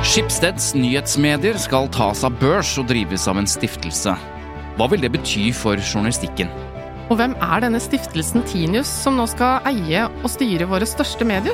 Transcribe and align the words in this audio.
Skipsteds 0.00 0.72
nyhetsmedier 0.74 1.58
skal 1.60 1.84
tas 1.92 2.22
av 2.24 2.32
børs 2.40 2.70
og 2.80 2.86
drives 2.88 3.26
av 3.28 3.36
en 3.36 3.48
stiftelse. 3.48 4.14
Hva 4.78 4.86
vil 4.88 5.02
det 5.04 5.10
bety 5.12 5.50
for 5.52 5.76
journalistikken? 5.76 6.48
Og 7.12 7.18
hvem 7.20 7.34
er 7.44 7.66
denne 7.66 7.80
stiftelsen 7.82 8.40
Tinius 8.48 8.88
som 8.88 9.18
nå 9.20 9.26
skal 9.28 9.60
eie 9.68 10.06
og 10.22 10.28
styre 10.32 10.68
våre 10.70 10.88
største 10.88 11.26
medier? 11.28 11.52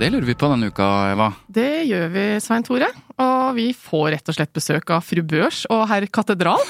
Det 0.00 0.12
lurer 0.14 0.28
vi 0.30 0.38
på 0.38 0.52
denne 0.52 0.70
uka, 0.70 0.86
Eva. 1.16 1.28
Det 1.50 1.68
gjør 1.90 2.06
vi, 2.14 2.24
Svein 2.40 2.64
Tore. 2.64 2.92
Og 3.20 3.50
vi 3.58 3.66
får 3.74 4.06
rett 4.14 4.30
og 4.30 4.38
slett 4.38 4.54
besøk 4.54 4.94
av 4.94 5.02
fru 5.04 5.24
Børs 5.26 5.64
og 5.66 5.82
herr 5.90 6.06
Katedral. 6.06 6.62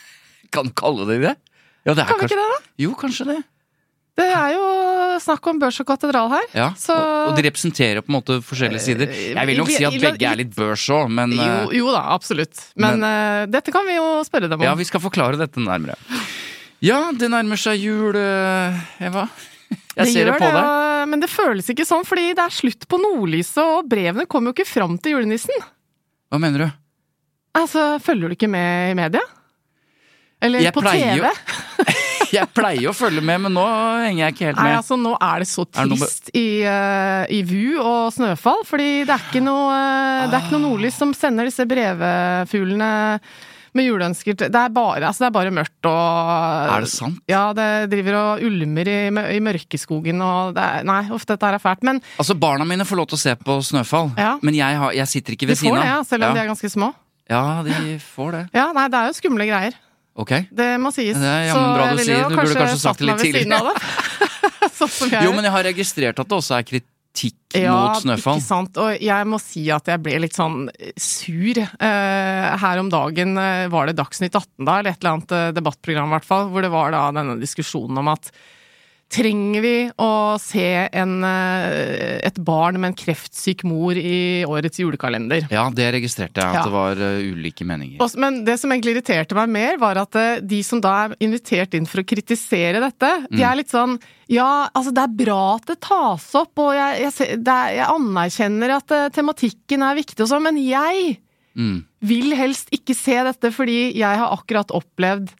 Kan 0.54 0.70
kalle 0.76 1.08
det 1.08 1.22
det? 1.24 1.36
Ja, 1.88 1.96
det 1.96 2.04
Kan 2.04 2.20
vi 2.20 2.28
ikke 2.28 2.36
det, 2.36 2.50
da? 2.52 2.64
Jo, 2.84 2.92
kanskje 3.00 3.30
det. 3.32 3.40
Det 4.16 4.28
er 4.32 4.52
jo 4.54 4.66
snakk 5.22 5.46
om 5.50 5.58
børs 5.62 5.78
og 5.82 5.86
katedral 5.88 6.30
her. 6.32 6.46
Ja, 6.54 6.68
Så 6.78 6.94
Eh, 6.94 7.02
og, 7.02 7.30
og 7.32 7.36
de 7.38 7.44
representerer 7.48 8.00
på 8.04 8.10
en 8.12 8.16
måte 8.18 8.38
forskjellige 8.44 8.82
sider. 8.84 9.10
Jeg 9.12 9.46
vil 9.50 9.58
nok 9.60 9.70
si 9.72 9.84
at 9.88 9.96
begge 10.02 10.28
er 10.30 10.36
litt 10.42 10.54
børs 10.56 10.86
òg, 10.92 11.08
men 11.10 11.32
jo, 11.36 11.42
eh, 11.42 11.76
jo 11.80 11.90
da, 11.94 12.04
absolutt. 12.14 12.68
Men, 12.76 13.00
men, 13.00 13.50
dette 13.50 13.72
kan 13.74 13.86
vi 13.88 13.96
jo 13.98 14.06
spørre 14.28 14.48
dem 14.48 14.60
om. 14.60 14.64
ja, 14.68 14.74
vi 14.78 14.84
skal 14.88 15.00
forklare 15.04 15.36
dette 15.40 15.60
nærmere. 15.62 15.96
Ja, 16.84 17.10
det 17.16 17.30
nærmer 17.32 17.56
seg 17.60 17.80
jul, 17.80 18.16
eh, 18.20 18.80
Eva. 19.08 19.26
Jeg 19.96 20.12
ser 20.12 20.28
det 20.28 20.34
på 20.38 20.44
deg. 20.44 20.58
Ja, 20.60 21.04
Men 21.08 21.20
det 21.22 21.30
føles 21.32 21.68
ikke 21.72 21.86
sånn, 21.88 22.04
fordi 22.06 22.34
det 22.36 22.42
er 22.44 22.52
slutt 22.52 22.84
på 22.86 22.98
nordlyset, 23.00 23.62
og 23.64 23.88
brevene 23.88 24.26
kommer 24.28 24.52
jo 24.52 24.58
ikke 24.60 24.68
fram 24.68 24.98
til 25.00 25.16
julenissen. 25.16 25.56
Hva 26.30 26.38
mener 26.42 26.66
du? 26.66 26.68
Altså, 27.56 27.96
følger 28.04 28.28
du 28.28 28.34
ikke 28.36 28.50
med 28.52 28.90
i 28.92 28.94
media? 28.98 29.22
Eller 30.42 30.60
Jeg 30.60 30.74
på 30.76 30.82
TV? 30.84 31.16
jo- 31.16 31.94
Jeg 32.36 32.48
pleier 32.56 32.90
å 32.90 32.94
følge 32.96 33.22
med, 33.24 33.40
men 33.46 33.54
nå 33.56 33.64
henger 34.02 34.24
jeg 34.26 34.34
ikke 34.34 34.46
helt 34.50 34.60
med. 34.60 34.68
Nei, 34.70 34.76
altså 34.80 34.96
nå 35.00 35.12
er 35.22 35.42
det 35.44 35.48
så 35.50 35.64
det 35.66 35.84
trist 35.86 36.30
i, 36.36 36.46
eh, 36.66 37.24
i 37.36 37.42
VU 37.46 37.76
og 37.82 38.12
Snøfall, 38.14 38.62
fordi 38.66 39.04
det 39.06 39.14
er 39.14 39.26
ikke 39.28 39.42
noe, 39.44 39.74
eh, 39.74 40.24
det 40.30 40.38
er 40.38 40.46
ikke 40.46 40.56
noe 40.58 40.64
nordlys 40.70 40.96
som 40.98 41.12
sender 41.16 41.48
disse 41.50 41.66
brevfuglene 41.68 42.90
med 43.76 43.84
juleønsker 43.90 44.36
Det 44.38 44.48
er 44.56 44.70
bare, 44.72 45.02
altså 45.04 45.24
det 45.24 45.28
er 45.28 45.34
bare 45.36 45.50
mørkt 45.52 45.88
og 45.90 46.70
Er 46.72 46.84
det 46.86 46.88
sant? 46.88 47.18
Ja, 47.28 47.42
det 47.56 47.66
driver 47.92 48.16
og 48.22 48.44
ulmer 48.46 48.88
i, 48.88 48.98
i 49.36 49.40
mørkeskogen 49.44 50.22
og 50.24 50.54
det 50.56 50.64
er 50.64 50.86
Nei, 50.88 51.02
uff, 51.12 51.26
dette 51.28 51.50
er 51.50 51.60
fælt. 51.60 51.84
Men 51.84 52.00
Altså, 52.16 52.36
Barna 52.40 52.64
mine 52.64 52.86
får 52.88 53.02
lov 53.02 53.10
til 53.12 53.18
å 53.18 53.24
se 53.26 53.34
på 53.36 53.58
Snøfall, 53.68 54.14
Ja. 54.16 54.36
men 54.40 54.56
jeg, 54.56 54.80
har, 54.80 54.94
jeg 54.96 55.12
sitter 55.12 55.36
ikke 55.36 55.44
de 55.46 55.52
ved 55.52 55.60
får 55.60 55.66
siden 55.68 55.82
det, 55.82 55.90
ja, 55.90 55.98
av. 56.00 56.08
selv 56.08 56.24
om 56.24 56.30
ja. 56.30 56.34
de 56.38 56.44
er 56.46 56.50
ganske 56.54 56.72
små. 56.72 56.92
ja, 57.28 57.44
de 57.66 57.98
får 58.00 58.32
det. 58.38 58.44
Ja, 58.56 58.70
nei, 58.76 58.86
det 58.92 59.02
er 59.02 59.10
jo 59.12 59.18
skumle 59.20 59.48
greier. 59.48 59.76
Ok. 60.16 60.32
Det 60.50 60.68
må 60.80 60.92
sies. 60.94 61.16
Det 61.20 61.32
jammen 61.50 61.56
Så 61.56 61.72
bra 61.76 61.86
jeg 61.90 61.96
du 61.96 62.04
sier. 62.06 62.20
jo 62.22 62.28
Du 62.30 62.36
burde 62.38 62.60
kanskje 62.60 62.82
sagt 62.82 63.02
det 63.02 63.08
litt 63.10 63.50
det. 63.50 63.56
sånn 64.76 65.12
Jo, 65.12 65.32
men 65.36 65.44
jeg 65.46 65.52
har 65.54 65.66
registrert 65.68 66.20
at 66.22 66.28
det 66.30 66.36
også 66.38 66.56
er 66.58 66.66
kritikk 66.68 67.56
Ja, 67.56 67.74
mot 67.76 68.02
Snøfall. 68.02 68.40
ikke 68.40 68.46
sant. 68.48 68.80
Og 68.80 69.04
jeg 69.04 69.28
må 69.28 69.38
si 69.40 69.64
at 69.72 69.88
jeg 69.88 70.02
ble 70.04 70.18
litt 70.24 70.36
sånn 70.36 70.66
sur. 71.00 71.60
Eh, 71.60 72.48
her 72.64 72.82
om 72.82 72.90
dagen 72.92 73.36
eh, 73.40 73.68
var 73.72 73.88
det 73.88 73.96
Dagsnytt 74.00 74.36
18 74.36 74.64
da, 74.68 74.78
eller 74.80 74.92
et 74.92 75.00
eller 75.00 75.14
annet 75.16 75.36
eh, 75.36 75.48
debattprogram 75.56 76.10
i 76.12 76.16
hvert 76.16 76.28
fall, 76.28 76.50
hvor 76.52 76.64
det 76.64 76.72
var 76.74 76.92
da 76.96 77.06
denne 77.16 77.38
diskusjonen 77.40 78.02
om 78.04 78.12
at 78.12 78.32
Trenger 79.06 79.62
vi 79.62 79.74
å 80.02 80.08
se 80.42 80.64
en, 80.90 81.12
eh, 81.24 82.18
et 82.26 82.38
barn 82.42 82.74
med 82.80 82.88
en 82.90 82.96
kreftsyk 82.98 83.62
mor 83.64 83.94
i 83.94 84.42
årets 84.44 84.80
julekalender? 84.82 85.44
Ja, 85.48 85.68
det 85.70 85.92
registrerte 85.94 86.42
jeg, 86.42 86.44
at 86.50 86.54
Ja. 86.58 86.62
det 86.64 86.72
var 86.74 86.96
uh, 86.98 87.20
ulike 87.22 87.62
meninger. 87.64 87.98
Også, 88.02 88.18
Men 88.18 88.44
det 88.44 88.58
som 88.58 88.68
egentlig 88.74 88.96
irriterte 88.96 89.36
meg 89.38 89.48
mer, 89.48 89.76
var 89.78 89.96
at 90.02 90.16
eh, 90.16 90.40
de 90.40 90.60
som 90.66 90.80
da 90.82 91.04
er 91.06 91.14
invitert 91.22 91.72
inn 91.78 91.86
for 91.86 92.02
å 92.02 92.04
kritisere 92.04 92.80
dette, 92.82 93.28
de 93.30 93.36
Mm. 93.42 93.50
er 93.52 93.56
litt 93.56 93.70
sånn 93.70 94.00
Ja, 94.28 94.68
altså 94.74 94.92
det 94.92 95.04
er 95.04 95.24
bra 95.24 95.54
at 95.54 95.66
det 95.66 95.80
tas 95.80 96.34
opp, 96.34 96.58
og 96.58 96.74
jeg, 96.74 97.02
jeg, 97.06 97.38
er, 97.46 97.76
jeg 97.78 97.86
anerkjenner 97.86 98.74
at 98.76 98.90
eh, 98.90 99.08
tematikken 99.14 99.82
er 99.86 99.94
viktig 99.94 100.20
og 100.20 100.28
sånn, 100.28 100.42
men 100.42 100.56
jeg 100.58 101.18
Mm. 101.56 101.84
vil 102.02 102.34
helst 102.36 102.68
ikke 102.74 102.92
se 102.94 103.14
dette 103.22 103.52
fordi 103.54 103.94
jeg 103.96 104.18
har 104.18 104.34
akkurat 104.36 104.66
opplevd 104.74 105.30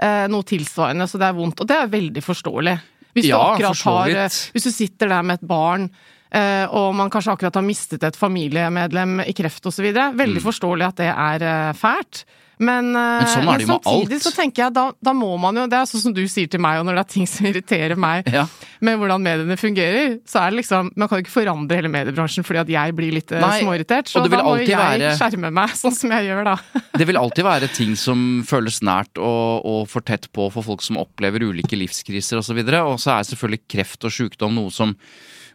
eh, 0.00 0.28
noe 0.28 0.42
tilsvarende, 0.46 1.04
så 1.10 1.18
det 1.18 1.26
er 1.26 1.34
vondt. 1.34 1.60
Og 1.60 1.66
det 1.66 1.76
er 1.76 1.88
veldig 1.90 2.22
forståelig. 2.22 2.80
Hvis 3.18 3.30
Ja, 3.30 3.42
du 3.58 3.66
har 3.90 4.14
eh, 4.14 4.38
Hvis 4.54 4.68
du 4.68 4.72
sitter 4.74 5.10
der 5.12 5.26
med 5.26 5.40
et 5.40 5.48
barn, 5.48 5.88
eh, 6.30 6.66
og 6.70 6.94
man 6.98 7.10
kanskje 7.10 7.34
akkurat 7.34 7.58
har 7.60 7.66
mistet 7.66 8.04
et 8.06 8.18
familiemedlem 8.18 9.22
i 9.26 9.34
kreft 9.36 9.66
osv. 9.68 9.90
Veldig 9.92 10.44
forståelig 10.44 10.88
at 10.90 11.02
det 11.02 11.10
er 11.12 11.48
eh, 11.52 11.72
fælt. 11.78 12.24
Men, 12.58 12.94
eh, 12.96 13.18
Mm. 13.22 13.26
sånn 13.28 13.44
med 13.44 13.60
samtidig 13.68 14.18
så 14.22 14.32
tenker 14.34 14.64
jeg 14.64 14.72
da, 14.74 14.92
da 15.02 15.12
må 15.12 15.38
man 15.38 15.54
jo 15.54 15.66
Det 15.68 15.78
er 15.78 15.84
sånn 15.86 16.00
som 16.02 16.12
du 16.12 16.22
sier 16.26 16.48
til 16.50 16.60
meg, 16.60 16.78
og 16.80 16.86
når 16.86 16.94
det 16.96 17.00
er 17.06 17.12
ting 17.12 17.26
som 17.26 17.46
irriterer 17.46 17.96
meg 17.96 18.28
Ja. 18.32 18.46
med 18.80 18.98
hvordan 18.98 19.22
mediene 19.22 19.56
fungerer, 19.56 20.18
så 20.26 20.40
er 20.46 20.50
det 20.50 20.64
liksom 20.64 20.90
Man 20.96 21.08
kan 21.08 21.18
jo 21.18 21.24
ikke 21.24 21.44
forandre 21.44 21.76
hele 21.76 21.88
mediebransjen 21.88 22.44
fordi 22.44 22.60
at 22.60 22.68
jeg 22.68 22.96
blir 22.96 23.12
litt 23.12 23.30
eh, 23.32 23.40
Nei, 23.40 23.60
småirritert. 23.62 24.08
Så 24.08 24.28
da 24.28 24.42
må 24.42 24.58
jeg 24.58 24.68
være- 24.76 25.16
skjerme 25.18 25.52
meg, 25.52 25.70
sånn 25.70 25.94
som 25.94 26.10
jeg 26.10 26.26
gjør 26.26 26.44
da. 26.44 26.56
Det 26.98 27.06
vil 27.06 27.16
alltid 27.16 27.44
være 27.44 27.68
ting 27.72 27.94
som 27.96 28.42
føles 28.44 28.80
nært 28.82 29.16
og, 29.18 29.64
og 29.64 29.88
for 29.88 30.00
tett 30.00 30.28
på 30.32 30.50
for 30.52 30.62
folk 30.62 30.82
som 30.82 30.96
opplever 30.96 31.40
ulike 31.40 31.76
livskriser 31.78 32.38
osv. 32.38 32.58
Og, 32.58 32.66
så 32.66 32.86
og 32.86 32.98
så 32.98 33.10
er 33.18 33.22
selvfølgelig 33.36 33.60
kreft 33.68 34.04
og 34.04 34.10
sykdom 34.10 34.54
noe 34.54 34.70
som 34.70 34.96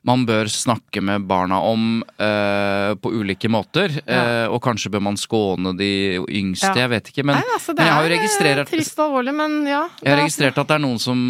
man 0.04 0.26
bør 0.28 0.50
snakke 0.52 1.00
med 1.00 1.24
barna 1.30 1.62
om 1.64 2.02
uh, 2.20 2.92
på 3.00 3.12
ulike 3.16 3.48
måter. 3.52 3.94
Ja. 4.04 4.48
Uh, 4.48 4.56
og 4.56 4.60
kanskje 4.66 4.92
bør 4.92 5.04
man 5.08 5.20
skåne 5.20 5.72
de 5.80 5.90
yngste, 6.28 6.74
Ja. 6.74 6.84
jeg 6.84 6.92
vet 6.92 7.12
ikke. 7.14 7.24
Men, 7.30 7.40
Nei, 7.40 7.54
altså, 7.56 7.72
det 7.72 7.80
men 7.80 7.88
jeg 7.88 7.96
har 7.96 8.04
jo 8.04 8.10
eh, 8.12 8.16
registrert 8.18 8.72
trist 8.74 9.00
og 9.00 9.06
alvorlig, 9.06 9.36
men 9.40 9.56
ja. 9.70 9.84
Jeg 10.02 10.12
har 10.12 10.18
er- 10.18 10.24
registrert 10.26 10.58
at 10.60 10.68
det 10.74 10.76
er 10.76 10.84
noen 10.84 11.00
som 11.00 11.22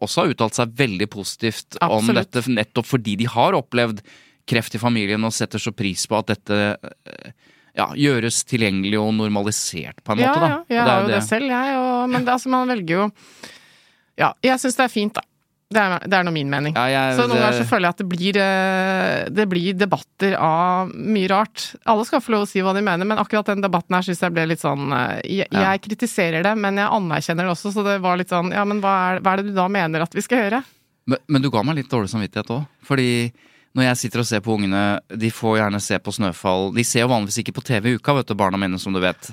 også 0.00 0.22
har 0.22 0.34
uttalt 0.36 0.54
seg 0.60 0.76
veldig 0.78 1.08
positivt 1.10 1.80
om 1.82 2.12
dette, 2.14 2.44
nettopp 2.46 2.86
fordi 2.92 3.16
de 3.24 3.26
har 3.26 3.58
opplevd 3.58 4.04
kreft 4.46 4.74
i 4.74 4.82
familien 4.82 5.22
og 5.26 5.34
setter 5.34 5.58
så 5.62 5.70
pris 5.74 6.06
på 6.10 6.18
at 6.18 6.32
dette 6.32 6.60
ja, 7.78 7.88
gjøres 7.96 8.42
tilgjengelig 8.48 8.98
og 9.00 9.12
normalisert 9.16 10.02
på 10.04 10.14
en 10.14 10.22
måte. 10.22 10.38
Da. 10.38 10.48
ja, 10.48 10.62
jeg 10.68 10.84
det 10.86 10.92
har 10.92 11.02
jo 11.02 11.12
det 11.12 11.20
selv, 11.26 11.50
jeg. 11.54 11.76
Og, 11.80 11.98
men 12.12 12.24
det, 12.26 12.32
altså, 12.36 12.52
man 12.52 12.68
velger 12.70 12.98
jo 13.00 13.10
Ja, 14.20 14.32
jeg 14.44 14.60
syns 14.60 14.76
det 14.76 14.84
er 14.84 14.92
fint, 14.92 15.14
da. 15.16 15.24
Det 15.72 15.80
er, 15.82 15.98
det 16.06 16.18
er 16.18 16.24
nå 16.28 16.32
min 16.34 16.50
mening. 16.52 16.74
Ja, 16.76 16.84
jeg- 16.92 17.16
så 17.18 17.26
noen 17.28 17.40
ganger 17.40 17.58
så 17.62 17.66
føler 17.70 17.88
jeg 17.88 17.94
at 17.96 18.02
det 18.02 18.08
blir, 18.12 18.36
eh, 18.42 19.28
det 19.30 19.48
blir 19.48 19.74
debatter 19.78 20.36
av 20.38 20.92
mye 20.94 21.28
rart. 21.32 21.74
Alle 21.86 22.04
skal 22.08 22.20
få 22.20 22.34
lov 22.36 22.44
å 22.46 22.48
si 22.50 22.60
hva 22.64 22.74
de 22.76 22.82
mener, 22.82 23.04
men 23.08 23.18
akkurat 23.18 23.46
den 23.46 23.62
debatten 23.64 23.94
her 23.96 24.02
syns 24.06 24.20
jeg 24.20 24.32
ble 24.36 24.46
litt 24.46 24.60
sånn 24.62 24.92
eh, 24.92 25.20
jeg, 25.24 25.48
Ja. 25.50 25.72
jeg 25.72 25.82
kritiserer 25.88 26.42
det, 26.42 26.54
men 26.58 26.76
jeg 26.76 26.88
anerkjenner 26.88 27.48
det 27.48 27.54
også, 27.56 27.72
så 27.72 27.84
det 27.84 28.00
var 28.00 28.16
litt 28.20 28.28
sånn 28.30 28.52
Ja, 28.52 28.64
men 28.64 28.80
hva 28.80 29.16
er, 29.16 29.20
hva 29.20 29.32
er 29.32 29.36
det 29.42 29.46
du 29.50 29.54
da 29.54 29.68
mener 29.68 30.02
at 30.02 30.12
vi 30.14 30.20
skal 30.20 30.38
gjøre? 30.50 30.62
Men, 31.06 31.18
men 31.28 31.42
du 31.42 31.50
ga 31.50 31.62
meg 31.64 31.76
litt 31.76 31.88
dårlig 31.90 32.10
samvittighet 32.12 32.46
òg. 32.54 32.66
Fordi 32.86 33.32
når 33.74 33.82
jeg 33.88 33.96
sitter 33.96 34.20
og 34.20 34.26
ser 34.28 34.40
på 34.44 34.54
ungene, 34.58 35.00
de 35.08 35.30
får 35.30 35.56
gjerne 35.58 35.80
se 35.80 35.98
på 35.98 36.12
Snøfall. 36.12 36.74
De 36.76 36.84
ser 36.84 37.00
jo 37.00 37.08
vanligvis 37.08 37.38
ikke 37.42 37.54
på 37.56 37.64
TV 37.64 37.88
i 37.90 37.94
uka, 37.96 38.12
vet 38.14 38.26
du, 38.28 38.34
barna 38.34 38.58
mine, 38.60 38.78
som 38.78 38.92
du 38.92 39.00
vet. 39.00 39.30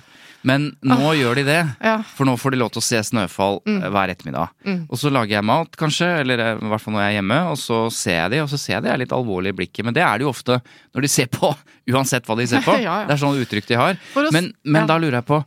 Men 0.47 0.69
nå 0.87 1.11
gjør 1.19 1.35
de 1.35 1.43
det. 1.43 1.59
Ja. 1.83 1.97
For 2.15 2.23
nå 2.25 2.37
får 2.39 2.51
de 2.51 2.57
lov 2.61 2.69
til 2.71 2.79
å 2.79 2.85
se 2.85 2.99
Snøfall 3.03 3.59
Mm. 3.67 3.83
eh, 3.83 3.89
hver 3.89 4.09
ettermiddag. 4.13 4.49
Og 4.89 4.97
så 4.97 5.11
lager 5.11 5.35
jeg 5.35 5.43
mat, 5.43 5.75
kanskje, 5.75 6.07
eller 6.21 6.39
eh, 6.39 6.53
i 6.55 6.69
hvert 6.71 6.81
fall 6.81 6.93
når 6.95 7.01
jeg 7.03 7.11
er 7.11 7.17
hjemme, 7.21 7.39
og 7.51 7.57
så 7.59 7.79
ser 7.91 8.15
jeg 8.21 8.31
de, 8.31 8.39
og 8.45 8.49
så 8.49 8.57
ser 8.57 8.73
jeg 8.77 8.83
de 8.83 8.89
er 8.93 8.97
litt 9.03 9.11
alvorlige 9.11 9.51
i 9.53 9.57
blikket. 9.59 9.83
Men 9.85 9.93
det 9.93 10.03
er 10.03 10.17
det 10.17 10.23
jo 10.23 10.29
ofte 10.31 10.61
når 10.95 11.01
de 11.01 11.07
ser 11.11 11.27
på, 11.27 11.51
uansett 11.91 12.25
hva 12.25 12.37
de 12.39 12.47
ser 12.47 12.61
på. 12.63 12.77
Ja, 12.87 13.01
ja. 13.01 13.05
Det 13.09 13.17
er 13.17 13.23
sånn 13.25 13.39
uttrykk 13.43 13.67
de 13.67 13.75
har. 13.75 13.97
Oss, 14.15 14.31
Men, 14.31 14.53
men 14.63 14.87
da 14.87 14.97
lurer 14.97 15.19
jeg 15.19 15.25
på 15.25 15.43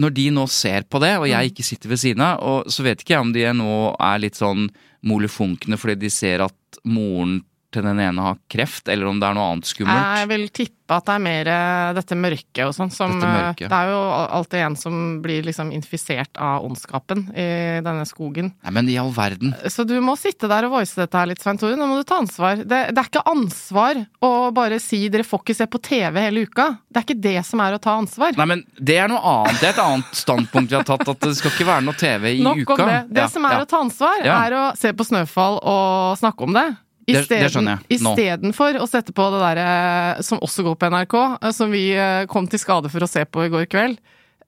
når 0.00 0.12
de 0.16 0.30
nå 0.30 0.46
ser 0.48 0.82
på 0.88 1.00
det, 1.02 1.16
og 1.18 1.26
Mm. 1.26 1.32
jeg 1.34 1.50
ikke 1.52 1.64
sitter 1.66 1.88
ved 1.90 1.98
siden 2.00 2.22
av, 2.24 2.38
og 2.40 2.64
så 2.72 2.82
vet 2.86 3.00
ikke 3.02 3.12
jeg 3.18 3.20
om 3.20 3.32
de 3.34 3.42
nå 3.52 3.96
er 4.00 4.18
litt 4.22 4.38
sånn 4.38 4.70
molefonkne 5.04 5.76
fordi 5.80 5.98
de 6.00 6.10
ser 6.12 6.40
at 6.44 6.54
moren 6.84 7.42
til 7.70 7.84
den 7.86 8.00
ene 8.02 8.20
har 8.24 8.36
kreft, 8.50 8.88
eller 8.90 9.06
om 9.06 9.20
det 9.22 9.28
er 9.28 9.34
noe 9.38 9.48
annet 9.54 9.68
skummelt. 9.70 10.18
Jeg 10.20 10.28
vil 10.32 10.48
tippe 10.50 10.76
at 10.90 11.04
det 11.06 11.14
er 11.14 11.22
mer 11.22 11.46
eh, 11.46 11.92
dette 11.94 12.16
mørket 12.18 12.64
og 12.66 12.72
sånn 12.74 12.90
som 12.90 13.12
eh. 13.22 13.52
Det 13.60 13.68
er 13.70 13.90
jo 13.92 13.98
alltid 14.34 14.58
en 14.64 14.74
som 14.76 14.96
blir 15.22 15.44
liksom 15.46 15.68
infisert 15.70 16.34
av 16.42 16.64
ondskapen 16.66 17.28
i 17.38 17.78
denne 17.86 18.02
skogen. 18.10 18.48
Nei, 18.64 18.72
men 18.74 18.88
i 18.90 18.96
all 18.98 19.12
verden. 19.14 19.54
Så 19.70 19.84
du 19.86 19.94
må 20.02 20.16
sitte 20.18 20.50
der 20.50 20.66
og 20.66 20.74
voice 20.74 20.98
dette 20.98 21.14
her 21.20 21.30
litt, 21.30 21.38
Svein 21.44 21.60
Tore. 21.62 21.78
Nå 21.78 21.86
må 21.86 22.00
du 22.00 22.02
ta 22.10 22.18
ansvar. 22.18 22.64
Det, 22.66 22.80
det 22.90 22.98
er 23.04 23.06
ikke 23.12 23.22
ansvar 23.30 24.02
å 24.26 24.32
bare 24.56 24.80
si 24.82 25.04
'dere 25.08 25.22
får 25.22 25.44
ikke 25.44 25.58
se 25.60 25.66
på 25.70 25.78
TV 25.78 26.20
hele 26.26 26.42
uka'. 26.50 26.68
Det 26.90 26.98
er 26.98 27.06
ikke 27.06 27.20
det 27.22 27.46
som 27.46 27.62
er 27.62 27.78
å 27.78 27.82
ta 27.86 27.94
ansvar. 28.02 28.34
Nei, 28.36 28.46
men 28.50 28.66
det 28.82 28.98
er 28.98 29.08
noe 29.14 29.22
annet. 29.22 29.60
Det 29.62 29.70
er 29.70 29.76
et 29.78 29.84
annet 29.86 30.10
standpunkt 30.26 30.70
vi 30.74 30.78
har 30.80 30.84
tatt, 30.90 31.06
at 31.06 31.20
det 31.22 31.36
skal 31.38 31.54
ikke 31.54 31.70
være 31.70 31.86
noe 31.86 31.94
TV 31.94 32.34
i 32.34 32.42
Nok 32.42 32.64
uka. 32.66 32.74
om 32.82 32.88
det. 32.90 33.00
Det 33.14 33.22
Ja, 33.22 33.28
som 33.30 33.44
er 33.46 33.52
ja. 33.60 33.62
å 33.62 33.70
ta 33.70 33.78
ansvar, 33.86 34.24
Ja. 34.26 34.42
er 34.46 34.58
å 34.58 34.76
se 34.76 34.90
på 34.92 35.06
Snøfall 35.06 35.60
og 35.62 36.18
snakke 36.18 36.42
om 36.50 36.52
det. 36.58 36.68
Det- 37.12 37.28
det 37.28 37.50
skjønner 37.52 37.78
jeg 37.88 38.00
nå. 38.00 38.14
Istedenfor 38.14 38.78
å 38.80 38.86
sette 38.88 39.12
på 39.16 39.26
det 39.32 39.40
derre 39.42 40.22
som 40.26 40.38
også 40.40 40.62
går 40.66 40.76
på 40.80 40.90
NRK, 40.90 41.16
eh, 41.42 41.50
som 41.52 41.70
vi 41.70 41.90
eh, 41.96 42.26
kom 42.26 42.46
til 42.48 42.58
skade 42.62 42.90
for 42.90 43.00
å 43.00 43.08
se 43.08 43.24
på 43.24 43.44
i 43.46 43.48
går 43.52 43.66
kveld. 43.70 43.98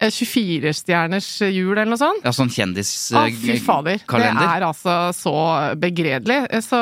Eh, 0.03 0.11
24-stjerners 0.11 1.29
jul 1.53 1.76
eller 1.76 1.87
noe 1.93 2.00
sånt. 2.00 2.25
Ja, 2.25 2.32
sånn 2.35 2.50
kjendis... 2.50 2.91
Ah, 3.14 3.29
fy 3.31 3.59
fader. 3.62 4.00
Det 4.03 4.31
er 4.32 4.64
altså 4.67 4.97
så 5.14 5.35
begredelig. 5.79 6.41
Eh, 6.50 6.61
Så 6.64 6.81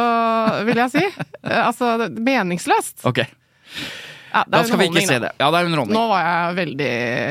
vil 0.64 0.76
jeg 0.76 0.90
si. 0.94 1.04
Eh, 1.44 1.66
Altså, 1.66 1.96
meningsløst. 2.12 3.00
Ok, 3.08 3.22
Ja, 4.30 4.44
da 4.48 4.62
skal 4.66 4.80
vi 4.80 4.88
ikke 4.90 5.06
se 5.06 5.18
det. 5.22 5.32
Ja, 5.40 5.48
det 5.52 5.60
er 5.60 5.68
underholdning. 5.68 5.96
Nå 5.96 6.04
var 6.10 6.22
jeg 6.24 6.58
veldig 6.60 6.90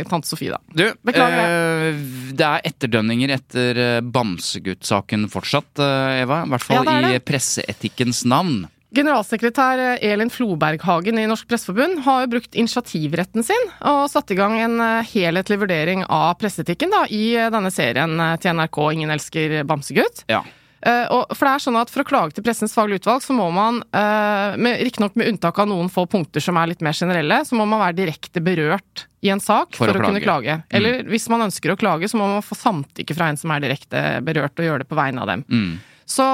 tante 0.10 0.30
Sofie, 0.30 0.56
da. 0.56 0.60
Du, 0.76 0.86
Beklager 1.08 1.38
Øh, 1.50 2.02
det 2.36 2.46
er 2.46 2.66
etterdønninger 2.68 3.32
etter 3.34 3.80
eh, 3.84 4.02
Bamsegutt-saken 4.04 5.30
fortsatt, 5.32 5.72
eh, 5.84 6.24
Eva. 6.24 6.44
I 6.46 6.52
hvert 6.54 6.66
fall 6.66 6.82
Ja, 6.82 7.00
det 7.08 7.16
i 7.16 7.24
presseetikkens 7.32 8.26
navn. 8.30 8.68
Generalsekretær 8.96 10.00
Elin 10.02 10.32
Floberghagen 10.34 11.20
i 11.22 11.28
Norsk 11.30 11.46
Presseforbund 11.52 12.02
har 12.08 12.26
brukt 12.32 12.56
initiativretten 12.58 13.46
sin 13.46 13.68
og 13.86 14.08
satt 14.10 14.34
i 14.34 14.38
gang 14.40 14.56
en 14.58 14.82
helhetlig 15.06 15.60
vurdering 15.62 16.02
av 16.10 16.34
presseetikken 16.42 16.96
i 17.14 17.36
denne 17.54 17.70
serien 17.70 18.16
til 18.42 18.58
NRK 18.58 18.80
Ingen 18.96 19.14
elsker 19.14 19.60
bamsegutt. 19.70 20.24
Ja. 20.26 20.42
Eh, 20.82 21.06
og, 21.12 21.34
for 21.36 21.44
det 21.44 21.52
er 21.52 21.64
sånn 21.66 21.78
at 21.80 21.90
For 21.92 22.06
å 22.06 22.08
klage 22.08 22.38
til 22.38 22.46
Pressens 22.46 22.76
faglige 22.76 23.02
utvalg, 23.02 23.24
så 23.26 23.36
må 23.36 23.50
man, 23.52 23.82
uh, 23.92 24.56
riktignok 24.80 25.18
med 25.20 25.34
unntak 25.34 25.60
av 25.60 25.68
noen 25.68 25.90
få 25.92 26.06
punkter 26.08 26.44
som 26.44 26.58
er 26.60 26.72
litt 26.72 26.84
mer 26.86 26.96
generelle, 26.96 27.42
så 27.46 27.58
må 27.60 27.66
man 27.68 27.82
være 27.84 27.98
direkte 27.98 28.44
berørt 28.44 29.06
i 29.20 29.32
en 29.34 29.44
sak 29.44 29.76
For 29.76 29.90
for, 29.90 30.00
å 30.00 30.04
å, 30.04 30.08
kunne 30.08 30.24
klage. 30.24 30.62
Eller 30.70 31.02
Eller 31.02 31.12
hvis 31.12 31.28
man 31.32 31.44
ønsker 31.50 31.74
å 31.74 31.80
klage, 31.80 32.08
så 32.08 32.20
må 32.20 32.30
man 32.32 32.46
få 32.46 32.56
samtykke 32.56 33.18
fra 33.18 33.28
en 33.32 33.40
som 33.40 33.52
er 33.52 33.66
direkte 33.66 34.04
berørt, 34.24 34.56
og 34.56 34.70
gjøre 34.70 34.86
det 34.86 34.90
på 34.90 35.00
vegne 35.00 35.26
av 35.26 35.34
dem. 35.34 35.44
Mm. 35.52 35.74
Så 36.10 36.26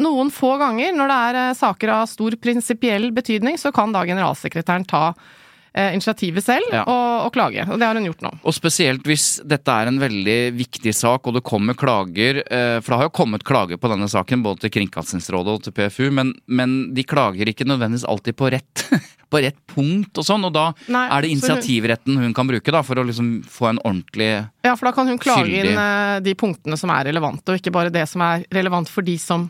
noen 0.00 0.32
få 0.34 0.56
ganger, 0.58 0.94
når 0.96 1.10
det 1.12 1.18
er 1.26 1.40
eh, 1.42 1.58
saker 1.58 1.92
av 1.94 2.08
stor 2.10 2.34
prinsipiell 2.42 3.10
betydning, 3.14 3.60
så 3.60 3.70
kan 3.74 3.92
da 3.94 4.02
generalsekretæren 4.08 4.88
ta 4.90 5.12
initiativet 5.74 6.42
selv 6.44 6.66
Ja. 6.72 6.82
og, 6.82 7.26
og 7.26 7.32
klage. 7.32 7.62
Og 7.70 7.78
det 7.78 7.86
har 7.86 7.94
hun 7.94 8.04
gjort 8.08 8.22
nå. 8.26 8.30
Og 8.42 8.54
spesielt 8.56 9.04
hvis 9.06 9.40
dette 9.46 9.70
er 9.70 9.86
en 9.90 10.00
veldig 10.02 10.38
viktig 10.58 10.92
sak, 10.96 11.26
og 11.30 11.34
det 11.38 11.44
kommer 11.46 11.74
klager 11.78 12.40
eh, 12.42 12.80
For 12.80 12.90
det 12.90 12.98
har 12.98 13.08
jo 13.10 13.14
kommet 13.20 13.44
klager 13.46 13.78
på 13.78 13.90
denne 13.92 14.08
saken, 14.10 14.42
både 14.42 14.64
til 14.66 14.70
Kringkastingsrådet 14.74 15.54
og 15.54 15.62
til 15.62 15.72
PFU, 15.76 16.10
men, 16.10 16.34
men 16.50 16.74
de 16.94 17.04
klager 17.06 17.46
ikke 17.52 17.66
nødvendigvis 17.70 18.06
alltid 18.10 18.34
på 18.40 18.50
rett, 18.50 18.84
på 19.30 19.42
rett 19.44 19.58
punkt 19.70 20.18
og 20.18 20.26
sånn. 20.26 20.48
Og 20.50 20.52
da 20.56 20.66
Nei, 20.90 21.06
er 21.06 21.22
det 21.22 21.30
initiativretten 21.36 22.18
hun 22.18 22.34
kan 22.34 22.50
bruke 22.50 22.74
da, 22.74 22.82
for 22.86 22.98
å 22.98 23.06
liksom 23.06 23.30
få 23.46 23.70
en 23.70 23.78
ordentlig 23.86 24.30
Ja, 24.66 24.74
for 24.74 24.90
da 24.90 24.94
kan 24.96 25.06
hun 25.12 25.18
klage 25.22 25.46
Fyldig. 25.46 25.70
inn 25.70 25.78
eh, 25.86 26.18
de 26.26 26.34
punktene 26.34 26.76
som 26.80 26.90
er 26.90 27.06
relevante, 27.12 27.46
og 27.54 27.62
ikke 27.62 27.72
bare 27.78 27.94
det 27.94 28.08
som 28.10 28.22
er 28.26 28.42
relevant 28.50 28.90
for 28.90 29.06
de 29.06 29.14
som 29.22 29.46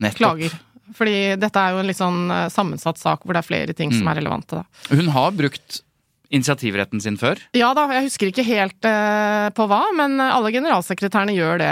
nettopp. 0.00 0.18
klager. 0.38 0.52
Fordi 0.96 1.36
dette 1.40 1.56
er 1.60 1.74
jo 1.76 1.82
en 1.82 1.86
litt 1.90 2.00
sånn 2.00 2.30
eh, 2.30 2.46
sammensatt 2.54 2.98
sak 2.98 3.24
hvor 3.24 3.34
det 3.36 3.44
er 3.44 3.48
flere 3.50 3.74
ting 3.76 3.90
Mm. 3.92 3.98
som 3.98 4.08
er 4.08 4.18
relevante. 4.22 4.62
Da. 4.62 4.96
Hun 4.96 5.08
har 5.08 5.30
brukt 5.32 5.82
initiativretten 6.30 7.00
sin 7.00 7.16
før. 7.16 7.38
Ja 7.56 7.70
da, 7.72 7.86
jeg 7.88 8.04
husker 8.04 8.28
ikke 8.28 8.44
helt 8.44 8.84
eh, 8.84 9.46
på 9.56 9.64
hva, 9.70 9.78
men 9.96 10.18
alle 10.20 10.50
generalsekretærene 10.52 11.32
gjør 11.32 11.62
det 11.62 11.70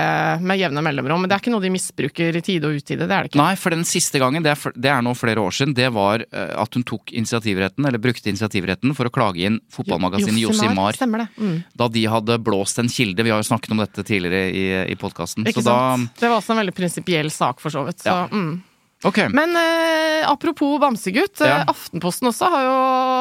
med 0.49 0.57
jevne 0.63 0.81
mellomrom. 0.81 1.21
Men 1.21 1.29
det 1.29 1.37
er 1.37 1.43
ikke 1.45 1.53
noe 1.53 1.61
de 1.61 1.69
misbruker 1.75 2.39
i 2.39 2.41
tide 2.41 2.65
og 2.71 2.79
utide, 2.81 3.05
det 3.05 3.13
er 3.13 3.27
det 3.27 3.31
ikke. 3.35 3.41
Nei, 3.43 3.51
for 3.61 3.77
den 3.77 3.85
siste 3.85 4.17
gangen, 4.23 4.41
det 4.47 4.55
er, 4.55 4.73
det 4.73 4.89
er 4.95 5.03
nå 5.05 5.13
flere 5.19 5.43
år 5.45 5.53
siden, 5.59 5.75
det 5.77 5.91
var 5.93 6.25
eh, 6.25 6.55
at 6.57 6.73
hun 6.79 6.87
tok 6.89 7.13
initiativretten, 7.13 7.85
eller 7.85 8.01
brukte 8.01 8.33
initiativretten 8.33 8.95
for 8.97 9.11
å 9.11 9.13
klage 9.13 9.45
inn 9.45 9.61
fotballmagasinet 9.77 10.41
Josimar. 10.41 10.97
Det. 10.97 11.29
Mm. 11.37 11.59
Da 11.77 11.91
de 11.93 12.07
hadde 12.17 12.39
blåst 12.49 12.81
en 12.81 12.89
kilde. 12.89 13.27
Vi 13.29 13.35
har 13.35 13.43
jo 13.45 13.51
snakket 13.51 13.77
om 13.77 13.85
dette 13.85 14.07
tidligere 14.09 14.49
i, 14.57 14.65
i 14.89 14.97
podkasten. 14.97 15.45
Ikke 15.45 15.61
da 15.69 15.77
sant? 16.01 16.17
Det 16.17 16.33
var 16.33 16.41
også 16.41 16.57
en 16.57 16.63
veldig 16.65 16.75
prinsipiell 16.81 17.29
sak, 17.35 17.61
for 17.61 17.77
så 17.77 17.85
vidt. 17.91 18.01
Så, 18.01 18.09
Ja. 18.09 18.25
mm. 18.33 18.57
Ok. 19.05 19.19
Men 19.31 19.53
eh, 19.57 20.25
apropos 20.31 20.79
bamsegutt. 20.81 21.41
Ja. 21.45 21.59
Eh, 21.61 21.65
Aftenposten 21.69 22.31
også 22.31 22.49
har 22.51 22.63
jo, 22.65 22.77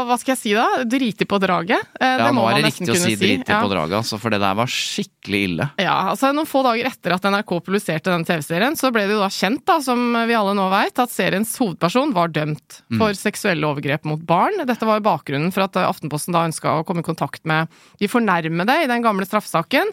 hva 0.08 0.16
skal 0.18 0.32
jeg 0.34 0.40
si 0.40 0.54
da, 0.56 0.64
driti 0.88 1.28
på 1.28 1.40
draget. 1.44 1.84
Eh, 2.00 2.14
Ja, 2.16 2.30
det 2.30 2.32
må 2.34 2.46
nå 2.46 2.50
er 2.54 2.62
det 2.64 2.70
riktig 2.72 2.94
å 2.94 2.96
si 2.96 3.16
driti 3.20 3.52
Ja. 3.52 3.60
på 3.62 3.70
draget, 3.74 3.98
altså, 4.00 4.18
for 4.22 4.32
det 4.34 4.40
der 4.40 4.56
var 4.56 4.72
skikkelig 4.72 5.42
ille. 5.50 5.68
Ja, 5.84 5.98
altså 6.14 6.32
Noen 6.34 6.48
få 6.48 6.64
dager 6.64 6.88
etter 6.90 7.14
at 7.18 7.28
NRK 7.28 7.54
publiserte 7.68 8.10
den 8.14 8.24
TV-serien, 8.26 8.78
så 8.80 8.90
ble 8.96 9.04
det 9.06 9.18
jo 9.18 9.20
da 9.20 9.30
kjent, 9.30 9.66
da, 9.68 9.80
som 9.84 10.00
vi 10.26 10.34
alle 10.40 10.56
nå 10.58 10.70
veit, 10.72 10.98
at 11.04 11.12
seriens 11.14 11.52
hovedperson 11.60 12.14
var 12.16 12.30
dømt 12.30 12.82
Mm. 12.90 12.98
for 13.02 13.14
seksuelle 13.18 13.66
overgrep 13.68 14.06
mot 14.06 14.22
barn. 14.26 14.66
Dette 14.66 14.86
var 14.86 15.00
jo 15.02 15.10
bakgrunnen 15.12 15.52
for 15.54 15.64
at 15.68 15.76
eh, 15.76 15.86
Aftenposten 15.90 16.32
da 16.34 16.46
ønska 16.48 16.80
å 16.80 16.86
komme 16.86 17.04
i 17.04 17.10
kontakt 17.12 17.44
med 17.46 17.68
de 18.00 18.08
fornærmede 18.08 18.84
i 18.84 18.88
den 18.88 19.04
gamle 19.04 19.26
straffesaken. 19.28 19.92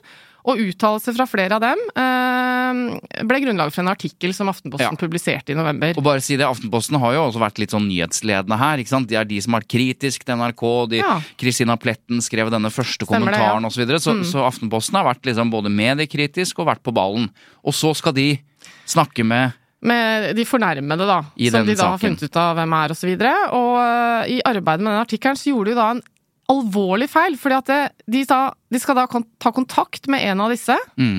Og 0.48 0.58
uttalelser 0.58 1.14
fra 1.14 1.26
flere 1.30 1.54
av 1.54 1.62
dem 1.62 1.78
eh, 1.94 3.22
ble 3.28 3.40
grunnlag 3.44 3.70
for 3.70 3.84
en 3.84 3.92
artikkel 3.92 4.32
som 4.34 4.50
Aftenposten 4.50 4.96
Ja. 4.96 4.98
publiserte 4.98 5.54
i 5.54 5.58
november. 5.58 5.94
Og 5.96 6.02
bare 6.02 6.20
si 6.24 6.36
det, 6.36 6.46
Aftenposten 6.48 6.98
har 6.98 7.14
jo 7.14 7.28
også 7.28 7.42
vært 7.42 7.60
litt 7.62 7.70
sånn 7.70 7.86
nyhetsledende 7.86 8.58
her. 8.58 8.78
ikke 8.82 8.88
sant? 8.94 9.08
De 9.08 9.16
er 9.16 9.24
de 9.28 9.40
som 9.40 9.54
har 9.54 9.62
vært 9.62 9.70
kritisk 9.70 10.24
til 10.24 10.34
NRK. 10.36 10.88
de, 10.90 10.96
Ja. 10.98 11.76
Pletten 11.82 12.20
skrev 12.20 12.50
denne 12.50 12.70
første 12.70 13.06
Stemmer 13.06 13.30
kommentaren 13.32 13.62
ja. 13.62 13.68
osv. 13.68 13.74
Så, 13.74 13.86
videre. 13.86 13.98
så, 14.00 14.12
Mm. 14.12 14.24
så 14.24 14.46
Aftenposten 14.46 14.94
har 14.94 15.04
vært 15.14 15.22
liksom 15.22 15.50
både 15.50 15.70
mediekritisk 15.70 16.58
og 16.58 16.66
vært 16.66 16.82
på 16.82 16.92
ballen. 16.92 17.30
Og 17.64 17.72
så 17.72 17.94
skal 17.94 18.12
de 18.12 18.38
snakke 18.86 19.24
med 19.24 19.52
Med 19.84 20.36
de 20.36 20.44
fornærmede, 20.44 21.06
da. 21.06 21.24
I 21.36 21.50
som 21.50 21.66
de 21.66 21.74
da 21.74 21.88
har 21.90 21.98
funnet 21.98 22.22
ut 22.22 22.36
av 22.36 22.54
hvem 22.56 22.72
er, 22.72 22.90
og 22.90 22.96
så. 22.96 23.50
Og 23.50 23.74
uh, 23.82 24.22
i 24.30 24.40
arbeidet 24.46 24.80
med 24.80 24.92
den 24.94 25.02
artikkelen 25.02 25.34
så 25.34 25.50
gjorde 25.50 25.70
de 25.70 25.74
da 25.74 25.90
en 25.90 26.02
alvorlig 26.52 27.08
feil. 27.10 27.36
fordi 27.40 27.58
at 27.58 27.70
det, 27.70 27.80
de, 28.14 28.24
sa, 28.28 28.40
de 28.70 28.80
skal 28.82 28.98
da 29.00 29.06
kon 29.10 29.24
ta 29.42 29.52
kontakt 29.54 30.08
med 30.12 30.24
en 30.30 30.40
av 30.44 30.52
disse. 30.54 30.76
mm, 30.98 31.18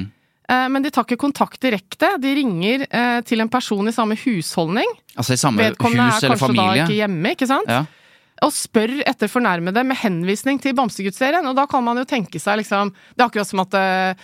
eh, 0.49 0.67
Men 0.69 0.85
de 0.85 0.91
tar 0.93 1.07
ikke 1.07 1.19
kontakt 1.25 1.59
direkte. 1.61 2.13
De 2.21 2.35
ringer 2.37 2.85
eh, 2.89 3.19
til 3.27 3.41
en 3.43 3.49
person 3.49 3.87
i 3.87 3.95
samme 3.95 4.17
husholdning. 4.19 4.89
Altså 5.17 5.33
i 5.35 5.41
samme 5.41 5.61
Vedkommende 5.65 6.07
hus 6.11 6.23
er 6.23 6.27
eller 6.29 6.37
kanskje 6.37 6.47
da 6.47 6.63
familie. 6.63 6.85
ikke 6.87 6.99
hjemme, 7.01 7.35
ikke 7.37 7.49
sant? 7.49 7.69
Ja. 7.69 7.83
Og 8.43 8.51
spør 8.51 8.95
etter 9.07 9.29
fornærmede 9.31 9.83
med 9.87 9.95
henvisning 10.01 10.57
til 10.59 10.73
Bamsegutt-serien. 10.75 11.45
Og 11.47 11.55
da 11.55 11.67
kan 11.69 11.83
man 11.85 11.97
jo 12.01 12.03
tenke 12.09 12.41
seg 12.41 12.57
liksom 12.63 12.89
Det 12.91 13.21
er 13.21 13.29
akkurat 13.29 13.47
som 13.47 13.61
at 13.63 13.77
eh, 13.79 14.15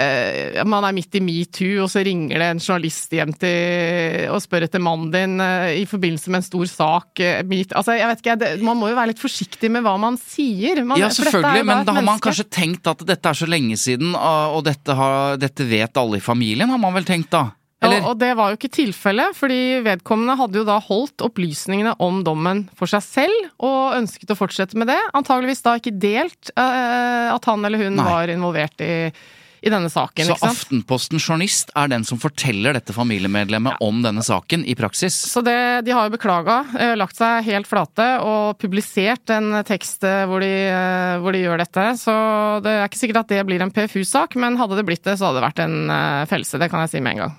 eh, 0.00 0.60
man 0.68 0.86
er 0.86 0.94
midt 0.96 1.18
i 1.18 1.22
metoo, 1.24 1.84
og 1.84 1.90
så 1.92 2.02
ringer 2.06 2.40
det 2.40 2.48
en 2.54 2.62
journalist 2.62 3.12
hjem 3.14 3.34
til 3.40 4.26
og 4.30 4.40
spør 4.42 4.66
etter 4.66 4.82
mannen 4.82 5.12
din 5.12 5.36
eh, 5.44 5.82
i 5.82 5.86
forbindelse 5.88 6.32
med 6.32 6.40
en 6.40 6.48
stor 6.48 6.72
sak. 6.72 7.22
eh, 7.22 7.42
meet, 7.46 7.74
altså, 7.76 7.96
jeg 7.98 8.10
vet 8.10 8.24
ikke, 8.24 8.38
det, 8.40 8.50
Man 8.64 8.80
må 8.80 8.90
jo 8.90 8.98
være 8.98 9.12
litt 9.12 9.22
forsiktig 9.22 9.70
med 9.72 9.84
hva 9.86 9.96
man 10.00 10.18
sier. 10.20 10.82
Man, 10.84 11.00
Ja, 11.00 11.12
selvfølgelig, 11.14 11.68
men 11.68 11.86
da 11.86 11.96
har 11.98 12.06
man 12.06 12.22
kanskje 12.22 12.48
tenkt 12.50 12.90
at 12.90 13.04
dette 13.06 13.32
er 13.32 13.40
så 13.40 13.48
lenge 13.50 13.78
siden, 13.80 14.14
og 14.16 14.64
dette, 14.66 14.94
har, 14.96 15.40
dette 15.40 15.64
vet 15.68 15.96
alle 16.00 16.18
i 16.20 16.24
familien, 16.24 16.70
har 16.70 16.80
man 16.80 16.96
vel 16.96 17.08
tenkt 17.08 17.32
da? 17.34 17.50
Eller? 17.80 18.02
Og, 18.02 18.12
og 18.12 18.20
det 18.20 18.30
var 18.36 18.52
jo 18.52 18.58
ikke 18.58 18.72
tilfellet, 18.74 19.36
fordi 19.36 19.80
vedkommende 19.84 20.36
hadde 20.36 20.60
jo 20.60 20.66
da 20.68 20.76
holdt 20.84 21.24
opplysningene 21.24 21.94
om 22.04 22.20
dommen 22.26 22.66
for 22.76 22.90
seg 22.90 23.04
selv, 23.06 23.50
og 23.56 23.96
ønsket 23.96 24.34
å 24.34 24.36
fortsette 24.36 24.76
med 24.80 24.90
det. 24.92 24.98
Antageligvis 25.16 25.64
da 25.64 25.78
ikke 25.80 25.96
delt 25.96 26.52
uh, 26.60 27.32
at 27.32 27.48
han 27.48 27.64
eller 27.64 27.80
hun 27.80 27.96
Nei. 27.96 28.04
var 28.04 28.32
involvert 28.32 28.84
i, 28.84 28.92
i 29.62 29.72
denne 29.72 29.90
saken. 29.92 30.26
Så 30.26 30.36
ikke 30.36 30.42
sant? 30.42 30.62
Aftenposten 30.64 31.20
journalist 31.20 31.72
er 31.78 31.90
den 31.92 32.06
som 32.08 32.20
forteller 32.20 32.76
dette 32.76 32.94
familiemedlemmet 32.96 33.80
om 33.84 34.00
denne 34.04 34.24
saken 34.24 34.64
i 34.64 34.76
praksis? 34.78 35.16
Så 35.30 35.42
det, 35.46 35.56
de 35.86 35.94
har 35.96 36.08
jo 36.08 36.14
beklaga, 36.14 36.62
eh, 36.78 36.94
lagt 36.98 37.18
seg 37.20 37.44
helt 37.48 37.68
flate 37.70 38.08
og 38.24 38.58
publisert 38.60 39.32
en 39.34 39.60
tekst 39.68 40.04
eh, 40.08 40.24
hvor 40.30 40.44
de, 40.44 40.52
eh, 40.70 41.18
hvor 41.20 41.36
de 41.36 41.44
gjør 41.44 41.64
dette. 41.64 41.86
Så 42.00 42.14
det 42.64 42.74
er 42.76 42.88
ikke 42.88 43.02
sikkert 43.02 43.24
at 43.24 43.36
det 43.36 43.44
blir 43.48 43.64
en 43.64 43.74
PFU-sak, 43.74 44.38
men 44.40 44.58
hadde 44.60 44.80
det 44.80 44.88
blitt 44.88 45.04
det, 45.06 45.18
så 45.18 45.28
hadde 45.28 45.40
det 45.40 45.48
vært 45.50 45.64
en 45.66 45.78
fellelse. 46.30 46.60
Det 46.60 46.70
kan 46.72 46.84
jeg 46.84 46.94
si 46.94 47.04
med 47.04 47.16
en 47.16 47.24
gang. 47.26 47.38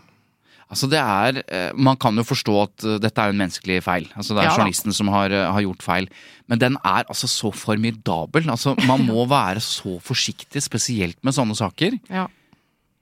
Altså 0.71 0.87
det 0.87 0.99
er, 1.01 1.41
eh, 1.51 1.71
Man 1.75 1.97
kan 1.99 2.15
jo 2.15 2.23
forstå 2.23 2.57
at 2.63 2.85
eh, 2.87 2.99
dette 3.03 3.19
er 3.21 3.33
en 3.33 3.41
menneskelig 3.43 3.81
feil. 3.83 4.07
Altså 4.15 4.35
Det 4.35 4.43
er 4.43 4.49
Ja 4.49 4.55
journalisten 4.55 4.95
som 4.95 5.11
har, 5.11 5.31
eh, 5.31 5.47
har 5.51 5.65
gjort 5.67 5.83
feil. 5.83 6.07
Men 6.47 6.59
den 6.59 6.77
er 6.83 7.03
altså 7.03 7.27
så 7.27 7.51
formidabel. 7.53 8.47
Altså 8.49 8.75
Man 8.87 9.05
må 9.05 9.25
være 9.31 9.59
så 9.63 9.99
forsiktig, 10.03 10.63
spesielt 10.63 11.19
med 11.23 11.35
sånne 11.35 11.57
saker. 11.59 11.99
Ja. 12.09 12.27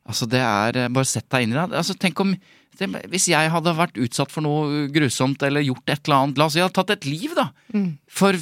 Altså 0.09 0.25
det 0.29 0.41
er, 0.41 0.89
Bare 0.89 1.05
sett 1.05 1.29
deg 1.29 1.45
inn 1.45 1.53
i 1.53 1.59
det. 1.59 1.69
Altså 1.77 1.97
Tenk 1.97 2.19
om 2.25 2.33
det, 2.79 2.87
hvis 3.11 3.25
jeg 3.27 3.49
hadde 3.51 3.73
vært 3.75 3.97
utsatt 3.99 4.31
for 4.31 4.45
noe 4.45 4.85
grusomt 4.93 5.41
eller 5.43 5.65
gjort 5.65 5.91
et 5.91 5.99
eller 6.07 6.15
annet 6.15 6.37
La 6.39 6.45
oss 6.47 6.53
si 6.55 6.61
jeg 6.61 6.63
hadde 6.63 6.77
tatt 6.77 6.93
et 6.93 7.07
liv, 7.09 7.33
da. 7.35 7.49
For 8.07 8.37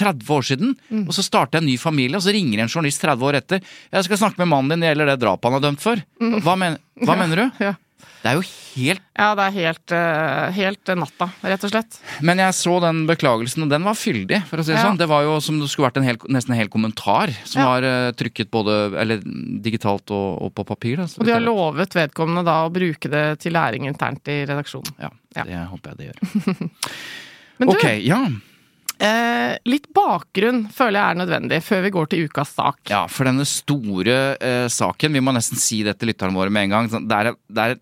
30 0.00 0.30
år 0.32 0.46
siden. 0.48 0.72
Og 1.04 1.12
så 1.12 1.24
starter 1.26 1.58
jeg 1.58 1.66
en 1.66 1.68
ny 1.68 1.76
familie, 1.76 2.16
og 2.16 2.24
så 2.24 2.32
ringer 2.32 2.62
en 2.64 2.72
journalist 2.72 3.02
30 3.04 3.26
år 3.28 3.36
etter. 3.42 3.60
'Jeg 3.92 4.08
skal 4.08 4.22
snakke 4.22 4.40
med 4.40 4.48
mannen 4.48 4.72
din, 4.72 4.80
det 4.80 4.94
gjelder 4.94 5.12
det 5.12 5.20
drapet 5.20 5.44
han 5.44 5.58
er 5.58 5.66
dømt 5.66 5.84
for'. 5.84 6.04
Hva, 6.40 6.56
men, 6.56 6.78
hva 7.04 7.18
mener 7.20 7.36
du? 7.36 7.64
Ja. 7.66 7.74
Det 8.22 8.30
er 8.30 8.36
jo 8.38 8.42
helt 8.46 9.00
Ja, 9.18 9.32
det 9.34 9.44
er 9.48 9.54
helt, 9.56 9.92
eh, 9.92 10.50
helt 10.54 10.88
eh, 10.88 10.94
natta, 10.94 11.26
rett 11.42 11.64
og 11.66 11.72
slett. 11.72 11.96
Men 12.22 12.38
jeg 12.38 12.54
så 12.54 12.76
den 12.80 13.00
beklagelsen, 13.08 13.64
og 13.64 13.68
den 13.72 13.82
var 13.82 13.94
fyldig, 13.98 14.38
for 14.46 14.58
å 14.58 14.64
si 14.64 14.70
det 14.72 14.78
Ja. 14.78 14.84
sånn. 14.86 14.98
Det 14.98 15.08
var 15.10 15.24
jo 15.26 15.40
som 15.40 15.58
det 15.58 15.68
skulle 15.68 15.88
vært 15.90 15.96
en 15.98 16.06
hel, 16.06 16.16
nesten 16.30 16.52
en 16.54 16.60
hel 16.60 16.68
kommentar, 16.70 17.34
som 17.44 17.62
Ja. 17.62 17.66
var 17.68 17.82
eh, 17.82 18.12
trykket 18.12 18.50
både 18.50 18.94
eller, 19.00 19.18
digitalt 19.62 20.10
og, 20.14 20.42
og 20.42 20.54
på 20.54 20.64
papir. 20.66 20.96
Da, 21.02 21.08
Og 21.18 21.26
de 21.26 21.32
har 21.32 21.40
lovet 21.42 21.90
vedkommende 21.98 22.44
da 22.46 22.60
å 22.68 22.72
bruke 22.72 23.10
det 23.10 23.40
til 23.40 23.52
læring 23.52 23.86
internt 23.90 24.26
i 24.28 24.44
redaksjonen. 24.46 24.94
Ja, 25.00 25.10
Ja. 25.36 25.44
det 25.44 25.68
håper 25.68 25.90
jeg 25.90 25.96
det 25.98 26.06
gjør. 26.12 26.70
Men 27.58 27.68
du, 27.68 27.74
Ok, 27.76 27.84
ja. 28.06 28.22
eh, 29.02 29.58
litt 29.66 29.86
bakgrunn 29.94 30.68
føler 30.72 30.98
jeg 31.00 31.10
er 31.10 31.20
nødvendig 31.26 31.60
før 31.62 31.82
vi 31.82 31.90
går 31.94 32.08
til 32.12 32.28
ukas 32.28 32.54
sak. 32.54 32.78
ja. 32.90 33.04
For 33.10 33.24
denne 33.28 33.44
store 33.46 34.36
eh, 34.40 34.68
saken, 34.72 35.12
vi 35.12 35.20
må 35.20 35.34
nesten 35.34 35.58
si 35.58 35.82
det 35.82 35.98
til 35.98 36.08
lytterne 36.12 36.34
våre 36.38 36.50
med 36.54 36.70
en 36.70 36.70
gang. 36.70 37.08
Det 37.08 37.18
er, 37.18 37.34
det 37.50 37.66
er 37.66 37.80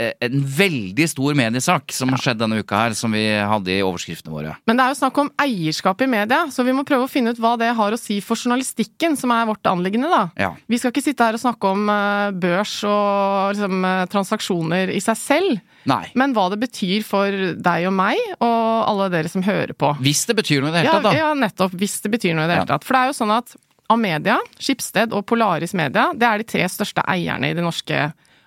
en 0.00 0.38
veldig 0.56 1.04
stor 1.10 1.34
mediesak 1.36 1.92
som 1.92 2.12
har 2.14 2.20
skjedd 2.22 2.40
denne 2.40 2.62
uka 2.62 2.78
her, 2.84 2.94
som 2.96 3.12
vi 3.12 3.26
hadde 3.28 3.74
i 3.74 3.82
overskriftene 3.84 4.32
våre. 4.32 4.54
Men 4.66 4.78
det 4.78 4.84
er 4.84 4.94
jo 4.94 4.98
snakk 5.02 5.18
om 5.20 5.30
eierskap 5.42 6.00
i 6.02 6.08
media, 6.10 6.46
så 6.50 6.64
vi 6.66 6.74
må 6.76 6.84
prøve 6.88 7.06
å 7.06 7.10
finne 7.10 7.34
ut 7.34 7.40
hva 7.42 7.54
det 7.60 7.68
har 7.76 7.94
å 7.94 8.00
si 8.00 8.16
for 8.24 8.40
journalistikken, 8.40 9.18
som 9.20 9.34
er 9.34 9.50
vårt 9.50 9.68
anliggende, 9.68 10.08
da. 10.12 10.22
Ja. 10.40 10.52
Vi 10.70 10.80
skal 10.80 10.94
ikke 10.94 11.04
sitte 11.04 11.26
her 11.28 11.36
og 11.36 11.42
snakke 11.42 11.74
om 11.74 11.90
eh, 11.92 12.30
børs 12.44 12.78
og 12.88 13.52
liksom, 13.52 13.84
eh, 13.90 14.04
transaksjoner 14.12 14.94
i 14.96 15.02
seg 15.04 15.20
selv, 15.20 15.60
Nei. 15.90 16.04
men 16.18 16.34
hva 16.36 16.48
det 16.52 16.60
betyr 16.62 17.04
for 17.06 17.42
deg 17.58 17.88
og 17.90 17.94
meg, 17.98 18.22
og 18.38 18.62
alle 18.88 19.10
dere 19.12 19.32
som 19.32 19.44
hører 19.44 19.74
på. 19.76 19.92
Hvis 20.02 20.24
det 20.30 20.38
betyr 20.40 20.64
noe 20.64 20.72
i 20.72 20.78
det 20.78 20.86
hele 20.86 20.96
tatt, 20.96 21.10
da. 21.10 21.14
ja, 21.18 21.34
nettopp. 21.36 21.76
Hvis 21.78 22.00
det 22.04 22.14
betyr 22.16 22.38
noe 22.38 22.48
i 22.48 22.52
det 22.52 22.62
hele 22.62 22.70
tatt. 22.72 22.88
For 22.88 22.96
det 22.96 23.04
er 23.04 23.12
jo 23.12 23.18
sånn 23.20 23.36
at 23.36 23.54
Amedia, 23.92 24.38
Skipsted 24.62 25.12
og 25.12 25.26
Polaris 25.28 25.76
Media, 25.76 26.08
det 26.16 26.24
er 26.28 26.40
de 26.40 26.48
tre 26.48 26.64
største 26.70 27.04
eierne 27.12 27.52
i 27.52 27.56
det 27.58 27.64
norske 27.64 28.06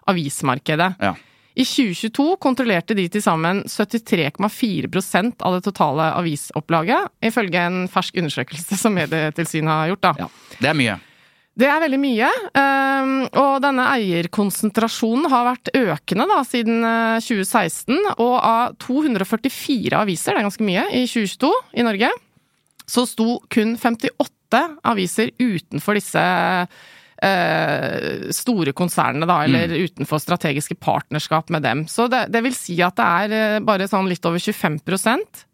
avismarkedet. 0.09 0.95
Ja. 1.01 1.13
I 1.55 1.63
2022 1.63 2.35
kontrollerte 2.43 2.95
de 2.97 3.05
til 3.07 3.24
sammen 3.24 3.62
73,4% 3.71 5.43
av 5.47 5.55
det 5.55 5.63
totale 5.63 6.09
avisopplaget, 6.19 7.13
ifølge 7.24 7.62
en 7.63 7.85
fersk 7.91 8.17
undersøkelse 8.19 8.79
som 8.79 8.95
Medietilsynet 8.97 9.71
har 9.71 9.91
gjort. 9.93 10.03
Da. 10.03 10.15
ja. 10.25 10.57
Det 10.59 10.71
er 10.71 10.79
mye. 10.81 10.97
Det 11.55 11.69
er 11.71 11.79
veldig 11.79 12.00
mye, 12.01 12.29
ehm, 12.59 13.13
og 13.39 13.62
denne 13.63 13.85
eierkonsentrasjonen 13.93 15.29
har 15.31 15.45
vært 15.47 15.71
økende 15.79 16.25
da, 16.27 16.41
siden 16.43 16.83
eh, 16.83 17.24
2016. 17.24 18.01
Og 18.19 18.33
av 18.35 18.75
244 18.83 19.95
aviser, 19.95 20.35
det 20.35 20.41
er 20.41 20.47
ganske 20.50 20.67
mye, 20.67 20.83
i 20.91 21.05
2022 21.07 21.53
i 21.79 21.85
Norge, 21.88 22.09
så 22.83 23.05
sto 23.07 23.38
kun 23.47 23.77
58 23.79 24.65
aviser 24.91 25.31
utenfor 25.39 25.95
disse 25.95 26.25
eh, 27.24 28.27
store 28.36 28.74
konsernene, 28.75 29.27
da, 29.29 29.41
eller 29.45 29.75
utenfor 29.88 30.22
strategiske 30.24 30.77
partnerskap 30.81 31.51
med 31.53 31.65
dem. 31.65 31.86
Så 31.91 32.10
det, 32.12 32.27
det 32.34 32.43
vil 32.45 32.55
si 32.57 32.77
at 32.84 32.98
det 33.00 33.10
er 33.24 33.36
eh, 33.39 33.63
bare 33.65 33.89
sånn 33.91 34.10
litt 34.12 34.25
over 34.27 34.41
25% 34.41 35.45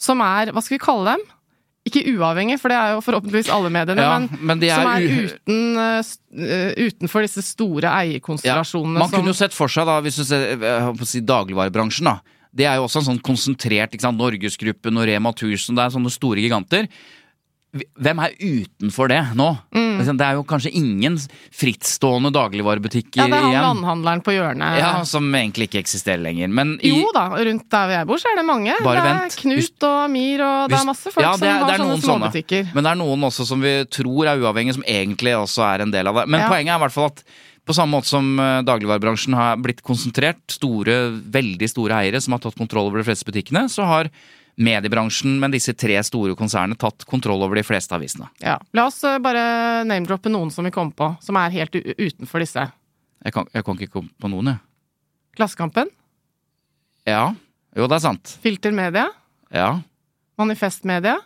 som 0.00 0.20
er, 0.24 0.52
hva 0.52 0.62
skal 0.64 0.78
vi 0.78 0.82
kalle 0.82 1.14
dem? 1.14 1.24
Ikke 1.84 2.00
uavhengig, 2.14 2.56
for 2.62 2.72
det 2.72 2.76
er 2.80 2.94
jo 2.94 3.02
forhåpentligvis 3.04 3.50
alle 3.52 3.68
mediene, 3.72 4.00
Ja, 4.00 4.14
men, 4.16 4.30
men 4.40 4.62
er 4.64 4.78
som 4.80 4.88
er 4.88 5.04
uten, 5.04 5.58
uh, 5.76 6.70
utenfor 6.80 7.26
disse 7.26 7.44
store 7.44 7.90
eierkonstellasjonene 7.92 9.02
Man 9.02 9.12
kunne 9.12 9.34
jo 9.34 9.36
sett 9.36 9.52
for 9.52 9.68
seg, 9.68 9.84
da, 9.90 9.98
hvis 10.04 10.16
du 10.16 10.24
ser 10.24 10.56
si, 11.04 11.20
dagligvarebransjen, 11.28 12.08
da. 12.08 12.38
Det 12.54 12.64
er 12.70 12.78
jo 12.78 12.86
også 12.86 13.02
en 13.02 13.08
sånn 13.10 13.20
konsentrert 13.26 13.92
ikke 13.92 14.06
sant, 14.06 14.16
Norgesgruppen 14.16 14.96
og 15.02 15.06
Rema 15.10 15.34
1000, 15.34 15.76
det 15.76 15.84
er 15.84 15.94
sånne 15.98 16.14
store 16.14 16.40
giganter. 16.40 16.88
Hvem 17.74 18.20
er 18.22 18.34
utenfor 18.38 19.08
det 19.10 19.20
nå? 19.34 19.48
Mm. 19.74 19.98
Liksom, 19.98 20.16
Det 20.20 20.26
er 20.26 20.34
jo 20.38 20.44
kanskje 20.46 20.70
ingen 20.78 21.16
frittstående 21.50 22.30
dagligvarebutikker 22.34 23.18
Ja, 23.18 23.26
det 23.26 23.34
er 23.38 23.42
han 23.42 23.50
igjen. 23.50 23.64
landhandleren 23.66 24.22
på 24.26 24.34
hjørnet. 24.34 24.78
Ja, 24.78 24.90
som 25.08 25.26
egentlig 25.34 25.68
ikke 25.68 25.80
eksisterer 25.82 26.22
lenger. 26.22 26.48
Men 26.54 26.74
i, 26.82 26.92
Jo 27.00 27.10
da, 27.14 27.24
rundt 27.34 27.66
der 27.74 27.94
jeg 27.96 28.06
bor 28.10 28.20
så 28.22 28.30
er 28.32 28.36
det 28.40 28.46
mange. 28.46 28.76
Bare 28.84 29.00
det 29.02 29.10
er 29.10 29.18
vent. 29.24 29.38
Knut 29.42 29.86
og 29.88 29.96
Amir 30.04 30.44
og 30.46 30.68
det 30.70 30.78
er 30.78 30.86
masse 30.90 31.10
folk 31.14 31.24
ja, 31.26 31.32
som 31.36 31.48
er- 31.48 31.58
har 31.64 31.78
sånne 31.78 31.88
noen 31.88 32.04
sånne. 32.04 32.30
småbutikker. 32.30 32.70
Men 32.74 32.84
det 32.84 32.90
er 32.92 33.00
noen 33.02 33.26
også 33.30 33.46
som 33.46 33.60
vi 33.60 33.74
tror 33.90 34.26
er 34.30 34.38
uavhengige, 34.44 34.74
som 34.78 34.84
egentlig 34.86 35.34
også 35.38 35.66
er 35.74 35.82
en 35.82 35.90
del 35.90 36.06
av 36.06 36.14
det. 36.22 36.28
Men 36.28 36.40
Ja. 36.40 36.48
poenget 36.48 36.74
er 36.74 36.78
i 36.78 36.84
hvert 36.86 36.92
fall 36.92 37.06
at 37.10 37.24
på 37.66 37.72
samme 37.74 37.96
måte 37.96 38.06
som 38.06 38.38
eh, 38.38 38.62
dagligvarebransjen 38.62 39.34
har 39.34 39.56
blitt 39.56 39.82
konsentrert, 39.82 40.36
store, 40.48 41.10
veldig 41.30 41.68
store 41.70 41.92
eiere 42.04 42.20
som 42.20 42.32
har 42.32 42.38
tatt 42.40 42.54
kontroll 42.56 42.86
over 42.90 42.98
de 43.02 43.04
fleste 43.08 43.24
butikkene, 43.24 43.64
så 43.72 43.84
har 43.86 44.10
mediebransjen 44.56 45.38
men 45.40 45.50
disse 45.54 45.74
tre 45.74 45.96
store 46.06 46.36
konsernene 46.38 46.76
tatt 46.78 47.04
kontroll 47.10 47.42
over 47.42 47.58
de 47.58 47.64
fleste 47.66 47.94
avisene. 47.96 48.28
Ja. 48.44 48.58
La 48.76 48.86
oss 48.86 49.00
eh, 49.04 49.18
bare 49.22 49.84
name-droppe 49.88 50.30
noen 50.32 50.52
som 50.54 50.64
vi 50.66 50.70
kom 50.74 50.92
på, 50.94 51.12
som 51.24 51.36
er 51.40 51.50
helt 51.56 51.74
utenfor 51.74 52.44
disse. 52.44 52.68
Jeg 53.24 53.32
kan, 53.34 53.48
jeg 53.54 53.64
kan 53.66 53.78
ikke 53.80 53.92
komme 53.98 54.12
på 54.20 54.30
noen, 54.30 54.52
jeg. 54.54 54.62
Klassekampen, 55.38 55.90
Ja. 57.08 57.34
Jo, 57.74 57.88
det 57.90 57.96
er 57.96 58.02
sant. 58.04 58.36
Filtermedia? 58.44 59.08
Ja. 59.50 59.80
Manifestmedia? 60.38 61.16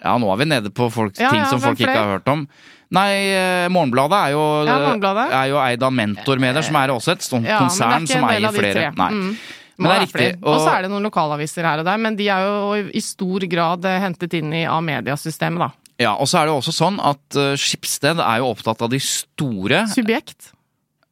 Ja, 0.00 0.14
nå 0.16 0.30
er 0.32 0.38
vi 0.40 0.46
nede 0.48 0.70
på 0.72 0.86
folk, 0.92 1.12
Ja, 1.20 1.28
ting 1.28 1.42
ja, 1.42 1.48
som 1.50 1.60
folk 1.60 1.76
folk 1.76 1.82
ikke 1.84 1.96
har 1.98 2.14
hørt 2.14 2.28
om. 2.32 2.46
Nei, 2.90 3.10
eh, 3.36 3.66
Morgenbladet 3.68 4.16
er 4.16 4.30
jo, 4.32 4.40
Ja, 4.64 4.78
Morgenbladet. 4.86 5.26
er 5.36 5.50
jo 5.52 5.58
eid 5.60 5.82
av 5.84 5.92
Mentormedier, 5.92 6.64
som 6.64 6.76
er 6.80 6.88
også 6.88 7.12
et 7.12 7.22
sånt 7.22 7.46
konsern 7.46 8.02
er 8.02 8.06
som 8.06 8.24
eier 8.24 8.50
flere. 8.56 8.86
Nei. 8.96 9.10
Mm. 9.10 9.36
Men 9.80 9.88
Må 9.88 9.90
det 9.90 9.96
er 9.96 10.04
være 10.04 10.08
riktig. 10.28 10.44
Og 10.44 10.60
så 10.60 10.70
er 10.76 10.84
det 10.84 10.90
noen 10.92 11.06
lokalaviser 11.08 11.64
her 11.64 11.80
og 11.80 11.86
der, 11.88 11.96
men 12.04 12.16
de 12.20 12.28
er 12.28 12.44
jo 12.44 12.90
i- 12.92 13.00
stor 13.00 13.46
grad 13.48 13.84
eh, 13.88 13.98
hentet 14.04 14.34
inn 14.36 14.52
i 14.52 14.66
A-mediasystemet, 14.68 15.58
da. 15.64 15.70
Ja, 16.00 16.14
og 16.20 16.28
så 16.28 16.38
er 16.40 16.48
det 16.48 16.54
også 16.56 16.72
sånn 16.72 16.96
at 17.04 17.36
uh, 17.36 17.50
Skipsted 17.60 18.20
er 18.24 18.38
jo 18.40 18.46
opptatt 18.54 18.80
av 18.84 18.88
de 18.92 18.96
store 19.04 19.82
Subjekt. 19.92 20.52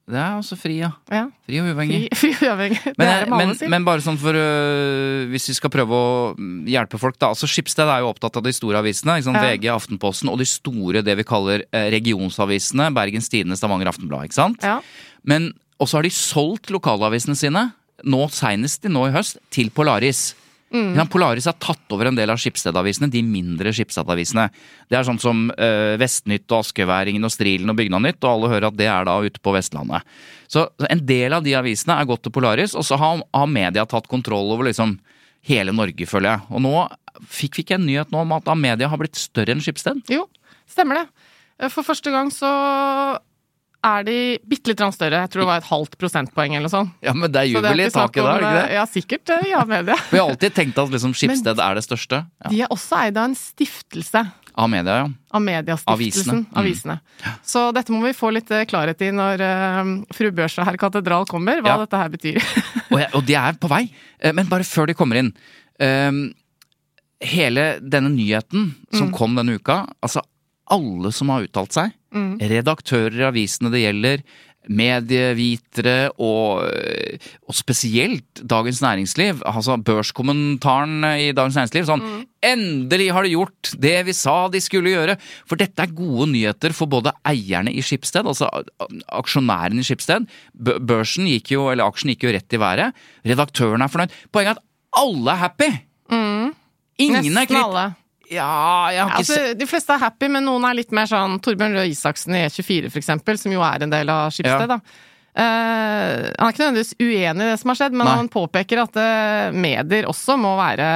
Det 0.09 0.17
er 0.17 0.39
også 0.39 0.57
fri, 0.57 0.79
ja. 0.81 0.89
Ja. 1.13 1.27
Fri 1.45 1.59
og 1.61 1.67
uavhengig. 1.69 1.99
Fri, 2.17 2.31
fri 2.39 2.49
uavhengig. 2.49 2.79
Det 2.87 2.95
Men, 2.97 3.09
er 3.13 3.27
det 3.27 3.37
men, 3.37 3.53
men 3.75 3.85
bare 3.85 4.01
sånn 4.01 4.17
for 4.17 4.33
øh, 4.33 5.27
Hvis 5.29 5.51
vi 5.51 5.57
skal 5.59 5.69
prøve 5.75 5.93
å 5.93 6.07
mm, 6.39 6.63
hjelpe 6.73 6.97
folk, 7.03 7.19
da. 7.21 7.29
Altså 7.35 7.45
Skipsted 7.51 7.85
er 7.93 8.01
jo 8.01 8.09
opptatt 8.15 8.39
av 8.41 8.47
de 8.47 8.55
store 8.57 8.81
avisene. 8.81 9.19
Ja. 9.21 9.43
VG, 9.45 9.69
Aftenposten 9.75 10.31
og 10.33 10.41
de 10.41 10.47
store, 10.49 11.03
det 11.05 11.19
vi 11.21 11.27
kaller 11.29 11.67
eh, 11.69 11.91
regionsavisene. 11.93 12.89
Bergens 12.97 13.29
Tidende, 13.29 13.61
Stavanger 13.61 13.93
Aftenblad. 13.93 14.31
Ikke 14.31 14.39
sant? 14.41 14.65
Ja. 14.65 14.79
Men 15.29 15.51
også 15.77 16.01
har 16.01 16.09
de 16.09 16.15
solgt 16.17 16.73
lokalavisene 16.73 17.37
sine, 17.37 17.67
nå 18.05 18.27
seinest 18.31 18.85
nå 18.91 19.09
i 19.09 19.15
høst, 19.15 19.41
til 19.55 19.73
Polaris. 19.75 20.31
Mm. 20.69 20.99
Polaris 21.09 21.47
har 21.49 21.57
tatt 21.57 21.95
over 21.97 22.11
en 22.11 22.17
del 22.19 22.29
av 22.29 22.41
Skipsted-avisene, 22.41 23.09
de 23.09 23.23
mindre 23.25 23.73
Skipsted-avisene. 23.73 24.49
Det 24.91 24.99
er 24.99 25.07
sånn 25.09 25.21
som 25.23 25.47
uh, 25.49 25.95
Vestnytt 26.01 26.45
og 26.53 26.61
Askeværingen 26.61 27.25
og 27.25 27.33
Strilen 27.33 27.73
og 27.73 27.79
Bygdanytt, 27.79 28.21
og 28.21 28.35
alle 28.35 28.51
hører 28.53 28.69
at 28.69 28.77
det 28.77 28.91
er 28.93 29.09
da 29.09 29.17
ute 29.25 29.41
på 29.41 29.55
Vestlandet. 29.57 30.05
Så 30.49 30.67
så 30.79 30.89
en 30.91 31.05
del 31.07 31.37
av 31.37 31.45
de 31.45 31.53
avisene 31.55 31.97
er 32.01 32.09
gått 32.09 32.25
til 32.27 32.35
Polaris, 32.35 32.75
og 32.75 32.85
så 32.87 32.99
har, 33.01 33.21
har 33.37 33.51
media 33.53 33.85
tatt 33.89 34.09
kontroll 34.11 34.51
over 34.55 34.69
liksom 34.69 34.97
hele 35.49 35.75
Norge, 35.77 36.07
føler 36.09 36.35
jeg. 36.35 36.47
Og 36.51 36.65
nå 36.65 36.75
fikk 37.31 37.59
vi 37.59 37.65
ikke 37.65 37.79
en 37.79 37.87
nyhet 37.87 38.13
nå 38.15 38.23
om 38.25 38.35
at 38.37 38.49
Amedia 38.51 38.89
har 38.91 39.01
blitt 39.01 39.19
større 39.19 39.55
enn 39.55 39.63
Skipsted. 39.65 40.01
Jo, 40.13 40.27
stemmer 40.71 41.03
det. 41.03 41.07
For 41.73 41.87
første 41.87 42.11
gang 42.15 42.31
så 42.35 42.51
er 43.85 44.03
de 44.05 44.15
bitte 44.49 44.73
litt 44.73 44.81
større. 44.95 45.21
Jeg 45.23 45.31
tror 45.31 45.45
det 45.45 45.49
var 45.49 45.61
et 45.63 45.69
halvt 45.71 45.95
prosentpoeng 46.01 46.55
eller 46.57 46.67
noe 46.67 46.73
sånt. 46.73 46.91
Ja, 47.05 47.13
men 47.15 47.31
det 47.31 47.41
er 47.45 47.51
jubel 47.53 47.81
i 47.85 47.87
taket 47.95 48.25
da, 48.25 48.33
er 48.35 48.41
det 48.43 48.49
ikke 48.49 48.59
det? 48.67 48.75
Ja, 48.75 48.85
sikkert. 48.91 49.31
eh, 49.37 49.47
Ja, 49.53 49.65
media. 49.65 49.97
Vi 50.11 50.19
har 50.19 50.29
alltid 50.33 50.55
tenkt 50.57 50.79
at 50.83 50.91
liksom 50.91 51.15
Skipsted 51.15 51.63
er 51.63 51.79
det 51.79 51.85
største. 51.87 52.25
Ja. 52.45 52.51
De 52.51 52.61
er 52.67 52.73
også 52.75 52.99
eid 53.05 53.17
av 53.21 53.29
en 53.31 53.37
stiftelse. 53.39 54.25
Av 54.59 54.67
media, 54.69 54.97
ja. 55.05 55.07
Av 55.31 55.43
Mediastiftelsen. 55.45 56.41
Avisene. 56.59 56.97
Mm. 57.23 57.37
Så 57.47 57.61
dette 57.77 57.95
må 57.95 58.01
vi 58.03 58.11
få 58.19 58.33
litt 58.35 58.51
eh, 58.51 58.65
klarhet 58.67 59.05
i 59.07 59.13
når 59.15 59.45
uh, 59.47 59.93
fru 60.17 60.33
Børsa 60.35 60.65
herr 60.67 60.77
Katedral 60.81 61.29
kommer, 61.31 61.63
hva 61.63 61.77
Ja. 61.77 61.79
dette 61.85 62.01
her 62.03 62.11
betyr. 62.11 62.41
Og, 62.91 62.99
jeg, 62.99 63.09
og 63.15 63.23
de 63.29 63.37
er 63.39 63.55
på 63.63 63.71
vei. 63.71 63.85
Eh, 64.19 64.33
Men 64.35 64.51
bare 64.51 64.67
før 64.67 64.91
de 64.91 64.97
kommer 64.99 65.21
inn. 65.23 65.31
Um, 65.79 66.25
hele 67.23 67.69
denne 67.83 68.11
nyheten 68.15 68.73
som 68.95 69.13
kom 69.15 69.39
denne 69.39 69.55
uka, 69.59 69.85
altså 70.03 70.23
alle 70.75 71.13
som 71.15 71.33
har 71.33 71.47
uttalt 71.47 71.77
seg, 71.77 71.95
redaktører 72.41 73.21
i 73.21 73.27
avisene 73.29 73.73
det 73.75 73.85
gjelder, 73.87 74.23
medievitere 74.69 76.11
og, 76.21 76.67
og 77.49 77.57
spesielt 77.57 78.43
Dagens 78.45 78.83
Næringsliv, 78.85 79.41
altså 79.49 79.79
børskommentaren 79.81 81.07
i 81.17 81.31
Dagens 81.33 81.57
Næringsliv, 81.57 81.87
sånn 81.89 82.05
Endelig 82.45 83.09
har 83.17 83.27
de 83.27 83.33
gjort 83.33 83.71
det 83.83 83.97
vi 84.07 84.15
sa 84.15 84.35
de 84.53 84.61
skulle 84.63 84.93
gjøre! 84.93 85.17
For 85.49 85.59
dette 85.59 85.83
er 85.83 85.95
gode 85.97 86.29
nyheter 86.31 86.75
for 86.77 86.91
både 86.91 87.11
eierne 87.27 87.73
i 87.73 87.83
Skipsted, 87.83 88.29
altså 88.29 88.47
aksjonærene 89.09 89.83
i 89.83 89.89
Skipsted. 89.89 90.29
Børsen 90.55 91.27
gikk 91.33 91.51
jo, 91.57 91.65
eller 91.73 91.89
aksjen 91.89 92.13
gikk 92.13 92.29
jo 92.29 92.35
rett 92.37 92.55
i 92.55 92.61
været. 92.63 93.01
Redaktøren 93.27 93.83
er 93.83 93.91
fornøyd. 93.91 94.15
Poenget 94.31 94.55
er 94.55 94.61
at 94.61 95.03
alle 95.03 95.35
er 95.35 95.43
happy! 95.43 95.71
Ingen 96.99 97.19
er 97.19 97.27
Nesten 97.27 97.51
kvitt 97.51 97.65
alle. 97.65 97.89
Ja, 98.31 98.91
jeg 98.93 99.03
har 99.05 99.11
ikke 99.11 99.19
Altså, 99.23 99.55
de 99.59 99.67
fleste 99.67 99.95
er 99.95 100.03
happy, 100.03 100.29
men 100.29 100.45
noen 100.45 100.65
er 100.69 100.75
litt 100.77 100.91
mer 100.93 101.07
sånn 101.09 101.39
Torbjørn 101.41 101.77
Røe 101.79 101.87
Isaksen 101.89 102.35
i 102.37 102.43
E24 102.47 102.91
for 102.93 103.01
eksempel, 103.01 103.39
som 103.41 103.53
jo 103.55 103.63
er 103.65 103.87
en 103.87 103.91
del 103.95 104.11
av 104.13 104.31
Skipsted, 104.35 104.69
Ja. 104.69 104.77
da. 104.77 104.81
Eh, 105.39 106.25
han 106.35 106.49
er 106.49 106.51
ikke 106.51 106.65
nødvendigvis 106.65 106.95
uenig 106.99 107.45
i 107.45 107.49
det 107.53 107.59
som 107.61 107.71
har 107.71 107.77
skjedd, 107.79 107.95
men 107.95 108.09
Nei. 108.09 108.15
han 108.19 108.29
påpeker 108.33 108.81
at 108.83 108.97
uh, 108.99 109.55
medier 109.55 110.09
også 110.11 110.35
må, 110.41 110.57
være, 110.59 110.89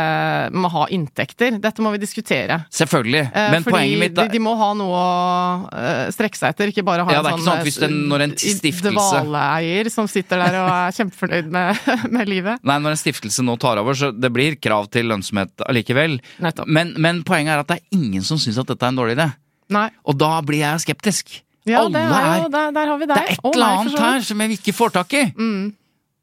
må 0.58 0.70
ha 0.72 0.86
inntekter. 0.90 1.60
Dette 1.62 1.84
må 1.84 1.92
vi 1.94 2.00
diskutere. 2.02 2.56
Selvfølgelig. 2.74 3.22
uh, 3.30 3.44
Men 3.54 3.66
poenget 3.66 4.00
mitt 4.00 4.16
de, 4.16 4.24
er 4.24 4.32
de 4.32 4.40
må 4.42 4.56
ha 4.58 4.72
noe 4.78 5.02
å 5.02 6.10
strekke 6.14 6.40
seg 6.40 6.56
etter, 6.56 6.72
ikke 6.72 6.84
bare 6.86 7.06
ha 7.06 7.14
Ja, 7.14 7.20
en 7.22 7.38
sånn 7.38 7.44
sant, 7.46 7.62
hvis 7.68 7.78
det 7.84 7.90
når 7.92 8.26
en 8.26 8.34
stiftelse- 8.40 9.22
dvaleeier 9.22 9.92
som 9.94 10.10
sitter 10.10 10.42
der 10.42 10.58
og 10.64 10.72
er 10.74 10.98
kjempefornøyd 10.98 11.52
med, 11.54 11.86
med 12.18 12.32
livet. 12.32 12.66
Nei, 12.66 12.80
når 12.82 12.96
en 12.96 13.02
stiftelse 13.04 13.46
nå 13.46 13.54
tar 13.62 13.78
over, 13.82 13.94
så 13.98 14.10
det 14.10 14.32
blir 14.34 14.58
krav 14.58 14.90
til 14.90 15.06
lønnsomhet 15.12 15.62
allikevel. 15.68 16.18
Men, 16.66 16.96
men 16.98 17.22
poenget 17.28 17.54
er 17.54 17.62
at 17.62 17.70
det 17.70 17.78
er 17.78 17.98
ingen 18.00 18.26
som 18.26 18.40
syns 18.42 18.58
at 18.58 18.74
dette 18.74 18.82
er 18.90 18.94
en 18.94 18.98
dårlig 19.04 19.16
idé. 19.20 19.30
Nei. 19.72 19.86
Og 20.08 20.18
da 20.18 20.34
blir 20.44 20.64
jeg 20.64 20.82
skeptisk. 20.88 21.38
Ja, 21.68 21.84
Alle 21.84 22.00
er 22.00 22.08
jo, 22.08 22.46
er 22.46 22.48
der, 22.50 22.72
der 22.74 22.88
har 22.90 22.98
vi 22.98 23.06
Det 23.06 23.16
er 23.16 23.28
et 23.36 23.44
oh, 23.46 23.52
eller 23.54 23.76
annet 23.78 24.00
her 24.02 24.24
som 24.26 24.40
jeg 24.42 24.56
ikke 24.58 24.72
får 24.74 24.94
tak 24.96 25.12
i. 25.14 25.22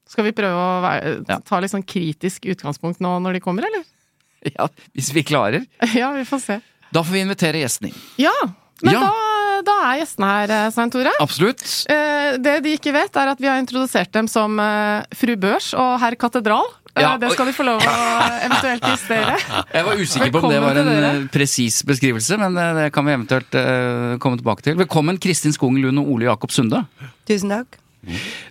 Skal 0.09 0.25
vi 0.25 0.33
prøve 0.35 0.57
å 0.57 0.81
være, 0.83 1.39
ta 1.45 1.59
litt 1.61 1.71
sånn 1.71 1.85
kritisk 1.85 2.47
utgangspunkt 2.49 2.99
nå 3.03 3.13
når 3.23 3.37
de 3.37 3.43
kommer, 3.45 3.67
eller? 3.69 3.85
Ja, 4.55 4.69
hvis 4.95 5.11
vi 5.15 5.23
klarer. 5.27 5.65
Ja, 5.99 6.11
vi 6.15 6.25
får 6.27 6.39
se. 6.43 6.59
Da 6.95 7.03
får 7.05 7.13
vi 7.17 7.21
invitere 7.27 7.61
gjestene 7.61 7.91
inn. 7.91 8.01
Ja, 8.23 8.33
men 8.81 8.95
Ja. 8.95 9.01
Da, 9.03 9.61
da 9.67 9.73
er 9.89 9.97
gjestene 9.99 10.27
her, 10.31 10.53
eh, 10.55 10.69
Svein 10.71 10.91
Tore. 10.93 11.11
Absolutt. 11.19 11.63
Eh, 11.91 12.37
Det 12.39 12.55
de 12.63 12.75
ikke 12.77 12.93
vet, 12.95 13.15
er 13.19 13.31
at 13.33 13.41
vi 13.43 13.49
har 13.51 13.59
introdusert 13.59 14.11
dem 14.15 14.27
som 14.31 14.55
eh, 14.63 15.03
fru 15.19 15.35
Børs 15.35 15.73
og 15.75 15.97
herr 15.99 16.15
Katedral. 16.15 16.67
Eh, 16.95 17.01
Ja, 17.03 17.17
Det 17.21 17.31
skal 17.33 17.45
de 17.49 17.53
få 17.55 17.63
lov 17.67 17.81
å 17.85 17.97
eventuelt 18.45 18.87
justere. 18.89 19.35
Jeg 19.75 19.85
var 19.85 19.99
usikker 20.01 20.31
på 20.33 20.41
om 20.43 20.49
det 20.53 20.61
var 20.63 20.79
en 20.81 20.89
eh, 20.93 21.19
presis 21.33 21.81
beskrivelse, 21.87 22.37
men 22.41 22.55
det, 22.57 22.65
det 22.79 22.87
kan 22.95 23.05
vi 23.07 23.13
eventuelt 23.17 23.55
eh, 23.59 24.15
komme 24.23 24.39
tilbake 24.41 24.65
til. 24.65 24.79
Velkommen 24.79 25.19
Kristin 25.21 25.53
Skogen 25.55 25.81
Lund 25.83 26.01
og 26.01 26.09
Ole 26.15 26.29
Jakob 26.31 26.51
Sunde. 26.55 26.83
Tusen 27.29 27.53
takk. 27.53 27.77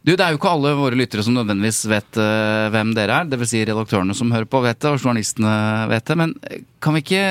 Du, 0.04 0.12
Det 0.12 0.20
er 0.20 0.34
jo 0.34 0.38
ikke 0.38 0.50
alle 0.52 0.74
våre 0.76 0.96
lyttere 1.00 1.22
som 1.24 1.32
nødvendigvis 1.34 1.80
vet 1.88 2.18
eh, 2.20 2.66
hvem 2.74 2.90
dere 2.94 3.22
er. 3.22 3.30
Dvs. 3.32 3.48
Si 3.54 3.62
redaktørene 3.64 4.14
som 4.14 4.30
hører 4.34 4.46
på 4.46 4.60
vet 4.62 4.78
det, 4.84 4.92
og 4.92 5.00
journalistene 5.00 5.52
vet 5.90 6.04
det. 6.06 6.16
Men 6.20 6.34
eh, 6.46 6.60
kan 6.84 6.94
vi 6.94 7.02
ikke 7.02 7.22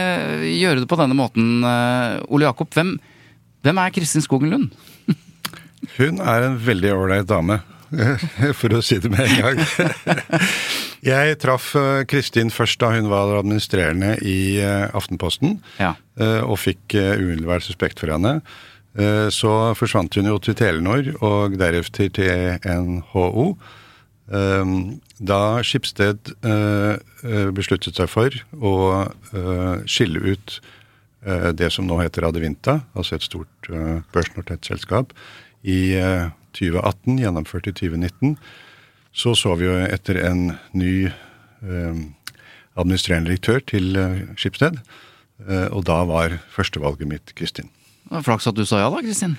gjøre 0.57 0.81
det 0.83 0.89
på 0.91 0.97
denne 0.99 1.15
måten? 1.17 1.61
eh, 1.61 2.17
Ole 2.33 2.49
Jakob, 2.49 2.73
hvem, 2.73 2.95
hvem 3.63 3.81
er 3.85 3.93
Kristin 3.95 4.25
Skogen 4.25 4.49
Lund? 4.51 4.73
Hun 5.99 6.17
er 6.25 6.47
en 6.49 6.57
veldig 6.65 6.91
ålreit 6.97 7.29
dame, 7.29 7.61
for 8.59 8.73
å 8.77 8.81
si 8.83 8.97
det 9.01 9.11
med 9.13 9.25
en 9.25 9.41
gang. 9.41 9.61
Jeg 11.07 11.37
traff 11.39 11.69
eh, 11.77 12.01
Kristin 12.09 12.49
først 12.53 12.79
da 12.81 12.89
hun 12.95 13.09
var 13.11 13.35
administrerende 13.37 14.15
i 14.25 14.57
eh, 14.63 14.87
Aftenposten, 14.97 15.59
Ja. 15.79 15.93
eh, 16.19 16.41
og 16.43 16.57
fikk 16.59 16.95
umiddelbart 16.97 17.65
suspekt 17.67 18.01
for 18.03 18.13
henne. 18.15 18.39
Så 19.29 19.49
forsvant 19.77 20.15
hun 20.17 20.25
jo 20.25 20.39
til 20.41 20.55
Telenor, 20.57 21.05
og 21.21 21.53
deretter 21.61 22.07
til 22.09 22.55
NHO. 22.65 23.43
Da 25.29 25.37
Skipsted 25.61 26.31
besluttet 27.53 27.99
seg 27.99 28.09
for 28.09 28.33
å 28.57 28.73
skille 29.85 30.33
ut 30.33 30.55
det 31.61 31.69
som 31.75 31.85
nå 31.85 31.99
heter 32.01 32.25
Adevinta, 32.25 32.79
altså 32.97 33.19
et 33.19 33.27
stort 33.29 33.69
børsnotert 34.15 34.65
selskap, 34.65 35.13
i 35.61 35.93
2018, 36.57 37.19
gjennomført 37.21 37.69
i 37.69 37.75
2019, 37.77 38.37
så 39.17 39.33
så 39.37 39.55
vi 39.57 39.65
jo 39.69 39.77
etter 39.87 40.19
en 40.27 40.51
ny 40.77 41.07
eh, 41.07 42.03
administrerende 42.77 43.31
direktør 43.31 43.63
til 43.65 43.97
eh, 43.97 44.21
Skipsted, 44.37 44.81
eh, 45.47 45.67
og 45.71 45.85
da 45.89 46.03
var 46.09 46.39
førstevalget 46.53 47.09
mitt 47.09 47.35
Kristin. 47.37 47.71
Det 48.07 48.19
var 48.19 48.23
Flaks 48.23 48.47
at 48.47 48.55
du 48.55 48.63
sa 48.65 48.79
ja 48.79 48.91
da, 48.93 49.01
Kristin. 49.03 49.35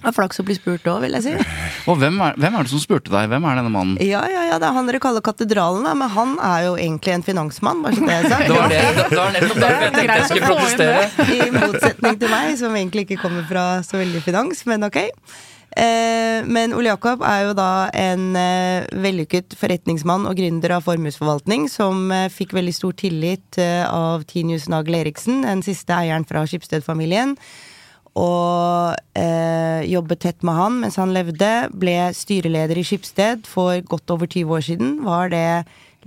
Det 0.00 0.08
er 0.08 0.14
flaks 0.16 0.40
å 0.40 0.44
bli 0.46 0.56
spurt 0.56 0.86
òg, 0.90 1.04
vil 1.04 1.14
jeg 1.18 1.24
si. 1.28 1.32
Og 1.90 1.98
hvem 2.00 2.16
er, 2.24 2.34
hvem 2.40 2.56
er 2.56 2.66
det 2.66 2.72
som 2.72 2.82
spurte 2.82 3.12
deg? 3.12 3.28
Hvem 3.30 3.44
er 3.46 3.60
denne 3.60 3.70
mannen? 3.70 3.98
Ja, 4.02 4.22
ja, 4.30 4.46
ja, 4.48 4.56
det 4.58 4.66
er 4.66 4.74
han 4.74 4.88
dere 4.88 5.00
kaller 5.02 5.22
Katedralen, 5.24 5.84
da, 5.86 5.92
men 5.98 6.10
han 6.10 6.32
er 6.42 6.64
jo 6.66 6.72
egentlig 6.80 7.14
en 7.14 7.26
finansmann, 7.26 7.84
bare 7.84 7.98
så 7.98 8.08
det 8.08 8.16
er 8.16 8.26
sagt. 8.32 8.46
Det 8.50 8.56
var, 8.56 8.72
det, 8.72 8.80
det 9.12 9.18
var 9.20 9.36
nettopp 9.36 9.60
derfor 9.62 9.84
jeg 9.86 9.94
tenkte 9.94 10.16
jeg 10.16 10.28
skulle 10.30 10.50
protestere. 10.50 11.28
I 11.36 11.38
motsetning 11.54 12.18
til 12.24 12.32
meg, 12.34 12.50
som 12.58 12.76
egentlig 12.80 13.06
ikke 13.06 13.20
kommer 13.22 13.46
fra 13.46 13.64
så 13.86 14.00
veldig 14.00 14.24
finans, 14.24 14.64
men 14.66 14.88
ok. 14.88 14.98
Eh, 15.76 16.42
men 16.50 16.74
Ole 16.74 16.90
Jakob 16.90 17.22
er 17.22 17.44
jo 17.46 17.54
da 17.54 17.88
en 17.94 18.34
eh, 18.38 18.88
vellykket 18.90 19.54
forretningsmann 19.58 20.26
og 20.26 20.38
gründer 20.40 20.74
av 20.74 20.86
formuesforvaltning, 20.88 21.68
som 21.70 22.08
eh, 22.14 22.26
fikk 22.32 22.56
veldig 22.56 22.74
stor 22.74 22.96
tillit 22.98 23.60
av 23.86 24.24
Tinius 24.30 24.66
Nagel 24.72 24.98
Eriksen, 25.04 25.44
den 25.46 25.62
siste 25.66 25.94
eieren 25.94 26.26
fra 26.26 26.42
Skipsted-familien. 26.48 27.36
Og 28.18 28.96
eh, 29.14 29.86
jobbet 29.86 30.24
tett 30.24 30.42
med 30.42 30.58
han 30.58 30.80
mens 30.82 30.98
han 30.98 31.14
levde. 31.14 31.50
Ble 31.78 32.10
styreleder 32.16 32.80
i 32.80 32.84
Skipsted 32.86 33.46
for 33.46 33.78
godt 33.86 34.10
over 34.10 34.26
20 34.26 34.56
år 34.56 34.66
siden. 34.66 34.98
Var 35.06 35.30
det 35.30 35.46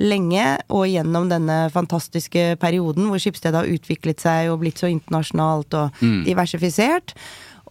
lenge, 0.02 0.44
og 0.74 0.88
gjennom 0.90 1.30
denne 1.30 1.70
fantastiske 1.72 2.58
perioden 2.60 3.08
hvor 3.08 3.22
Skipsted 3.22 3.56
har 3.56 3.70
utviklet 3.70 4.24
seg 4.24 4.50
og 4.52 4.64
blitt 4.64 4.82
så 4.82 4.90
internasjonalt 4.92 5.78
og 5.78 6.04
diversifisert. 6.26 7.14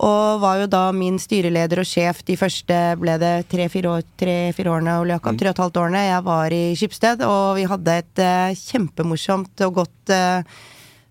Og 0.00 0.40
var 0.40 0.62
jo 0.62 0.68
da 0.72 0.86
min 0.96 1.18
styreleder 1.20 1.82
og 1.82 1.86
sjef 1.88 2.22
de 2.24 2.38
første 2.40 2.76
ble 2.98 3.18
det 3.20 3.34
tre-fire 3.52 3.98
år, 3.98 4.04
tre, 4.18 4.36
årene, 4.64 4.96
Ole 5.02 5.18
Jakob, 5.18 5.36
tre 5.38 5.50
og 5.50 5.56
et 5.56 5.64
halvt 5.66 5.80
årene 5.84 6.04
jeg 6.06 6.26
var 6.26 6.56
i 6.56 6.62
Skipsted, 6.80 7.24
og 7.28 7.58
vi 7.60 7.66
hadde 7.68 7.98
et 8.00 8.22
uh, 8.24 8.62
kjempemorsomt 8.72 9.66
og 9.66 9.82
godt 9.82 10.14
uh, 10.16 10.62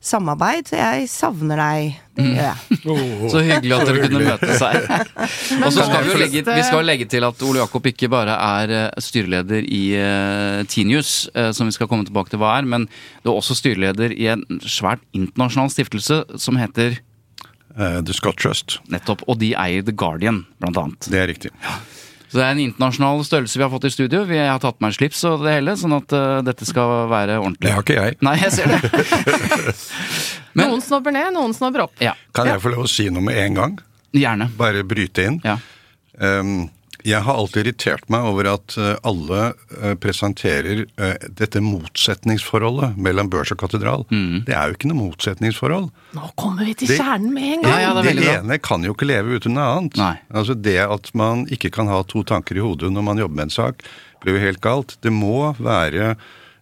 samarbeid, 0.02 0.66
så 0.66 0.80
jeg 0.80 1.10
savner 1.12 1.62
deg. 1.62 2.00
Det 2.18 2.26
gjør 2.26 2.48
jeg. 2.48 2.80
Så 3.32 3.44
hyggelig 3.46 3.76
at 3.76 3.86
dere 3.88 4.08
kunne 4.08 4.24
møtes 4.26 4.64
her. 4.66 5.12
Og 5.68 5.70
så 5.76 5.86
skal 5.86 6.02
vi 6.02 6.10
jo 6.10 6.18
legge, 6.20 6.42
vi 6.48 6.64
skal 6.66 6.90
legge 6.90 7.08
til 7.14 7.28
at 7.28 7.46
Ole 7.46 7.62
Jakob 7.62 7.86
ikke 7.92 8.10
bare 8.12 8.34
er 8.34 8.74
eh, 8.80 9.04
styreleder 9.06 9.62
i 9.62 9.84
uh, 10.02 10.66
Tinius, 10.66 11.30
uh, 11.38 11.52
som 11.56 11.70
vi 11.70 11.78
skal 11.78 11.88
komme 11.92 12.10
tilbake 12.10 12.34
til 12.34 12.42
hva 12.42 12.58
er, 12.58 12.68
men 12.68 12.90
du 13.22 13.30
er 13.30 13.38
også 13.38 13.56
styreleder 13.62 14.18
i 14.18 14.28
en 14.34 14.44
svært 14.66 15.06
internasjonal 15.14 15.72
stiftelse 15.72 16.24
som 16.42 16.60
heter 16.60 16.98
The 17.76 18.14
Scott 18.14 18.38
Trust, 18.42 18.80
nettopp, 18.92 19.24
og 19.28 19.40
de 19.42 19.54
eier 19.56 19.84
The 19.88 19.94
Guardian, 19.96 20.44
blant 20.60 20.78
annet. 20.78 21.08
det 21.12 21.20
er 21.22 21.28
riktig. 21.32 21.52
Så 22.32 22.38
det 22.40 22.44
er 22.46 22.54
en 22.54 22.62
internasjonal 22.64 23.26
størrelse 23.28 23.60
vi 23.60 23.64
har 23.66 23.72
fått 23.74 23.86
i 23.90 23.92
studio. 23.92 24.22
Vi 24.24 24.38
har 24.40 24.60
tatt 24.64 24.78
med 24.80 24.94
en 24.94 24.96
slips 24.96 25.20
og 25.28 25.42
det 25.44 25.52
hele, 25.58 25.74
sånn 25.76 25.96
at 25.98 26.14
uh, 26.16 26.38
dette 26.48 26.64
skal 26.68 27.10
være 27.12 27.36
ordentlig. 27.42 27.66
Det 27.68 27.74
har 27.76 27.84
ikke 27.84 27.98
jeg. 27.98 28.16
Nei, 28.24 28.36
jeg 28.40 28.54
ser 28.56 28.72
det. 28.72 28.80
Men- 30.56 30.70
Noen 30.72 30.84
snobber 30.84 31.12
ned, 31.16 31.34
noen 31.36 31.54
snobber 31.56 31.86
opp. 31.90 31.96
Ja, 32.04 32.14
Kan 32.36 32.48
jeg 32.48 32.62
få 32.64 32.72
lov 32.72 32.86
å 32.86 32.92
si 32.92 33.10
noe 33.12 33.24
med 33.24 33.36
en 33.44 33.58
gang? 33.60 33.76
gjerne. 34.16 34.48
Bare 34.60 34.82
bryte 34.88 35.24
inn? 35.28 35.38
Ja. 35.44 35.58
Um, 36.20 36.70
jeg 37.08 37.22
har 37.26 37.38
alltid 37.40 37.66
irritert 37.66 38.06
meg 38.14 38.26
over 38.30 38.48
at 38.54 38.76
uh, 38.78 38.96
alle 39.08 39.40
uh, 39.82 39.94
presenterer 40.02 40.84
uh, 41.02 41.16
dette 41.38 41.62
motsetningsforholdet 41.64 42.98
mellom 43.02 43.30
børs 43.32 43.52
og 43.54 43.60
katedral. 43.62 44.06
Mm. 44.12 44.44
Det 44.48 44.54
er 44.56 44.70
jo 44.72 44.78
ikke 44.78 44.90
noe 44.92 45.00
motsetningsforhold. 45.08 45.90
Nå 46.18 46.30
kommer 46.40 46.66
vi 46.68 46.74
til 46.82 46.88
Det- 46.92 46.98
kjernen 47.00 47.34
med 47.34 47.44
en 47.44 47.62
Ja, 47.64 47.70
gang! 47.70 47.82
ja, 47.82 47.94
det 48.02 48.12
er 48.12 48.20
det 48.22 48.36
ene 48.44 48.60
kan 48.60 48.84
jo 48.84 48.94
ikke 48.94 49.08
leve 49.10 49.38
uten 49.40 49.54
noe 49.58 49.70
annet. 49.78 49.98
Nei. 49.98 50.16
Altså 50.34 50.54
Det 50.62 50.78
at 50.84 51.12
man 51.16 51.46
ikke 51.48 51.72
kan 51.72 51.88
ha 51.88 52.02
to 52.04 52.24
tanker 52.24 52.58
i 52.58 52.60
hodet 52.66 52.92
når 52.92 53.04
man 53.04 53.18
jobber 53.18 53.36
med 53.36 53.44
en 53.50 53.50
sak, 53.58 53.84
blir 54.22 54.38
jo 54.38 54.46
helt 54.46 54.62
galt. 54.62 54.98
Det 55.02 55.12
må 55.12 55.56
være 55.58 56.16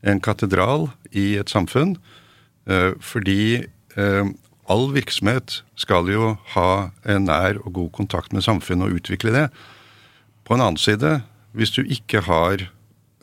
en 0.03 0.19
katedral 0.21 0.89
i 1.11 1.35
et 1.35 1.49
samfunn, 1.49 1.97
eh, 2.69 2.93
fordi 3.01 3.65
eh, 3.97 4.23
all 4.69 4.85
virksomhet 4.93 5.61
skal 5.75 6.07
jo 6.07 6.37
ha 6.53 6.91
en 7.05 7.25
nær 7.25 7.57
og 7.65 7.73
god 7.73 7.91
kontakt 7.91 8.31
med 8.31 8.43
samfunnet 8.45 8.87
og 8.87 9.01
utvikle 9.01 9.33
det. 9.33 9.49
På 10.49 10.57
en 10.57 10.63
annen 10.65 10.81
side, 10.81 11.19
hvis 11.53 11.71
du 11.75 11.83
ikke 11.85 12.23
har 12.25 12.63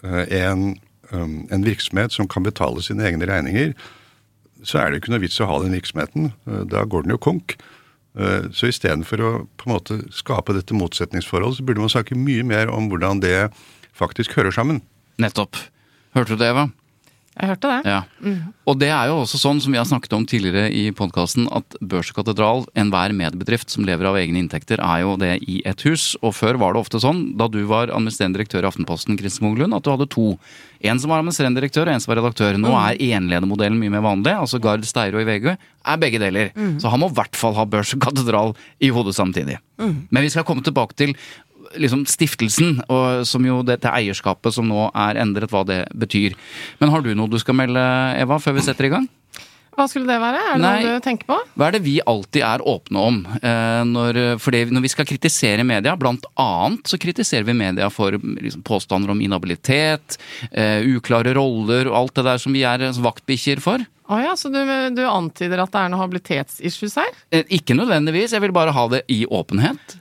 eh, 0.07 0.25
en, 0.47 0.77
um, 1.11 1.41
en 1.51 1.65
virksomhet 1.67 2.15
som 2.15 2.29
kan 2.31 2.47
betale 2.47 2.85
sine 2.87 3.03
egne 3.09 3.27
regninger, 3.27 3.73
så 4.67 4.79
er 4.81 4.91
det 4.95 5.01
ikke 5.03 5.13
noe 5.13 5.23
vits 5.25 5.41
å 5.43 5.49
ha 5.51 5.59
den 5.63 5.75
virksomheten. 5.75 6.31
Eh, 6.47 6.63
Da 6.71 6.85
går 6.87 7.03
den 7.03 7.17
jo 7.17 7.19
konk. 7.19 7.57
Eh, 8.17 8.47
Så 8.55 8.71
istedenfor 8.71 9.21
å 9.21 9.31
på 9.59 9.67
en 9.69 9.75
måte 9.75 9.99
skape 10.15 10.55
dette 10.55 10.75
motsetningsforholdet, 10.79 11.59
så 11.59 11.67
burde 11.67 11.83
man 11.83 11.93
snakke 11.93 12.15
mye 12.17 12.47
mer 12.47 12.71
om 12.71 12.89
hvordan 12.89 13.21
det 13.21 13.51
faktisk 13.93 14.39
hører 14.39 14.55
sammen. 14.55 14.81
Nettopp. 15.19 15.57
Hørte 16.15 16.37
du 16.37 16.37
det, 16.41 16.49
Eva? 16.55 16.69
Jeg 17.37 17.51
hørte 17.51 17.69
det. 17.69 17.93
Ja. 17.93 18.37
Og 18.65 18.79
det 18.81 18.89
er 18.89 19.11
jo 19.11 19.19
også 19.21 19.39
sånn 19.39 19.59
som 19.61 19.75
vi 19.75 19.77
har 19.77 19.85
snakket 19.89 20.15
om 20.17 20.25
tidligere 20.29 20.71
i 20.73 20.87
podkasten, 20.97 21.45
at 21.53 21.77
Børs 21.85 22.09
og 22.11 22.17
Katedral, 22.23 22.65
enhver 22.79 23.13
medbedrift 23.13 23.69
som 23.73 23.85
lever 23.85 24.09
av 24.09 24.17
egne 24.17 24.41
inntekter, 24.41 24.81
er 24.81 25.03
jo 25.05 25.19
det 25.21 25.35
i 25.45 25.59
ett 25.69 25.85
hus. 25.85 26.15
Og 26.25 26.33
før 26.39 26.57
var 26.63 26.73
det 26.73 26.81
ofte 26.87 27.01
sånn, 27.03 27.37
da 27.37 27.51
du 27.53 27.61
var 27.69 27.93
administrerende 27.93 28.41
direktør 28.41 28.65
i 28.65 28.71
Aftenposten, 28.71 29.19
Kristin 29.21 29.51
Moglund, 29.51 29.77
at 29.77 29.85
du 29.85 29.93
hadde 29.93 30.09
to. 30.17 30.31
En 30.81 31.01
som 31.03 31.13
var 31.13 31.21
administrerende 31.21 31.61
direktør, 31.61 31.91
og 31.91 31.93
en 31.93 32.05
som 32.05 32.15
var 32.15 32.23
redaktør. 32.23 32.57
Nå 32.61 32.73
er 32.81 33.03
enledermodellen 33.13 33.79
mye 33.81 33.93
mer 33.93 34.07
vanlig. 34.09 34.33
Altså 34.33 34.61
Gard 34.63 34.89
Steiro 34.89 35.21
i 35.21 35.29
VG 35.29 35.53
er 35.53 36.01
begge 36.01 36.23
deler. 36.23 36.53
Så 36.81 36.89
han 36.93 37.05
må 37.05 37.13
i 37.13 37.19
hvert 37.21 37.37
fall 37.37 37.57
ha 37.61 37.69
Børs 37.69 37.93
og 37.97 38.01
Katedral 38.09 38.57
i 38.81 38.91
hodet 38.97 39.17
samtidig. 39.17 39.61
Men 39.77 40.25
vi 40.25 40.33
skal 40.33 40.47
komme 40.49 40.65
tilbake 40.65 40.97
til 40.97 41.13
liksom 41.75 42.07
stiftelsen, 42.09 42.81
og 42.93 43.27
som 43.29 43.45
jo 43.47 43.63
dette 43.67 43.91
eierskapet 43.91 44.55
som 44.55 44.69
nå 44.71 44.89
er 44.93 45.21
endret, 45.23 45.51
hva 45.53 45.65
det 45.67 45.83
betyr. 45.97 46.37
Men 46.81 46.93
har 46.95 47.05
du 47.05 47.13
noe 47.15 47.31
du 47.31 47.39
skal 47.43 47.59
melde, 47.59 47.83
Eva, 48.21 48.41
før 48.43 48.59
vi 48.59 48.67
setter 48.67 48.89
i 48.89 48.95
gang? 48.97 49.09
Hva 49.77 49.85
skulle 49.91 50.09
det 50.09 50.17
være? 50.23 50.39
Er 50.41 50.55
det 50.57 50.65
Nei. 50.65 50.77
noe 50.81 50.97
du 50.97 51.05
tenker 51.05 51.29
på? 51.29 51.37
Hva 51.53 51.67
er 51.67 51.75
det 51.77 51.83
vi 51.85 51.99
alltid 52.01 52.45
er 52.49 52.65
åpne 52.65 53.03
om? 53.11 53.19
Eh, 53.37 53.83
når, 53.85 54.21
når 54.73 54.85
vi 54.87 54.93
skal 54.93 55.09
kritisere 55.09 55.67
media, 55.69 55.93
blant 56.01 56.25
annet 56.41 56.89
så 56.89 56.97
kritiserer 57.01 57.45
vi 57.45 57.57
media 57.57 57.91
for 57.93 58.17
liksom, 58.17 58.63
påstander 58.65 59.13
om 59.13 59.21
inhabilitet, 59.21 60.17
uh, 60.49 60.81
uklare 60.97 61.35
roller 61.37 61.91
og 61.91 61.99
alt 62.01 62.17
det 62.17 62.25
der 62.31 62.41
som 62.41 62.57
vi 62.57 62.65
er 62.65 62.87
eh, 62.89 63.03
vaktbikkjer 63.05 63.61
for. 63.61 63.85
Å 64.07 64.23
ja, 64.23 64.33
så 64.39 64.49
du, 64.55 64.63
du 64.97 65.03
antyder 65.05 65.61
at 65.61 65.75
det 65.75 65.83
er 65.83 65.93
noe 65.93 66.05
habilitetsissues 66.05 66.97
her? 67.03 67.23
Ikke 67.53 67.77
nødvendigvis, 67.77 68.33
jeg 68.33 68.45
vil 68.47 68.57
bare 68.57 68.73
ha 68.73 68.89
det 68.95 69.03
i 69.13 69.25
åpenhet. 69.27 69.99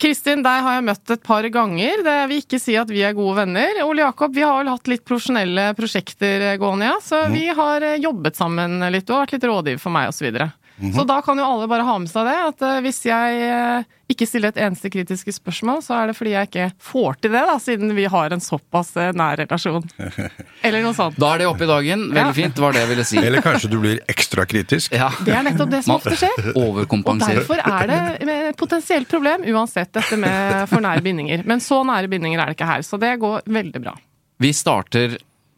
Kristin, 0.00 0.42
deg 0.42 0.64
har 0.66 0.78
jeg 0.78 0.86
møtt 0.88 1.12
et 1.14 1.22
par 1.22 1.46
ganger. 1.54 2.02
Det 2.02 2.16
vil 2.30 2.42
ikke 2.42 2.58
si 2.58 2.74
at 2.78 2.90
vi 2.90 3.04
er 3.06 3.14
gode 3.14 3.36
venner. 3.44 3.78
Ole 3.86 4.02
Jakob, 4.02 4.34
vi 4.34 4.42
har 4.42 4.58
vel 4.58 4.72
hatt 4.72 4.90
litt 4.90 5.04
profesjonelle 5.06 5.68
prosjekter 5.78 6.48
gående, 6.58 6.90
ja. 6.90 6.96
Så 7.02 7.20
vi 7.30 7.46
har 7.54 7.84
eh, 7.86 8.00
jobbet 8.02 8.38
sammen 8.38 8.80
litt 8.90 9.06
Du 9.06 9.14
har 9.14 9.22
vært 9.24 9.36
litt 9.36 9.46
rådgiver 9.46 9.82
for 9.82 9.94
meg 9.94 10.10
osv. 10.10 10.32
Så, 10.74 10.80
videre. 10.82 10.94
så 10.98 11.04
da 11.06 11.16
kan 11.22 11.38
jo 11.38 11.44
alle 11.46 11.66
bare 11.70 11.84
ha 11.86 11.92
med 12.02 12.10
seg 12.10 12.26
det, 12.26 12.34
at 12.48 12.62
eh, 12.66 12.78
hvis 12.82 12.96
jeg 13.06 13.42
eh, 13.46 13.84
ikke 14.10 14.26
stiller 14.26 14.50
et 14.50 14.58
eneste 14.64 14.90
kritiske 14.90 15.32
spørsmål, 15.36 15.78
så 15.86 15.94
er 16.00 16.10
det 16.10 16.16
fordi 16.18 16.32
jeg 16.34 16.48
ikke 16.50 16.64
får 16.82 17.20
til 17.22 17.30
det, 17.36 17.42
da, 17.46 17.54
siden 17.62 17.94
vi 17.94 18.04
har 18.10 18.34
en 18.34 18.42
såpass 18.42 18.90
eh, 18.98 19.12
nær 19.14 19.38
relasjon. 19.38 19.86
Eller 20.66 20.82
noe 20.82 20.96
sånt. 20.98 21.16
Da 21.22 21.30
er 21.36 21.44
det 21.44 21.48
oppe 21.48 21.64
i 21.66 21.70
dagen. 21.70 22.02
Veldig 22.10 22.24
Ja. 22.24 22.34
fint, 22.40 22.58
var 22.58 22.74
det 22.74 22.82
jeg 22.82 22.90
ville 22.90 23.06
si. 23.06 23.20
Eller 23.22 23.44
kanskje 23.44 23.70
du 23.70 23.78
blir 23.84 24.02
ekstra 24.10 24.44
kritisk. 24.50 24.92
Ja. 24.98 25.12
Det 25.24 25.34
er 25.38 25.46
nettopp 25.46 25.70
det 25.76 25.82
som 25.86 25.94
ofte 25.96 26.16
skjer. 26.18 26.50
Og 26.60 26.82
derfor 26.82 27.62
er 27.62 27.90
det 27.94 28.38
et 28.50 28.58
potensielt 28.58 29.08
problem, 29.10 29.46
uansett 29.54 29.92
dette 29.94 30.18
med 30.18 30.64
for 30.72 30.82
nære 30.84 31.04
bindinger. 31.06 31.46
Men 31.46 31.62
så 31.62 31.84
nære 31.86 32.10
bindinger 32.10 32.42
er 32.42 32.50
det 32.50 32.58
ikke 32.58 32.68
her, 32.74 32.82
så 32.86 32.98
det 33.00 33.14
går 33.22 33.46
veldig 33.46 33.84
bra. 33.86 33.94
Vi 34.42 34.50
starter 34.52 35.14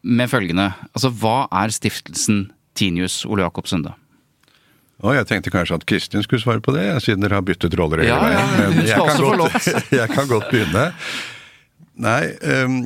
med 0.07 0.29
følgende. 0.31 0.71
Altså, 0.93 1.09
hva 1.11 1.47
er 1.65 1.73
stiftelsen 1.75 2.51
Tinius, 2.77 3.25
Ole 3.25 3.47
Jakob 3.49 3.67
Sunde? 3.71 3.97
Og 5.05 5.13
jeg 5.15 5.27
tenkte 5.29 5.51
kanskje 5.53 5.77
at 5.77 5.85
Kristin 5.87 6.23
skulle 6.25 6.41
svare 6.41 6.63
på 6.65 6.73
det, 6.73 6.87
siden 7.05 7.21
dere 7.21 7.37
har 7.37 7.45
byttet 7.45 7.75
roller 7.79 8.01
hele 8.01 8.09
Ja, 8.15 8.31
ja, 8.33 8.45
veien. 8.47 8.57
men 8.57 8.79
du 8.79 8.87
jeg 8.89 8.97
kan 8.97 9.41
godt- 9.43 9.93
jeg 10.01 10.09
kan 10.15 10.29
godt 10.31 10.49
begynne. 10.51 10.87
Nei, 11.97 12.23
um, 12.65 12.79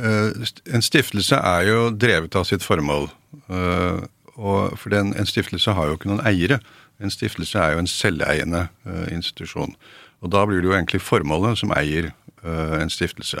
uh, 0.00 0.48
en 0.72 0.82
stiftelse 0.84 1.36
er 1.36 1.66
jo 1.68 1.90
drevet 1.92 2.36
av 2.36 2.44
sitt 2.48 2.64
formål. 2.64 3.10
Uh, 3.52 4.00
og 4.40 4.78
for 4.80 4.88
den, 4.94 5.12
en 5.20 5.28
stiftelse 5.28 5.72
har 5.76 5.90
jo 5.90 5.98
ikke 5.98 6.08
noen 6.08 6.24
eiere. 6.28 6.60
En 7.00 7.12
stiftelse 7.12 7.60
er 7.60 7.74
jo 7.76 7.82
en 7.84 7.88
selveiende 7.88 8.66
uh, 8.88 9.06
institusjon. 9.12 9.74
Og 10.20 10.32
da 10.32 10.44
blir 10.48 10.60
det 10.60 10.68
jo 10.68 10.76
egentlig 10.76 11.00
formålet 11.00 11.56
som 11.56 11.70
eier 11.72 12.10
eh, 12.44 12.74
en 12.76 12.90
stiftelse. 12.92 13.40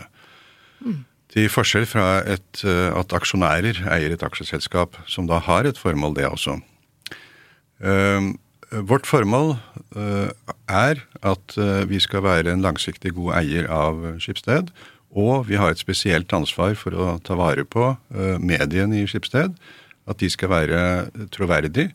Til 1.30 1.48
forskjell 1.52 1.84
fra 1.84 2.22
et, 2.24 2.62
eh, 2.64 2.86
at 2.96 3.12
aksjonærer 3.12 3.82
eier 3.92 4.14
et 4.14 4.22
aksjeselskap, 4.24 4.96
som 5.04 5.28
da 5.28 5.42
har 5.44 5.68
et 5.68 5.76
formål, 5.76 6.14
det 6.16 6.24
også. 6.30 6.54
Eh, 7.80 8.30
Vårt 8.86 9.02
formål 9.08 9.56
eh, 9.98 10.28
er 10.70 11.00
at 11.26 11.54
eh, 11.58 11.80
vi 11.90 11.98
skal 11.98 12.22
være 12.22 12.52
en 12.52 12.62
langsiktig 12.62 13.10
god 13.16 13.32
eier 13.40 13.66
av 13.66 13.98
Skipsted. 14.22 14.68
Og 15.10 15.48
vi 15.48 15.56
har 15.58 15.72
et 15.74 15.80
spesielt 15.82 16.30
ansvar 16.36 16.76
for 16.78 16.94
å 16.94 17.08
ta 17.26 17.34
vare 17.34 17.64
på 17.66 17.88
eh, 18.14 18.36
mediene 18.38 19.00
i 19.00 19.08
Skipsted. 19.10 19.56
At 20.06 20.22
de 20.22 20.30
skal 20.30 20.52
være 20.52 20.78
troverdige 21.34 21.90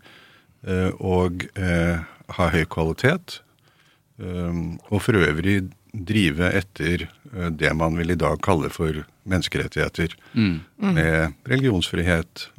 og 1.00 1.44
ha 2.36 2.46
høy 2.50 2.64
kvalitet. 2.74 3.40
eh, 4.20 4.62
Og 4.90 5.00
for 5.06 5.16
øvrig 5.16 5.70
drive 5.96 6.52
etter 6.60 7.08
det 7.56 7.72
man 7.78 7.96
vil 7.96 8.12
i 8.12 8.20
dag 8.20 8.42
kalle 8.44 8.68
for 8.70 9.06
menneskerettigheter. 9.24 10.12
Med 10.36 11.34
religionsfrihet, 11.48 12.50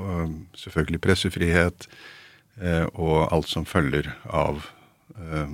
og 0.00 0.32
selvfølgelig 0.56 1.00
pressefrihet, 1.04 1.86
og 2.94 3.32
alt 3.32 3.48
som 3.52 3.64
følger 3.68 4.08
av 4.32 4.62
eh, 5.18 5.50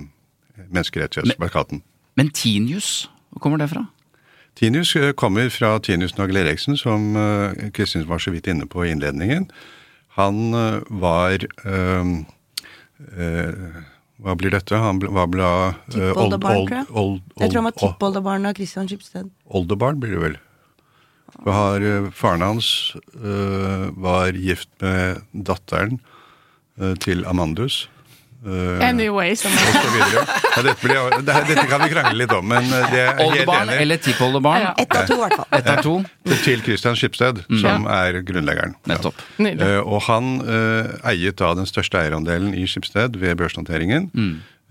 menneskerettighetsplakaten. 0.69 1.81
Men 2.15 2.29
Tinius, 2.31 3.09
hvor 3.33 3.41
kommer 3.43 3.57
det 3.59 3.69
fra? 3.73 3.85
Tinius 4.55 4.95
eh, 4.95 5.11
kommer 5.17 5.49
fra 5.49 5.79
Tinius 5.83 6.15
Nagel 6.17 6.37
Eriksen, 6.43 6.77
som 6.77 7.15
eh, 7.17 7.69
Kristin 7.73 8.05
var 8.07 8.21
så 8.23 8.31
vidt 8.35 8.47
inne 8.47 8.67
på 8.69 8.85
i 8.85 8.91
innledningen. 8.93 9.49
Han 10.19 10.53
eh, 10.53 10.79
var 10.93 11.33
eh, 11.65 12.13
eh, 13.17 13.81
Hva 14.23 14.35
blir 14.39 14.53
dette? 14.53 14.77
Han 14.79 15.01
ble- 15.01 15.11
var 15.11 15.27
bla, 15.27 15.49
eh, 15.67 15.73
old- 15.73 16.13
Tippoldebarn, 16.13 16.67
tror 16.67 16.77
jeg. 16.77 16.87
old- 16.91 17.21
Jeg 17.41 17.49
tror 17.49 17.59
han 17.59 17.63
var 17.67 17.73
old- 17.73 17.81
tippoldebarn 17.83 18.45
av 18.45 18.53
Christian 18.55 18.87
Schibsted. 18.87 19.31
Oldebarn 19.49 19.99
blir 19.99 20.13
det 20.15 20.21
vel. 20.21 20.37
Har, 21.49 21.81
eh, 21.81 22.11
faren 22.13 22.41
hans 22.45 22.95
eh, 23.17 23.89
var 23.97 24.31
gift 24.37 24.69
med 24.79 25.23
datteren 25.33 25.97
eh, 25.99 26.12
til 26.99 27.25
Amandus. 27.29 27.89
Anyway, 28.45 28.87
Anyways. 28.89 29.45
og. 29.45 29.51
Ja, 30.55 30.61
dette, 30.61 30.75
blir, 30.81 30.97
det, 31.23 31.33
dette 31.47 31.63
kan 31.69 31.79
vi 31.79 31.89
krangle 31.93 32.17
litt 32.19 32.31
om, 32.35 32.43
men 32.51 32.65
eh, 32.67 32.87
det 32.91 32.99
er 32.99 33.11
helt 33.15 33.21
Oldebarn 33.23 33.69
enig. 33.69 33.81
eller 33.85 34.01
tippoldebarn? 34.03 34.65
Ja. 34.65 34.73
Ett 34.83 34.95
av 34.99 35.05
to, 35.07 35.15
i 35.15 35.21
hvert 35.21 35.35
fall. 35.39 35.47
Ett 35.59 35.69
av 35.71 35.83
to? 35.85 35.93
Til 36.43 36.63
Christian 36.65 36.97
Schibsted, 36.99 37.39
som 37.61 37.87
er 37.87 38.19
grunnleggeren. 38.27 38.75
Ja. 38.81 38.95
Nettopp. 38.95 39.21
Eh, 39.39 39.77
og 39.79 40.03
han 40.09 40.33
uh, 40.43 40.91
eiet 41.07 41.39
da 41.39 41.53
den 41.55 41.69
største 41.69 42.01
eierandelen 42.01 42.51
i 42.57 42.65
Schibsted 42.67 43.15
ved 43.21 43.39
børsnoteringen. 43.39 44.09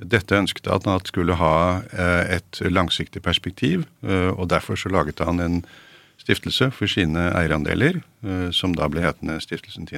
Dette 0.02 0.36
ønsket 0.36 0.68
at 0.72 0.84
han 0.88 1.00
skulle 1.08 1.38
ha 1.40 1.54
uh, 1.80 2.22
et 2.28 2.60
langsiktig 2.68 3.24
perspektiv, 3.24 3.86
uh, 4.04 4.36
og 4.36 4.50
derfor 4.52 4.76
så 4.76 4.92
laget 4.92 5.24
han 5.24 5.40
en 5.40 5.62
stiftelse 6.22 6.70
for 6.74 6.90
sine 6.90 7.30
eierandeler, 7.34 8.02
eh, 8.22 8.50
som 8.54 8.76
da 8.78 8.88
ble 8.90 9.02
hetende 9.02 9.40
Stiftelsen 9.42 9.88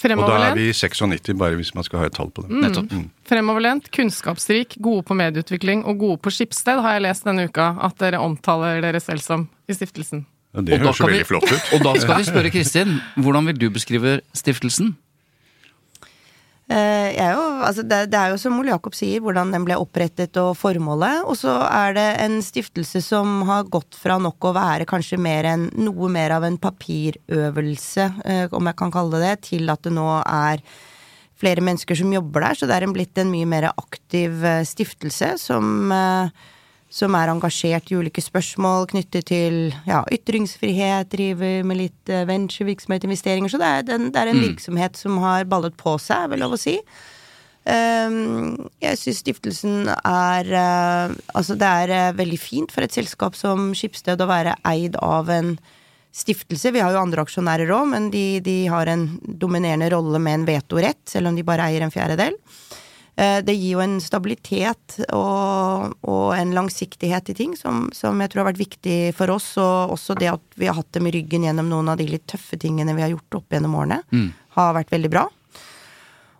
Tinhus. 0.00 0.22
Og 0.22 0.28
da 0.28 0.50
er 0.50 0.54
vi 0.58 0.66
96, 0.72 1.34
bare 1.38 1.56
hvis 1.56 1.74
man 1.74 1.84
skal 1.86 1.98
ha 2.02 2.06
et 2.10 2.12
tall 2.16 2.30
på 2.30 2.42
det. 2.46 2.50
Nettopp. 2.62 2.92
fremoverlent, 3.26 3.90
kunnskapsrik, 3.90 4.76
gode 4.82 5.02
på 5.08 5.14
medieutvikling 5.16 5.84
og 5.88 5.98
gode 5.98 6.18
på 6.22 6.30
skipssted, 6.30 6.80
har 6.84 6.98
jeg 6.98 7.02
lest 7.08 7.24
denne 7.24 7.48
uka 7.48 7.70
at 7.82 7.96
dere 7.98 8.20
omtaler 8.20 8.80
dere 8.84 9.00
selv 9.00 9.20
som 9.24 9.48
i 9.68 9.72
stiftelsen. 9.74 10.26
Ja, 10.54 10.60
det 10.62 10.78
høres 10.80 10.98
jo 11.00 11.06
vi- 11.06 11.12
veldig 11.18 11.26
flott 11.28 11.50
ut. 11.52 11.72
Og 11.74 11.82
da 11.84 11.94
skal 12.00 12.16
vi 12.20 12.24
spørre 12.28 12.50
Kristin, 12.54 13.00
hvordan 13.16 13.46
vil 13.46 13.58
du 13.58 13.70
beskrive 13.70 14.20
stiftelsen? 14.32 14.94
Eh, 16.66 17.14
jo, 17.14 17.42
altså 17.62 17.84
det, 17.86 18.08
det 18.10 18.18
er 18.18 18.32
jo 18.32 18.38
som 18.42 18.56
Ole 18.58 18.72
Jakob 18.72 18.94
sier, 18.98 19.20
hvordan 19.22 19.52
den 19.54 19.62
ble 19.66 19.76
opprettet 19.78 20.34
og 20.42 20.56
formålet. 20.58 21.22
Og 21.30 21.38
så 21.38 21.54
er 21.68 21.94
det 21.94 22.06
en 22.24 22.40
stiftelse 22.42 23.02
som 23.06 23.44
har 23.46 23.68
gått 23.70 23.94
fra 23.98 24.18
nok 24.22 24.48
å 24.48 24.54
være 24.56 24.88
kanskje 24.88 25.20
mer 25.22 25.46
en, 25.52 25.68
noe 25.78 26.10
mer 26.10 26.34
av 26.36 26.46
en 26.48 26.58
papirøvelse, 26.58 28.08
eh, 28.26 28.44
om 28.50 28.66
jeg 28.70 28.78
kan 28.82 28.94
kalle 28.94 29.22
det 29.22 29.24
det, 29.26 29.36
til 29.52 29.70
at 29.70 29.86
det 29.86 29.94
nå 29.94 30.08
er 30.22 30.64
flere 31.36 31.62
mennesker 31.62 31.98
som 31.98 32.12
jobber 32.14 32.48
der. 32.48 32.58
Så 32.58 32.66
det 32.66 32.76
er 32.76 32.88
en 32.88 32.96
blitt 32.96 33.22
en 33.22 33.30
mye 33.30 33.46
mer 33.48 33.70
aktiv 33.70 34.42
eh, 34.42 34.66
stiftelse 34.66 35.36
som 35.42 35.88
som 36.92 37.14
er 37.18 37.32
engasjert 37.32 37.90
i 37.90 37.98
ulike 37.98 38.22
spørsmål 38.22 38.86
knyttet 38.92 39.28
til 39.32 39.58
ja, 39.88 40.04
ytringsfrihet, 40.12 41.10
driver 41.12 41.66
med 41.66 41.80
litt 41.80 42.12
eh, 42.12 42.26
venturevirksomhet, 42.28 43.04
investeringer. 43.08 43.52
Så 43.52 43.60
det 43.60 43.68
er, 43.68 43.84
den, 43.88 44.08
det 44.14 44.22
er 44.22 44.30
en 44.30 44.42
virksomhet 44.42 44.98
som 45.00 45.18
har 45.24 45.48
ballet 45.50 45.76
på 45.78 45.96
seg, 46.02 46.30
vel 46.32 46.44
lov 46.44 46.56
å 46.56 46.60
si. 46.60 46.78
Um, 47.66 48.68
jeg 48.78 48.98
syns 49.00 49.24
stiftelsen 49.24 49.88
er 49.90 50.50
uh, 50.54 51.14
Altså, 51.34 51.56
det 51.58 51.66
er 51.66 51.90
uh, 51.90 52.12
veldig 52.14 52.38
fint 52.38 52.70
for 52.70 52.86
et 52.86 52.94
selskap 52.94 53.34
som 53.34 53.72
Skipsted 53.74 54.22
å 54.22 54.28
være 54.30 54.52
eid 54.70 54.94
av 55.02 55.32
en 55.34 55.56
stiftelse. 56.14 56.70
Vi 56.70 56.84
har 56.84 56.94
jo 56.94 57.02
andre 57.02 57.26
aksjonærer 57.26 57.72
òg, 57.74 57.88
men 57.90 58.10
de, 58.14 58.38
de 58.44 58.58
har 58.70 58.86
en 58.92 59.08
dominerende 59.26 59.90
rolle 59.92 60.22
med 60.22 60.40
en 60.40 60.46
vetorett, 60.48 61.02
selv 61.10 61.32
om 61.32 61.36
de 61.36 61.44
bare 61.46 61.66
eier 61.66 61.82
en 61.82 61.92
fjerdedel. 61.92 62.38
Eh, 62.38 62.85
Det 63.16 63.54
gir 63.56 63.70
jo 63.70 63.80
en 63.80 63.94
stabilitet 64.04 64.98
og, 65.16 65.94
og 66.04 66.34
en 66.36 66.50
langsiktighet 66.52 67.30
i 67.32 67.36
ting 67.38 67.54
som, 67.56 67.86
som 67.96 68.20
jeg 68.20 68.28
tror 68.28 68.42
har 68.42 68.50
vært 68.50 68.60
viktig 68.60 68.98
for 69.16 69.32
oss. 69.32 69.46
Og 69.56 69.94
også 69.94 70.18
det 70.20 70.28
at 70.34 70.58
vi 70.60 70.68
har 70.68 70.76
hatt 70.76 70.90
dem 70.92 71.08
i 71.08 71.14
ryggen 71.14 71.46
gjennom 71.48 71.70
noen 71.72 71.88
av 71.94 71.96
de 71.96 72.10
litt 72.10 72.26
tøffe 72.28 72.60
tingene 72.60 72.92
vi 72.92 73.06
har 73.06 73.14
gjort 73.14 73.40
opp 73.40 73.56
gjennom 73.56 73.78
årene, 73.80 74.02
har 74.58 74.76
vært 74.76 74.92
veldig 74.92 75.12
bra. 75.16 75.24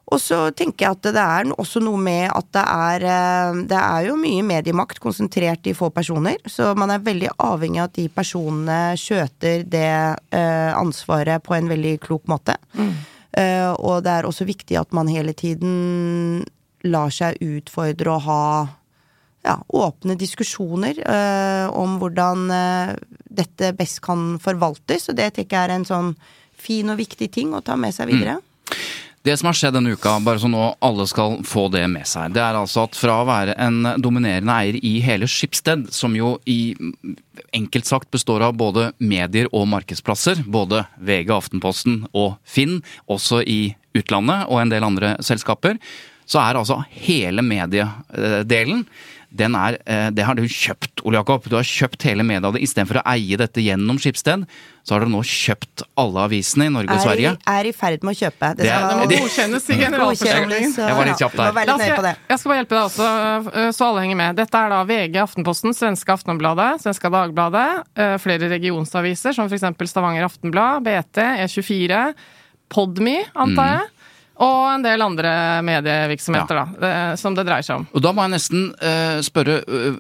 Og 0.06 0.20
så 0.22 0.38
tenker 0.54 0.84
jeg 0.84 0.94
at 0.94 1.08
det 1.16 1.22
er 1.22 1.48
også 1.56 1.80
noe 1.82 1.98
med 1.98 2.28
at 2.30 2.46
det 2.54 2.62
er 2.62 3.06
eh, 3.10 3.58
Det 3.72 3.80
er 3.80 4.06
jo 4.06 4.18
mye 4.20 4.44
mediemakt 4.46 5.00
konsentrert 5.02 5.66
i 5.66 5.74
få 5.74 5.90
personer, 5.90 6.38
så 6.46 6.74
man 6.78 6.92
er 6.94 7.02
veldig 7.02 7.32
avhengig 7.42 7.82
av 7.82 7.90
at 7.90 7.98
de 7.98 8.06
personene 8.14 8.78
skjøter 9.00 9.66
det 9.66 9.90
eh, 10.30 10.72
ansvaret 10.78 11.42
på 11.42 11.56
en 11.56 11.70
veldig 11.72 11.96
klok 12.06 12.30
måte. 12.30 12.54
Eh, 13.36 13.72
og 13.74 14.04
det 14.06 14.12
er 14.12 14.28
også 14.28 14.46
viktig 14.46 14.78
at 14.78 14.94
man 14.96 15.10
hele 15.10 15.34
tiden 15.36 16.44
lar 16.88 17.12
seg 17.14 17.38
utfordre 17.44 18.16
og 18.16 18.27
ha 18.27 18.42
ja, 19.46 19.57
åpne 19.68 20.16
diskusjoner 20.18 20.99
eh, 21.07 21.66
om 21.70 21.99
hvordan 22.01 22.51
eh, 22.51 22.92
dette 23.42 23.72
best 23.79 24.03
kan 24.05 24.37
forvaltes, 24.42 25.11
og 25.11 25.18
det 25.18 25.33
tenker 25.37 25.57
jeg 25.57 25.68
er 25.68 25.77
en 25.77 25.88
sånn 25.88 26.12
fin 26.57 26.88
og 26.90 26.99
viktig 26.99 27.31
ting 27.33 27.55
å 27.55 27.62
ta 27.64 27.77
med 27.79 27.94
seg 27.94 28.11
videre. 28.11 28.40
Det 29.27 29.35
som 29.35 29.49
har 29.49 29.57
skjedd 29.59 29.75
denne 29.75 29.96
uka, 29.99 30.12
bare 30.22 30.38
så 30.38 30.46
nå 30.46 30.68
alle 30.87 31.03
skal 31.11 31.40
få 31.46 31.64
det 31.75 31.83
med 31.90 32.07
seg, 32.07 32.31
det 32.37 32.42
er 32.44 32.55
altså 32.55 32.85
at 32.87 32.94
fra 32.94 33.16
å 33.25 33.27
være 33.27 33.57
en 33.59 33.81
dominerende 33.99 34.55
eier 34.55 34.79
i 34.79 34.92
hele 35.03 35.27
Skipsted, 35.27 35.88
som 35.90 36.14
jo 36.14 36.37
i 36.46 36.77
enkelt 37.57 37.88
sagt 37.88 38.12
består 38.14 38.44
av 38.46 38.55
både 38.55 38.92
medier 39.03 39.51
og 39.51 39.66
markedsplasser, 39.72 40.44
både 40.46 40.85
VG, 41.03 41.33
Aftenposten 41.35 42.05
og 42.12 42.37
Finn, 42.46 42.79
også 43.11 43.42
i 43.42 43.75
utlandet 43.99 44.46
og 44.46 44.62
en 44.62 44.70
del 44.70 44.87
andre 44.87 45.16
selskaper, 45.27 45.81
så 46.26 46.42
er 46.42 46.58
altså 46.58 46.80
hele 46.90 47.44
mediedelen 47.46 48.86
den 49.36 49.56
er, 49.58 49.76
eh, 49.84 50.08
det 50.14 50.24
har 50.24 50.36
du 50.38 50.44
kjøpt, 50.46 51.02
Ole 51.04 51.18
Jakob. 51.18 51.44
Du 51.50 51.56
har 51.58 51.66
kjøpt 51.66 52.06
hele 52.08 52.24
media. 52.26 52.50
Istedenfor 52.56 53.00
å 53.00 53.04
eie 53.12 53.36
dette 53.36 53.62
gjennom 53.62 53.98
Skipsted, 54.00 54.46
så 54.86 54.94
har 54.94 55.02
du 55.02 55.10
nå 55.10 55.20
kjøpt 55.26 55.82
alle 55.98 56.24
avisene 56.28 56.68
i 56.68 56.72
Norge 56.72 56.94
og 56.94 57.02
Sverige. 57.02 57.32
Er 57.50 57.68
i 57.68 57.72
ferd 57.76 58.06
med 58.06 58.14
å 58.14 58.18
kjøpe. 58.20 58.52
Det 58.56 58.68
skal, 58.68 58.86
Det 59.10 59.18
må 59.18 59.26
godkjennes 59.26 59.66
i 59.68 59.78
generalforsamlingen. 59.80 60.76
Jeg 60.78 60.98
var 61.00 61.10
litt 61.10 61.22
kjapp 61.22 61.36
der. 61.40 61.58
Litt 61.58 61.82
skal 61.82 62.08
jeg, 62.12 62.38
skal 62.38 62.52
bare 62.52 62.60
hjelpe 62.60 62.76
deg 62.76 62.84
også, 62.84 63.10
øh, 63.50 63.72
så 63.74 63.90
alle 63.90 64.06
henger 64.06 64.20
med. 64.22 64.38
Dette 64.40 64.62
er 64.62 64.72
da 64.72 64.80
VG, 64.86 65.18
Aftenposten, 65.24 65.76
svenske 65.76 66.16
Aftenbladet, 66.16 66.70
svenska 66.86 67.10
Dagbladet, 67.12 67.68
øh, 67.98 68.16
flere 68.22 68.52
regionsaviser 68.54 69.36
som 69.36 69.50
f.eks. 69.50 69.68
Stavanger 69.90 70.30
Aftenblad, 70.30 70.86
BT, 70.86 71.22
E24, 71.44 72.14
Podmy, 72.72 73.20
antar 73.34 73.74
jeg, 73.74 73.90
og 74.42 74.66
en 74.75 74.83
del 74.85 75.01
andre 75.03 75.31
medievirksomheter 75.64 76.59
Ja. 76.61 76.64
da, 76.66 76.81
det, 76.83 77.18
som 77.20 77.35
det 77.35 77.46
dreier 77.49 77.64
seg 77.64 77.79
om. 77.81 77.87
Og 77.96 78.03
da 78.05 78.12
må 78.12 78.27
jeg 78.27 78.35
nesten 78.37 78.66
uh, 78.83 79.18
spørre 79.25 79.61
uh, 79.64 79.96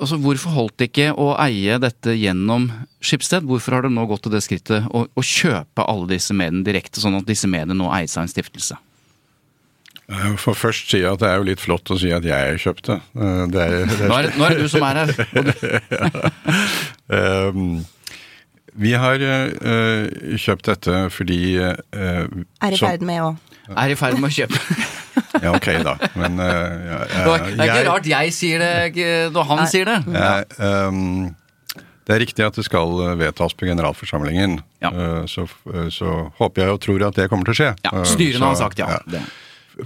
altså 0.00 0.16
Hvorfor 0.22 0.54
holdt 0.54 0.76
det 0.80 0.86
ikke 0.92 1.08
å 1.12 1.32
eie 1.42 1.74
dette 1.82 2.14
gjennom 2.16 2.68
Skipsted? 3.04 3.44
Hvorfor 3.44 3.74
har 3.76 3.82
det 3.84 3.90
nå 3.92 4.06
gått 4.08 4.22
til 4.24 4.32
det 4.32 4.40
skrittet 4.46 4.86
å, 4.94 5.02
å 5.12 5.22
kjøpe 5.26 5.84
alle 5.84 6.06
disse 6.14 6.32
mediene 6.36 6.62
direkte, 6.64 7.02
sånn 7.02 7.18
at 7.18 7.26
disse 7.28 7.50
mediene 7.50 7.76
nå 7.76 7.90
eies 7.98 8.14
av 8.16 8.24
en 8.24 8.32
stiftelse? 8.32 8.78
For 10.42 10.56
først 10.58 10.88
si 10.90 11.02
at 11.06 11.20
det 11.22 11.28
er 11.28 11.36
jo 11.38 11.44
litt 11.46 11.60
flott 11.62 11.90
å 11.94 11.98
si 12.00 12.08
at 12.10 12.24
jeg 12.26 12.56
kjøpte. 12.64 12.96
Eh, 13.14 13.42
Det 13.52 13.60
er, 13.62 13.76
det 13.86 14.08
Nå 14.08 14.16
er, 14.16 14.22
det- 14.26 14.32
nå 14.40 14.46
er 14.48 14.56
det 14.56 14.64
du 14.64 14.68
som 14.72 14.82
er 14.88 14.98
her. 14.98 15.12
ja. 16.00 16.30
Ehm, 17.14 17.84
vi 18.80 18.92
har 18.94 19.22
uh, 19.22 20.36
kjøpt 20.38 20.68
dette 20.70 20.98
fordi 21.14 21.38
uh, 21.60 22.26
Er 22.62 22.74
i 22.74 22.78
ferd 22.80 23.02
med 23.06 23.22
å 23.22 23.30
er 23.76 23.92
i 23.92 23.98
ferd 23.98 24.18
med 24.20 24.30
å 24.30 24.34
kjøpe. 24.40 24.60
Ja, 25.40 25.50
ok, 25.56 25.66
da. 25.84 25.92
Men 26.18 26.38
uh, 26.38 26.46
jeg, 26.46 27.04
jeg, 27.10 27.54
Det 27.56 27.64
er 27.64 27.70
ikke 27.70 27.84
rart 27.88 28.06
jeg 28.08 28.32
sier 28.34 28.62
det 28.62 29.04
når 29.34 29.46
han 29.48 29.60
sier 29.70 29.88
det. 29.88 29.96
jeg, 30.14 30.46
um, 30.60 31.34
det 32.06 32.14
er 32.16 32.20
riktig 32.24 32.44
at 32.46 32.56
det 32.58 32.64
skal 32.66 32.92
vedtas 33.20 33.54
på 33.54 33.68
generalforsamlingen. 33.68 34.58
Ja. 34.82 34.90
Eh, 34.90 35.22
så, 35.30 35.44
så 35.94 36.14
håper 36.40 36.64
jeg 36.64 36.74
og 36.74 36.80
tror 36.82 37.04
at 37.06 37.18
det 37.20 37.28
kommer 37.30 37.46
til 37.46 37.54
å 37.54 37.58
skje. 37.60 37.68
Ja, 37.86 37.92
Eh, 38.00 38.06
Styrene 38.10 38.48
har 38.50 38.58
sagt 38.58 38.80
ja. 38.82 38.88
ja. 39.14 39.20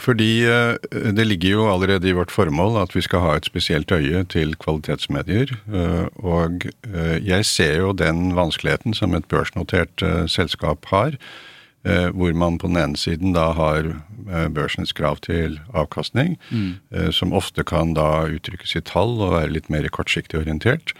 Fordi 0.01 0.31
eh, 0.49 0.77
det 1.15 1.27
ligger 1.29 1.57
jo 1.59 1.67
allerede 1.73 2.09
i 2.09 2.15
vårt 2.17 2.33
formål 2.33 2.79
at 2.83 2.95
vi 2.97 3.03
skal 3.05 3.21
ha 3.27 3.35
et 3.37 3.49
spesielt 3.49 3.93
øye 3.93 4.25
til 4.33 4.55
kvalitetsmedier. 4.57 5.53
eh, 5.69 6.07
Og 6.25 6.65
eh, 6.89 7.19
jeg 7.25 7.45
ser 7.51 7.77
jo 7.83 7.93
den 7.93 8.33
vanskeligheten 8.39 8.97
som 8.97 9.15
et 9.19 9.29
børsnotert 9.29 10.03
eh, 10.07 10.25
selskap 10.31 10.89
har. 10.95 11.19
Eh, 11.85 12.09
Hvor 12.11 12.33
man 12.35 12.59
på 12.59 12.67
den 12.69 12.77
ene 12.77 12.97
siden 12.97 13.33
da 13.35 13.53
har 13.53 13.85
eh, 13.85 14.49
børsens 14.49 14.93
krav 14.93 15.21
til 15.21 15.61
avkastning, 15.75 16.39
eh, 16.93 17.11
som 17.11 17.33
ofte 17.33 17.65
kan 17.65 17.95
da 17.95 18.27
uttrykkes 18.27 18.77
i 18.77 18.81
tall 18.81 19.21
og 19.21 19.33
være 19.37 19.53
litt 19.53 19.71
mer 19.71 19.89
kortsiktig 19.89 20.41
orientert. 20.41 20.93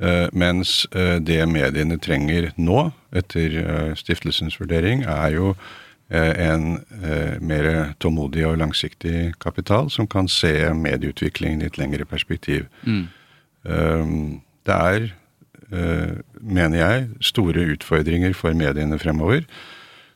Eh, 0.00 0.28
Mens 0.32 0.86
det 0.92 1.40
mediene 1.48 1.98
trenger 1.98 2.52
nå, 2.56 2.92
etter 3.14 3.94
stiftelsens 3.96 4.58
vurdering, 4.60 5.04
er 5.04 5.30
jo 5.32 5.54
en 6.10 6.84
eh, 7.02 7.40
mer 7.42 7.94
tålmodig 7.98 8.44
og 8.46 8.58
langsiktig 8.60 9.32
kapital 9.42 9.88
som 9.90 10.06
kan 10.06 10.28
se 10.28 10.52
medieutviklingen 10.74 11.62
i 11.62 11.66
et 11.66 11.78
lengre 11.78 12.04
perspektiv. 12.04 12.66
Um, 13.64 14.42
Det 14.66 14.74
er, 14.74 15.12
eh, 15.72 16.16
mener 16.42 16.78
jeg, 16.78 17.08
store 17.20 17.66
utfordringer 17.74 18.32
for 18.34 18.52
mediene 18.54 18.98
fremover. 18.98 19.44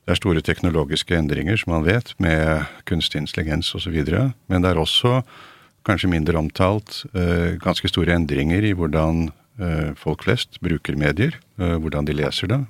Det 0.06 0.14
er 0.14 0.18
store 0.18 0.42
teknologiske 0.42 1.14
endringer, 1.14 1.58
som 1.60 1.74
man 1.74 1.84
vet, 1.86 2.14
med 2.18 2.64
kunstig 2.88 3.20
intelligens 3.20 3.68
osv. 3.76 3.98
Men 4.50 4.64
det 4.64 4.72
er 4.72 4.80
også, 4.80 5.20
kanskje 5.86 6.10
mindre 6.12 6.36
omtalt, 6.40 7.04
eh, 7.16 7.56
ganske 7.60 7.88
store 7.88 8.12
endringer 8.16 8.64
i 8.68 8.74
hvordan 8.76 9.30
eh, 9.60 9.92
folk 9.96 10.24
flest 10.26 10.58
bruker 10.60 10.96
medier. 10.96 11.38
eh, 11.58 11.76
Hvordan 11.80 12.04
de 12.04 12.16
leser 12.16 12.48
det. 12.48 12.60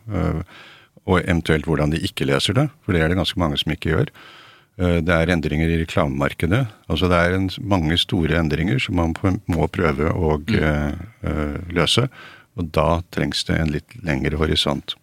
Og 1.07 1.23
eventuelt 1.25 1.67
hvordan 1.67 1.91
de 1.91 1.99
ikke 1.99 2.29
leser 2.29 2.55
det, 2.55 2.69
for 2.85 2.93
det 2.93 3.03
er 3.03 3.09
det 3.09 3.17
ganske 3.19 3.41
mange 3.41 3.57
som 3.59 3.73
ikke 3.73 3.91
gjør. 3.91 4.13
Det 4.79 5.13
er 5.13 5.29
endringer 5.33 5.69
i 5.69 5.81
reklamemarkedet. 5.81 6.67
Altså 6.89 7.09
det 7.09 7.17
er 7.19 7.35
en, 7.37 7.51
mange 7.61 7.99
store 7.99 8.39
endringer 8.39 8.79
som 8.79 8.97
man 8.97 9.15
må 9.51 9.67
prøve 9.69 10.13
å 10.13 10.39
mm. 10.39 11.75
løse. 11.77 12.07
Og 12.57 12.71
da 12.73 13.03
trengs 13.13 13.43
det 13.49 13.59
en 13.59 13.75
litt 13.75 13.97
lengre 14.05 14.39
horisont. 14.41 14.95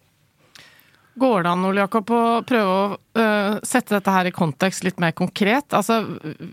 Går 1.18 1.42
det 1.42 1.50
an, 1.50 1.64
Ole 1.66 1.82
Jakob, 1.82 2.10
å 2.14 2.40
prøve 2.46 2.74
å 2.74 2.82
uh, 3.18 3.58
sette 3.66 3.96
dette 3.96 4.12
her 4.14 4.28
i 4.28 4.34
kontekst 4.34 4.84
litt 4.86 5.00
mer 5.02 5.14
konkret? 5.18 5.74
Altså, 5.74 6.00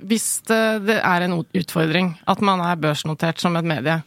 hvis 0.09 0.39
det, 0.49 0.61
det 0.87 0.97
er 1.05 1.25
en 1.25 1.37
utfordring 1.43 2.15
at 2.25 2.41
man 2.45 2.63
er 2.65 2.79
børsnotert 2.81 3.41
som 3.41 3.57
et 3.59 3.67
medie, 3.67 3.99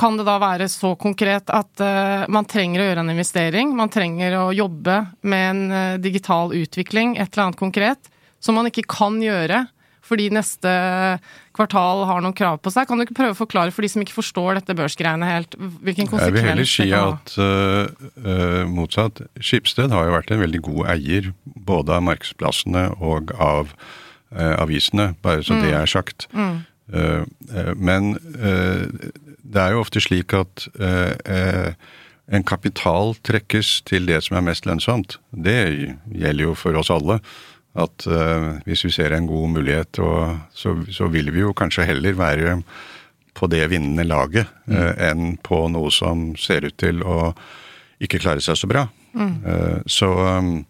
kan 0.00 0.16
det 0.16 0.24
da 0.24 0.38
være 0.40 0.70
så 0.72 0.94
konkret 0.96 1.52
at 1.52 1.82
uh, 1.84 2.24
man 2.32 2.48
trenger 2.48 2.80
å 2.80 2.86
gjøre 2.88 3.04
en 3.04 3.12
investering, 3.12 3.74
man 3.76 3.92
trenger 3.92 4.38
å 4.38 4.46
jobbe 4.56 5.02
med 5.20 5.50
en 5.50 5.60
uh, 5.68 6.00
digital 6.00 6.54
utvikling, 6.56 7.18
et 7.18 7.28
eller 7.34 7.50
annet 7.50 7.60
konkret, 7.60 8.10
som 8.40 8.56
man 8.56 8.70
ikke 8.70 8.88
kan 8.88 9.20
gjøre 9.20 9.66
fordi 10.10 10.26
neste 10.34 10.70
kvartal 11.56 12.04
har 12.08 12.22
noen 12.24 12.36
krav 12.36 12.58
på 12.64 12.72
seg? 12.74 12.88
Kan 12.88 12.98
du 12.98 13.06
ikke 13.06 13.18
prøve 13.20 13.36
å 13.36 13.38
forklare 13.38 13.74
for 13.74 13.86
de 13.86 13.90
som 13.92 14.02
ikke 14.02 14.16
forstår 14.16 14.58
dette 14.58 14.76
børsgreiene 14.78 15.28
helt, 15.28 15.54
hvilken 15.58 16.10
Jeg 16.10 16.34
vil 16.34 16.48
heller 16.48 16.68
si 16.68 16.88
det 16.88 16.94
kan 16.94 17.06
ha? 17.06 17.18
at 17.20 17.36
eh, 18.26 18.64
motsatt. 18.70 19.22
Skipsted 19.38 19.94
har 19.94 20.08
jo 20.08 20.16
vært 20.16 20.34
en 20.34 20.42
veldig 20.42 20.62
god 20.66 20.82
eier 20.96 21.30
både 21.44 21.98
av 21.98 22.06
markedsplassene 22.08 22.88
og 22.98 23.34
av 23.38 23.70
uh, 23.74 24.54
avisene, 24.60 25.12
bare 25.22 25.44
så 25.46 25.60
det 25.62 25.74
er 25.76 25.90
sagt. 25.90 26.28
Eh, 26.34 26.58
Uh, 26.90 27.22
men 27.78 28.16
det 28.18 29.60
er 29.62 29.76
jo 29.76 29.82
ofte 29.84 30.00
slik 30.02 30.32
at 30.34 30.64
en 32.34 32.46
kapital 32.46 33.12
trekkes 33.22 33.76
til 33.86 34.08
det 34.10 34.18
som 34.26 34.40
er 34.40 34.42
mest 34.48 34.66
lønnsomt. 34.66 35.20
Det 35.30 35.54
gjelder 36.10 36.48
jo 36.48 36.56
for 36.58 36.74
oss 36.80 36.90
alle. 36.90 37.20
At 37.78 38.06
uh, 38.10 38.58
hvis 38.66 38.82
vi 38.88 38.90
ser 38.94 39.14
en 39.14 39.28
god 39.30 39.52
mulighet, 39.54 40.00
og, 40.02 40.40
så, 40.56 40.74
så 40.90 41.06
vil 41.12 41.30
vi 41.34 41.44
jo 41.44 41.54
kanskje 41.54 41.86
heller 41.86 42.18
være 42.18 42.56
på 43.38 43.46
det 43.46 43.62
vinnende 43.70 44.02
laget 44.04 44.48
eh, 44.68 44.90
enn 45.06 45.36
på 45.40 45.62
noe 45.70 45.88
som 45.94 46.32
ser 46.36 46.66
ut 46.66 46.74
til 46.82 46.98
å 47.06 47.30
ikke 48.02 48.18
klare 48.20 48.42
seg 48.42 48.58
så 48.58 48.68
bra. 48.68 48.82
Eh, 49.14 49.78
så, 49.88 50.08
um, 50.10 50.64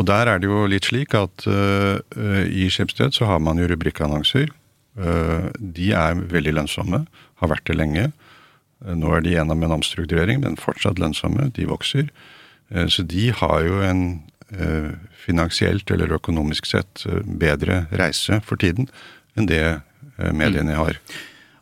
og 0.00 0.08
der 0.08 0.32
er 0.32 0.40
det 0.40 0.48
jo 0.48 0.64
litt 0.66 0.88
slik 0.88 1.14
at 1.14 1.44
i 1.46 2.66
Skipsted 2.72 3.14
så 3.14 3.28
har 3.28 3.38
man 3.44 3.60
jo 3.60 3.68
rubrikkannonser. 3.70 4.48
De 4.96 5.86
er 5.92 6.24
veldig 6.32 6.56
lønnsomme, 6.56 7.04
har 7.40 7.52
vært 7.52 7.68
det 7.68 7.76
lenge. 7.78 8.08
Nå 8.80 9.14
er 9.14 9.24
de 9.24 9.36
gjennom 9.36 9.64
en 9.64 9.76
omstrukturering, 9.78 10.42
men 10.42 10.58
fortsatt 10.60 11.00
lønnsomme. 11.00 11.48
De 11.56 11.68
vokser. 11.68 12.10
Så 12.92 13.06
de 13.08 13.30
har 13.40 13.64
jo 13.64 13.80
en 13.86 14.02
finansielt 15.26 15.90
eller 15.90 16.12
økonomisk 16.16 16.68
sett 16.70 17.06
eh, 17.08 17.22
bedre 17.26 17.84
reise 17.90 18.40
for 18.46 18.60
tiden 18.62 18.90
enn 19.36 19.48
det 19.50 19.62
eh, 19.66 20.32
mediene 20.32 20.78
har. 20.78 21.00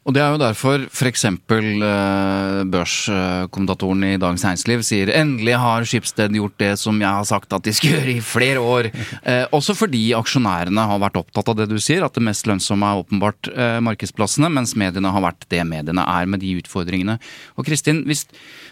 Og 0.05 0.13
det 0.13 0.21
er 0.21 0.35
jo 0.35 0.41
derfor 0.41 0.83
f.eks. 0.93 1.25
Uh, 1.49 2.61
børskommentatoren 2.69 4.05
i 4.11 4.19
Dagens 4.21 4.45
Næringsliv 4.45 4.83
sier 4.85 5.13
endelig 5.17 5.57
har 5.61 5.87
Skipsted 5.89 6.37
gjort 6.37 6.59
det 6.61 6.73
som 6.81 6.99
jeg 7.01 7.09
har 7.09 7.25
sagt 7.29 7.57
at 7.57 7.65
de 7.65 7.73
skal 7.73 7.97
gjøre 7.97 8.17
i 8.17 8.25
flere 8.25 8.61
år. 8.61 8.91
Eh, 9.25 9.47
også 9.57 9.73
fordi 9.77 10.01
aksjonærene 10.17 10.83
har 10.89 10.99
vært 11.01 11.17
opptatt 11.17 11.49
av 11.49 11.57
det 11.57 11.67
du 11.71 11.77
sier, 11.81 12.03
at 12.05 12.13
det 12.17 12.23
mest 12.27 12.45
lønnsomme 12.49 12.89
er 12.89 13.01
åpenbart 13.01 13.49
eh, 13.53 13.79
markedsplassene, 13.85 14.51
mens 14.53 14.75
mediene 14.77 15.13
har 15.15 15.23
vært 15.25 15.47
det 15.53 15.63
mediene 15.69 16.05
er 16.11 16.29
med 16.29 16.43
de 16.43 16.51
utfordringene. 16.59 17.17
Og 17.57 17.65
Kristin, 17.69 18.03
hvis, 18.09 18.27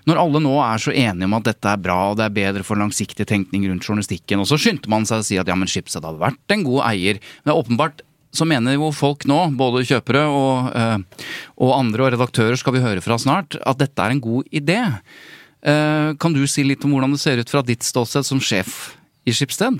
når 0.09 0.21
alle 0.21 0.43
nå 0.45 0.53
er 0.65 0.83
så 0.83 0.93
enige 0.93 1.29
om 1.31 1.39
at 1.39 1.49
dette 1.49 1.73
er 1.73 1.81
bra 1.81 1.99
og 2.11 2.19
det 2.21 2.27
er 2.27 2.37
bedre 2.37 2.67
for 2.67 2.81
langsiktig 2.81 3.27
tenkning 3.31 3.65
rundt 3.71 3.87
journalistikken, 3.89 4.43
og 4.43 4.51
så 4.51 4.61
skyndte 4.61 4.93
man 4.93 5.09
seg 5.09 5.23
å 5.23 5.29
si 5.31 5.41
at 5.41 5.49
ja, 5.49 5.57
men 5.57 5.71
Skipsted 5.71 6.05
hadde 6.05 6.21
vært 6.21 6.57
en 6.57 6.67
god 6.69 6.85
eier. 6.91 7.23
Men 7.23 7.49
det 7.49 7.55
er 7.55 7.63
åpenbart 7.65 8.05
så 8.33 8.47
mener 8.49 8.79
jo 8.79 8.91
folk 8.97 9.27
nå, 9.29 9.39
både 9.59 9.85
kjøpere 9.89 10.25
og, 10.33 10.73
eh, 10.77 11.25
og 11.61 11.75
andre 11.77 12.07
og 12.07 12.13
redaktører 12.15 12.57
skal 12.59 12.79
vi 12.79 12.85
høre 12.85 13.05
fra 13.05 13.19
snart, 13.21 13.59
at 13.61 13.81
dette 13.81 14.01
er 14.03 14.15
en 14.15 14.23
god 14.25 14.49
idé. 14.49 14.81
Eh, 15.63 16.13
kan 16.19 16.35
du 16.35 16.43
si 16.49 16.65
litt 16.65 16.85
om 16.85 16.95
hvordan 16.97 17.13
det 17.13 17.23
ser 17.23 17.43
ut 17.43 17.53
fra 17.53 17.63
ditt 17.67 17.85
ståsted 17.87 18.27
som 18.27 18.41
sjef 18.43 18.97
i 19.29 19.35
Skipsted? 19.37 19.79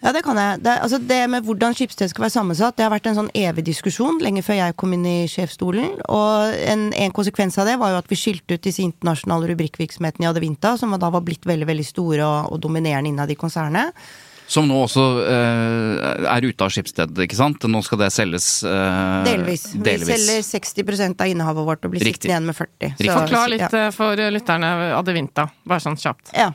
Ja, 0.00 0.14
det 0.16 0.22
kan 0.24 0.38
jeg. 0.40 0.62
Det, 0.64 0.74
altså 0.80 0.96
det 0.96 1.18
med 1.28 1.44
hvordan 1.44 1.74
Skipsted 1.76 2.08
skal 2.08 2.24
være 2.24 2.32
sammensatt, 2.32 2.76
det 2.78 2.86
har 2.86 2.92
vært 2.92 3.10
en 3.10 3.18
sånn 3.18 3.34
evig 3.36 3.66
diskusjon 3.66 4.16
lenge 4.24 4.42
før 4.42 4.56
jeg 4.56 4.76
kom 4.80 4.94
inn 4.96 5.04
i 5.04 5.28
sjefsstolen. 5.28 5.98
Og 6.08 6.56
en, 6.72 6.86
en 6.96 7.12
konsekvens 7.16 7.60
av 7.60 7.68
det 7.68 7.76
var 7.80 7.92
jo 7.92 8.00
at 8.00 8.08
vi 8.08 8.18
skilte 8.18 8.56
ut 8.56 8.64
disse 8.64 8.82
internasjonale 8.82 9.52
rubrikkvirksomhetene 9.52 10.24
i 10.24 10.30
Adevinta, 10.30 10.72
som 10.80 10.96
da 10.96 11.12
var 11.12 11.24
blitt 11.26 11.44
veldig 11.48 11.68
veldig 11.68 11.86
store 11.86 12.24
og, 12.24 12.54
og 12.56 12.64
dominerende 12.64 13.12
innad 13.12 13.32
i 13.32 13.38
konsernet. 13.38 13.92
Som 14.50 14.66
nå 14.66 14.80
også 14.82 15.04
eh, 15.30 16.24
er 16.26 16.46
ute 16.48 16.66
av 16.66 16.72
Skipsted, 16.74 17.14
ikke 17.22 17.38
sant? 17.38 17.62
Nå 17.70 17.82
skal 17.86 18.00
det 18.02 18.10
selges 18.14 18.48
eh, 18.66 19.20
Delvis. 19.28 19.68
Vi 19.78 19.94
selger 20.08 20.42
60 20.42 21.14
av 21.14 21.30
innehavet 21.30 21.68
vårt 21.68 21.86
og 21.86 21.94
blir 21.94 22.02
Riktig. 22.02 22.26
sittende 22.26 22.34
igjen 22.34 22.48
med 22.50 22.58
40. 22.58 22.90
Riktig. 22.90 23.12
Forklar 23.14 23.52
litt 23.52 23.66
ja. 23.68 23.86
eh, 23.86 23.90
for 23.94 24.24
lytterne 24.34 24.70
Adevinta, 24.98 25.46
bare 25.62 25.84
sånn 25.84 25.98
kjapt. 26.00 26.34
Ja. 26.34 26.50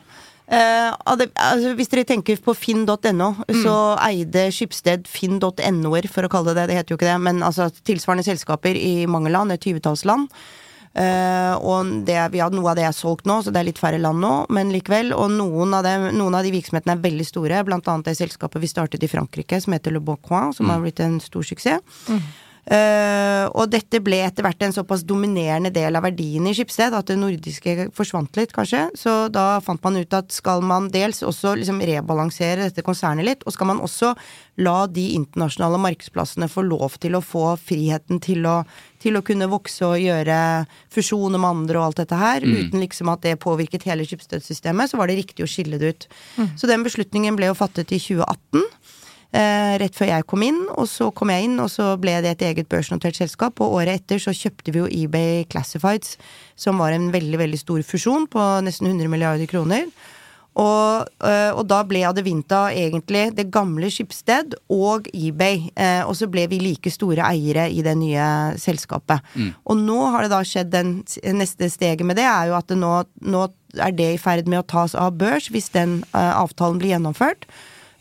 Eh, 0.45 0.91
altså, 1.08 1.71
hvis 1.79 1.89
dere 1.89 2.03
tenker 2.10 2.43
på 2.43 2.53
finn.no, 2.58 3.31
så 3.63 3.77
eide 4.03 4.49
Skipsted 4.53 5.08
finn.no-er, 5.10 6.12
for 6.12 6.27
å 6.27 6.34
kalle 6.36 6.51
det 6.51 6.65
det. 6.65 6.67
Det 6.73 6.81
heter 6.81 6.95
jo 6.95 6.99
ikke 6.99 7.10
det, 7.13 7.17
men 7.29 7.41
altså 7.47 7.71
tilsvarende 7.88 8.27
selskaper 8.27 8.75
i 8.75 9.08
mange 9.08 9.31
land, 9.31 9.55
et 9.55 9.63
tyvetalls 9.63 10.03
land. 10.03 10.27
Eh, 10.95 11.55
og 11.60 11.89
det, 12.08 12.15
vi 12.31 12.39
har, 12.39 12.53
noe 12.55 12.71
av 12.71 12.77
det 12.79 12.86
er 12.88 12.95
solgt 12.95 13.27
nå, 13.27 13.41
så 13.43 13.51
det 13.51 13.62
er 13.62 13.67
litt 13.67 13.81
færre 13.81 13.99
land 13.99 14.21
nå, 14.23 14.34
men 14.55 14.71
likevel. 14.73 15.12
Og 15.15 15.34
noen 15.34 15.75
av, 15.75 15.84
dem, 15.88 16.08
noen 16.15 16.38
av 16.39 16.47
de 16.47 16.53
virksomhetene 16.55 16.95
er 16.95 17.03
veldig 17.03 17.27
store, 17.27 17.63
blant 17.67 17.91
annet 17.91 18.12
det 18.12 18.17
selskapet 18.21 18.63
vi 18.63 18.71
startet 18.71 19.03
i 19.03 19.12
Frankrike, 19.12 19.60
som 19.62 19.75
heter 19.75 19.95
Le 19.95 20.03
Bon 20.03 20.19
Coin, 20.23 20.55
som 20.55 20.71
har 20.71 20.84
blitt 20.84 21.03
en 21.03 21.19
stor 21.23 21.45
suksess. 21.45 21.84
Eh, 22.65 23.45
og 23.54 23.69
dette 23.69 23.99
ble 24.01 24.23
etter 24.25 24.41
hvert 24.41 24.63
en 24.65 24.73
såpass 24.73 25.04
dominerende 25.06 25.69
del 25.73 25.93
av 25.97 26.06
verdiene 26.08 26.49
i 26.49 26.58
Skipsted 26.58 26.95
at 26.97 27.12
det 27.12 27.17
nordiske 27.21 27.89
forsvant 27.93 28.39
litt, 28.39 28.56
kanskje. 28.56 28.88
Så 28.97 29.13
da 29.34 29.60
fant 29.65 29.84
man 29.86 29.99
ut 29.99 30.15
at 30.17 30.34
skal 30.34 30.65
man 30.65 30.89
dels 30.93 31.21
også 31.25 31.54
liksom 31.60 31.84
rebalansere 31.86 32.65
dette 32.65 32.86
konsernet 32.86 33.28
litt, 33.28 33.45
og 33.45 33.54
skal 33.54 33.69
man 33.69 33.84
også 33.86 34.15
la 34.65 34.78
de 34.89 35.12
internasjonale 35.13 35.78
markedsplassene 35.84 36.49
få 36.49 36.65
lov 36.65 36.97
til 37.04 37.17
å 37.17 37.23
få 37.23 37.51
friheten 37.62 38.21
til 38.23 38.47
å, 38.49 38.58
til 39.04 39.19
å 39.19 39.23
kunne 39.25 39.51
vokse 39.51 39.86
og 39.86 40.01
gjøre 40.01 40.39
fusjoner 40.93 41.38
med 41.38 41.51
andre 41.51 41.82
og 41.82 41.89
alt 41.91 42.01
dette 42.01 42.17
her, 42.17 42.45
uten 42.45 42.82
liksom 42.82 43.13
at 43.13 43.21
det 43.28 43.38
påvirket 43.45 43.86
hele 43.86 44.08
Skipsted-systemet, 44.10 44.89
så 44.89 44.97
var 44.97 45.12
det 45.12 45.19
riktig 45.21 45.45
å 45.45 45.51
skille 45.51 45.78
det 45.82 45.93
ut. 45.93 46.10
Så 46.58 46.71
den 46.71 46.86
beslutningen 46.88 47.38
ble 47.38 47.51
jo 47.51 47.60
fattet 47.60 47.93
i 47.93 48.01
2018 48.01 48.65
eh, 49.33 49.75
rett 49.81 49.95
før 49.95 50.11
jeg 50.11 50.27
kom 50.29 50.43
inn, 50.45 50.61
og 50.75 50.89
så 50.91 51.11
kom 51.15 51.31
jeg 51.33 51.47
inn, 51.47 51.55
og 51.63 51.69
så 51.73 51.93
ble 52.01 52.17
det 52.25 52.35
et 52.35 52.45
eget 52.51 52.69
børsnotert 52.71 53.17
selskap, 53.17 53.61
og 53.63 53.79
året 53.81 54.01
etter 54.01 54.21
så 54.21 54.35
kjøpte 54.35 54.73
vi 54.73 54.83
jo 54.83 54.91
eBay 54.91 55.45
Classifieds, 55.51 56.17
som 56.59 56.81
var 56.81 56.95
en 56.95 57.11
veldig, 57.15 57.39
veldig 57.41 57.61
stor 57.61 57.85
fusjon 57.88 58.29
på 58.31 58.49
nesten 58.65 58.91
100 58.91 59.11
milliarder 59.11 59.49
kroner. 59.49 59.89
Og, 60.55 61.07
øh, 61.19 61.51
og 61.59 61.65
da 61.67 61.81
ble 61.83 62.05
Adevinta 62.07 62.69
egentlig 62.71 63.25
det 63.35 63.49
gamle 63.51 63.89
Skipsted 63.91 64.55
og 64.71 65.09
eBay. 65.11 65.67
Eh, 65.75 66.03
og 66.07 66.15
så 66.15 66.29
ble 66.31 66.45
vi 66.51 66.61
like 66.61 66.91
store 66.93 67.25
eiere 67.27 67.67
i 67.67 67.83
det 67.83 67.97
nye 67.99 68.55
selskapet. 68.61 69.19
Og 69.67 69.81
nå 69.81 69.99
har 70.13 70.23
det 70.23 70.31
da 70.31 70.39
skjedd 70.47 70.71
den 70.71 70.95
neste 71.35 71.67
steget 71.71 72.07
med 72.07 72.15
det, 72.15 72.27
er 72.29 72.51
jo 72.51 72.55
at 72.55 72.71
det 72.71 72.79
nå, 72.79 72.93
nå 73.27 73.45
er 73.75 73.91
det 73.91 74.13
i 74.13 74.21
ferd 74.21 74.47
med 74.47 74.63
å 74.63 74.67
tas 74.77 74.95
av 74.95 75.17
børs 75.19 75.51
hvis 75.51 75.73
den 75.75 75.99
eh, 76.15 76.33
avtalen 76.39 76.79
blir 76.79 76.95
gjennomført. 76.95 77.49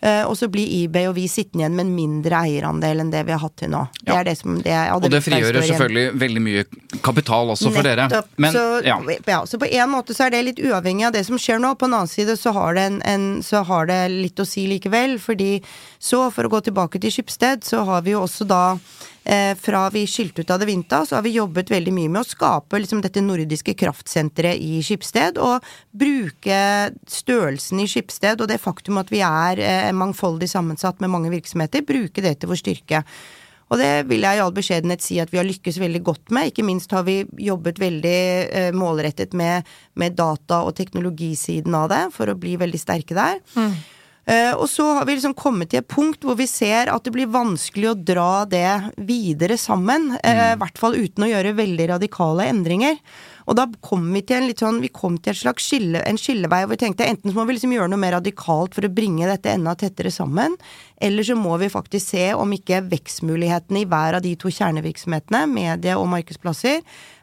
Eh, 0.04 0.22
og 0.28 0.36
så 0.36 0.50
blir 0.52 0.68
eBay 0.82 1.06
og 1.08 1.14
vi 1.16 1.24
sittende 1.32 1.62
igjen 1.62 1.76
med 1.78 1.86
en 1.86 1.92
mindre 1.96 2.40
eierandel 2.44 3.00
enn 3.00 3.12
det 3.12 3.22
vi 3.24 3.32
har 3.32 3.40
hatt 3.40 3.54
til 3.56 3.70
nå. 3.72 3.86
Det 4.04 4.12
er 4.12 4.26
det 4.28 4.34
som 4.36 4.58
det 4.60 4.74
Og 4.92 5.06
det 5.08 5.22
frigjør 5.24 5.56
igjen. 5.56 5.68
selvfølgelig 5.70 6.20
veldig 6.20 6.42
mye 6.44 6.64
kapital 7.06 7.52
også 7.54 7.72
for 7.72 7.86
dere. 7.86 8.08
Men 8.36 8.52
så, 8.52 8.64
ja. 8.84 8.98
ja, 9.24 9.38
så 9.48 9.60
på 9.62 9.70
en 9.70 9.92
måte 9.94 10.16
så 10.16 10.26
er 10.26 10.34
det 10.34 10.42
litt 10.50 10.60
uavhengig 10.60 11.08
av 11.08 11.16
det 11.16 11.24
som 11.24 11.40
skjer 11.40 11.62
nå. 11.62 11.72
På 11.80 11.88
den 11.88 11.96
annen 11.96 12.12
side 12.12 12.36
så 12.36 12.52
har 12.52 12.76
en, 12.82 13.00
en, 13.08 13.26
så 13.46 13.64
har 13.64 13.88
det 13.88 13.98
litt 14.12 14.44
å 14.44 14.48
si 14.48 14.66
likevel. 14.68 15.16
Fordi 15.22 15.56
så, 15.96 16.26
for 16.34 16.44
å 16.44 16.52
gå 16.52 16.60
tilbake 16.68 17.00
til 17.00 17.14
Skipsted, 17.14 17.64
så 17.64 17.86
har 17.88 18.04
vi 18.04 18.12
jo 18.12 18.26
også 18.26 18.44
da 18.50 18.64
fra 19.24 19.86
vi 19.88 20.02
skilte 20.10 20.42
ut 20.44 20.50
av 20.52 20.60
det 20.60 20.66
vinta, 20.68 20.98
så 21.06 21.16
har 21.16 21.22
vi 21.24 21.30
jobbet 21.32 21.70
veldig 21.72 21.92
mye 21.96 22.10
med 22.12 22.20
å 22.20 22.28
skape 22.28 22.76
liksom, 22.82 23.00
dette 23.04 23.22
nordiske 23.24 23.72
kraftsenteret 23.80 24.60
i 24.60 24.82
Skipsted. 24.84 25.38
Og 25.40 25.64
bruke 25.96 26.58
størrelsen 27.08 27.80
i 27.80 27.88
Skipsted 27.88 28.44
og 28.44 28.50
det 28.50 28.60
faktum 28.60 29.00
at 29.00 29.12
vi 29.12 29.22
er 29.24 29.62
eh, 29.64 29.94
mangfoldig 29.96 30.50
sammensatt 30.52 31.00
med 31.00 31.12
mange 31.14 31.32
virksomheter, 31.32 31.86
bruke 31.88 32.24
det 32.24 32.36
til 32.40 32.52
vår 32.52 32.60
styrke. 32.60 33.04
Og 33.72 33.80
det 33.80 34.04
vil 34.10 34.24
jeg 34.26 34.38
i 34.38 34.42
all 34.44 34.52
beskjedenhet 34.54 35.02
si 35.02 35.16
at 35.22 35.32
vi 35.32 35.40
har 35.40 35.46
lykkes 35.48 35.80
veldig 35.80 36.02
godt 36.04 36.32
med. 36.34 36.50
Ikke 36.50 36.66
minst 36.66 36.92
har 36.94 37.06
vi 37.06 37.22
jobbet 37.40 37.80
veldig 37.80 38.20
eh, 38.44 38.70
målrettet 38.76 39.34
med, 39.36 39.64
med 39.98 40.18
data- 40.18 40.62
og 40.66 40.76
teknologisiden 40.78 41.74
av 41.78 41.88
det, 41.92 42.02
for 42.14 42.30
å 42.30 42.38
bli 42.38 42.58
veldig 42.60 42.80
sterke 42.80 43.16
der. 43.16 43.40
Eh, 43.56 43.80
og 44.56 44.64
så 44.72 44.86
har 44.96 45.04
vi 45.04 45.18
liksom 45.18 45.34
kommet 45.36 45.70
til 45.72 45.82
et 45.82 45.90
punkt 45.90 46.22
hvor 46.24 46.38
vi 46.38 46.46
ser 46.48 46.88
at 46.88 47.04
det 47.04 47.12
blir 47.12 47.28
vanskelig 47.28 47.90
å 47.90 47.98
dra 47.98 48.44
det 48.48 48.68
videre 48.96 49.58
sammen. 49.60 50.14
eh, 50.22 50.54
I 50.54 50.60
hvert 50.60 50.80
fall 50.80 50.96
uten 50.96 51.26
å 51.26 51.28
gjøre 51.28 51.56
veldig 51.58 51.88
radikale 51.92 52.48
endringer. 52.48 52.96
Og 53.44 53.58
da 53.58 53.66
kom 53.84 54.06
vi 54.14 54.22
til 54.24 54.38
en 54.38 54.46
litt 54.48 54.62
sånn, 54.62 54.80
vi 54.80 54.88
kom 54.88 55.18
til 55.20 55.34
et 55.34 55.40
slags 55.42 55.66
skille, 55.68 56.00
en 56.00 56.16
skillevei 56.16 56.62
hvor 56.62 56.72
vi 56.72 56.80
tenkte 56.80 57.04
enten 57.04 57.28
så 57.28 57.36
må 57.36 57.44
vi 57.44 57.58
liksom 57.58 57.74
gjøre 57.76 57.90
noe 57.92 58.00
mer 58.00 58.16
radikalt 58.16 58.76
for 58.76 58.86
å 58.86 58.92
bringe 58.92 59.28
dette 59.28 59.52
enda 59.52 59.74
tettere 59.76 60.12
sammen, 60.14 60.56
eller 60.96 61.26
så 61.28 61.36
må 61.36 61.58
vi 61.60 61.68
faktisk 61.72 62.14
se 62.14 62.30
om 62.32 62.54
ikke 62.56 62.80
vekstmulighetene 62.88 63.82
i 63.82 63.88
hver 63.90 64.16
av 64.16 64.24
de 64.24 64.32
to 64.40 64.48
kjernevirksomhetene, 64.48 65.44
medie 65.52 65.98
og 66.00 66.08
markedsplasser, 66.14 66.80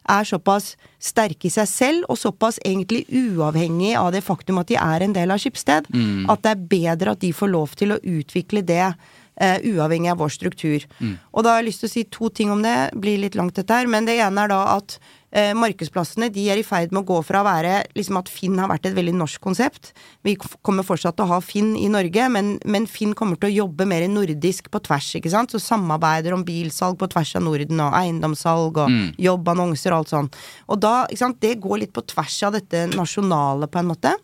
er 0.09 0.23
såpass 0.25 0.75
sterke 0.99 1.47
i 1.47 1.53
seg 1.53 1.67
selv, 1.69 2.05
og 2.09 2.17
såpass 2.17 2.59
egentlig 2.65 3.05
uavhengig 3.09 3.95
av 3.99 4.11
det 4.13 4.23
faktum 4.25 4.57
at 4.61 4.67
de 4.67 4.75
er 4.75 5.05
en 5.05 5.13
del 5.13 5.31
av 5.31 5.41
Skipsted, 5.41 5.89
at 6.29 6.43
det 6.43 6.51
er 6.51 6.67
bedre 6.69 7.11
at 7.11 7.21
de 7.21 7.33
får 7.33 7.51
lov 7.51 7.75
til 7.75 7.91
å 7.91 8.01
utvikle 8.03 8.61
det 8.61 8.93
Uh, 9.41 9.57
uavhengig 9.63 10.11
av 10.11 10.19
vår 10.19 10.29
struktur. 10.29 10.83
Og 11.31 11.41
da 11.41 11.53
har 11.53 11.61
jeg 11.61 11.69
lyst 11.71 11.79
til 11.81 11.87
å 11.87 11.91
si 11.95 12.03
to 12.13 12.27
ting 12.29 12.51
om 12.51 12.61
det, 12.61 12.91
blir 12.93 13.17
litt 13.17 13.33
langt 13.33 13.55
dette 13.55 13.73
her, 13.73 13.87
men 13.89 14.05
det 14.05 14.19
ene 14.21 14.43
er 14.43 14.51
da 14.51 14.75
at 14.75 14.99
eh, 15.31 15.51
markedsplassene 15.57 16.29
de 16.33 16.45
er 16.51 16.59
i 16.59 16.65
ferd 16.65 16.93
med 16.93 17.01
å 17.03 17.07
gå 17.13 17.19
fra 17.25 17.41
å 17.41 17.47
være 17.47 17.77
liksom 17.97 18.19
at 18.19 18.31
Finn 18.31 18.59
har 18.61 18.69
vært 18.71 18.89
et 18.89 18.97
veldig 18.97 19.15
norsk 19.19 19.41
konsept. 19.43 19.91
Vi 20.27 20.35
kommer 20.61 20.85
fortsatt 20.87 21.17
til 21.17 21.27
å 21.27 21.31
ha 21.33 21.39
Finn 21.43 21.73
i 21.79 21.89
Norge, 21.91 22.27
men, 22.33 22.53
men 22.65 22.87
Finn 22.89 23.15
kommer 23.17 23.39
til 23.39 23.51
å 23.51 23.55
jobbe 23.63 23.87
mer 23.89 24.05
nordisk 24.11 24.69
på 24.73 24.83
tvers, 24.85 25.09
ikke 25.19 25.33
sant. 25.33 25.55
Så 25.55 25.63
samarbeider 25.63 26.35
om 26.35 26.45
bilsalg 26.47 26.99
på 27.01 27.09
tvers 27.11 27.35
av 27.39 27.45
Norden, 27.47 27.81
og 27.83 27.97
eiendomssalg 28.01 28.83
og 28.85 29.19
jobbannonser 29.21 29.95
og 29.95 30.03
alt 30.03 30.13
sånn. 30.13 30.31
Og 30.69 30.81
da, 30.83 30.95
ikke 31.07 31.25
sant, 31.25 31.41
det 31.43 31.57
går 31.63 31.85
litt 31.85 31.95
på 31.95 32.05
tvers 32.13 32.39
av 32.47 32.55
dette 32.59 32.87
nasjonale, 32.93 33.71
på 33.71 33.81
en 33.81 33.91
måte. 33.91 34.15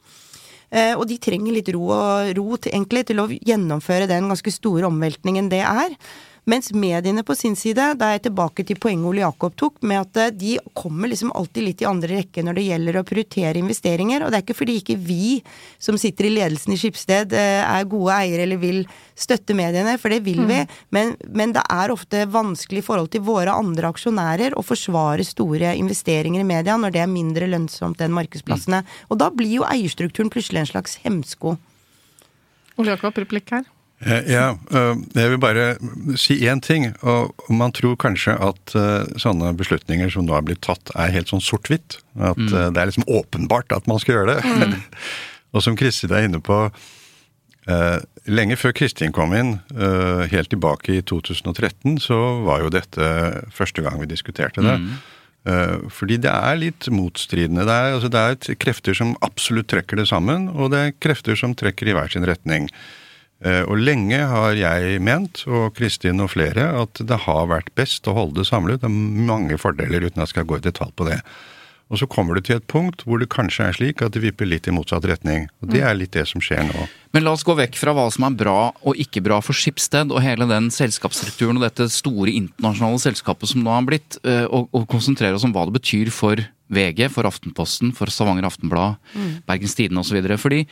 Uh, 0.67 0.97
og 0.99 1.05
de 1.07 1.15
trenger 1.23 1.55
litt 1.55 1.69
ro, 1.71 1.85
og, 1.95 2.33
ro 2.35 2.57
til, 2.59 2.73
egentlig 2.73 3.05
til 3.07 3.21
å 3.23 3.29
gjennomføre 3.31 4.09
den 4.09 4.27
ganske 4.27 4.51
store 4.51 4.89
omveltningen 4.89 5.47
det 5.53 5.61
er. 5.63 5.95
Mens 6.47 6.69
mediene 6.71 7.25
på 7.27 7.35
sin 7.35 7.57
side, 7.59 7.83
da 7.99 8.07
er 8.07 8.15
jeg 8.15 8.29
tilbake 8.29 8.63
til 8.63 8.77
poenget 8.79 9.09
Ole 9.09 9.19
Jakob 9.19 9.55
tok, 9.59 9.81
med 9.83 9.99
at 9.99 10.19
eh, 10.21 10.29
de 10.31 10.53
kommer 10.79 11.11
liksom 11.11 11.33
alltid 11.35 11.65
litt 11.65 11.83
i 11.83 11.87
andre 11.89 12.21
rekke 12.21 12.43
når 12.45 12.55
det 12.55 12.63
gjelder 12.69 12.99
å 12.99 13.03
prioritere 13.09 13.59
investeringer. 13.59 14.23
Og 14.23 14.31
det 14.31 14.39
er 14.39 14.45
ikke 14.45 14.55
fordi 14.61 14.77
ikke 14.79 14.95
vi 15.09 15.41
som 15.75 15.99
sitter 15.99 16.29
i 16.29 16.31
ledelsen 16.37 16.71
i 16.71 16.79
Skipsted 16.79 17.35
eh, 17.35 17.59
er 17.67 17.91
gode 17.91 18.15
eiere 18.15 18.47
eller 18.47 18.63
vil 18.63 18.81
støtte 19.19 19.57
mediene, 19.59 19.97
for 19.99 20.15
det 20.15 20.21
vil 20.23 20.45
vi. 20.47 20.63
Men, 20.95 21.17
men 21.27 21.51
det 21.57 21.67
er 21.67 21.91
ofte 21.91 22.23
vanskelig 22.31 22.79
i 22.79 22.87
forhold 22.87 23.11
til 23.11 23.27
våre 23.27 23.51
andre 23.51 23.91
aksjonærer 23.91 24.55
å 24.55 24.63
forsvare 24.63 25.27
store 25.27 25.75
investeringer 25.75 26.45
i 26.45 26.47
media 26.47 26.79
når 26.79 26.95
det 26.95 27.03
er 27.03 27.11
mindre 27.11 27.51
lønnsomt 27.51 27.99
enn 27.99 28.15
markedsplassene. 28.15 28.85
Og 29.11 29.19
da 29.19 29.33
blir 29.35 29.59
jo 29.59 29.67
eierstrukturen 29.67 30.31
plutselig 30.31 30.63
en 30.63 30.75
slags 30.77 31.01
hemsko. 31.03 31.57
Ole 32.79 32.95
Jakob, 32.95 33.19
replikk 33.19 33.51
her. 33.51 33.67
Eh, 34.05 34.31
Ja, 34.31 34.57
øh, 34.71 34.97
jeg 35.15 35.29
vil 35.29 35.39
bare 35.39 35.77
si 36.15 36.47
én 36.47 36.59
ting. 36.59 36.93
og 37.01 37.33
Man 37.49 37.71
tror 37.71 37.95
kanskje 37.95 38.37
at 38.37 38.75
øh, 38.75 39.05
sånne 39.17 39.57
beslutninger 39.57 40.09
som 40.09 40.25
nå 40.25 40.35
er 40.37 40.41
blitt 40.45 40.61
tatt, 40.61 40.91
er 40.95 41.11
helt 41.11 41.29
sånn 41.29 41.41
sort-hvitt. 41.41 41.99
At 42.19 42.37
mm. 42.37 42.73
det 42.73 42.77
er 42.77 42.85
liksom 42.85 43.07
åpenbart 43.07 43.71
at 43.71 43.87
man 43.87 43.99
skal 43.99 44.15
gjøre 44.15 44.37
det. 44.37 44.77
og 45.53 45.63
som 45.63 45.75
Kristin 45.75 46.13
er 46.13 46.27
inne 46.27 46.41
på 46.41 46.69
Lenge 48.27 48.55
før 48.55 48.71
Kristin 48.71 49.11
kom 49.11 49.33
inn, 49.35 49.57
helt 50.31 50.47
tilbake 50.47 50.93
i 50.95 51.01
2013, 51.03 51.97
så 51.99 52.15
var 52.45 52.61
jo 52.63 52.69
dette 52.71 53.09
første 53.51 53.83
gang 53.83 53.99
vi 53.99 54.07
diskuterte 54.07 54.63
det. 54.63 54.77
Mm. 54.79 55.89
Fordi 55.91 56.15
det 56.23 56.31
er 56.31 56.61
litt 56.61 56.87
motstridende. 56.87 57.65
Det 57.67 57.75
er, 57.75 57.97
altså 57.97 58.07
det 58.07 58.21
er 58.23 58.55
krefter 58.63 58.95
som 58.95 59.17
absolutt 59.19 59.67
trekker 59.67 59.99
det 59.99 60.07
sammen, 60.07 60.47
og 60.47 60.71
det 60.71 60.79
er 60.79 60.95
krefter 60.95 61.35
som 61.35 61.57
trekker 61.59 61.91
i 61.91 61.97
hver 61.97 62.07
sin 62.15 62.23
retning. 62.23 62.71
Eh, 63.45 63.61
Og 63.69 63.77
lenge 63.77 64.17
har 64.17 64.55
jeg 64.57 65.01
ment, 65.03 65.43
og 65.47 65.75
Kristin 65.77 66.23
og 66.23 66.31
flere, 66.33 66.71
at 66.81 66.97
det 67.05 67.19
har 67.27 67.45
vært 67.51 67.69
best 67.77 68.07
å 68.09 68.15
holde 68.17 68.41
det 68.41 68.47
samlet. 68.49 68.81
Det 68.81 68.89
er 68.89 69.27
mange 69.29 69.59
fordeler, 69.61 70.07
uten 70.07 70.21
at 70.21 70.27
jeg 70.27 70.35
skal 70.37 70.49
gå 70.49 70.57
i 70.57 70.65
detalj 70.65 70.95
på 70.97 71.05
det. 71.09 71.21
Og 71.87 72.01
så 72.01 72.07
kommer 72.11 72.35
du 72.35 72.41
til 72.43 72.57
et 72.57 72.65
punkt 72.67 73.05
hvor 73.07 73.21
det 73.21 73.29
kanskje 73.31 73.63
er 73.63 73.75
slik 73.77 74.01
at 74.03 74.11
det 74.11 74.19
vipper 74.19 74.49
litt 74.49 74.65
i 74.67 74.73
motsatt 74.75 75.05
retning. 75.07 75.45
Og 75.63 75.69
det 75.71 75.85
er 75.87 75.95
litt 75.95 76.11
det 76.17 76.25
som 76.27 76.41
skjer 76.43 76.65
nå. 76.67 76.87
Men 77.15 77.23
la 77.23 77.31
oss 77.31 77.45
gå 77.47 77.55
vekk 77.55 77.77
fra 77.79 77.93
hva 77.95 78.09
som 78.11 78.25
er 78.27 78.35
bra 78.35 78.55
og 78.83 78.99
ikke 78.99 79.23
bra 79.23 79.37
for 79.39 79.55
Skipsted 79.55 80.11
og 80.11 80.19
hele 80.25 80.49
den 80.49 80.67
selskapsstrukturen 80.73 81.55
og 81.55 81.63
dette 81.63 81.87
store 81.93 82.33
internasjonale 82.35 82.99
selskapet 82.99 83.53
som 83.53 83.63
nå 83.63 83.71
har 83.71 83.87
blitt, 83.87 84.19
eh, 84.27 84.43
og, 84.51 84.67
og 84.75 84.83
konsentrere 84.91 85.39
oss 85.39 85.47
om 85.47 85.55
hva 85.55 85.63
det 85.69 85.77
betyr 85.79 86.11
for 86.11 86.43
VG, 86.67 87.05
for 87.13 87.29
Aftenposten, 87.29 87.93
for 87.95 88.11
Stavanger 88.11 88.49
Aftenblad, 88.49 88.99
Bergens 89.47 89.77
Tidende 89.79 90.03
osv. 90.03 90.19
Fordi 90.35 90.65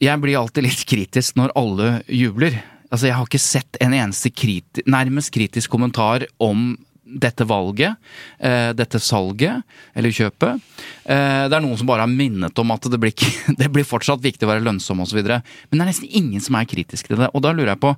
jeg 0.00 0.20
blir 0.22 0.38
alltid 0.40 0.64
litt 0.64 0.84
kritisk 0.88 1.36
når 1.40 1.52
alle 1.60 1.88
jubler. 2.08 2.56
Altså, 2.90 3.06
jeg 3.10 3.16
har 3.18 3.26
ikke 3.28 3.42
sett 3.42 3.76
en 3.84 3.92
eneste 3.94 4.32
kriti 4.34 4.82
nærmest 4.90 5.30
kritisk 5.34 5.70
kommentar 5.70 6.24
om 6.42 6.72
dette 7.10 7.42
valget, 7.42 7.96
eh, 8.38 8.70
dette 8.78 9.00
salget, 9.02 9.64
eller 9.98 10.14
kjøpet. 10.14 10.60
Eh, 11.04 11.48
det 11.50 11.56
er 11.56 11.62
noen 11.64 11.76
som 11.78 11.88
bare 11.90 12.04
har 12.06 12.10
minnet 12.10 12.58
om 12.62 12.70
at 12.70 12.86
det 12.86 13.00
blir, 13.02 13.10
ikke, 13.10 13.54
det 13.60 13.70
blir 13.74 13.86
fortsatt 13.88 14.22
viktig 14.22 14.46
å 14.46 14.50
være 14.52 14.62
lønnsom 14.66 15.02
osv. 15.02 15.18
Men 15.26 15.42
det 15.42 15.80
er 15.82 15.90
nesten 15.90 16.06
ingen 16.10 16.40
som 16.44 16.54
er 16.60 16.68
kritisk 16.70 17.10
til 17.10 17.18
det. 17.18 17.30
Og 17.34 17.42
da 17.42 17.50
lurer 17.54 17.74
jeg 17.74 17.82
på 17.82 17.90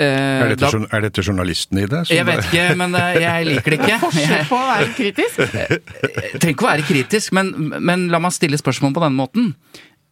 eh, 0.00 0.06
Er 0.06 0.54
dette, 0.54 0.70
da- 0.72 0.88
er 0.96 1.04
dette 1.04 1.24
journalisten 1.26 1.82
i 1.82 1.86
det? 1.90 2.06
som 2.08 2.16
Jeg 2.16 2.26
vet 2.30 2.44
ikke, 2.48 2.64
men 2.80 2.96
eh, 2.96 3.20
jeg 3.26 3.48
liker 3.50 3.76
det 3.76 3.80
ikke. 3.82 4.00
Forskjell 4.06 4.48
på 4.48 4.56
å 4.60 4.70
være 4.70 4.90
kritisk. 4.96 5.44
jeg 5.44 6.40
trenger 6.40 6.56
ikke 6.56 6.66
å 6.68 6.72
være 6.72 6.88
kritisk, 6.88 7.36
men, 7.36 7.52
men 7.76 8.08
la 8.12 8.22
meg 8.24 8.32
stille 8.36 8.60
spørsmål 8.60 8.96
på 8.96 9.04
denne 9.04 9.20
måten. 9.20 9.52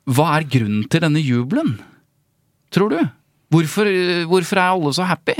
Hva 0.09 0.39
er 0.39 0.49
grunnen 0.49 0.87
til 0.89 1.03
denne 1.05 1.21
jubelen, 1.21 1.77
tror 2.73 2.93
du? 2.95 3.01
Hvorfor, 3.53 3.89
hvorfor 4.29 4.61
er 4.61 4.73
alle 4.73 4.93
så 4.97 5.07
happy? 5.09 5.37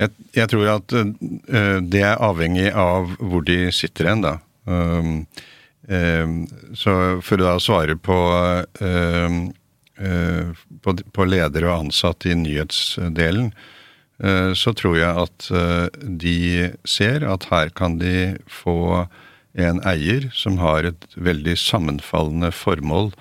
Jeg, 0.00 0.12
jeg 0.34 0.48
tror 0.52 0.68
at 0.74 0.94
uh, 0.96 1.78
det 1.84 2.02
er 2.04 2.22
avhengig 2.24 2.70
av 2.72 3.12
hvor 3.20 3.44
de 3.46 3.66
sitter 3.74 4.08
hen, 4.10 4.24
da. 4.24 4.36
Um, 4.64 5.26
um, 5.88 6.38
så 6.78 6.94
for 7.24 7.44
å 7.44 7.58
svare 7.62 7.96
på, 8.00 8.18
um, 8.80 9.42
uh, 10.00 10.64
på 10.84 10.96
på 11.12 11.28
ledere 11.28 11.68
og 11.68 11.88
ansatte 11.88 12.32
i 12.32 12.38
nyhetsdelen, 12.40 13.52
uh, 14.24 14.52
så 14.56 14.72
tror 14.78 14.96
jeg 15.00 15.26
at 15.26 15.50
de 16.24 16.38
ser 16.88 17.28
at 17.28 17.48
her 17.52 17.72
kan 17.76 18.00
de 18.00 18.38
få 18.48 19.04
en 19.52 19.82
eier 19.84 20.30
som 20.32 20.56
har 20.62 20.88
et 20.88 21.04
veldig 21.20 21.58
sammenfallende 21.60 22.48
formål 22.56 23.12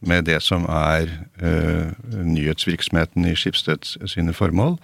med 0.00 0.26
det 0.28 0.40
som 0.44 0.66
er 0.70 1.10
uh, 1.42 1.92
nyhetsvirksomheten 2.10 3.28
i 3.28 3.36
Schibsted 3.36 3.84
sine 4.08 4.34
formål 4.36 4.78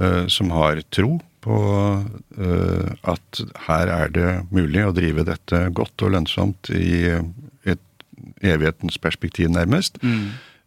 uh, 0.00 0.26
som 0.30 0.50
har 0.54 0.82
tro 0.94 1.18
på 1.40 1.58
uh, 2.38 2.90
at 3.08 3.42
her 3.66 3.92
er 3.94 4.12
det 4.14 4.28
mulig 4.50 4.84
å 4.84 4.94
drive 4.96 5.24
dette 5.28 5.62
godt 5.76 6.04
og 6.04 6.16
lønnsomt 6.16 6.72
i 6.74 7.06
et 7.64 8.06
evighetens 8.42 8.98
perspektiv, 9.00 9.48
nærmest. 9.52 9.98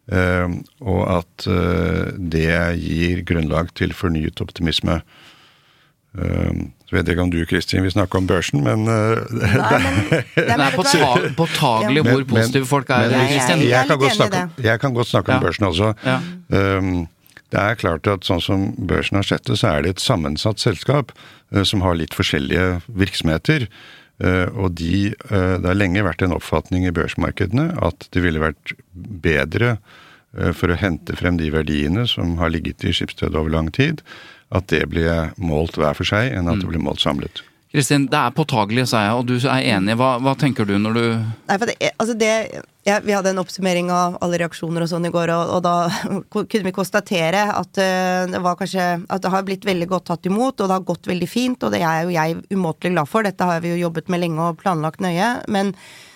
Eh, 0.04 0.50
og 0.84 1.00
at 1.08 1.46
det 2.20 2.58
gir 2.76 3.22
grunnlag 3.24 3.70
til 3.78 3.94
fornyet 3.96 4.42
optimisme. 4.44 4.98
Eh, 6.14 6.52
så 6.86 6.94
vet 6.94 7.08
jeg 7.08 7.16
ikke 7.16 7.24
om 7.24 7.30
du 7.32 7.40
Kristin 7.50 7.82
vil 7.82 7.90
snakke 7.90 8.18
om 8.20 8.26
børsen, 8.28 8.60
men 8.62 8.84
eh, 8.86 9.22
Nei, 9.34 10.20
Det 10.36 10.44
er 10.54 10.76
påtagelig 11.34 12.04
hvor 12.06 12.22
positive 12.30 12.68
folk 12.70 12.90
er. 12.94 13.08
men- 13.10 13.24
Jeg- 13.32 13.48
jeg- 13.48 13.68
jeg, 13.70 13.86
kan 13.88 13.98
godt 13.98 14.14
snakke, 14.14 14.44
jeg 14.62 14.80
kan 14.80 14.94
godt 14.94 15.08
snakke 15.10 15.28
om 15.32 15.40
Ja. 15.42 15.46
børsen 15.48 15.66
også. 15.66 15.94
Ja. 16.04 16.20
Um, 16.78 17.08
det 17.50 17.60
er 17.60 17.74
klart 17.74 18.06
at 18.06 18.20
sånn 18.26 18.40
som 18.42 18.72
børsen 18.78 19.16
har 19.16 19.22
sett 19.26 19.44
det, 19.46 19.58
så 19.58 19.68
er 19.76 19.82
det 19.82 19.90
et 19.96 20.00
sammensatt 20.00 20.58
selskap 20.58 21.12
uh, 21.54 21.62
som 21.64 21.80
har 21.82 21.94
litt 21.94 22.14
forskjellige 22.14 22.82
virksomheter. 22.88 23.66
Uh, 24.22 24.46
og 24.54 24.74
de, 24.78 25.14
uh, 25.32 25.58
det 25.58 25.66
har 25.66 25.74
lenge 25.74 26.02
vært 26.06 26.22
en 26.22 26.32
oppfatning 26.34 26.86
i 26.86 26.90
børsmarkedene 26.94 27.72
at 27.82 28.06
det 28.12 28.22
ville 28.22 28.38
vært 28.40 28.74
bedre 28.94 29.78
for 30.52 30.66
å 30.66 30.74
hente 30.76 31.14
frem 31.14 31.36
de 31.38 31.46
verdiene 31.54 32.08
som 32.10 32.36
har 32.38 32.50
ligget 32.50 32.82
i 32.82 32.90
Skipsstedet 32.90 33.36
over 33.38 33.50
lang 33.50 33.68
tid, 33.70 34.00
at 34.54 34.70
det 34.70 34.84
blir 34.92 35.34
målt 35.40 35.78
hver 35.80 35.96
for 35.98 36.08
seg, 36.08 36.30
enn 36.34 36.50
at 36.50 36.62
det 36.62 36.70
blir 36.70 36.82
målt 36.82 37.02
samlet. 37.02 37.42
Kristin, 37.74 38.04
det 38.06 38.14
er 38.14 38.30
påtagelig, 38.30 38.84
sa 38.86 39.00
jeg, 39.02 39.14
og 39.18 39.24
du 39.26 39.34
er 39.50 39.64
enig. 39.74 39.96
Hva, 39.98 40.12
hva 40.22 40.36
tenker 40.38 40.68
du 40.68 40.76
når 40.78 40.94
du 40.94 41.06
Nei, 41.48 41.56
for 41.58 41.66
det, 41.66 41.74
altså 41.98 42.14
det, 42.14 42.30
ja, 42.86 43.00
vi 43.02 43.16
hadde 43.16 43.32
en 43.32 43.40
oppsummering 43.42 43.90
av 43.90 44.14
alle 44.22 44.38
reaksjoner 44.44 44.84
og 44.84 44.92
sånn 44.92 45.08
i 45.08 45.10
går, 45.10 45.32
og, 45.34 45.56
og 45.56 45.64
da 45.66 45.74
kunne 46.52 46.68
vi 46.68 46.74
konstatere 46.76 47.48
at 47.50 47.82
eh, 47.82 48.30
det 48.30 48.44
var 48.44 48.60
kanskje 48.60 48.86
At 49.10 49.26
det 49.26 49.34
har 49.34 49.42
blitt 49.48 49.66
veldig 49.66 49.90
godt 49.90 50.06
tatt 50.12 50.30
imot, 50.30 50.54
og 50.54 50.70
det 50.70 50.76
har 50.76 50.86
gått 50.86 51.10
veldig 51.10 51.30
fint, 51.30 51.66
og 51.66 51.74
det 51.74 51.82
er 51.82 52.04
jo 52.04 52.14
jeg 52.14 52.38
umåtelig 52.54 52.94
glad 52.94 53.10
for. 53.10 53.26
Dette 53.26 53.50
har 53.50 53.64
vi 53.64 53.74
jo 53.74 53.82
jobbet 53.88 54.12
med 54.12 54.22
lenge 54.22 54.50
og 54.52 54.62
planlagt 54.62 55.02
nøye. 55.02 55.34
men 55.50 55.74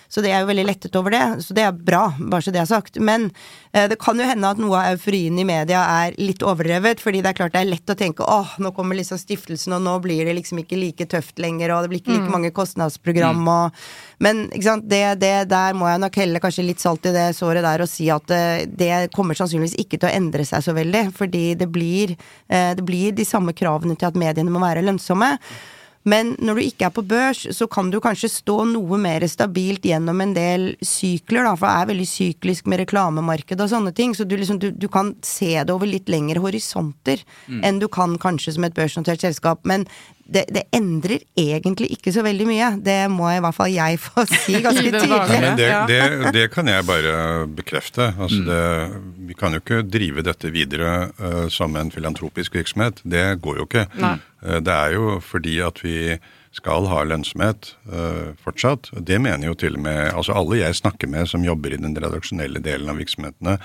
så 0.09 0.23
det 0.25 0.31
er 0.33 0.41
jo 0.41 0.49
veldig 0.49 0.65
lettet 0.65 0.95
over 0.97 1.13
det, 1.13 1.23
så 1.45 1.53
det 1.53 1.63
er 1.67 1.75
bra, 1.75 2.07
bare 2.17 2.41
så 2.41 2.53
det 2.53 2.63
er 2.63 2.69
sagt. 2.69 2.97
Men 2.97 3.27
eh, 3.71 3.85
det 3.91 3.99
kan 4.01 4.17
jo 4.17 4.25
hende 4.25 4.49
at 4.49 4.57
noe 4.61 4.79
av 4.79 4.95
euforien 4.95 5.37
i 5.37 5.45
media 5.45 5.83
er 6.01 6.17
litt 6.17 6.41
overdrevet, 6.41 7.03
fordi 7.03 7.21
det 7.21 7.29
er 7.29 7.37
klart 7.37 7.53
det 7.53 7.61
er 7.61 7.69
lett 7.69 7.93
å 7.93 7.97
tenke 7.99 8.25
åh, 8.25 8.55
nå 8.57 8.73
kommer 8.73 8.97
liksom 8.97 9.21
stiftelsen, 9.21 9.77
og 9.77 9.85
nå 9.85 9.93
blir 10.01 10.25
det 10.25 10.33
liksom 10.39 10.63
ikke 10.63 10.81
like 10.81 11.09
tøft 11.13 11.37
lenger, 11.37 11.75
og 11.75 11.85
det 11.85 11.93
blir 11.93 12.01
ikke 12.01 12.17
like 12.17 12.33
mange 12.33 12.53
kostnadsprogram 12.55 13.45
og 13.47 13.81
Men 14.19 14.49
ikke 14.49 14.65
sant, 14.65 14.89
det, 14.91 15.21
det 15.21 15.47
der 15.47 15.77
må 15.79 15.87
jeg 15.87 16.01
nok 16.03 16.17
helle 16.19 16.41
kanskje 16.43 16.65
litt 16.67 16.81
salt 16.83 17.05
i 17.07 17.13
det 17.15 17.29
såret 17.37 17.63
der 17.63 17.85
og 17.85 17.87
si 17.87 18.09
at 18.11 18.33
eh, 18.35 18.65
det 18.67 19.13
kommer 19.15 19.37
sannsynligvis 19.37 19.77
ikke 19.79 19.95
til 19.95 20.09
å 20.09 20.15
endre 20.17 20.43
seg 20.43 20.65
så 20.65 20.75
veldig, 20.75 21.05
fordi 21.15 21.53
det 21.55 21.69
blir, 21.71 22.17
eh, 22.49 22.73
det 22.75 22.83
blir 22.83 23.13
de 23.15 23.23
samme 23.23 23.55
kravene 23.55 23.95
til 23.95 24.09
at 24.09 24.19
mediene 24.19 24.51
må 24.51 24.59
være 24.65 24.83
lønnsomme. 24.83 25.37
Men 26.07 26.31
når 26.39 26.55
du 26.55 26.61
ikke 26.63 26.87
er 26.87 26.93
på 26.95 27.03
børs, 27.03 27.41
så 27.55 27.67
kan 27.71 27.89
du 27.91 27.99
kanskje 28.03 28.29
stå 28.31 28.61
noe 28.71 28.99
mer 29.01 29.25
stabilt 29.27 29.83
gjennom 29.85 30.21
en 30.23 30.35
del 30.35 30.69
sykler, 30.85 31.43
da, 31.43 31.55
for 31.59 31.67
det 31.67 31.73
er 31.75 31.89
veldig 31.91 32.07
syklisk 32.07 32.69
med 32.71 32.83
reklamemarked 32.85 33.59
og 33.59 33.71
sånne 33.73 33.93
ting. 33.95 34.15
Så 34.15 34.27
du, 34.27 34.37
liksom, 34.39 34.61
du, 34.61 34.69
du 34.71 34.87
kan 34.91 35.13
se 35.25 35.51
det 35.57 35.75
over 35.75 35.89
litt 35.89 36.09
lengre 36.11 36.39
horisonter 36.43 37.25
enn 37.65 37.81
du 37.81 37.89
kan 37.91 38.15
kanskje 38.21 38.55
som 38.55 38.67
et 38.67 38.77
børsnotert 38.77 39.25
selskap. 39.25 39.65
Men 39.67 39.85
det, 40.29 40.45
det 40.53 40.63
endrer 40.75 41.23
egentlig 41.37 41.89
ikke 41.95 42.13
så 42.13 42.23
veldig 42.25 42.47
mye. 42.47 42.69
Det 42.85 42.97
må 43.11 43.29
i 43.33 43.41
hvert 43.43 43.57
fall 43.57 43.71
jeg 43.73 43.99
få 44.01 44.25
si 44.45 44.59
ganske 44.63 44.85
tydelig. 44.85 45.09
Ja, 45.09 45.27
Men 45.31 45.59
det, 45.59 45.69
det, 45.89 46.33
det 46.35 46.45
kan 46.53 46.69
jeg 46.69 46.87
bare 46.87 47.13
bekrefte. 47.59 48.11
Altså 48.17 48.41
det, 48.45 48.63
vi 49.29 49.37
kan 49.37 49.55
jo 49.55 49.63
ikke 49.63 49.81
drive 49.87 50.25
dette 50.25 50.53
videre 50.53 51.09
uh, 51.19 51.45
som 51.51 51.77
en 51.79 51.91
filantropisk 51.93 52.59
virksomhet. 52.59 53.01
Det 53.03 53.25
går 53.43 53.61
jo 53.61 53.69
ikke. 53.69 53.87
Nei. 53.99 54.17
Eh, 54.45 54.59
det 54.63 54.75
er 54.75 54.95
jo 54.95 55.17
fordi 55.23 55.59
at 55.65 55.81
vi 55.83 55.97
skal 56.51 56.87
ha 56.89 57.03
lønnsomhet 57.05 57.75
eh, 57.93 58.33
fortsatt. 58.41 58.89
Det 59.05 59.19
mener 59.21 59.51
jo 59.51 59.55
til 59.57 59.77
og 59.77 59.85
med 59.85 60.09
altså 60.09 60.33
Alle 60.37 60.63
jeg 60.63 60.79
snakker 60.81 61.09
med 61.11 61.29
som 61.29 61.45
jobber 61.45 61.75
i 61.75 61.81
den 61.81 61.93
redaksjonelle 61.93 62.61
delen 62.65 62.89
av 62.89 62.97
virksomhetene, 62.97 63.59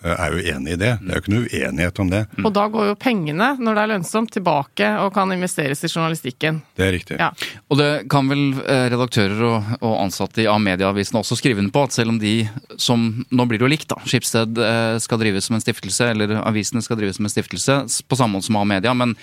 eh, 0.00 0.14
er 0.14 0.32
jo 0.32 0.54
enig 0.54 0.74
i 0.74 0.78
det. 0.80 0.94
Det 1.02 1.12
er 1.12 1.18
jo 1.18 1.24
ikke 1.24 1.34
noe 1.34 1.50
uenighet 1.50 2.00
om 2.00 2.12
det. 2.14 2.22
Og 2.40 2.54
da 2.56 2.64
går 2.72 2.88
jo 2.90 2.96
pengene, 3.02 3.50
når 3.60 3.76
det 3.76 3.82
er 3.82 3.92
lønnsomt, 3.92 4.32
tilbake 4.32 4.88
og 5.02 5.12
kan 5.16 5.32
investeres 5.34 5.84
i 5.84 5.92
journalistikken. 5.92 6.62
Det 6.80 6.86
er 6.86 6.94
riktig. 6.96 7.20
Ja. 7.20 7.28
Og 7.68 7.80
det 7.82 7.90
kan 8.12 8.32
vel 8.32 8.44
eh, 8.64 8.88
redaktører 8.94 9.44
og, 9.50 9.76
og 9.82 9.94
ansatte 10.06 10.44
i 10.44 10.48
A-medieavisene 10.50 11.20
også 11.20 11.36
skrive 11.38 11.60
under 11.60 11.76
på, 11.76 11.84
at 11.84 11.98
selv 11.98 12.14
om 12.14 12.20
de 12.22 12.34
som 12.80 13.08
Nå 13.30 13.44
blir 13.48 13.60
det 13.60 13.64
jo 13.66 13.70
likt, 13.70 13.88
da. 13.90 13.96
Skipsted 14.08 14.58
skal 15.02 15.18
drives 15.20 15.46
som 15.46 15.56
en 15.56 15.62
stiftelse, 15.62 16.06
eller 16.12 16.32
avisene 16.40 16.82
skal 16.82 16.98
drives 16.98 17.18
som 17.18 17.26
en 17.26 17.32
stiftelse, 17.32 17.76
på 18.08 18.18
samme 18.18 18.38
måte 18.38 18.48
som 18.48 18.58
A-media. 18.60 18.94
men 18.94 19.14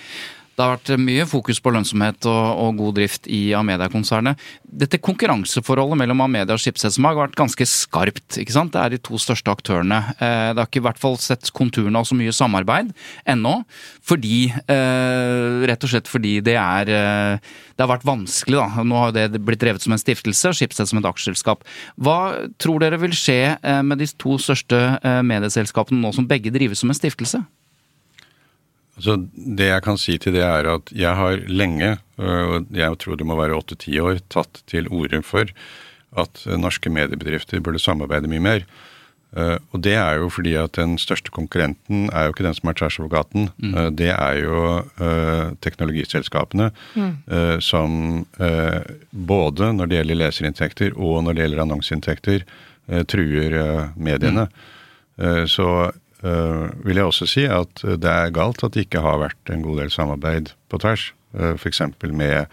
det 0.57 0.65
har 0.65 0.71
vært 0.73 0.89
mye 0.97 1.25
fokus 1.29 1.59
på 1.61 1.69
lønnsomhet 1.69 2.25
og, 2.25 2.45
og 2.63 2.79
god 2.79 2.95
drift 2.97 3.27
i 3.29 3.51
Amedia-konsernet. 3.53 4.41
Dette 4.65 4.97
konkurranseforholdet 5.05 5.99
mellom 6.01 6.23
Amedia 6.25 6.55
og 6.55 6.61
Schibsted 6.63 6.95
som 6.95 7.05
har 7.05 7.13
vært 7.19 7.35
ganske 7.37 7.67
skarpt. 7.69 8.39
ikke 8.41 8.55
sant? 8.55 8.73
Det 8.73 8.81
er 8.81 8.95
de 8.95 8.99
to 9.05 9.19
største 9.21 9.53
aktørene. 9.53 9.99
Eh, 10.17 10.49
Det 10.49 10.57
har 10.57 10.65
ikke 10.65 10.81
i 10.81 10.85
hvert 10.87 11.01
fall 11.01 11.19
sett 11.21 11.51
konturene 11.53 12.01
av 12.01 12.07
så 12.09 12.17
mye 12.17 12.33
samarbeid 12.33 12.89
ennå. 13.29 13.53
Fordi 14.01 14.47
eh, 14.49 15.67
Rett 15.69 15.85
og 15.85 15.93
slett 15.93 16.09
fordi 16.09 16.33
det 16.41 16.57
er 16.57 16.89
eh, 16.89 17.53
Det 17.77 17.85
har 17.85 17.93
vært 17.93 18.09
vanskelig, 18.09 18.57
da. 18.57 18.87
Nå 18.89 18.97
har 19.03 19.13
det 19.13 19.37
blitt 19.37 19.61
drevet 19.61 19.85
som 19.85 19.93
en 19.93 20.01
stiftelse, 20.01 20.55
Schibsted 20.57 20.89
som 20.89 20.97
et 20.97 21.11
aksjeselskap. 21.11 21.61
Hva 22.01 22.17
tror 22.57 22.81
dere 22.81 22.97
vil 22.97 23.13
skje 23.13 23.59
med 23.85 24.01
de 24.01 24.09
to 24.17 24.39
største 24.41 24.81
medieselskapene 25.21 26.01
nå 26.01 26.15
som 26.17 26.25
begge 26.25 26.49
drives 26.55 26.81
som 26.81 26.89
en 26.89 26.97
stiftelse? 26.97 27.45
Altså, 28.97 29.13
det 29.33 29.69
jeg 29.69 29.83
kan 29.85 29.99
si 30.01 30.17
til 30.17 30.33
det 30.33 30.41
er 30.41 30.67
at 30.71 30.89
jeg 30.95 31.13
har 31.19 31.43
lenge, 31.45 31.97
øh, 32.17 32.45
og 32.49 32.69
jeg 32.73 32.97
tror 32.97 33.17
det 33.19 33.27
må 33.29 33.37
være 33.37 33.57
åtte-ti 33.59 33.93
år, 34.01 34.23
tatt 34.33 34.63
til 34.69 34.89
orde 34.89 35.21
for 35.21 35.45
at 36.17 36.45
øh, 36.47 36.57
norske 36.57 36.89
mediebedrifter 36.89 37.61
burde 37.61 37.81
samarbeide 37.81 38.29
mye 38.31 38.41
mer. 38.41 38.65
Eh, 39.37 39.57
Og 39.69 39.83
det 39.85 39.93
er 39.93 40.17
jo 40.17 40.31
fordi 40.33 40.55
at 40.57 40.79
den 40.79 40.95
største 40.97 41.29
konkurrenten 41.29 42.09
er 42.09 42.25
jo 42.25 42.33
ikke 42.33 42.47
den 42.47 42.57
som 42.57 42.71
er 42.71 42.79
tvers 42.79 42.97
over 42.99 43.11
gaten. 43.11 43.49
Mm. 43.57 43.95
Det 43.99 44.09
er 44.09 44.39
jo 44.39 44.81
teknologiselskapene 45.61 46.71
mm. 46.95 47.59
som 47.59 48.25
både 49.11 49.73
når 49.75 49.85
det 49.91 49.99
gjelder 49.99 50.21
leserinntekter 50.23 50.95
og 50.95 51.21
når 51.25 51.35
det 51.35 51.43
gjelder 51.43 51.61
annonseinntekter, 51.65 52.47
truer 53.11 53.91
mediene. 53.99 54.47
Mm. 55.19 55.45
Så 55.51 55.91
vil 56.21 56.97
jeg 56.97 57.05
også 57.05 57.27
si 57.29 57.45
at 57.45 57.83
eh, 57.85 57.97
det 58.01 58.09
er 58.09 58.33
galt 58.35 58.63
at 58.65 58.73
det 58.73 58.87
ikke 58.87 59.03
har 59.05 59.19
vært 59.21 59.53
en 59.53 59.61
god 59.65 59.83
del 59.83 59.91
samarbeid 59.93 60.51
på 60.71 60.79
tvers, 60.81 61.11
uh, 61.37 61.53
f.eks. 61.55 61.81
med 62.09 62.47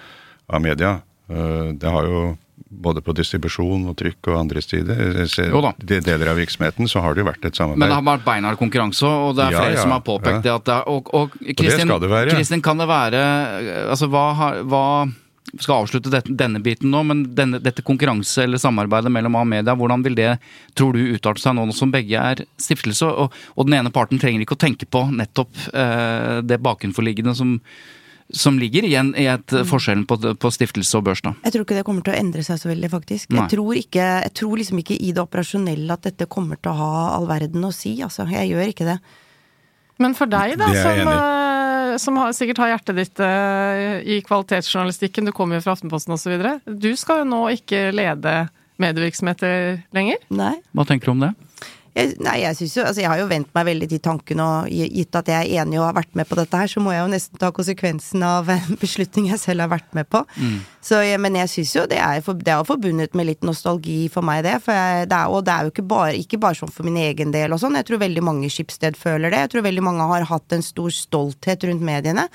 Amedia. 0.49 1.01
Eh, 1.31 1.73
Det 1.73 1.91
har 1.91 2.05
jo 2.05 2.37
både 2.75 3.01
på 3.07 3.15
distribusjon 3.15 3.87
og 3.89 3.97
trykk 3.97 4.29
og 4.33 4.39
andre 4.41 4.61
sider, 4.63 4.99
eh, 5.23 5.73
de 5.79 6.01
deler 6.03 6.31
av 6.33 6.37
virksomheten, 6.37 6.89
så 6.91 7.01
har 7.01 7.15
det 7.15 7.23
jo 7.25 7.31
vært 7.31 7.45
et 7.47 7.57
samarbeid. 7.57 7.79
Men 7.79 7.89
det 7.89 7.99
har 7.99 8.07
vært 8.09 8.25
beinhard 8.27 8.59
konkurranse, 8.59 9.07
og 9.07 9.37
det 9.39 9.47
er 9.47 9.57
flere 9.57 9.77
ja, 9.79 9.83
som 9.83 9.95
har 9.95 10.03
påpekt 10.05 10.41
ja. 10.41 10.43
det. 10.43 10.55
at 10.55 10.65
det 10.65 10.75
er, 10.75 10.89
Og, 10.89 11.15
og 11.15 11.31
Kristin, 11.57 11.87
skal 11.89 12.01
det 12.01 12.11
være. 12.11 12.31
Kristin, 12.35 12.63
kan 12.63 12.79
det 12.79 12.89
være 12.89 13.23
Altså, 13.89 14.09
hva, 14.11 14.33
har- 14.35 14.63
hva 14.65 14.85
skal 15.63 15.85
avslutte 15.85 16.11
dette, 16.13 16.33
denne 16.35 16.61
biten 16.65 16.91
nå, 16.91 17.03
men 17.07 17.25
denne, 17.37 17.61
dette 17.63 17.83
konkurranse- 17.87 18.45
eller 18.45 18.59
samarbeidet 18.63 19.13
mellom 19.13 19.37
A-media, 19.41 19.75
hvordan 19.79 20.03
vil 20.05 20.15
det, 20.19 20.31
tror 20.75 20.95
du, 20.97 21.03
utarte 21.15 21.43
seg 21.43 21.55
nå 21.59 21.67
som 21.77 21.93
begge 21.95 22.19
er 22.21 22.45
stiftelse, 22.61 23.07
og, 23.07 23.35
og 23.57 23.67
den 23.69 23.79
ene 23.81 23.93
parten 23.95 24.19
trenger 24.23 24.43
ikke 24.45 24.57
å 24.59 24.65
tenke 24.67 24.87
på 24.91 25.05
nettopp 25.15 25.53
eh, 25.75 26.41
det 26.47 26.61
bakenforliggende 26.65 27.35
som 27.39 27.59
som 28.33 28.57
ligger 28.59 28.87
igjen 28.89 29.11
i 29.21 29.27
et, 29.29 29.53
Mm. 29.53 29.67
forskjellen 29.69 30.07
på, 30.09 30.17
på 30.41 30.51
stiftelse 30.51 30.97
og 30.97 31.05
børs, 31.05 31.21
da. 31.23 31.35
Jeg 31.45 31.53
tror 31.53 31.65
ikke 31.67 31.77
det 31.77 31.83
kommer 31.85 32.03
til 32.03 32.15
å 32.15 32.17
endre 32.19 32.43
seg 32.43 32.57
så 32.59 32.71
veldig, 32.71 32.89
faktisk. 32.91 33.29
Jeg 33.37 33.51
tror, 33.53 33.75
ikke, 33.77 34.07
jeg 34.25 34.33
tror 34.41 34.57
liksom 34.57 34.81
ikke 34.81 34.97
i 34.97 35.11
det 35.13 35.21
operasjonelle 35.23 35.93
at 35.93 36.09
dette 36.09 36.27
kommer 36.33 36.57
til 36.57 36.73
å 36.73 36.79
ha 36.79 36.89
all 37.19 37.29
verden 37.29 37.69
å 37.69 37.71
si, 37.77 37.93
altså. 38.03 38.25
Jeg 38.33 38.49
gjør 38.55 38.73
ikke 38.73 38.89
det. 38.89 38.97
Men 40.01 40.17
for 40.17 40.27
deg, 40.27 40.57
da, 40.59 40.71
som, 40.73 41.05
som 42.03 42.19
har, 42.21 42.33
sikkert 42.37 42.61
har 42.63 42.75
hjertet 42.75 42.99
ditt 42.99 43.23
eh, 43.23 44.01
i 44.17 44.21
kvalitetsjournalistikken, 44.27 45.29
du 45.29 45.35
kommer 45.37 45.59
jo 45.59 45.65
fra 45.67 45.75
Aftenposten 45.77 46.17
osv. 46.17 46.37
Du 46.67 46.93
skal 47.01 47.23
jo 47.23 47.31
nå 47.31 47.43
ikke 47.57 47.89
lede 47.95 48.35
medievirksomheter 48.83 49.83
lenger. 49.95 50.23
Nei. 50.35 50.57
Hva 50.75 50.87
tenker 50.89 51.11
du 51.11 51.15
om 51.15 51.27
det? 51.27 51.35
Jeg, 51.95 52.17
nei, 52.27 52.41
jeg 52.43 52.57
syns 52.59 52.73
jo, 52.75 52.85
altså 52.89 53.03
jeg 53.05 53.11
har 53.13 53.21
jo 53.21 53.29
vent 53.31 53.51
meg 53.55 53.67
veldig 53.69 53.89
til 53.93 54.01
tanken, 54.03 54.41
og 54.43 54.71
gitt 54.71 55.15
at 55.15 55.29
jeg 55.31 55.47
er 55.47 55.63
enig 55.63 55.79
og 55.79 55.87
har 55.87 55.97
vært 56.01 56.17
med 56.19 56.27
på 56.27 56.39
dette 56.41 56.59
her, 56.59 56.71
så 56.71 56.83
må 56.83 56.91
jeg 56.91 57.05
jo 57.05 57.13
nesten 57.13 57.39
ta 57.39 57.53
konsekvensen 57.55 58.25
av 58.27 58.51
en 58.51 58.79
beslutning 58.83 59.29
jeg 59.31 59.43
selv 59.45 59.63
har 59.63 59.71
vært 59.77 59.95
med 59.95 60.09
på. 60.11 60.25
Så, 60.83 60.99
jeg, 61.07 61.21
men 61.23 61.39
jeg 61.39 61.53
syns 61.53 61.77
jo 61.77 61.87
det 61.91 62.01
er, 62.03 62.19
for, 62.27 62.35
det 62.35 62.51
er 62.51 62.59
jo 62.59 62.69
forbundet 62.73 63.15
med 63.15 63.31
litt 63.31 63.47
nostalgi 63.47 64.09
for 64.13 64.27
meg, 64.27 64.43
det. 64.47 64.57
For 64.65 64.75
jeg, 64.75 65.07
det 65.13 65.21
er, 65.21 65.31
og 65.31 65.47
det 65.47 65.55
er 65.55 65.69
jo 65.69 65.75
ikke 65.75 65.87
bare, 65.95 66.19
ikke 66.19 66.43
bare 66.43 66.59
sånn 66.59 66.75
for 66.75 66.89
min 66.89 66.99
egen 67.05 67.31
del 67.35 67.55
og 67.55 67.63
sånn. 67.63 67.79
Jeg 67.79 67.89
tror 67.89 68.03
veldig 68.03 68.27
mange 68.27 68.49
i 68.49 68.53
Skipsted 68.53 68.99
føler 68.99 69.31
det. 69.31 69.47
Jeg 69.47 69.55
tror 69.55 69.69
veldig 69.71 69.87
mange 69.87 70.11
har 70.11 70.27
hatt 70.35 70.59
en 70.59 70.67
stor 70.67 70.91
stolthet 70.95 71.71
rundt 71.71 71.87
mediene. 71.87 72.27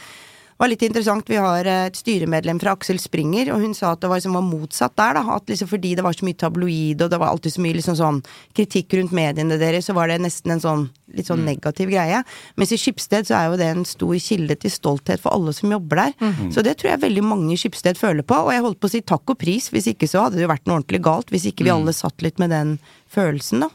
Det 0.59 0.65
var 0.65 0.71
litt 0.73 0.81
interessant, 0.83 1.29
Vi 1.31 1.37
har 1.39 1.67
eh, 1.71 1.85
et 1.87 1.95
styremedlem 1.95 2.57
fra 2.59 2.73
Aksel 2.75 2.97
Springer, 2.99 3.53
og 3.53 3.61
hun 3.63 3.71
sa 3.71 3.93
at 3.93 4.01
det 4.03 4.09
var, 4.11 4.19
liksom, 4.19 4.33
var 4.35 4.43
motsatt 4.43 4.91
der. 4.99 5.13
da, 5.15 5.21
at 5.37 5.47
liksom 5.47 5.69
Fordi 5.71 5.93
det 5.95 6.03
var 6.03 6.17
så 6.17 6.25
mye 6.27 6.35
tabloid, 6.35 7.01
og 7.05 7.13
det 7.13 7.19
var 7.21 7.29
alltid 7.31 7.53
så 7.53 7.61
mye 7.63 7.77
liksom 7.77 7.95
sånn 7.95 8.17
kritikk 8.57 8.97
rundt 8.97 9.13
mediene 9.15 9.55
deres, 9.55 9.87
så 9.87 9.95
var 9.95 10.11
det 10.11 10.17
nesten 10.19 10.51
en 10.51 10.59
sånn 10.59 10.83
litt 11.15 11.31
sånn 11.31 11.45
negativ 11.47 11.87
greie. 11.93 12.19
Mens 12.59 12.73
i 12.75 12.77
Skipsted 12.81 13.29
så 13.29 13.37
er 13.37 13.45
jo 13.47 13.55
det 13.61 13.69
en 13.71 13.85
stor 13.87 14.19
kilde 14.19 14.59
til 14.59 14.73
stolthet 14.73 15.23
for 15.23 15.31
alle 15.31 15.53
som 15.55 15.71
jobber 15.71 16.03
der. 16.03 16.13
Så 16.51 16.61
det 16.61 16.75
tror 16.77 16.91
jeg 16.91 17.05
veldig 17.07 17.23
mange 17.23 17.53
i 17.55 17.57
Skipsted 17.57 17.97
føler 17.97 18.27
på, 18.27 18.35
og 18.35 18.51
jeg 18.51 18.61
holdt 18.67 18.81
på 18.83 18.91
å 18.91 18.93
si 18.97 19.01
takk 19.01 19.31
og 19.31 19.39
pris, 19.39 19.71
hvis 19.71 19.87
ikke 19.93 20.11
så 20.11 20.25
hadde 20.25 20.41
det 20.41 20.43
jo 20.43 20.51
vært 20.51 20.67
noe 20.67 20.81
ordentlig 20.81 20.99
galt, 21.07 21.31
hvis 21.31 21.47
ikke 21.53 21.63
vi 21.63 21.71
alle 21.71 21.95
satt 21.95 22.19
litt 22.21 22.37
med 22.37 22.51
den 22.51 22.81
følelsen, 23.07 23.63
da. 23.63 23.71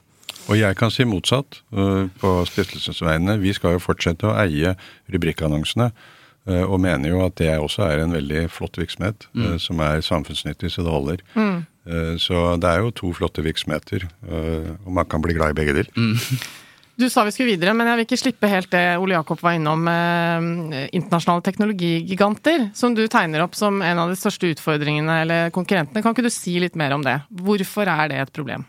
Og 0.53 0.59
jeg 0.61 0.77
kan 0.77 0.93
si 0.93 1.09
motsatt 1.09 1.63
øh, 1.73 2.13
på 2.21 2.35
stiftelsens 2.45 3.01
vegne. 3.01 3.39
Vi 3.41 3.55
skal 3.57 3.79
jo 3.79 3.81
fortsette 3.81 4.29
å 4.29 4.37
eie 4.37 4.75
rubrikkannonsene. 5.09 5.89
Øh, 6.49 6.65
Og 6.71 6.81
mener 6.81 7.09
jo 7.09 7.23
at 7.25 7.39
det 7.39 7.53
også 7.59 7.83
er 7.83 8.03
en 8.03 8.13
veldig 8.13 8.49
flott 8.51 8.79
virksomhet, 8.79 9.29
mm. 9.33 9.59
som 9.59 9.79
er 9.81 10.01
samfunnsnyttig 10.01 10.71
så 10.71 10.83
det 10.83 10.91
holder. 10.91 11.25
Mm. 11.35 11.65
Så 12.17 12.57
det 12.57 12.69
er 12.71 12.81
jo 12.81 12.91
to 12.97 13.11
flotte 13.13 13.43
virksomheter, 13.45 14.07
og 14.87 14.93
man 14.93 15.05
kan 15.05 15.21
bli 15.21 15.35
glad 15.37 15.53
i 15.53 15.59
begge 15.59 15.75
deler. 15.77 15.91
Du 16.95 17.09
sa 17.11 17.25
vi 17.27 17.33
skulle 17.35 17.57
videre, 17.57 17.73
men 17.75 17.89
jeg 17.91 17.99
vil 17.99 18.07
ikke 18.07 18.19
slippe 18.21 18.49
helt 18.51 18.71
det 18.71 18.83
Ole 19.03 19.17
Jakob 19.17 19.41
var 19.43 19.57
innom. 19.57 19.83
Eh, 19.91 20.85
internasjonale 20.95 21.43
teknologigiganter, 21.43 22.69
som 22.79 22.95
du 22.95 23.03
tegner 23.11 23.43
opp 23.43 23.59
som 23.59 23.83
en 23.83 23.99
av 23.99 24.13
de 24.13 24.19
største 24.19 24.53
utfordringene 24.55 25.17
eller 25.25 25.51
konkurrentene. 25.55 26.05
Kan 26.05 26.15
ikke 26.15 26.29
du 26.29 26.31
si 26.31 26.55
litt 26.63 26.79
mer 26.79 26.95
om 26.95 27.03
det? 27.03 27.17
Hvorfor 27.35 27.91
er 27.91 28.13
det 28.13 28.21
et 28.23 28.33
problem? 28.37 28.69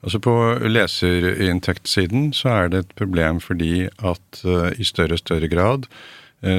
Altså 0.00 0.20
På 0.22 0.32
leserinntektssiden 0.64 2.30
så 2.36 2.54
er 2.54 2.72
det 2.72 2.84
et 2.84 2.96
problem 2.96 3.42
fordi 3.44 3.84
at 3.84 4.40
eh, 4.46 4.72
i 4.80 4.88
større 4.88 5.18
og 5.18 5.24
større 5.24 5.52
grad 5.52 5.90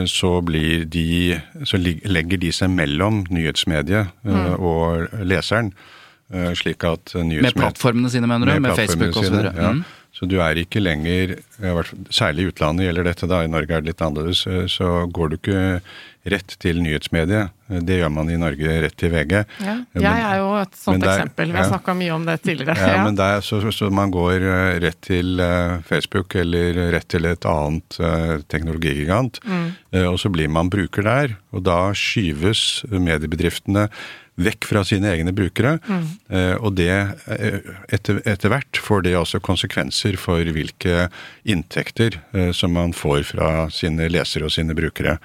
så 0.10 0.42
blir 0.42 0.86
de 0.86 1.38
Så 1.64 1.78
legger 1.78 2.38
de 2.38 2.52
seg 2.52 2.70
mellom 2.74 3.26
nyhetsmediet 3.30 4.10
mm. 4.24 4.58
og 4.58 5.08
leseren. 5.24 5.74
øh, 6.34 6.56
Slik 6.56 6.84
at 6.84 7.14
nyhetsmediet... 7.14 7.44
Med 7.44 7.52
plattformene 7.62 8.10
sine, 8.10 8.28
mener 8.28 8.46
du? 8.46 8.52
Med, 8.52 8.60
med 8.60 8.76
Facebook 8.76 9.18
osv.? 9.18 9.34
Ja. 9.34 9.72
Mm. 9.72 9.84
Så 10.16 10.26
du 10.26 10.40
er 10.42 10.58
ikke 10.58 10.82
lenger, 10.82 11.36
særlig 12.10 12.48
i 12.48 12.52
utlandet 12.52 12.88
gjelder 12.88 13.06
dette, 13.06 13.30
da, 13.30 13.44
i 13.46 13.52
Norge 13.52 13.76
er 13.76 13.84
det 13.84 13.92
litt 13.92 14.02
annerledes, 14.02 14.46
øh, 14.50 14.64
så 14.72 14.92
går 15.14 15.30
du 15.30 15.36
ikke 15.38 15.64
rett 16.28 16.56
til 16.62 16.82
nyhetsmediet. 16.84 17.54
Det 17.88 18.00
gjør 18.00 18.12
man 18.14 18.30
i 18.32 18.38
Norge 18.40 18.78
rett 18.84 18.96
til 19.00 19.12
VG. 19.14 19.34
Ja. 19.64 19.76
Jeg 19.96 20.24
er 20.24 20.42
jo 20.42 20.50
et 20.60 20.76
sånt 20.80 21.04
der- 21.04 21.14
eksempel. 21.14 21.52
Vi 21.52 21.58
har 21.58 21.68
ja. 21.68 21.72
snakka 21.72 21.96
mye 21.96 22.14
om 22.16 22.26
det 22.28 22.38
tidligere. 22.44 22.76
Ja, 22.76 23.04
men 23.06 23.16
der, 23.16 23.42
så, 23.42 23.62
så, 23.72 23.90
man 23.90 24.12
går 24.12 24.36
eh, 24.42 24.80
rett 24.84 25.00
til 25.02 25.40
eh, 25.40 25.80
Facebook 25.88 26.36
eller 26.36 26.92
rett 26.96 27.08
til 27.08 27.26
et 27.26 27.48
annet 27.48 28.00
eh, 28.00 28.38
teknologigigant, 28.48 29.40
mm. 29.44 29.68
og 30.08 30.20
så 30.20 30.32
blir 30.34 30.52
man 30.52 30.72
bruker 30.74 31.04
der. 31.04 31.36
Og 31.52 31.64
da 31.68 31.92
skyves 31.96 32.84
mediebedriftene 32.92 33.88
vekk 34.38 34.66
fra 34.70 34.84
sine 34.86 35.10
egne 35.16 35.34
brukere. 35.34 35.80
eh, 36.30 36.56
Og 36.62 36.76
det, 36.76 36.90
eh, 37.28 37.60
etter, 37.90 38.22
etter 38.26 38.50
hvert 38.50 38.78
får 38.78 39.04
det 39.04 39.16
også 39.18 39.40
konsekvenser 39.42 40.18
for 40.18 40.44
hvilke 40.44 41.10
inntekter 41.46 42.20
eh, 42.34 42.52
som 42.52 42.74
man 42.74 42.94
får 42.94 43.24
fra 43.26 43.70
sine 43.70 44.08
lesere 44.10 44.46
og 44.46 44.52
sine 44.52 44.76
brukere. 44.76 45.18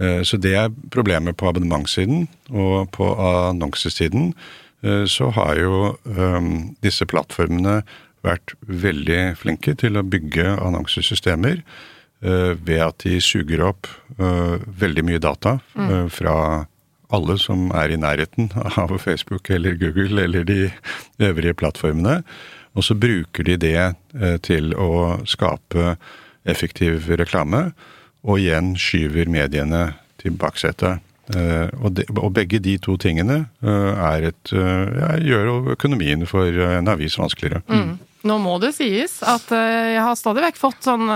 Eh, 0.00 0.22
Så 0.22 0.38
det 0.40 0.54
er 0.54 0.70
problemet 0.90 1.36
på 1.36 1.48
abonnementssiden, 1.48 2.28
og 2.50 2.90
på 2.92 3.04
annonsesiden 3.16 4.34
eh, 4.82 5.04
så 5.06 5.30
har 5.32 5.56
jo 5.56 5.96
disse 6.82 7.04
plattformene 7.06 7.82
vært 8.24 8.54
veldig 8.66 9.36
flinke 9.36 9.76
til 9.78 9.96
å 9.96 10.02
bygge 10.02 10.56
annonsesystemer 10.58 11.62
ved 12.20 12.80
at 12.80 12.98
de 13.04 13.20
suger 13.20 13.60
opp 13.62 13.86
veldig 14.18 15.04
mye 15.04 15.18
data 15.20 15.60
eh, 15.78 16.08
fra 16.08 16.66
alle 17.14 17.36
som 17.38 17.70
er 17.76 17.92
i 17.92 17.98
nærheten 18.00 18.50
av 18.80 18.94
Facebook 18.98 19.50
eller 19.50 19.78
Google 19.78 20.24
eller 20.24 20.46
de 20.46 20.70
øvrige 21.22 21.54
plattformene. 21.54 22.22
Og 22.76 22.84
så 22.84 22.94
bruker 22.94 23.46
de 23.46 23.56
det 23.56 23.76
eh, 23.80 24.38
til 24.44 24.74
å 24.76 25.18
skape 25.28 25.96
effektiv 26.46 27.08
reklame, 27.18 27.70
og 28.26 28.42
igjen 28.42 28.74
skyver 28.78 29.30
mediene 29.30 29.96
til 30.20 30.36
baksetet. 30.38 31.02
Eh, 31.34 31.72
og, 31.82 32.02
og 32.20 32.28
begge 32.36 32.60
de 32.62 32.76
to 32.78 32.94
tingene 33.02 33.46
eh, 33.64 34.28
et, 34.28 34.52
ja, 34.52 35.16
gjør 35.18 35.72
økonomien 35.74 36.26
for 36.28 36.46
en 36.46 36.92
avis 36.92 37.16
vanskeligere. 37.18 37.64
Nå 38.26 38.36
må 38.42 38.58
det 38.62 38.74
sies 38.76 39.20
at 39.22 39.50
jeg 39.54 40.02
har 40.02 40.18
stadig 40.18 40.42
vekk 40.48 40.56
fått 40.58 40.86
sånn 40.86 41.06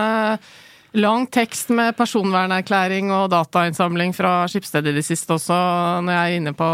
lang 0.94 1.26
tekst 1.30 1.68
med 1.70 1.94
personvernerklæring 1.96 3.12
og 3.14 3.28
datainnsamling 3.30 4.10
fra 4.16 4.46
skipsstedet 4.50 4.90
i 4.90 4.96
det 4.98 5.04
siste 5.06 5.30
også, 5.36 5.54
når 6.02 6.12
jeg 6.16 6.32
er 6.32 6.36
inne 6.40 6.52
på 6.58 6.70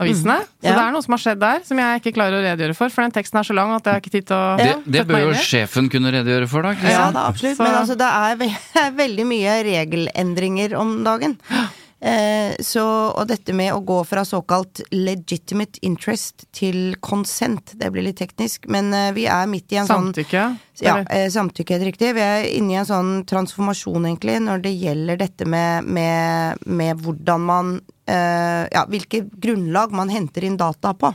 avisene. 0.00 0.36
Så 0.62 0.68
Ja. 0.70 0.74
det 0.76 0.82
er 0.84 0.92
noe 0.94 1.02
som 1.02 1.12
har 1.16 1.22
skjedd 1.24 1.40
der, 1.40 1.60
som 1.66 1.78
jeg 1.78 2.00
ikke 2.00 2.14
klarer 2.14 2.38
å 2.38 2.44
redegjøre 2.46 2.76
for, 2.78 2.88
for 2.94 3.02
den 3.02 3.10
teksten 3.16 3.38
er 3.40 3.42
så 3.48 3.54
lang 3.58 3.72
at 3.74 3.84
jeg 3.84 3.92
har 3.92 4.00
ikke 4.00 4.14
tid 4.14 4.26
til 4.26 4.36
å 4.36 4.56
Det, 4.56 4.76
det 4.86 5.06
bør 5.08 5.20
jo 5.26 5.32
sjefen 5.34 5.90
kunne 5.90 6.12
redegjøre 6.14 6.48
for, 6.48 6.62
da. 6.62 6.68
Ja, 6.70 6.80
Kristian. 6.80 7.12
da, 7.14 7.26
absolutt. 7.28 7.56
Så- 7.56 7.62
Men 7.64 7.74
altså, 7.74 7.96
det 7.96 8.10
er, 8.12 8.90
veldig 9.02 9.26
mye 9.26 9.56
regelendringer 9.66 10.74
om 10.78 11.02
dagen. 11.04 11.38
Eh, 12.00 12.54
så, 12.60 12.84
og 13.16 13.24
dette 13.30 13.54
med 13.56 13.72
å 13.72 13.80
gå 13.80 13.96
fra 14.04 14.20
såkalt 14.28 14.82
legitimate 14.92 15.80
interest 15.86 16.44
til 16.54 16.92
consent, 17.00 17.72
det 17.80 17.88
blir 17.94 18.04
litt 18.04 18.18
teknisk, 18.20 18.68
men 18.68 18.92
eh, 18.92 19.14
vi 19.16 19.24
er 19.32 19.48
midt 19.48 19.72
i 19.72 19.80
en 19.80 19.88
sånn 19.88 20.10
Samtykke. 20.10 20.44
ja, 20.84 20.98
eh, 21.08 21.30
samtykke 21.32 21.72
er 21.72 21.80
helt 21.80 21.94
riktig. 21.94 22.12
Vi 22.18 22.24
er 22.26 22.48
inne 22.52 22.74
i 22.74 22.78
en 22.82 22.88
sånn 22.88 23.12
transformasjon, 23.28 24.10
egentlig, 24.10 24.36
når 24.44 24.66
det 24.66 24.74
gjelder 24.76 25.22
dette 25.24 25.48
med, 25.48 25.88
med, 25.88 26.66
med 26.68 27.00
hvordan 27.00 27.48
man 27.48 27.76
eh, 28.06 28.66
Ja, 28.72 28.84
hvilke 28.88 29.24
grunnlag 29.40 29.92
man 29.92 30.08
henter 30.08 30.44
inn 30.44 30.56
data 30.56 30.94
på. 30.94 31.12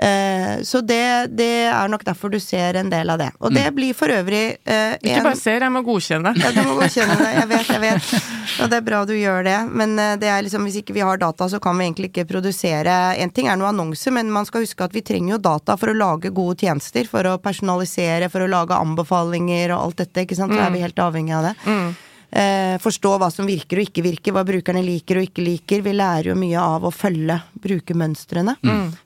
Eh, 0.00 0.62
så 0.64 0.80
det, 0.80 1.26
det 1.36 1.48
er 1.68 1.88
nok 1.92 2.04
derfor 2.06 2.30
du 2.32 2.38
ser 2.40 2.78
en 2.80 2.88
del 2.90 3.10
av 3.12 3.18
det. 3.20 3.28
Og 3.44 3.52
det 3.52 3.66
blir 3.76 3.92
for 3.94 4.08
øvrig 4.08 4.56
eh, 4.64 4.94
Ikke 4.96 5.18
en- 5.18 5.26
bare 5.26 5.36
ser, 5.36 5.60
jeg 5.60 5.72
må 5.74 5.82
godkjenne. 5.84 6.32
ja, 6.40 6.52
du 6.56 6.62
må 6.64 6.78
godkjenne 6.80 7.16
det. 7.20 7.28
Jeg 7.36 7.48
vet, 7.50 7.68
jeg 7.74 7.80
vet. 7.84 8.14
Og 8.64 8.70
det 8.72 8.78
er 8.80 8.86
bra 8.86 9.02
du 9.06 9.12
gjør 9.14 9.44
det. 9.44 9.58
Men 9.76 9.98
eh, 10.00 10.14
det 10.22 10.30
er 10.32 10.42
liksom, 10.46 10.64
hvis 10.64 10.80
ikke 10.80 10.96
vi 10.96 11.04
har 11.04 11.20
data, 11.20 11.48
så 11.52 11.60
kan 11.60 11.76
vi 11.78 11.84
egentlig 11.90 12.10
ikke 12.14 12.24
produsere 12.32 12.96
En 13.20 13.30
ting 13.30 13.48
er 13.52 13.56
noe 13.60 13.68
annonse, 13.74 14.10
men 14.10 14.32
man 14.32 14.48
skal 14.48 14.64
huske 14.64 14.84
at 14.88 14.96
vi 14.96 15.02
trenger 15.04 15.36
jo 15.36 15.42
data 15.50 15.76
for 15.76 15.92
å 15.92 15.96
lage 16.00 16.32
gode 16.32 16.56
tjenester. 16.64 17.04
For 17.10 17.28
å 17.28 17.36
personalisere, 17.42 18.30
for 18.32 18.40
å 18.46 18.48
lage 18.50 18.78
anbefalinger 18.80 19.74
og 19.76 19.84
alt 19.90 20.00
dette. 20.06 20.24
ikke 20.24 20.38
sant? 20.38 20.52
Så 20.56 20.64
er 20.64 20.72
vi 20.72 20.80
helt 20.86 20.96
avhengig 20.98 21.36
av 21.36 21.50
det. 21.50 21.56
Eh, 22.30 22.76
forstå 22.78 23.16
hva 23.18 23.26
som 23.34 23.48
virker 23.48 23.80
og 23.80 23.88
ikke 23.88 24.04
virker, 24.06 24.34
hva 24.36 24.44
brukerne 24.46 24.82
liker 24.86 25.18
og 25.18 25.26
ikke 25.26 25.42
liker. 25.46 25.82
Vi 25.86 25.94
lærer 25.96 26.30
jo 26.30 26.36
mye 26.38 26.60
av 26.62 26.86
å 26.86 26.92
følge 26.94 27.40
brukermønstrene. 27.64 28.54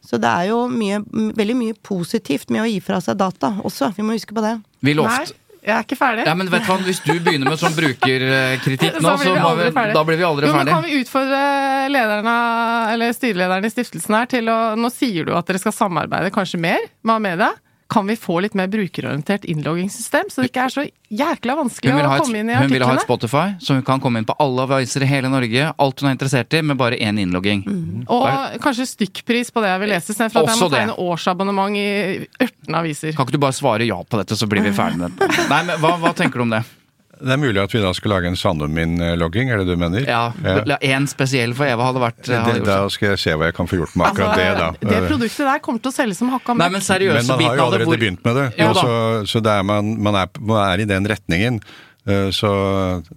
Så 0.05 0.21
det 0.21 0.33
er 0.33 0.51
jo 0.51 0.65
mye, 0.69 1.01
veldig 1.11 1.57
mye 1.57 1.79
positivt 1.81 2.53
med 2.53 2.65
å 2.65 2.69
gi 2.69 2.83
fra 2.85 3.01
seg 3.05 3.17
data 3.21 3.57
også. 3.65 3.95
Vi 3.97 4.05
må 4.05 4.19
huske 4.19 4.37
på 4.37 4.45
det. 4.45 4.59
Vi 4.85 4.97
lovte 4.99 5.41
jeg 5.65 5.73
er 5.73 5.85
ikke 5.87 5.97
ferdig. 5.97 6.25
Ja, 6.29 6.35
men 6.37 6.51
vet 6.53 6.65
du 6.67 6.69
hva, 6.69 6.77
Hvis 6.85 7.01
du 7.01 7.13
begynner 7.25 7.49
med 7.49 7.61
sånn 7.61 7.73
brukerkritikk 7.73 8.99
nå, 9.01 9.15
så 9.15 9.15
blir 9.23 9.33
vi 9.33 9.45
aldri 9.49 9.69
vi, 9.71 9.75
ferdig. 9.79 9.95
da 9.97 10.03
blir 10.05 10.19
vi 10.21 10.27
aldri 10.29 10.51
jo, 10.51 10.57
men. 10.59 10.71
Kan 10.75 10.85
vi 10.85 10.99
utfordre 11.01 11.41
lederne, 11.89 12.35
eller 12.93 13.15
styrelederen 13.17 13.69
i 13.69 13.73
stiftelsen 13.73 14.19
her 14.19 14.29
til 14.29 14.51
å 14.53 14.59
Nå 14.77 14.91
sier 14.93 15.25
du 15.25 15.33
at 15.39 15.49
dere 15.49 15.63
skal 15.63 15.73
samarbeide 15.73 16.33
kanskje 16.35 16.61
mer 16.61 16.85
med 17.01 17.15
Amedia. 17.17 17.55
Kan 17.91 18.07
vi 18.09 18.17
få 18.17 18.39
litt 18.41 18.55
mer 18.57 18.69
brukerorientert 18.73 19.45
innloggingssystem, 19.45 20.31
så 20.33 20.41
det 20.43 20.49
ikke 20.49 20.63
er 20.65 20.73
så 20.73 20.85
jækla 21.15 21.57
vanskelig 21.59 21.93
å 21.93 21.99
et, 22.01 22.23
komme 22.25 22.41
inn 22.41 22.51
i 22.51 22.57
hun 22.57 22.73
vil 22.73 22.85
ha 22.87 22.95
et? 22.97 23.05
Spotify, 23.05 23.45
så 23.61 23.77
hun 23.77 23.85
kan 23.87 24.01
komme 24.03 24.23
inn 24.23 24.29
på 24.29 24.37
alle 24.41 24.65
aviser 24.65 25.05
i 25.05 25.09
hele 25.11 25.29
Norge. 25.33 25.67
Alt 25.85 26.01
hun 26.01 26.09
er 26.09 26.17
interessert 26.17 26.57
i, 26.57 26.63
med 26.65 26.81
bare 26.81 26.97
én 26.97 27.21
innlogging. 27.21 27.67
Og 28.09 28.57
kanskje 28.65 28.89
stykkpris 28.95 29.53
på 29.55 29.65
det 29.65 29.75
jeg 29.75 29.83
vil 29.85 29.93
lese, 29.95 30.15
istedenfor 30.17 30.47
at 30.47 30.55
jeg 30.55 30.63
må 30.63 30.71
tegne 30.73 30.97
årsabonnement 31.05 31.77
i 31.77 31.89
18 32.41 32.81
aviser. 32.81 33.13
Kan 33.19 33.29
ikke 33.29 33.37
du 33.37 33.45
bare 33.45 33.59
svare 33.61 33.91
ja 33.91 34.01
på 34.01 34.23
dette, 34.23 34.39
så 34.41 34.49
blir 34.49 34.65
vi 34.65 34.73
ferdig 34.81 35.05
med 35.05 35.21
det? 35.21 35.31
Nei, 35.53 35.61
men 35.69 35.85
hva, 35.85 35.99
hva 36.01 36.17
tenker 36.17 36.41
du 36.41 36.49
om 36.49 36.57
det? 36.57 36.65
Det 37.21 37.33
er 37.35 37.39
mulig 37.41 37.61
at 37.63 37.73
vi 37.75 37.81
da 37.83 37.93
skal 37.95 38.11
lage 38.15 38.27
en 38.31 38.37
Sandum-min-logging, 38.39 39.51
er 39.55 39.63
det 39.63 39.67
du 39.71 39.77
mener? 39.81 40.07
Ja, 40.09 40.33
En 40.81 41.07
spesiell 41.11 41.55
for 41.55 41.69
Eva 41.69 41.87
hadde 41.91 42.03
vært 42.03 42.27
hadde 42.27 42.53
det, 42.53 42.59
gjort 42.63 42.67
Da 42.73 42.91
skal 42.91 43.09
jeg 43.15 43.23
se 43.23 43.37
hva 43.39 43.49
jeg 43.51 43.57
kan 43.57 43.71
få 43.71 43.79
gjort 43.81 43.95
med 43.97 44.07
akkurat 44.11 44.37
det, 44.41 44.51
da. 44.59 44.69
Altså, 44.75 44.91
det 44.91 45.01
produktet 45.09 45.47
der 45.53 45.63
kommer 45.65 45.81
til 45.85 45.93
å 45.93 45.95
selge 45.95 46.19
som 46.19 46.31
hakka 46.35 46.55
møkk. 46.59 46.73
men 46.75 46.87
seriøse 46.91 47.17
Men 47.23 47.27
man 47.31 47.45
har 47.45 47.57
jo 47.57 47.65
allerede 47.69 47.89
hvor 47.91 48.01
begynt 48.03 48.25
med 48.25 48.39
det, 48.41 48.47
Jo 48.59 48.71
så, 48.75 48.93
så 49.31 49.43
det 49.45 49.53
er 49.59 49.67
man, 49.71 49.95
man, 50.03 50.15
er, 50.25 50.29
man 50.41 50.63
er 50.69 50.85
i 50.85 50.89
den 50.91 51.07
retningen. 51.15 51.61
Eh, 52.07 52.29
Så 52.37 52.51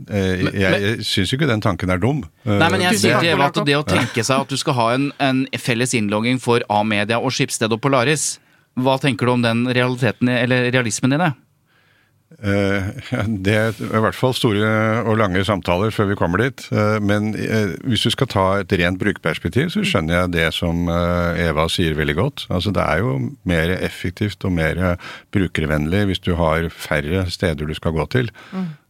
eh, 0.10 0.44
jeg, 0.56 0.82
jeg 0.84 1.06
syns 1.06 1.32
jo 1.34 1.38
ikke 1.40 1.50
den 1.50 1.62
tanken 1.64 1.90
er 1.92 2.00
dum. 2.00 2.22
Eh, 2.46 2.54
Nei, 2.56 2.70
men 2.72 2.86
jeg 2.86 3.02
sier 3.02 3.20
til 3.20 3.34
Eva 3.34 3.50
at 3.52 3.60
det 3.68 3.76
å 3.76 3.84
tenke 3.88 4.24
seg 4.24 4.46
at 4.46 4.48
du 4.54 4.58
skal 4.60 4.78
ha 4.78 4.86
en, 4.96 5.10
en 5.20 5.42
felles 5.60 5.94
innlogging 5.98 6.40
for 6.40 6.64
A-media 6.72 7.20
og 7.20 7.34
Skipsted 7.36 7.74
og 7.76 7.82
Polaris, 7.84 8.38
hva 8.78 8.96
tenker 9.02 9.26
du 9.26 9.34
om 9.34 9.42
den 9.44 9.66
realiteten, 9.74 10.30
eller 10.30 10.70
realismen 10.72 11.18
i 11.18 11.20
det? 11.20 11.32
Eh, 12.44 12.88
Det 13.46 13.54
er 13.56 13.78
i 13.80 14.02
hvert 14.04 14.16
fall 14.18 14.34
store 14.36 14.68
og 15.08 15.16
lange 15.20 15.42
samtaler 15.48 15.94
før 15.96 16.10
vi 16.12 16.18
kommer 16.20 16.44
dit. 16.44 16.66
Eh, 16.76 16.98
Men 17.00 17.32
eh, 17.34 17.76
hvis 17.88 18.04
du 18.04 18.12
skal 18.14 18.30
ta 18.32 18.46
et 18.62 18.74
rent 18.82 19.00
brukerperspektiv, 19.02 19.72
så 19.74 19.84
skjønner 19.88 20.22
jeg 20.22 20.34
det 20.36 20.48
som 20.58 20.90
Eva 20.92 21.68
sier 21.72 21.96
veldig 21.98 22.18
godt. 22.20 22.48
Altså 22.52 22.74
Det 22.76 22.84
er 22.84 23.04
jo 23.04 23.16
mer 23.48 23.74
effektivt 23.80 24.44
og 24.46 24.54
mer 24.58 24.98
brukervennlig 25.34 26.06
hvis 26.12 26.24
du 26.24 26.34
har 26.40 26.68
færre 26.74 27.26
steder 27.32 27.66
du 27.68 27.74
skal 27.78 27.96
gå 27.96 28.06
til. 28.14 28.32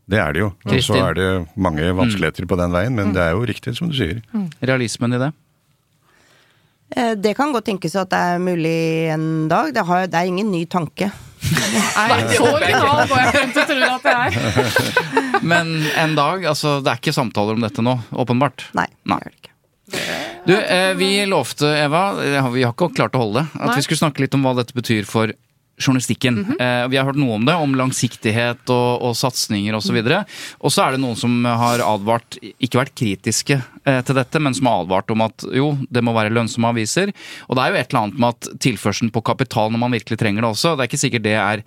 Det 0.08 0.20
er 0.24 0.32
det 0.34 0.40
jo. 0.46 0.52
Og 0.66 0.78
så 0.84 0.96
er 1.04 1.18
det 1.18 1.30
mange 1.60 1.84
vanskeligheter 1.98 2.48
på 2.48 2.56
den 2.60 2.72
veien, 2.72 2.96
men 2.96 3.12
det 3.16 3.22
er 3.26 3.34
jo 3.36 3.44
riktig 3.48 3.74
som 3.76 3.90
du 3.92 3.96
sier. 3.98 4.22
Realismen 4.64 5.14
i 5.18 5.20
det? 5.20 5.34
Eh, 6.96 7.14
Det 7.20 7.36
kan 7.36 7.52
godt 7.52 7.66
tenkes 7.68 7.96
at 8.00 8.10
det 8.10 8.18
er 8.18 8.40
mulig 8.40 8.78
en 9.12 9.48
dag. 9.52 9.74
Det, 9.76 9.84
har, 9.86 10.08
det 10.08 10.16
er 10.16 10.30
ingen 10.32 10.52
ny 10.52 10.64
tanke. 10.66 11.12
Nei, 11.42 12.22
så 12.34 12.48
original 12.50 13.04
går 13.08 13.20
jeg 13.22 13.34
rundt 13.36 13.60
og 13.62 13.70
tror 13.70 13.84
at 13.88 14.08
det 14.08 14.16
er. 14.16 14.32
Men 15.52 15.76
en 15.94 16.16
dag, 16.18 16.46
altså 16.50 16.78
det 16.84 16.92
er 16.92 17.02
ikke 17.02 17.16
samtaler 17.16 17.58
om 17.58 17.64
dette 17.64 17.86
nå, 17.86 17.94
åpenbart. 18.18 18.70
Nei. 18.78 18.88
Nei. 19.08 19.20
det 19.22 19.30
er 19.30 19.36
det 19.36 19.42
ikke. 19.44 19.54
Du, 20.48 20.54
eh, 20.58 20.94
vi 21.00 21.12
lovte, 21.30 21.70
Eva, 21.78 22.10
eh, 22.24 22.50
vi 22.54 22.64
har 22.66 22.74
ikke 22.74 22.90
klart 22.96 23.16
å 23.16 23.24
holde 23.24 23.44
det, 23.44 23.60
at 23.60 23.70
Nei. 23.70 23.78
vi 23.78 23.86
skulle 23.86 24.02
snakke 24.02 24.24
litt 24.24 24.36
om 24.36 24.44
hva 24.48 24.56
dette 24.58 24.76
betyr 24.76 25.08
for 25.08 25.32
journalistikken. 25.78 26.40
eh, 26.60 26.88
vi 26.88 26.98
har 26.98 27.06
hørt 27.06 27.20
noe 27.20 27.38
om 27.38 27.46
det, 27.46 27.56
om 27.56 27.76
langsiktighet 27.78 28.70
og, 28.74 29.04
og 29.06 29.16
satsinger 29.18 29.78
osv. 29.78 30.00
Og 30.60 30.74
så 30.74 30.84
er 30.84 30.96
det 30.96 31.02
noen 31.04 31.20
som 31.20 31.34
har 31.46 31.84
advart, 31.86 32.40
ikke 32.42 32.82
vært 32.82 32.96
kritiske 32.98 33.60
eh, 33.60 34.02
til 34.06 34.18
dette, 34.18 34.42
men 34.42 34.58
som 34.58 34.70
har 34.70 34.86
advart 34.86 35.14
om 35.14 35.26
at 35.28 35.48
jo, 35.54 35.74
det 35.90 36.04
må 36.06 36.16
være 36.18 36.34
lønnsomme 36.34 36.74
aviser. 36.74 37.14
Og 37.48 37.58
det 37.58 37.66
er 37.66 37.74
jo 37.74 37.82
et 37.82 37.92
eller 37.92 38.08
annet 38.08 38.24
med 38.24 38.34
at 38.34 38.62
tilførselen 38.68 39.14
på 39.14 39.26
kapital 39.28 39.72
når 39.74 39.86
man 39.86 39.98
virkelig 39.98 40.20
trenger 40.20 40.44
det 40.44 40.54
også, 40.56 40.76
det 40.76 40.86
er 40.86 40.92
ikke 40.92 41.06
sikkert 41.06 41.28
det 41.28 41.38
er 41.38 41.66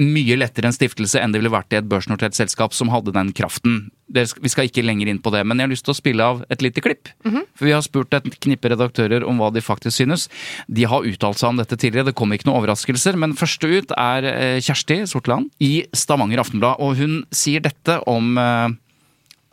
mye 0.00 0.36
lettere 0.38 0.70
en 0.70 0.74
stiftelse 0.74 1.20
enn 1.20 1.32
det 1.34 1.42
ville 1.42 1.52
vært 1.52 1.74
i 1.74 1.80
et 1.80 1.88
børsnotert 1.88 2.36
selskap 2.36 2.72
som 2.76 2.92
hadde 2.92 3.12
den 3.12 3.34
kraften. 3.36 3.90
Det, 4.10 4.24
vi 4.42 4.50
skal 4.50 4.66
ikke 4.66 4.82
lenger 4.82 5.10
inn 5.12 5.20
på 5.22 5.30
det, 5.34 5.44
men 5.46 5.60
jeg 5.60 5.68
har 5.68 5.72
lyst 5.72 5.86
til 5.86 5.94
å 5.94 5.98
spille 5.98 6.26
av 6.32 6.42
et 6.50 6.64
lite 6.64 6.82
klipp. 6.82 7.12
For 7.54 7.68
vi 7.68 7.74
har 7.76 7.84
spurt 7.86 8.14
et 8.16 8.26
knippe 8.42 8.72
redaktører 8.72 9.26
om 9.28 9.38
hva 9.38 9.52
de 9.54 9.62
faktisk 9.62 10.00
synes. 10.00 10.26
De 10.66 10.86
har 10.90 11.06
uttalt 11.06 11.38
seg 11.38 11.52
om 11.52 11.60
dette 11.60 11.78
tidligere, 11.78 12.10
det 12.10 12.16
kom 12.18 12.32
ikke 12.34 12.48
noen 12.48 12.60
overraskelser. 12.62 13.18
Men 13.20 13.36
første 13.38 13.70
ut 13.70 13.94
er 13.96 14.26
eh, 14.30 14.58
Kjersti 14.64 15.02
Sortland 15.10 15.50
i 15.62 15.84
Stavanger 15.96 16.42
Aftenblad, 16.42 16.82
og 16.82 16.98
hun 16.98 17.20
sier 17.34 17.62
dette 17.64 18.00
om 18.10 18.34
eh, 18.40 18.74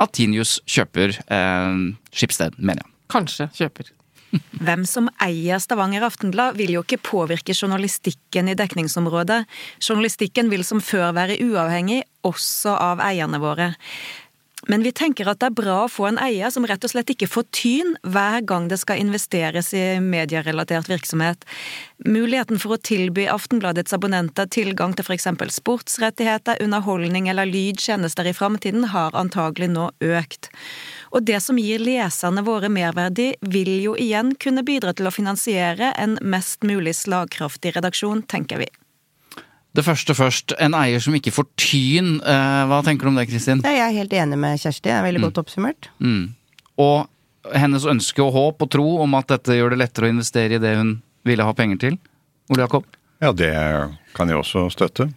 at 0.03 0.13
Tinius 0.17 0.57
kjøper 0.69 1.13
eh, 1.13 1.85
Skipsted, 2.13 2.57
mener 2.57 2.83
jeg. 2.83 2.93
Kanskje 3.13 3.51
kjøper. 3.55 3.93
Hvem 4.65 4.83
som 4.87 5.07
eier 5.23 5.61
Stavanger 5.63 6.05
Aftenblad 6.07 6.57
vil 6.59 6.75
jo 6.75 6.83
ikke 6.83 6.99
påvirke 6.99 7.55
journalistikken 7.55 8.51
i 8.51 8.57
dekningsområdet. 8.59 9.43
Journalistikken 9.83 10.51
vil 10.51 10.65
som 10.67 10.83
før 10.83 11.13
være 11.17 11.39
uavhengig, 11.43 12.03
også 12.27 12.75
av 12.75 13.03
eierne 13.03 13.39
våre. 13.41 13.71
Men 14.67 14.83
vi 14.83 14.91
tenker 14.91 15.29
at 15.31 15.39
det 15.39 15.47
er 15.47 15.55
bra 15.55 15.75
å 15.85 15.91
få 15.91 16.09
en 16.09 16.19
eier 16.19 16.51
som 16.51 16.65
rett 16.67 16.83
og 16.83 16.91
slett 16.91 17.11
ikke 17.13 17.29
får 17.31 17.45
tyn 17.55 17.93
hver 18.03 18.41
gang 18.47 18.67
det 18.67 18.79
skal 18.81 18.99
investeres 18.99 19.71
i 19.77 19.83
medierelatert 20.03 20.89
virksomhet. 20.91 21.45
Muligheten 22.03 22.59
for 22.59 22.75
å 22.75 22.81
tilby 22.89 23.29
Aftenbladets 23.31 23.95
abonnenter 23.95 24.49
tilgang 24.51 24.95
til 24.97 25.07
f.eks. 25.07 25.29
sportsrettigheter, 25.55 26.59
underholdning 26.63 27.29
eller 27.31 27.47
lydtjenester 27.47 28.27
i 28.27 28.35
framtiden 28.35 28.89
har 28.91 29.15
antagelig 29.15 29.71
nå 29.71 29.87
økt. 30.03 30.51
Og 31.15 31.23
det 31.23 31.39
som 31.45 31.59
gir 31.61 31.79
leserne 31.79 32.43
våre 32.43 32.67
merverdi, 32.67 33.29
vil 33.41 33.71
jo 33.79 33.95
igjen 33.95 34.35
kunne 34.35 34.65
bidra 34.67 34.91
til 34.93 35.07
å 35.07 35.15
finansiere 35.15 35.93
en 35.95 36.19
mest 36.21 36.67
mulig 36.67 36.97
slagkraftig 36.99 37.77
redaksjon, 37.79 38.25
tenker 38.27 38.65
vi. 38.65 38.69
Det 39.75 39.83
første 39.85 40.15
først. 40.17 40.55
En 40.63 40.75
eier 40.77 41.01
som 41.03 41.15
ikke 41.17 41.33
får 41.35 41.47
tyn. 41.59 42.17
Eh, 42.21 42.63
hva 42.69 42.79
tenker 42.85 43.07
du 43.07 43.11
om 43.11 43.19
det, 43.19 43.27
Kristin? 43.29 43.61
Jeg 43.65 43.83
er 43.83 43.93
helt 43.93 44.13
enig 44.13 44.39
med 44.39 44.61
Kjersti. 44.61 44.87
Det 44.87 44.95
er 44.95 45.05
veldig 45.05 45.25
godt 45.27 45.41
oppsummert. 45.43 45.89
Mm. 45.99 46.33
Og 46.81 47.53
hennes 47.57 47.85
ønske 47.87 48.23
og 48.23 48.33
håp 48.35 48.65
og 48.65 48.71
tro 48.73 48.87
om 49.03 49.17
at 49.19 49.29
dette 49.35 49.57
gjør 49.57 49.75
det 49.75 49.81
lettere 49.83 50.09
å 50.09 50.15
investere 50.15 50.57
i 50.57 50.63
det 50.63 50.73
hun 50.79 50.97
ville 51.27 51.45
ha 51.45 51.53
penger 51.55 51.83
til. 51.83 51.99
Ole 52.51 52.65
Jakob? 52.65 52.87
Ja, 53.21 53.31
det 53.33 53.53
kan 54.17 54.29
jeg 54.29 54.39
også 54.39 54.67
støtte. 54.73 55.09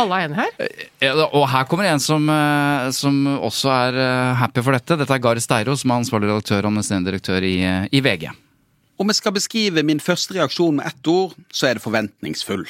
Alle 0.00 0.18
er 0.18 0.28
enige 0.28 0.44
her? 0.44 0.70
Ja, 1.02 1.26
og 1.26 1.44
her 1.52 1.66
kommer 1.68 1.88
en 1.90 2.00
som, 2.00 2.28
eh, 2.30 2.90
som 2.96 3.26
også 3.34 3.70
er 3.70 3.98
eh, 4.00 4.34
happy 4.40 4.62
for 4.64 4.72
dette. 4.72 4.96
Dette 4.96 5.14
er 5.14 5.22
Gari 5.22 5.42
Steiro, 5.42 5.76
som 5.76 5.90
er 5.90 6.00
ansvarlig 6.00 6.30
redaktør 6.30 6.62
og 6.62 6.70
administrerende 6.70 7.10
direktør 7.10 7.44
i, 7.44 7.56
eh, 7.66 7.88
i 7.92 8.00
VG. 8.00 8.30
Om 9.00 9.10
jeg 9.10 9.18
skal 9.18 9.34
beskrive 9.36 9.84
min 9.84 10.00
første 10.00 10.34
reaksjon 10.36 10.76
med 10.78 10.86
ett 10.86 11.06
ord, 11.10 11.34
så 11.52 11.68
er 11.68 11.74
det 11.74 11.84
forventningsfull. 11.84 12.64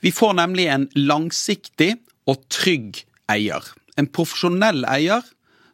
Vi 0.00 0.12
får 0.12 0.36
nemlig 0.40 0.68
en 0.70 0.88
langsiktig 0.96 1.94
og 2.30 2.42
trygg 2.52 3.02
eier. 3.30 3.64
En 3.98 4.08
profesjonell 4.10 4.84
eier 4.90 5.24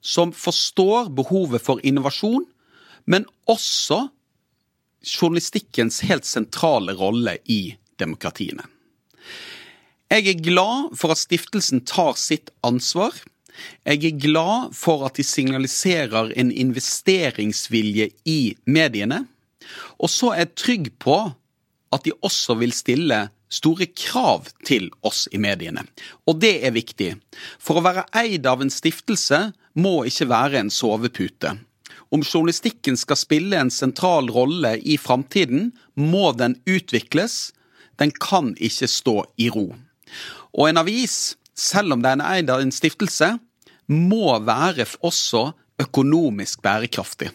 som 0.00 0.32
forstår 0.32 1.10
behovet 1.16 1.62
for 1.64 1.82
innovasjon, 1.86 2.44
men 3.04 3.26
også 3.50 4.08
journalistikkens 5.00 6.02
helt 6.08 6.28
sentrale 6.28 6.94
rolle 6.96 7.38
i 7.48 7.76
demokratiene. 8.00 8.66
Jeg 10.10 10.26
er 10.26 10.42
glad 10.42 10.96
for 10.98 11.14
at 11.14 11.20
stiftelsen 11.22 11.84
tar 11.86 12.16
sitt 12.18 12.50
ansvar. 12.66 13.14
Jeg 13.86 14.02
er 14.08 14.22
glad 14.22 14.72
for 14.74 15.04
at 15.06 15.20
de 15.20 15.24
signaliserer 15.26 16.32
en 16.40 16.50
investeringsvilje 16.50 18.08
i 18.26 18.40
mediene. 18.66 19.24
Og 20.02 20.10
så 20.10 20.32
er 20.34 20.44
jeg 20.44 20.56
trygg 20.58 20.90
på 21.02 21.18
at 21.94 22.06
de 22.06 22.14
også 22.26 22.56
vil 22.58 22.74
stille 22.74 23.28
store 23.50 23.86
krav 23.86 24.48
til 24.66 24.88
oss 25.06 25.26
i 25.32 25.40
mediene. 25.42 25.84
Og 26.30 26.40
det 26.42 26.60
er 26.66 26.74
viktig. 26.76 27.14
For 27.58 27.78
å 27.78 27.84
være 27.84 28.06
eid 28.22 28.46
av 28.46 28.62
en 28.62 28.72
stiftelse 28.72 29.50
må 29.80 30.04
ikke 30.08 30.30
være 30.30 30.62
en 30.62 30.72
sovepute. 30.72 31.56
Om 32.10 32.24
journalistikken 32.26 32.96
skal 32.98 33.18
spille 33.18 33.58
en 33.58 33.70
sentral 33.70 34.30
rolle 34.34 34.76
i 34.82 34.96
framtiden, 34.98 35.70
må 35.94 36.32
den 36.34 36.56
utvikles. 36.66 37.52
Den 38.02 38.10
kan 38.10 38.54
ikke 38.58 38.88
stå 38.90 39.16
i 39.38 39.50
ro. 39.52 39.68
Og 40.56 40.66
en 40.66 40.80
avis, 40.80 41.36
selv 41.54 41.94
om 41.94 42.02
den 42.02 42.22
er 42.22 42.40
eid 42.40 42.50
av 42.50 42.64
en 42.64 42.74
stiftelse, 42.74 43.36
må 43.90 44.38
være 44.46 44.86
også 45.06 45.50
økonomisk 45.82 46.62
bærekraftig. 46.62 47.30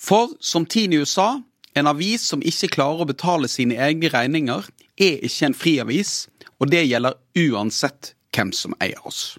For 0.00 0.32
som 0.40 0.64
Tinius 0.64 1.16
sa, 1.18 1.40
en 1.78 1.90
avis 1.90 2.24
som 2.26 2.42
ikke 2.42 2.72
klarer 2.76 3.04
å 3.04 3.10
betale 3.10 3.48
sine 3.50 3.78
egne 3.78 4.10
regninger, 4.12 4.66
er 5.00 5.22
ikke 5.26 5.50
en 5.50 5.56
friavis, 5.56 6.14
og 6.60 6.72
det 6.72 6.84
gjelder 6.88 7.18
uansett 7.38 8.14
hvem 8.34 8.52
som 8.56 8.74
eier 8.82 9.00
oss. 9.08 9.38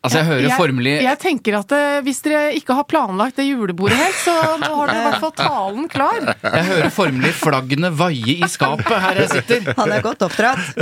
Altså, 0.00 0.22
jeg 0.22 0.28
hører 0.30 0.54
formelig 0.56 0.92
Jeg 1.04 1.18
tenker 1.20 1.56
at 1.58 1.72
eh, 1.76 1.98
hvis 2.06 2.22
dere 2.24 2.54
ikke 2.56 2.72
har 2.72 2.86
planlagt 2.88 3.36
det 3.36 3.44
julebordet 3.50 3.98
helt, 4.00 4.16
så 4.22 4.32
nå 4.62 4.70
har 4.78 4.88
dere 4.88 5.02
i 5.02 5.04
hvert 5.10 5.24
fall 5.26 5.34
talen 5.36 5.90
klar. 5.92 6.30
Jeg 6.40 6.64
hører 6.70 6.94
formelig 6.94 7.32
flaggene 7.36 7.90
vaie 7.98 8.38
i 8.38 8.48
skapet 8.48 8.94
her 9.04 9.20
jeg 9.20 9.28
sitter. 9.34 9.68
Han 9.76 9.92
er 9.92 10.00
godt 10.06 10.24
oppdratt. 10.24 10.72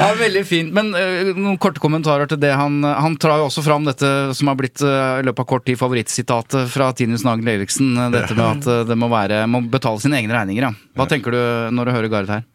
Ja, 0.00 0.10
Veldig 0.18 0.42
fint. 0.46 0.74
Men 0.74 0.90
eh, 0.98 1.30
noen 1.36 1.58
korte 1.62 1.82
kommentarer 1.82 2.26
til 2.30 2.40
det. 2.42 2.50
Han, 2.58 2.82
han 2.82 3.14
tar 3.22 3.38
jo 3.38 3.46
også 3.46 3.62
fram 3.66 3.86
dette 3.86 4.10
som 4.34 4.50
har 4.50 4.58
blitt 4.58 4.82
eh, 4.82 5.22
i 5.22 5.26
løpet 5.28 5.44
av 5.44 5.50
kort 5.54 5.66
tid 5.70 5.78
favorittsitatet 5.78 6.66
fra 6.72 6.90
Tinus 6.98 7.22
Nagel 7.26 7.54
Eriksen. 7.54 7.94
Dette 8.14 8.34
med 8.34 8.48
at 8.66 8.90
det 8.90 8.98
må, 8.98 9.06
være, 9.12 9.44
må 9.50 9.62
betale 9.70 10.02
sine 10.02 10.18
egne 10.18 10.34
regninger. 10.34 10.66
Ja. 10.66 10.74
Hva 10.98 11.06
tenker 11.10 11.34
du 11.34 11.42
når 11.78 11.88
du 11.88 11.94
hører 11.94 12.10
Gareth 12.12 12.40
her? 12.40 12.48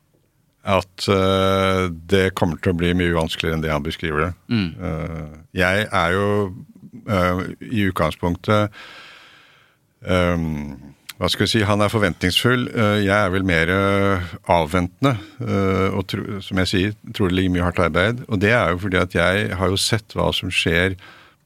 At 0.68 1.08
uh, 1.08 1.88
det 2.12 2.34
kommer 2.36 2.60
til 2.60 2.74
å 2.74 2.78
bli 2.78 2.92
mye 2.98 3.16
vanskeligere 3.16 3.56
enn 3.58 3.64
det 3.64 3.72
han 3.72 3.86
beskriver 3.86 4.26
det. 4.26 4.32
Eh, 4.84 5.36
jeg 5.56 5.86
er 5.86 6.16
jo 6.16 6.28
uh, 7.08 7.42
i 7.64 7.86
utgangspunktet 7.88 8.76
um, 10.04 10.76
Hva 11.18 11.30
skal 11.32 11.46
vi 11.46 11.52
si, 11.54 11.62
han 11.66 11.82
er 11.82 11.94
forventningsfull. 11.94 12.68
Jeg 13.02 13.16
er 13.16 13.32
vel 13.34 13.48
mer 13.48 13.72
avventende. 14.54 15.16
og 15.98 16.04
tro, 16.12 16.42
som 16.46 16.60
jeg 16.62 16.70
sier, 16.70 16.92
tror 17.16 17.32
det 17.32 17.40
ligger 17.40 17.56
mye 17.56 17.64
hardt 17.66 17.82
arbeid. 17.88 18.20
Og 18.28 18.44
det 18.44 18.52
er 18.54 18.76
jo 18.76 18.84
fordi 18.84 19.00
at 19.02 19.16
jeg 19.18 19.48
har 19.58 19.72
jo 19.72 19.80
sett 19.82 20.14
hva 20.14 20.28
som 20.36 20.52
skjer 20.54 20.94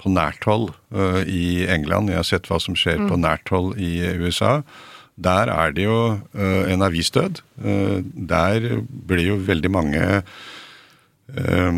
på 0.01 0.11
nært 0.11 0.43
hold 0.43 0.73
i 1.23 1.63
England. 1.71 2.11
Jeg 2.11 2.19
har 2.19 2.27
sett 2.27 2.51
hva 2.51 2.59
som 2.59 2.75
skjer 2.75 2.99
på 3.07 3.21
nært 3.21 3.47
hold 3.53 3.79
i 3.79 3.93
USA. 4.19 4.57
Der 5.19 5.51
er 5.51 5.71
det 5.75 5.83
jo 5.85 6.19
eh, 6.33 6.71
en 6.73 6.81
avisdød. 6.81 7.41
Eh, 7.63 7.99
der 8.03 8.81
blir 9.07 9.27
jo 9.27 9.35
veldig 9.35 9.71
mange 9.71 10.01
eh, 11.35 11.73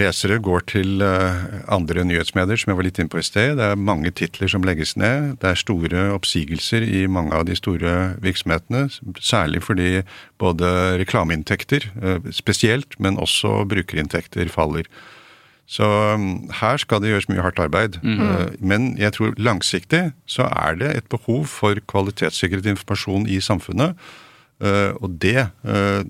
lesere 0.00 0.38
går 0.40 0.60
til 0.68 1.02
andre 1.02 2.04
nyhetsmedier, 2.04 2.56
som 2.56 2.70
jeg 2.70 2.78
var 2.78 2.84
litt 2.84 2.98
inne 3.00 3.12
på 3.12 3.20
i 3.20 3.26
sted. 3.26 3.56
Det 3.56 3.68
er 3.68 3.80
mange 3.80 4.10
titler 4.10 4.48
som 4.48 4.64
legges 4.66 4.96
ned. 4.96 5.38
Det 5.40 5.48
er 5.50 5.60
store 5.60 6.02
oppsigelser 6.16 6.84
i 6.84 7.06
mange 7.06 7.32
av 7.36 7.46
de 7.48 7.56
store 7.56 7.94
virksomhetene. 8.24 8.88
Særlig 9.20 9.62
fordi 9.64 10.02
både 10.38 10.98
reklameinntekter 11.00 11.88
spesielt, 12.32 12.98
men 13.00 13.18
også 13.18 13.64
brukerinntekter 13.70 14.52
faller. 14.52 14.88
Så 15.70 15.86
um, 15.86 16.48
her 16.60 16.80
skal 16.82 16.98
det 17.02 17.12
gjøres 17.12 17.28
mye 17.30 17.44
hardt 17.44 17.60
arbeid. 17.62 18.00
Uh, 18.02 18.50
Men 18.58 18.96
jeg 18.98 19.14
tror 19.14 19.36
langsiktig 19.38 20.10
så 20.26 20.48
er 20.50 20.80
det 20.80 20.96
et 20.96 21.06
behov 21.12 21.46
for 21.46 21.78
kvalitetssikret 21.86 22.66
informasjon 22.66 23.28
i 23.30 23.38
samfunnet. 23.40 23.94
Uh, 24.60 24.92
og 24.98 25.14
det 25.22 25.46
uh, 25.64 26.02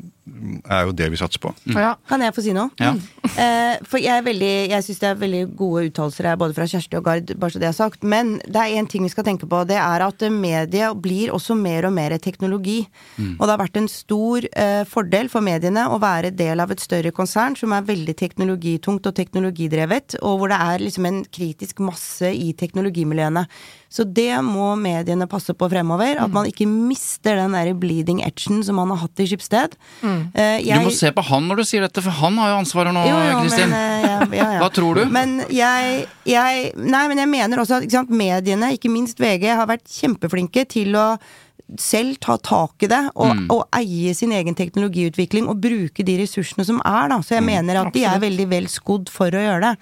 er 0.71 0.87
jo 0.87 0.93
det 0.95 1.09
vi 1.13 1.19
satser 1.19 1.41
på. 1.43 1.53
Ja. 1.75 1.95
Kan 2.09 2.23
jeg 2.23 2.35
få 2.37 2.45
si 2.45 2.53
noe? 2.55 2.71
Ja. 2.81 2.93
Eh, 3.31 3.81
for 3.89 4.01
jeg 4.03 4.11
er 4.21 4.25
veldig 4.27 4.53
Jeg 4.71 4.85
syns 4.85 5.01
det 5.03 5.09
er 5.09 5.19
veldig 5.21 5.43
gode 5.59 5.85
uttalelser 5.89 6.29
her, 6.31 6.39
både 6.41 6.55
fra 6.57 6.67
Kjersti 6.71 6.99
og 6.99 7.05
Gard, 7.07 7.33
bare 7.41 7.55
så 7.55 7.63
det 7.63 7.69
er 7.71 7.77
sagt. 7.77 8.05
Men 8.05 8.37
det 8.45 8.61
er 8.61 8.77
én 8.79 8.89
ting 8.91 9.05
vi 9.07 9.13
skal 9.13 9.27
tenke 9.27 9.49
på. 9.51 9.63
Det 9.69 9.79
er 9.81 10.05
at 10.07 10.25
mediet 10.35 11.01
blir 11.03 11.33
også 11.35 11.57
mer 11.59 11.89
og 11.89 11.95
mer 11.97 12.17
teknologi. 12.19 12.83
Og 13.39 13.45
det 13.45 13.53
har 13.53 13.63
vært 13.63 13.81
en 13.81 13.91
stor 13.91 14.47
eh, 14.53 14.85
fordel 14.89 15.31
for 15.33 15.45
mediene 15.45 15.87
å 15.91 16.01
være 16.03 16.35
del 16.37 16.63
av 16.63 16.73
et 16.75 16.83
større 16.83 17.13
konsern 17.17 17.57
som 17.59 17.75
er 17.77 17.87
veldig 17.89 18.17
teknologitungt 18.19 19.07
og 19.07 19.17
teknologidrevet, 19.17 20.19
og 20.23 20.41
hvor 20.41 20.53
det 20.53 20.61
er 20.61 20.85
liksom 20.85 21.09
en 21.09 21.23
kritisk 21.25 21.83
masse 21.85 22.31
i 22.31 22.53
teknologimiljøene. 22.59 23.47
Så 23.91 24.05
det 24.07 24.33
må 24.47 24.71
mediene 24.79 25.27
passe 25.31 25.55
på 25.57 25.69
fremover. 25.71 26.21
At 26.23 26.31
man 26.31 26.47
ikke 26.47 26.69
mister 26.71 27.41
den 27.41 27.57
der 27.57 27.73
bleeding 27.75 28.23
edgen 28.23 28.63
som 28.67 28.79
man 28.79 28.93
har 28.95 29.03
hatt 29.03 29.23
i 29.23 29.27
Skipsted. 29.27 29.75
Eh, 30.35 30.61
Du 30.63 30.85
må 30.87 30.93
se 30.93 31.11
på 31.13 31.25
han 31.25 31.49
når 31.49 31.57
du 31.57 31.65
sier 31.65 31.81
dette, 31.87 32.03
for 32.03 32.11
han 32.11 32.37
har 32.39 32.51
jo 32.55 32.61
ansvaret 32.63 32.93
nå, 32.95 33.05
Kristin. 33.43 33.73
eh, 33.73 34.07
ja, 34.07 34.19
ja, 34.33 34.49
ja. 34.55 34.61
Hva 34.61 34.71
tror 34.73 34.95
du? 35.01 35.05
Men 35.11 35.39
jeg, 35.51 36.07
jeg 36.25 36.73
Nei, 36.77 37.05
men 37.09 37.19
jeg 37.19 37.29
mener 37.29 37.59
også 37.59 37.77
at 37.79 37.83
ikke 37.89 37.99
sant, 38.01 38.11
mediene, 38.11 38.73
ikke 38.77 38.91
minst 38.91 39.19
VG, 39.19 39.49
har 39.55 39.67
vært 39.67 39.87
kjempeflinke 39.89 40.67
til 40.69 40.93
å 40.97 41.17
selv 41.79 42.17
ta 42.19 42.35
tak 42.43 42.83
i 42.83 42.89
det 42.91 42.99
og, 43.15 43.29
Mm. 43.31 43.45
og 43.55 43.61
eie 43.79 44.11
sin 44.13 44.33
egen 44.35 44.57
teknologiutvikling 44.59 45.47
og 45.49 45.61
bruke 45.63 46.03
de 46.05 46.17
ressursene 46.19 46.65
som 46.67 46.81
er, 46.85 47.09
da. 47.09 47.19
Mm, 47.21 47.23
Så 47.23 47.37
jeg 47.37 47.45
mener 47.47 47.77
at 47.87 47.93
de 47.95 48.03
er 48.05 48.19
veldig 48.19 48.47
vel 48.51 48.65
skodd 48.67 49.09
for 49.09 49.31
å 49.31 49.39
gjøre 49.39 49.61
det. 49.69 49.77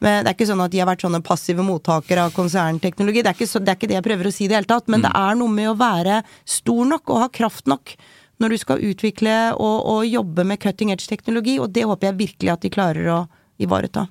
Men 0.00 0.24
det 0.24 0.26
er 0.26 0.34
ikke 0.34 0.48
sånn 0.50 0.64
at 0.64 0.72
de 0.72 0.80
har 0.82 0.88
vært 0.90 1.02
sånne 1.06 1.22
passive 1.22 1.62
mottakere 1.62 2.24
av 2.26 2.32
konsernteknologi. 2.34 3.22
Det 3.22 3.30
er 3.30 3.34
ikke, 3.38 3.46
så, 3.46 3.60
det 3.62 3.68
er 3.68 3.76
ikke 3.78 3.88
det 3.92 3.98
jeg 4.02 4.08
prøver 4.10 4.26
å 4.26 4.32
si 4.34 4.44
i 4.44 4.48
det 4.48 4.56
hele 4.58 4.66
tatt. 4.74 4.88
Men 4.88 5.02
Mm. 5.02 5.06
det 5.06 5.12
er 5.14 5.34
noe 5.36 5.48
med 5.54 5.68
å 5.70 5.76
være 5.78 6.24
stor 6.44 6.84
nok 6.84 7.10
og 7.10 7.18
ha 7.20 7.28
kraft 7.28 7.66
nok 7.68 7.94
når 8.40 8.54
du 8.54 8.60
skal 8.62 8.84
utvikle 8.90 9.34
og, 9.56 9.76
og 9.92 10.06
jobbe 10.08 10.46
med 10.48 10.60
cutting 10.62 10.92
edge 10.94 11.08
teknologi, 11.10 11.58
og 11.60 11.72
det 11.74 11.86
håper 11.88 12.10
jeg 12.10 12.20
virkelig 12.24 12.54
at 12.54 12.64
de 12.64 12.72
klarer 12.72 13.12
å 13.12 13.20
ivareta. 13.60 14.08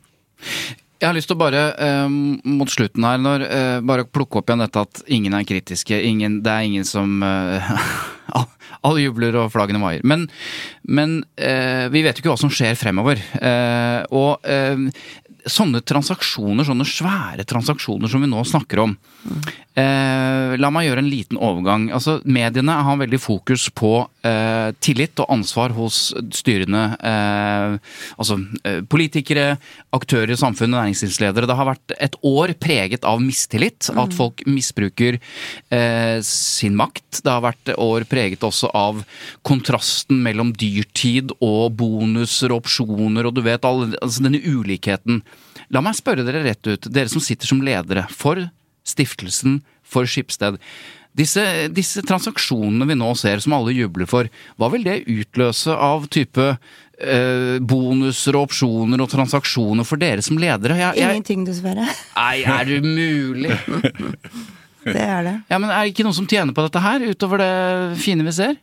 Jeg 1.00 1.08
har 1.08 1.16
lyst 1.16 1.30
til 1.32 1.38
å 1.38 1.40
bare, 1.40 1.62
eh, 1.80 2.08
mot 2.12 2.70
slutten 2.70 3.06
her, 3.08 3.20
når, 3.24 3.44
eh, 3.48 3.80
bare 3.88 4.04
plukke 4.04 4.42
opp 4.42 4.50
igjen 4.52 4.66
dette 4.66 4.82
at 4.84 5.02
ingen 5.08 5.36
er 5.38 5.48
kritiske. 5.48 5.96
Ingen, 5.96 6.42
det 6.44 6.52
er 6.52 6.68
ingen 6.68 6.88
som 6.88 7.24
eh, 7.24 7.70
Alle 8.86 9.02
jubler 9.02 9.36
og 9.40 9.50
flaggene 9.52 9.80
vaier. 9.82 10.04
Men, 10.08 10.28
men 10.88 11.18
eh, 11.36 11.88
vi 11.92 12.04
vet 12.06 12.16
jo 12.16 12.24
ikke 12.24 12.32
hva 12.32 12.40
som 12.40 12.52
skjer 12.54 12.78
fremover. 12.80 13.20
Eh, 13.40 14.04
og 14.16 14.46
eh, 14.48 14.86
sånne 15.46 15.82
transaksjoner, 15.86 16.68
sånne 16.68 16.88
svære 16.88 17.46
transaksjoner 17.48 18.12
som 18.12 18.24
vi 18.24 18.30
nå 18.32 18.44
snakker 18.48 18.84
om 18.84 18.96
eh, 19.80 20.56
La 20.60 20.72
meg 20.74 20.88
gjøre 20.88 21.04
en 21.04 21.10
liten 21.10 21.40
overgang. 21.40 21.88
Altså, 21.96 22.18
Mediene 22.26 22.76
har 22.86 23.00
veldig 23.00 23.20
fokus 23.22 23.68
på 23.76 23.92
eh, 24.26 24.72
tillit 24.84 25.20
og 25.22 25.32
ansvar 25.34 25.74
hos 25.78 26.10
styrende 26.36 26.84
eh, 26.98 27.78
altså 28.18 28.40
eh, 28.64 28.82
politikere, 28.90 29.58
aktører 29.96 30.34
i 30.34 30.40
samfunnet, 30.40 30.78
næringslivsledere. 30.78 31.50
Det 31.50 31.58
har 31.60 31.70
vært 31.72 31.96
et 32.00 32.18
år 32.26 32.56
preget 32.62 33.08
av 33.08 33.22
mistillit, 33.24 33.92
at 33.94 34.16
folk 34.18 34.44
misbruker 34.50 35.20
eh, 35.20 36.18
sin 36.26 36.78
makt. 36.80 37.22
Det 37.24 37.34
har 37.34 37.46
vært 37.46 37.74
år 37.78 38.08
preget 38.10 38.46
også 38.46 38.72
av 38.76 39.04
kontrasten 39.48 40.22
mellom 40.26 40.54
dyrtid 40.58 41.34
og 41.40 41.78
bonuser 41.80 42.54
og 42.54 42.66
opsjoner 42.66 43.30
og 43.30 43.38
du 43.38 43.44
vet, 43.46 43.66
all, 43.68 43.94
altså 44.02 44.26
denne 44.26 44.42
ulikheten. 44.44 45.22
La 45.74 45.82
meg 45.86 45.98
spørre 45.98 46.26
dere 46.26 46.42
rett 46.46 46.66
ut, 46.70 46.88
dere 46.90 47.12
som 47.12 47.22
sitter 47.22 47.50
som 47.50 47.62
ledere 47.66 48.08
for 48.10 48.42
stiftelsen 48.88 49.60
for 49.86 50.08
Skipsted. 50.10 50.58
Disse, 51.20 51.42
disse 51.74 52.02
transaksjonene 52.06 52.86
vi 52.90 52.96
nå 52.98 53.10
ser, 53.18 53.42
som 53.44 53.54
alle 53.58 53.74
jubler 53.76 54.08
for, 54.10 54.30
hva 54.62 54.70
vil 54.74 54.86
det 54.86 55.02
utløse 55.10 55.74
av 55.74 56.06
type 56.14 56.46
eh, 56.54 57.58
bonuser 57.66 58.38
og 58.38 58.48
opsjoner 58.50 59.02
og 59.04 59.10
transaksjoner 59.12 59.88
for 59.90 60.00
dere 60.02 60.24
som 60.26 60.40
ledere? 60.40 60.78
Jeg, 60.80 61.02
jeg, 61.02 61.18
Ingenting, 61.18 61.44
dessverre. 61.50 61.90
nei, 62.16 62.36
er 62.46 62.70
det 62.70 62.80
mulig? 62.86 63.58
Det 64.80 65.02
er 65.04 65.26
det. 65.26 65.34
Ja, 65.52 65.58
men 65.60 65.70
Er 65.76 65.84
det 65.84 65.92
ikke 65.92 66.06
noen 66.08 66.16
som 66.16 66.26
tjener 66.30 66.56
på 66.56 66.64
dette 66.64 66.80
her, 66.82 67.04
utover 67.12 67.42
det 67.42 67.50
fine 68.00 68.24
vi 68.26 68.32
ser? 68.34 68.56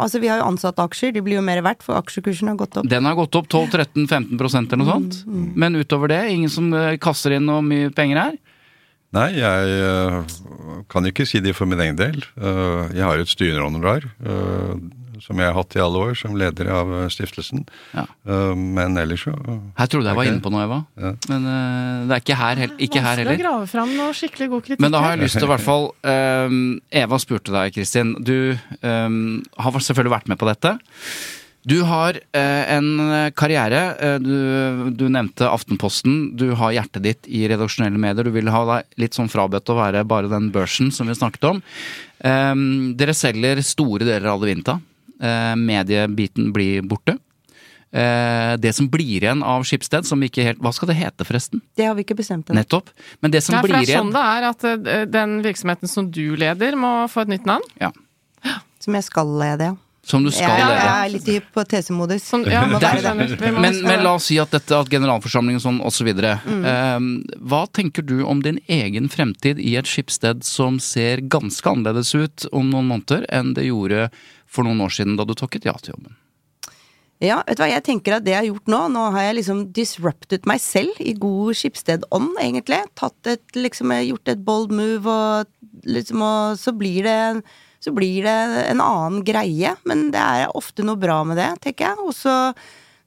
Altså, 0.00 0.20
vi 0.22 0.30
har 0.30 0.40
jo 0.42 0.48
ansatt 0.50 0.78
aksjer, 0.82 1.14
de 1.16 1.22
blir 1.24 1.38
jo 1.38 1.44
mer 1.46 1.62
verdt, 1.66 1.84
for 1.86 1.98
aksjekursen 1.98 2.50
har 2.52 2.58
gått 2.60 2.78
opp. 2.80 2.88
Den 2.90 3.08
har 3.08 3.18
gått 3.18 3.36
opp 3.38 3.50
12-13-15 3.52 4.38
eller 4.38 4.80
noe 4.82 4.90
sånt. 4.90 5.20
Men 5.58 5.78
utover 5.80 6.12
det, 6.12 6.22
ingen 6.34 6.52
som 6.52 6.70
kaster 6.70 7.10
kasser 7.10 7.36
inn 7.36 7.48
noe 7.48 7.64
mye 7.64 7.90
penger 7.94 8.22
her? 8.22 8.38
Nei, 9.16 9.28
jeg 9.40 9.70
øh, 9.82 10.20
kan 10.90 11.06
ikke 11.08 11.26
si 11.26 11.40
det 11.42 11.56
for 11.58 11.66
min 11.66 11.80
egen 11.82 11.98
del. 11.98 12.20
Øh, 12.38 12.92
jeg 12.94 13.02
har 13.02 13.18
et 13.18 13.30
styrehonorar 13.30 14.06
som 15.24 15.40
jeg 15.40 15.50
har 15.50 15.56
hatt 15.56 15.76
i 15.76 15.82
alle 15.84 16.02
år 16.08 16.14
som 16.18 16.36
leder 16.38 16.70
av 16.74 16.92
øh, 16.92 17.06
stiftelsen. 17.12 17.64
Ja. 17.94 18.06
Øh, 18.26 18.52
men 18.58 18.96
ellers 19.00 19.26
så 19.26 19.34
Her 19.78 19.90
trodde 19.90 20.10
jeg 20.10 20.18
var 20.18 20.30
inne 20.30 20.44
på 20.44 20.52
noe, 20.54 20.66
Eva. 20.66 20.80
Ja. 21.00 21.12
Men 21.32 21.48
eh, 21.54 22.06
det 22.08 22.16
er 22.16 22.24
ikke 22.24 22.38
her, 22.40 22.62
ikke 22.76 23.02
her 23.04 23.20
Vanskelig 23.20 23.40
å 23.40 23.42
grave 23.42 23.66
fram 23.74 23.96
noe 23.98 24.14
skikkelig 24.16 24.48
god 24.54 24.68
kritikk. 24.68 24.84
Men 24.86 24.94
da 24.94 25.02
har 25.04 25.16
jeg 25.16 25.24
lyst 25.26 25.40
til 25.40 25.48
i 25.48 25.52
hvert 25.54 25.66
fall 25.66 25.90
eh, 26.14 26.56
Eva 27.02 27.20
spurte 27.22 27.54
deg, 27.56 27.74
Kristin. 27.76 28.16
Du 28.24 28.38
eh, 28.54 29.20
har 29.66 29.84
selvfølgelig 29.90 30.16
vært 30.18 30.32
med 30.32 30.40
på 30.40 30.48
dette. 30.50 30.78
Du 31.68 31.82
har 31.84 32.16
eh, 32.16 32.72
en 32.72 32.86
karriere. 33.36 33.80
eh, 34.00 34.16
du, 34.24 34.90
du 34.96 35.08
nevnte 35.12 35.44
Aftenposten. 35.44 36.30
Du 36.40 36.54
har 36.56 36.72
hjertet 36.72 37.04
ditt 37.04 37.28
i 37.28 37.42
redaksjonelle 37.50 38.00
medier. 38.00 38.24
Du 38.24 38.32
vil 38.32 38.48
ha 38.48 38.62
deg 38.70 39.02
litt 39.02 39.18
sånn 39.18 39.28
frabedt 39.28 39.68
å 39.68 39.76
være 39.76 40.06
bare 40.08 40.30
den 40.32 40.48
børsen 40.54 40.88
som 40.94 41.10
vi 41.10 41.18
snakket 41.18 41.44
om. 41.50 41.60
Um, 42.24 42.94
dere 42.96 43.12
selger 43.16 43.60
store 43.64 44.08
deler 44.08 44.30
av 44.32 44.40
Adevinta. 44.40 44.78
Eh, 45.20 45.56
mediebiten 45.56 46.52
blir 46.52 46.82
borte. 46.82 47.18
Eh, 47.92 48.56
det 48.56 48.72
som 48.72 48.86
blir 48.88 49.18
igjen 49.24 49.42
av 49.42 49.64
Skipsted, 49.66 50.06
som 50.06 50.22
ikke 50.22 50.44
helt 50.46 50.60
Hva 50.62 50.70
skal 50.72 50.92
det 50.92 50.94
hete, 51.00 51.26
forresten? 51.26 51.60
Det 51.74 51.88
har 51.88 51.96
vi 51.98 52.04
ikke 52.06 52.16
bestemt 52.20 52.46
ennå. 52.46 52.62
Nettopp. 52.62 52.92
Men 53.20 53.34
det 53.34 53.42
som 53.42 53.56
Nei, 53.58 53.64
blir 53.66 53.80
igjen 53.82 53.84
det 53.84 53.90
er 53.90 53.98
sånn 53.98 54.14
det 54.14 54.24
er 54.30 54.48
at 54.48 54.66
eh, 54.70 55.04
den 55.10 55.36
virksomheten 55.42 55.90
som 55.90 56.10
du 56.10 56.36
leder, 56.38 56.78
må 56.78 56.94
få 57.10 57.26
et 57.26 57.34
nytt 57.34 57.50
navn. 57.50 57.66
ja, 57.82 57.90
Som 58.80 58.94
jeg 58.94 59.08
skal 59.10 59.34
lede, 59.42 59.72
ja. 59.72 59.76
Som 60.06 60.24
du 60.24 60.30
skal 60.32 60.54
lede. 60.56 60.78
jeg 60.78 60.94
er 60.94 61.10
litt 61.12 61.28
i 61.28 61.34
hypotesemodus. 61.36 62.24
Som, 62.24 62.46
ja, 62.48 62.62
er. 62.64 63.20
Vi 63.36 63.50
må 63.52 63.60
Men, 63.60 63.82
men 63.84 64.02
la 64.06 64.14
oss 64.16 64.30
si 64.30 64.38
at 64.40 64.54
dette, 64.54 64.72
at 64.72 64.88
generalforsamlingen 64.90 65.60
sånn 65.60 65.82
osv. 65.84 66.08
Mm. 66.14 66.64
Eh, 66.64 67.36
hva 67.50 67.66
tenker 67.68 68.06
du 68.06 68.20
om 68.24 68.40
din 68.42 68.62
egen 68.70 69.10
fremtid 69.12 69.60
i 69.60 69.74
et 69.76 69.90
skipssted 69.90 70.46
som 70.46 70.80
ser 70.80 71.20
ganske 71.20 71.68
annerledes 71.68 72.14
ut 72.14 72.48
om 72.54 72.70
noen 72.72 72.88
måneder 72.94 73.26
enn 73.28 73.52
det 73.58 73.68
gjorde 73.68 74.08
for 74.50 74.66
noen 74.66 74.82
år 74.84 74.92
siden 74.94 75.16
da 75.18 75.26
du 75.28 75.36
takket 75.38 75.68
ja 75.68 75.76
til 75.78 75.94
jobben? 75.94 76.18
Ja, 77.20 77.42
vet 77.44 77.58
du 77.58 77.62
hva, 77.62 77.68
jeg 77.68 77.84
tenker 77.84 78.16
at 78.16 78.24
det 78.24 78.32
jeg 78.32 78.40
har 78.40 78.48
gjort 78.48 78.70
nå, 78.72 78.78
nå 78.94 79.00
har 79.12 79.26
jeg 79.26 79.40
liksom 79.42 79.64
disrupted 79.76 80.46
meg 80.48 80.62
selv 80.64 80.96
i 81.04 81.12
god 81.20 81.58
skipsstedånd, 81.60 82.30
egentlig. 82.40 82.78
Tatt 82.96 83.28
et, 83.28 83.44
liksom, 83.52 83.92
gjort 84.08 84.30
et 84.32 84.40
bold 84.46 84.72
move, 84.72 85.04
og 85.04 85.84
liksom, 85.84 86.24
og 86.24 86.56
så 86.60 86.72
blir 86.76 87.04
det 87.04 87.18
så 87.80 87.92
blir 87.96 88.26
det 88.26 88.36
en 88.68 88.80
annen 88.84 89.22
greie, 89.24 89.72
men 89.88 90.10
det 90.12 90.20
er 90.20 90.56
ofte 90.56 90.84
noe 90.84 91.00
bra 91.00 91.22
med 91.24 91.38
det, 91.40 91.48
tenker 91.64 91.86
jeg. 91.88 92.04
Og 92.04 92.12
så 92.16 92.34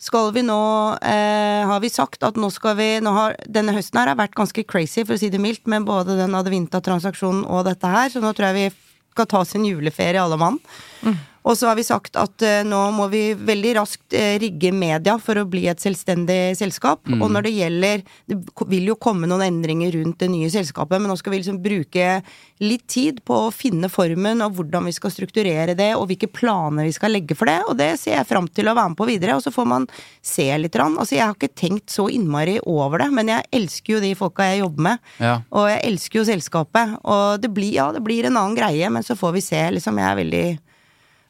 skal 0.01 0.31
vi 0.35 0.41
nå 0.43 0.61
eh, 0.97 1.61
Har 1.69 1.79
vi 1.79 1.91
sagt 1.93 2.25
at 2.25 2.39
nå 2.41 2.49
skal 2.51 2.75
vi 2.75 2.87
nå 2.99 3.13
har, 3.15 3.37
Denne 3.45 3.75
høsten 3.75 4.01
her 4.01 4.09
har 4.11 4.17
vært 4.19 4.33
ganske 4.35 4.65
crazy, 4.67 5.05
for 5.05 5.15
å 5.15 5.21
si 5.21 5.29
det 5.33 5.41
mildt, 5.41 5.67
med 5.69 5.85
både 5.87 6.17
den 6.19 6.33
Advinta-transaksjonen 6.37 7.45
og 7.45 7.67
dette 7.69 7.93
her, 7.93 8.09
så 8.09 8.21
nå 8.23 8.33
tror 8.33 8.49
jeg 8.49 8.59
vi 8.59 8.89
skal 9.13 9.29
ta 9.29 9.43
oss 9.45 9.53
en 9.57 9.69
juleferie, 9.69 10.21
alle 10.21 10.41
mann. 10.41 10.57
Og 11.43 11.57
så 11.59 11.67
har 11.69 11.77
vi 11.79 11.85
sagt 11.85 12.17
at 12.19 12.45
uh, 12.45 12.61
nå 12.67 12.81
må 12.95 13.07
vi 13.11 13.23
veldig 13.35 13.73
raskt 13.79 14.15
uh, 14.15 14.35
rigge 14.41 14.71
media 14.75 15.17
for 15.21 15.39
å 15.39 15.47
bli 15.49 15.65
et 15.71 15.81
selvstendig 15.83 16.55
selskap. 16.59 17.03
Og 17.19 17.27
når 17.31 17.47
det 17.47 17.53
gjelder 17.57 18.03
Det 18.29 18.37
vil 18.69 18.87
jo 18.91 18.95
komme 18.99 19.27
noen 19.29 19.43
endringer 19.45 19.91
rundt 19.97 20.21
det 20.23 20.29
nye 20.31 20.49
selskapet, 20.51 21.01
men 21.01 21.11
nå 21.11 21.17
skal 21.19 21.33
vi 21.33 21.41
liksom 21.41 21.59
bruke 21.63 22.21
litt 22.63 22.85
tid 22.87 23.19
på 23.27 23.37
å 23.47 23.51
finne 23.53 23.89
formen 23.91 24.41
og 24.45 24.55
hvordan 24.57 24.87
vi 24.87 24.93
skal 24.95 25.11
strukturere 25.11 25.75
det, 25.77 25.91
og 25.97 26.07
hvilke 26.09 26.29
planer 26.31 26.87
vi 26.87 26.95
skal 26.95 27.13
legge 27.13 27.35
for 27.37 27.49
det. 27.49 27.59
Og 27.67 27.77
det 27.79 27.91
ser 28.01 28.17
jeg 28.17 28.29
fram 28.29 28.47
til 28.47 28.69
å 28.69 28.75
være 28.77 28.93
med 28.93 28.99
på 28.99 29.07
videre. 29.09 29.37
Og 29.37 29.43
så 29.45 29.53
får 29.53 29.69
man 29.69 29.87
se 30.23 30.47
litt. 30.57 30.73
Rann. 30.79 30.95
Altså, 30.97 31.17
jeg 31.17 31.27
har 31.27 31.35
ikke 31.35 31.53
tenkt 31.59 31.93
så 31.93 32.07
innmari 32.09 32.55
over 32.69 33.03
det, 33.03 33.09
men 33.13 33.29
jeg 33.29 33.49
elsker 33.53 33.97
jo 33.97 34.03
de 34.03 34.13
folka 34.17 34.47
jeg 34.49 34.63
jobber 34.63 34.87
med. 34.87 35.09
Ja. 35.21 35.35
Og 35.53 35.67
jeg 35.69 35.81
elsker 35.91 36.21
jo 36.21 36.27
selskapet. 36.31 36.95
Og 37.03 37.43
det 37.43 37.51
blir, 37.53 37.75
ja, 37.75 37.91
det 37.93 38.01
blir 38.05 38.29
en 38.29 38.39
annen 38.39 38.57
greie, 38.57 38.89
men 38.93 39.05
så 39.05 39.17
får 39.19 39.35
vi 39.37 39.43
se. 39.45 39.61
Liksom, 39.77 39.99
jeg 40.01 40.09
er 40.09 40.21
veldig 40.23 40.47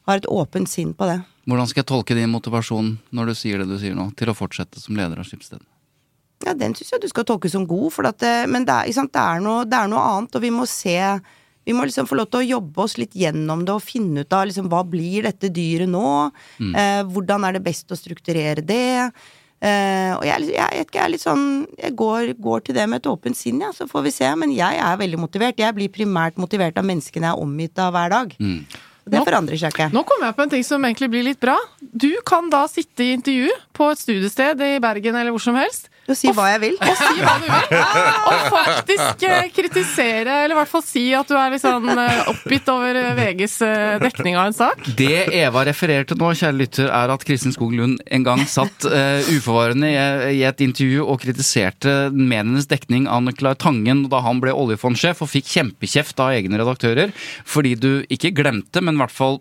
har 0.08 0.20
et 0.20 0.28
åpent 0.30 0.68
sinn 0.70 0.92
på 0.96 1.08
det. 1.08 1.20
Hvordan 1.48 1.68
skal 1.68 1.82
jeg 1.82 1.90
tolke 1.90 2.16
din 2.16 2.32
motivasjon 2.32 2.96
når 3.14 3.30
du 3.30 3.36
sier 3.36 3.60
det 3.60 3.68
du 3.68 3.78
sier 3.80 3.96
nå, 3.96 4.10
til 4.18 4.32
å 4.32 4.36
fortsette 4.36 4.80
som 4.80 4.96
leder 4.96 5.20
av 5.20 5.28
Skipsstedet? 5.28 5.66
Ja, 6.44 6.52
den 6.58 6.74
syns 6.76 6.92
jeg 6.92 7.04
du 7.04 7.08
skal 7.08 7.26
tolke 7.28 7.48
som 7.52 7.64
god, 7.68 7.88
for 7.94 8.08
at, 8.08 8.22
eh, 8.26 8.44
men 8.50 8.66
det 8.68 8.74
er, 8.74 8.92
sant, 8.96 9.12
det, 9.14 9.22
er 9.22 9.40
noe, 9.44 9.64
det 9.68 9.78
er 9.78 9.88
noe 9.88 10.02
annet, 10.16 10.36
og 10.36 10.44
vi 10.44 10.52
må 10.52 10.68
se 10.68 10.98
Vi 11.64 11.72
må 11.72 11.86
liksom 11.88 12.04
få 12.04 12.18
lov 12.18 12.26
til 12.28 12.42
å 12.42 12.44
jobbe 12.58 12.82
oss 12.84 12.98
litt 13.00 13.14
gjennom 13.16 13.62
det 13.64 13.72
og 13.72 13.80
finne 13.80 14.20
ut 14.20 14.34
av 14.36 14.42
liksom, 14.44 14.66
hva 14.68 14.82
blir 14.84 15.24
dette 15.24 15.48
dyret 15.48 15.88
nå? 15.88 16.28
Mm. 16.60 16.74
Eh, 16.76 16.98
hvordan 17.08 17.46
er 17.48 17.56
det 17.56 17.62
best 17.64 17.88
å 17.88 17.96
strukturere 17.96 18.60
det? 18.60 19.08
Eh, 19.64 20.10
og 20.12 20.26
jeg, 20.28 20.50
jeg, 20.52 20.84
jeg 20.92 21.00
er 21.00 21.08
litt 21.08 21.22
sånn 21.22 21.64
Jeg 21.78 21.94
går, 21.96 22.34
går 22.36 22.66
til 22.66 22.76
det 22.76 22.84
med 22.84 23.00
et 23.00 23.08
åpent 23.08 23.38
sinn, 23.38 23.62
ja, 23.64 23.70
så 23.72 23.86
får 23.88 24.04
vi 24.04 24.12
se. 24.12 24.28
Men 24.36 24.52
jeg 24.52 24.76
er 24.76 25.00
veldig 25.00 25.22
motivert. 25.22 25.56
Jeg 25.56 25.72
blir 25.78 25.88
primært 25.88 26.36
motivert 26.36 26.76
av 26.76 26.84
menneskene 26.84 27.30
jeg 27.30 27.32
er 27.32 27.46
omgitt 27.46 27.80
av 27.80 27.96
hver 27.96 28.12
dag. 28.12 28.36
Mm. 28.36 28.60
Det 29.04 29.18
Nå- 29.20 29.24
forandrer 29.26 29.58
seg 29.60 29.74
ikke. 29.74 29.90
Nå 29.92 30.02
kommer 30.08 30.30
jeg 30.30 30.36
på 30.38 30.42
en 30.46 30.50
ting 30.54 30.62
som 30.64 30.84
egentlig 30.84 31.10
blir 31.12 31.24
litt 31.26 31.40
bra. 31.40 31.56
Du 31.80 32.08
kan 32.24 32.48
da 32.50 32.62
sitte 32.72 33.04
i 33.04 33.12
intervju 33.12 33.50
på 33.76 33.90
et 33.92 33.98
studiested 34.00 34.60
i 34.64 34.78
Bergen 34.80 35.14
eller 35.20 35.30
hvor 35.34 35.42
som 35.44 35.58
helst. 35.60 35.90
Og 36.04 36.16
si 36.18 36.32
hva 36.36 36.50
jeg 36.52 36.60
vil. 36.64 36.74
Og 36.84 36.98
si 36.98 37.22
hva 37.22 37.34
du 37.40 37.46
vil. 37.48 37.78
Og 38.28 38.42
faktisk 38.52 39.24
eh, 39.28 39.48
kritisere, 39.54 40.40
eller 40.44 40.54
i 40.54 40.58
hvert 40.58 40.72
fall 40.72 40.84
si 40.84 41.04
at 41.16 41.30
du 41.30 41.36
er 41.38 41.54
litt 41.54 41.64
sånn 41.64 41.88
eh, 41.94 42.30
oppgitt 42.32 42.68
over 42.72 42.98
eh, 43.00 43.10
VGs 43.18 43.56
dekning 44.04 44.38
av 44.38 44.50
en 44.50 44.56
sak. 44.56 44.84
Det 44.98 45.26
Eva 45.34 45.64
refererte 45.68 46.18
nå, 46.20 46.32
kjære 46.36 46.58
lytter, 46.58 46.90
er 46.92 47.14
at 47.14 47.24
Kristin 47.26 47.54
Skog 47.56 47.72
Lund 47.76 48.02
en 48.04 48.26
gang 48.26 48.42
satt 48.48 48.86
uh, 48.88 49.24
uforvarende 49.32 49.88
i, 49.90 49.96
i 50.40 50.44
et 50.46 50.60
intervju 50.64 51.04
og 51.06 51.20
kritiserte 51.22 51.94
medienes 52.12 52.68
dekning 52.70 53.08
av 53.10 53.24
Nicolai 53.24 53.54
Tangen 53.60 54.04
da 54.12 54.20
han 54.24 54.42
ble 54.42 54.54
oljefondsjef 54.54 55.22
og 55.24 55.30
fikk 55.30 55.50
kjempekjeft 55.54 56.20
av 56.22 56.34
egne 56.36 56.60
redaktører 56.60 57.12
fordi 57.48 57.74
du 57.80 57.90
ikke 58.12 58.34
glemte, 58.36 58.82
men 58.84 58.98
i 58.98 59.04
hvert 59.04 59.14
fall 59.14 59.40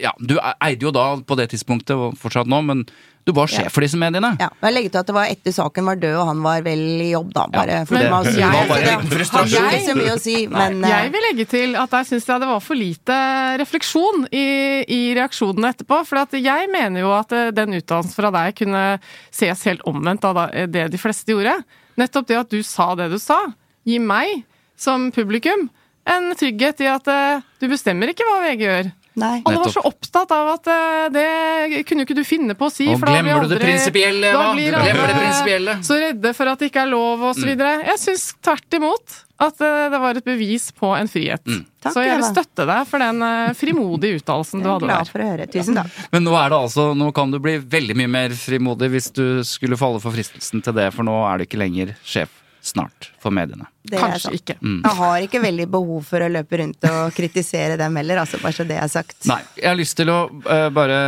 ja, 0.00 0.12
Du 0.18 0.38
eide 0.40 0.86
jo 0.86 0.92
da 0.94 1.04
på 1.20 1.36
det 1.36 1.50
tidspunktet, 1.52 1.92
og 1.92 2.16
fortsatt 2.20 2.48
nå, 2.48 2.62
men 2.64 2.86
du 3.24 3.30
var 3.36 3.46
sjef 3.46 3.70
for 3.70 3.84
disse 3.84 3.98
mediene. 4.00 4.32
Ja, 4.40 4.48
og 4.50 4.64
jeg 4.66 4.74
legger 4.74 4.90
til 4.94 4.98
at 5.02 5.06
det 5.06 5.14
var 5.14 5.28
etter 5.30 5.54
saken 5.54 5.86
var 5.86 5.98
død 6.02 6.16
og 6.18 6.26
han 6.26 6.40
var 6.42 6.62
vel 6.66 6.80
i 7.04 7.10
jobb, 7.12 7.28
da. 7.36 7.44
Bare 7.52 7.76
Ja, 7.78 7.84
for 7.86 7.94
det- 7.94 8.10
meg 8.10 8.10
var 8.10 8.24
det. 8.24 8.68
bare 8.68 8.94
en 8.96 9.06
frustrasjon. 9.12 9.62
hadde 9.62 9.76
ikke 9.78 9.90
så 9.92 9.96
mye 10.00 10.14
å 10.16 10.20
si, 10.20 10.36
men 10.50 10.84
eh, 10.84 10.88
Jeg 10.90 11.12
vil 11.12 11.22
legge 11.28 11.46
til 11.48 11.76
at 11.76 11.90
der 11.90 12.04
syns 12.08 12.26
jeg 12.26 12.40
det 12.42 12.48
var 12.50 12.60
for 12.60 12.74
lite 12.74 13.18
refleksjon 13.62 14.26
i, 14.32 14.44
i 14.88 15.00
reaksjonene 15.14 15.70
etterpå. 15.74 16.00
For 16.08 16.16
at 16.22 16.32
jeg 16.32 16.70
mener 16.72 17.00
jo 17.04 17.12
at 17.14 17.32
eh, 17.32 17.50
den 17.54 17.74
utdannelsen 17.78 18.16
fra 18.16 18.30
deg 18.34 18.56
kunne 18.58 18.82
ses 19.30 19.62
helt 19.70 19.82
omvendt 19.86 20.24
av 20.24 20.42
det 20.72 20.88
de 20.90 20.98
fleste 20.98 21.30
gjorde. 21.34 21.58
Nettopp 22.00 22.26
det 22.26 22.38
at 22.40 22.50
du 22.50 22.62
sa 22.66 22.94
det 22.98 23.10
du 23.12 23.18
sa, 23.22 23.38
gir 23.86 24.00
meg 24.00 24.44
som 24.76 25.10
publikum 25.14 25.68
en 26.08 26.32
trygghet 26.34 26.80
i 26.82 26.88
at 26.90 27.06
eh, 27.06 27.40
du 27.60 27.68
bestemmer 27.70 28.10
ikke 28.10 28.26
hva 28.26 28.40
VG 28.48 28.64
gjør. 28.66 28.92
Nei. 29.14 29.42
Alle 29.44 29.60
var 29.60 29.72
så 29.74 29.82
opptatt 29.84 30.30
av 30.32 30.48
at 30.54 30.68
uh, 30.72 31.08
det 31.12 31.82
kunne 31.88 32.04
jo 32.04 32.08
ikke 32.08 32.16
du 32.16 32.24
finne 32.24 32.56
på 32.56 32.68
å 32.70 32.72
si. 32.72 32.86
Og 32.88 32.96
for 33.00 33.10
da 33.10 33.18
glemmer 33.18 33.44
du 33.44 33.50
det 33.50 33.58
aldri- 33.58 33.68
prinsipielle, 33.68 34.30
da 34.32 34.38
Eva. 34.46 34.54
blir 34.56 34.72
Du 34.72 34.78
glemmer 34.86 35.12
det 35.12 35.18
prinsipielle. 35.18 35.74
Mm. 35.76 35.84
Så 35.88 35.98
redde 36.00 36.32
for 36.38 36.52
at 36.52 36.62
det 36.62 36.70
ikke 36.72 36.86
er 36.86 36.90
lov 36.94 37.26
så 37.36 37.44
videre. 37.46 37.74
Jeg 37.90 38.00
syns 38.00 38.24
tvert 38.40 38.78
imot 38.80 39.18
at 39.42 39.60
uh, 39.60 39.86
det 39.92 40.00
var 40.06 40.20
et 40.20 40.28
bevis 40.32 40.68
på 40.72 40.92
en 40.96 41.10
frihet. 41.12 41.44
Mm. 41.44 41.62
Takk, 41.82 41.96
så 41.96 42.04
jeg 42.06 42.18
vil 42.20 42.28
støtte 42.30 42.68
deg 42.72 42.88
for 42.88 43.04
den 43.04 43.24
uh, 43.26 43.54
frimodige 43.58 44.20
uttalelsen 44.22 44.62
du 44.64 44.70
hadde 44.70 44.88
glad 44.88 45.02
der. 45.04 45.12
for 45.12 45.24
å 45.24 45.30
høre. 45.32 45.48
Tusen 45.52 45.80
takk. 45.82 46.02
Men 46.14 46.24
nå 46.28 46.36
er 46.38 46.52
det 46.54 46.60
altså, 46.62 46.90
nå 46.96 47.10
kan 47.16 47.34
du 47.34 47.40
bli 47.42 47.58
veldig 47.60 47.98
mye 48.00 48.12
mer 48.16 48.36
frimodig 48.38 48.92
hvis 48.96 49.10
du 49.12 49.26
skulle 49.46 49.76
falle 49.80 50.00
for 50.00 50.14
fristelsen 50.14 50.64
til 50.64 50.78
det, 50.78 50.88
for 50.96 51.04
nå 51.04 51.18
er 51.28 51.42
du 51.42 51.48
ikke 51.50 51.60
lenger 51.60 51.92
sjef 52.06 52.38
snart 52.62 53.10
for 53.18 53.34
mediene. 53.34 53.66
Det 53.82 53.96
er 53.98 54.04
Kanskje 54.04 54.20
sant. 54.22 54.36
ikke. 54.38 54.54
Mm. 54.62 54.76
Jeg 54.84 54.96
har 55.00 55.24
ikke 55.24 55.40
veldig 55.42 55.64
behov 55.72 56.04
for 56.06 56.22
å 56.22 56.28
løpe 56.30 56.58
rundt 56.60 56.86
og 56.86 57.16
kritisere 57.16 57.74
dem 57.80 57.96
heller, 57.98 58.20
altså, 58.22 58.38
bare 58.38 58.54
så 58.54 58.66
det 58.68 58.76
er 58.78 58.90
sagt. 58.90 59.16
Nei, 59.26 59.40
jeg 59.58 59.66
har 59.66 59.78
lyst 59.78 59.96
til 59.98 60.12
å 60.12 60.18
uh, 60.30 60.68
bare 60.74 60.98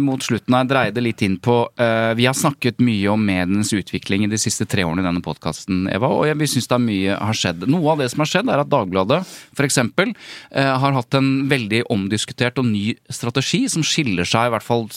mot 0.00 0.24
slutten 0.24 0.56
her 0.56 0.70
dreie 0.70 0.94
det 0.96 1.04
litt 1.04 1.20
inn 1.26 1.36
på 1.44 1.58
uh, 1.68 2.12
Vi 2.16 2.24
har 2.24 2.36
snakket 2.38 2.80
mye 2.84 3.12
om 3.12 3.20
medienes 3.20 3.74
utvikling 3.76 4.24
i 4.24 4.30
de 4.32 4.40
siste 4.40 4.64
tre 4.64 4.86
årene 4.88 5.04
i 5.04 5.08
denne 5.10 5.24
podkasten, 5.24 5.84
Eva, 5.92 6.08
og 6.08 6.24
jeg, 6.30 6.38
vi 6.40 6.48
syns 6.54 6.70
er 6.72 6.80
mye 6.86 7.18
har 7.20 7.40
skjedd. 7.42 7.68
Noe 7.68 7.92
av 7.92 8.00
det 8.00 8.08
som 8.14 8.24
har 8.24 8.32
skjedd, 8.32 8.48
er 8.48 8.64
at 8.64 8.72
Dagbladet 8.72 9.20
f.eks. 9.52 9.82
Uh, 9.84 10.72
har 10.80 10.96
hatt 10.96 11.20
en 11.20 11.30
veldig 11.52 11.84
omdiskutert 11.92 12.62
og 12.62 12.70
ny 12.72 12.94
strategi 13.12 13.66
som 13.68 13.84
skiller 13.84 14.24
seg 14.28 14.48
i 14.48 14.56
hvert 14.56 14.64
fall 14.64 14.88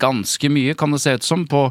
ganske 0.00 0.50
mye, 0.52 0.74
kan 0.78 0.92
det 0.94 1.02
se 1.02 1.14
ut 1.18 1.26
som, 1.26 1.46
på, 1.48 1.66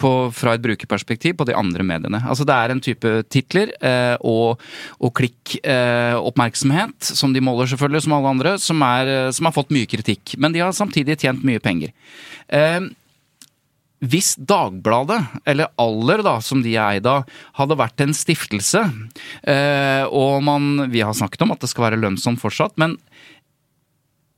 på, 0.00 0.10
fra 0.34 0.54
et 0.56 0.64
brukerperspektiv 0.64 1.36
på 1.38 1.46
de 1.48 1.56
andre 1.58 1.86
mediene. 1.86 2.22
Altså 2.22 2.46
Det 2.48 2.56
er 2.56 2.74
en 2.74 2.82
type 2.84 3.14
titler 3.32 3.74
eh, 3.84 4.16
og, 4.22 4.62
og 5.00 5.14
klikkoppmerksomhet, 5.20 6.98
eh, 6.98 7.14
som 7.22 7.34
de 7.34 7.44
måler 7.44 7.70
selvfølgelig 7.70 8.06
som 8.06 8.18
alle 8.18 8.34
andre, 8.34 8.56
som, 8.62 8.84
er, 8.86 9.14
eh, 9.14 9.30
som 9.36 9.50
har 9.50 9.56
fått 9.56 9.74
mye 9.74 9.90
kritikk. 9.90 10.36
Men 10.38 10.54
de 10.54 10.64
har 10.64 10.76
samtidig 10.76 11.18
tjent 11.20 11.46
mye 11.46 11.62
penger. 11.62 11.94
Eh, 12.48 12.82
hvis 14.04 14.34
Dagbladet, 14.36 15.20
eller 15.48 15.70
Aller 15.80 16.22
da, 16.24 16.36
som 16.44 16.60
de 16.64 16.74
er 16.74 16.98
eid 16.98 17.08
av, 17.08 17.24
hadde 17.56 17.78
vært 17.78 18.02
en 18.04 18.14
stiftelse, 18.16 18.82
eh, 19.48 20.04
og 20.04 20.42
man 20.44 20.90
Vi 20.90 21.00
har 21.00 21.14
snakket 21.14 21.42
om 21.46 21.54
at 21.54 21.60
det 21.62 21.70
skal 21.70 21.88
være 21.88 22.00
lønnsomt 22.02 22.42
fortsatt, 22.42 22.76
men 22.76 22.98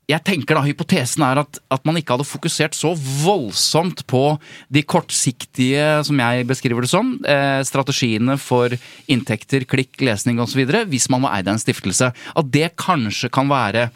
jeg 0.06 0.22
tenker 0.22 0.54
da 0.54 0.62
hypotesen 0.62 1.24
er 1.26 1.40
at, 1.42 1.58
at 1.74 1.82
man 1.86 1.96
ikke 1.98 2.14
hadde 2.14 2.28
fokusert 2.28 2.76
så 2.78 2.92
voldsomt 2.94 4.04
på 4.06 4.22
de 4.70 4.84
kortsiktige, 4.86 5.82
som 6.06 6.22
jeg 6.22 6.46
beskriver 6.46 6.86
det 6.86 6.92
som, 6.92 7.16
eh, 7.26 7.58
strategiene 7.66 8.36
for 8.38 8.70
inntekter, 9.10 9.66
klikk, 9.66 9.98
lesning 10.06 10.38
osv. 10.42 10.62
hvis 10.86 11.10
man 11.10 11.26
var 11.26 11.34
eid 11.34 11.50
av 11.50 11.56
en 11.56 11.62
stiftelse. 11.62 12.12
At 12.14 12.50
det 12.54 12.76
kanskje 12.78 13.32
kan 13.34 13.50
være 13.50 13.90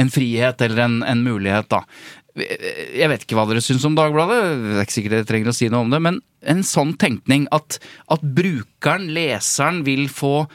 en 0.00 0.10
frihet 0.10 0.64
eller 0.64 0.86
en, 0.86 1.02
en 1.04 1.24
mulighet, 1.26 1.68
da. 1.68 1.84
Jeg 2.34 3.06
vet 3.12 3.22
ikke 3.22 3.36
hva 3.36 3.44
dere 3.46 3.62
syns 3.62 3.84
om 3.86 3.94
Dagbladet, 3.94 4.40
det 4.64 4.78
er 4.78 4.86
ikke 4.88 4.96
sikkert 4.96 5.18
dere 5.20 5.28
trenger 5.28 5.52
å 5.52 5.54
si 5.54 5.68
noe 5.68 5.84
om 5.84 5.92
det, 5.92 6.00
men 6.02 6.22
en 6.42 6.64
sånn 6.66 6.96
tenkning 6.98 7.44
at, 7.54 7.76
at 8.10 8.24
brukeren, 8.24 9.12
leseren, 9.14 9.84
vil 9.86 10.08
få 10.10 10.48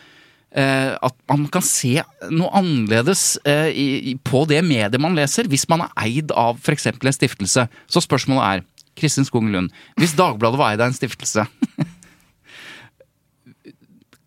at 0.50 1.14
man 1.30 1.45
kan 1.54 1.62
se 1.62 2.00
noe 2.34 2.50
annerledes 2.58 3.38
eh, 3.45 4.16
på 4.26 4.41
det 4.50 4.64
mediet 4.66 5.02
man 5.02 5.14
leser, 5.18 5.45
hvis 5.45 5.68
man 5.70 5.86
er 5.86 5.91
eid 6.08 6.34
av 6.34 6.58
f.eks. 6.58 6.88
en 6.89 7.14
stiftelse. 7.14 7.68
Så 7.86 8.02
spørsmålet 8.02 8.45
er, 8.47 8.66
Kristin 9.00 9.28
Skogen 9.28 9.54
Lund, 9.54 9.70
hvis 10.02 10.18
Dagbladet 10.18 10.60
var 10.60 10.74
eid 10.74 10.82
av 10.82 10.89
en 10.89 10.97
stiftelse 10.97 11.45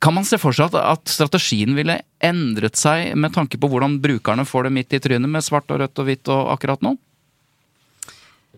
Kan 0.03 0.17
man 0.17 0.27
se 0.27 0.39
for 0.41 0.57
seg 0.57 0.75
at 0.75 1.11
strategien 1.11 1.77
ville 1.79 2.01
endret 2.25 2.79
seg 2.81 3.13
med 3.15 3.35
tanke 3.37 3.59
på 3.61 3.69
hvordan 3.71 4.01
brukerne 4.03 4.43
får 4.49 4.67
det 4.67 4.73
midt 4.75 4.97
i 4.97 5.01
trynet 5.03 5.31
med 5.31 5.45
svart 5.47 5.71
og 5.71 5.79
rødt 5.79 6.01
og 6.03 6.09
hvitt 6.09 6.31
og 6.33 6.51
akkurat 6.57 6.83
nå? 6.83 6.97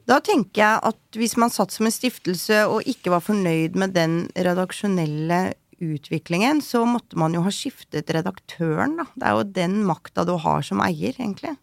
Da 0.09 0.19
tenker 0.25 0.61
jeg 0.61 0.81
at 0.89 1.19
hvis 1.21 1.37
man 1.41 1.53
satt 1.53 1.73
som 1.73 1.89
en 1.89 1.93
stiftelse 1.93 2.65
og 2.69 2.89
ikke 2.89 3.13
var 3.13 3.25
fornøyd 3.25 3.77
med 3.81 3.93
den 3.97 4.17
redaksjonelle 4.37 5.41
utviklingen, 5.83 6.63
så 6.65 6.85
måtte 6.89 7.19
man 7.21 7.35
jo 7.37 7.43
ha 7.45 7.53
skiftet 7.55 8.13
redaktøren, 8.15 8.97
da. 9.01 9.09
Det 9.15 9.29
er 9.29 9.37
jo 9.39 9.51
den 9.57 9.77
makta 9.89 10.27
du 10.29 10.35
har 10.41 10.65
som 10.67 10.83
eier, 10.85 11.15
egentlig. 11.17 11.55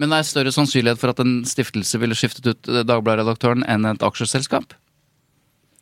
Men 0.00 0.12
det 0.12 0.20
er 0.20 0.28
større 0.28 0.52
sannsynlighet 0.54 1.00
for 1.00 1.12
at 1.12 1.20
en 1.22 1.40
stiftelse 1.48 2.00
ville 2.00 2.16
skiftet 2.16 2.46
ut 2.48 2.70
Dagbladet-redaktøren 2.88 3.66
enn 3.68 3.88
et 3.90 4.06
aksjeselskap? 4.06 4.72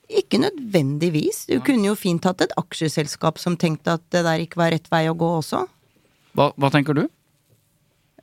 Ikke 0.09 0.41
nødvendigvis. 0.41 1.45
Du 1.51 1.61
kunne 1.61 1.91
jo 1.91 1.95
fint 1.99 2.25
hatt 2.25 2.41
et 2.43 2.55
aksjeselskap 2.59 3.39
som 3.39 3.59
tenkte 3.61 3.99
at 3.99 4.05
det 4.15 4.25
der 4.25 4.43
ikke 4.43 4.63
var 4.63 4.73
rett 4.73 4.89
vei 4.91 5.05
å 5.11 5.17
gå 5.19 5.29
også. 5.43 5.67
Hva, 6.39 6.51
hva 6.57 6.71
tenker 6.73 6.97
du? 6.97 7.05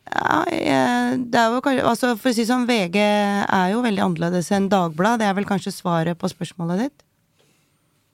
Ja, 0.05 0.41
jeg, 0.53 1.21
det 1.33 1.39
er 1.41 1.53
jo 1.53 1.61
kanskje 1.65 1.85
Altså, 1.89 2.11
for 2.21 2.29
å 2.29 2.35
si 2.35 2.43
som 2.45 2.61
sånn, 2.61 2.69
VG 2.69 2.99
er 3.01 3.71
jo 3.73 3.81
veldig 3.85 4.03
annerledes 4.05 4.51
enn 4.53 4.69
Dagbladet. 4.69 5.23
Det 5.23 5.29
er 5.29 5.37
vel 5.37 5.47
kanskje 5.49 5.73
svaret 5.73 6.19
på 6.19 6.29
spørsmålet 6.29 6.85
ditt? 6.85 7.05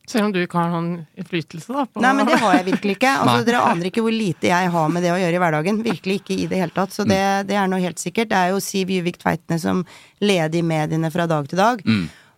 Selv 0.09 0.27
om 0.27 0.31
du 0.33 0.39
ikke 0.41 0.57
har 0.57 0.71
noen 0.73 1.03
innflytelse, 1.19 1.71
da. 1.71 1.85
På 1.85 2.01
Nei, 2.03 2.13
men 2.17 2.27
det 2.27 2.39
har 2.41 2.55
jeg 2.57 2.67
virkelig 2.71 2.95
ikke. 2.97 3.11
Altså, 3.21 3.45
dere 3.47 3.65
aner 3.69 3.89
ikke 3.91 4.03
hvor 4.03 4.15
lite 4.15 4.49
jeg 4.49 4.71
har 4.73 4.89
med 4.91 5.05
det 5.05 5.11
å 5.13 5.19
gjøre 5.21 5.37
i 5.37 5.41
hverdagen. 5.43 5.83
Virkelig 5.85 6.15
ikke 6.21 6.37
i 6.37 6.47
det 6.51 6.61
hele 6.63 6.75
tatt. 6.75 6.95
Så 6.95 7.05
det, 7.07 7.21
det 7.47 7.59
er 7.59 7.69
noe 7.71 7.83
helt 7.83 8.01
sikkert. 8.01 8.31
Det 8.31 8.39
er 8.39 8.55
jo 8.55 8.63
Siv 8.63 8.91
Juvik 8.91 9.21
Tveitene 9.21 9.59
som 9.61 9.85
leder 10.23 10.59
i 10.59 10.65
mediene 10.65 11.11
fra 11.13 11.27
dag 11.29 11.47
til 11.51 11.61
dag. 11.61 11.85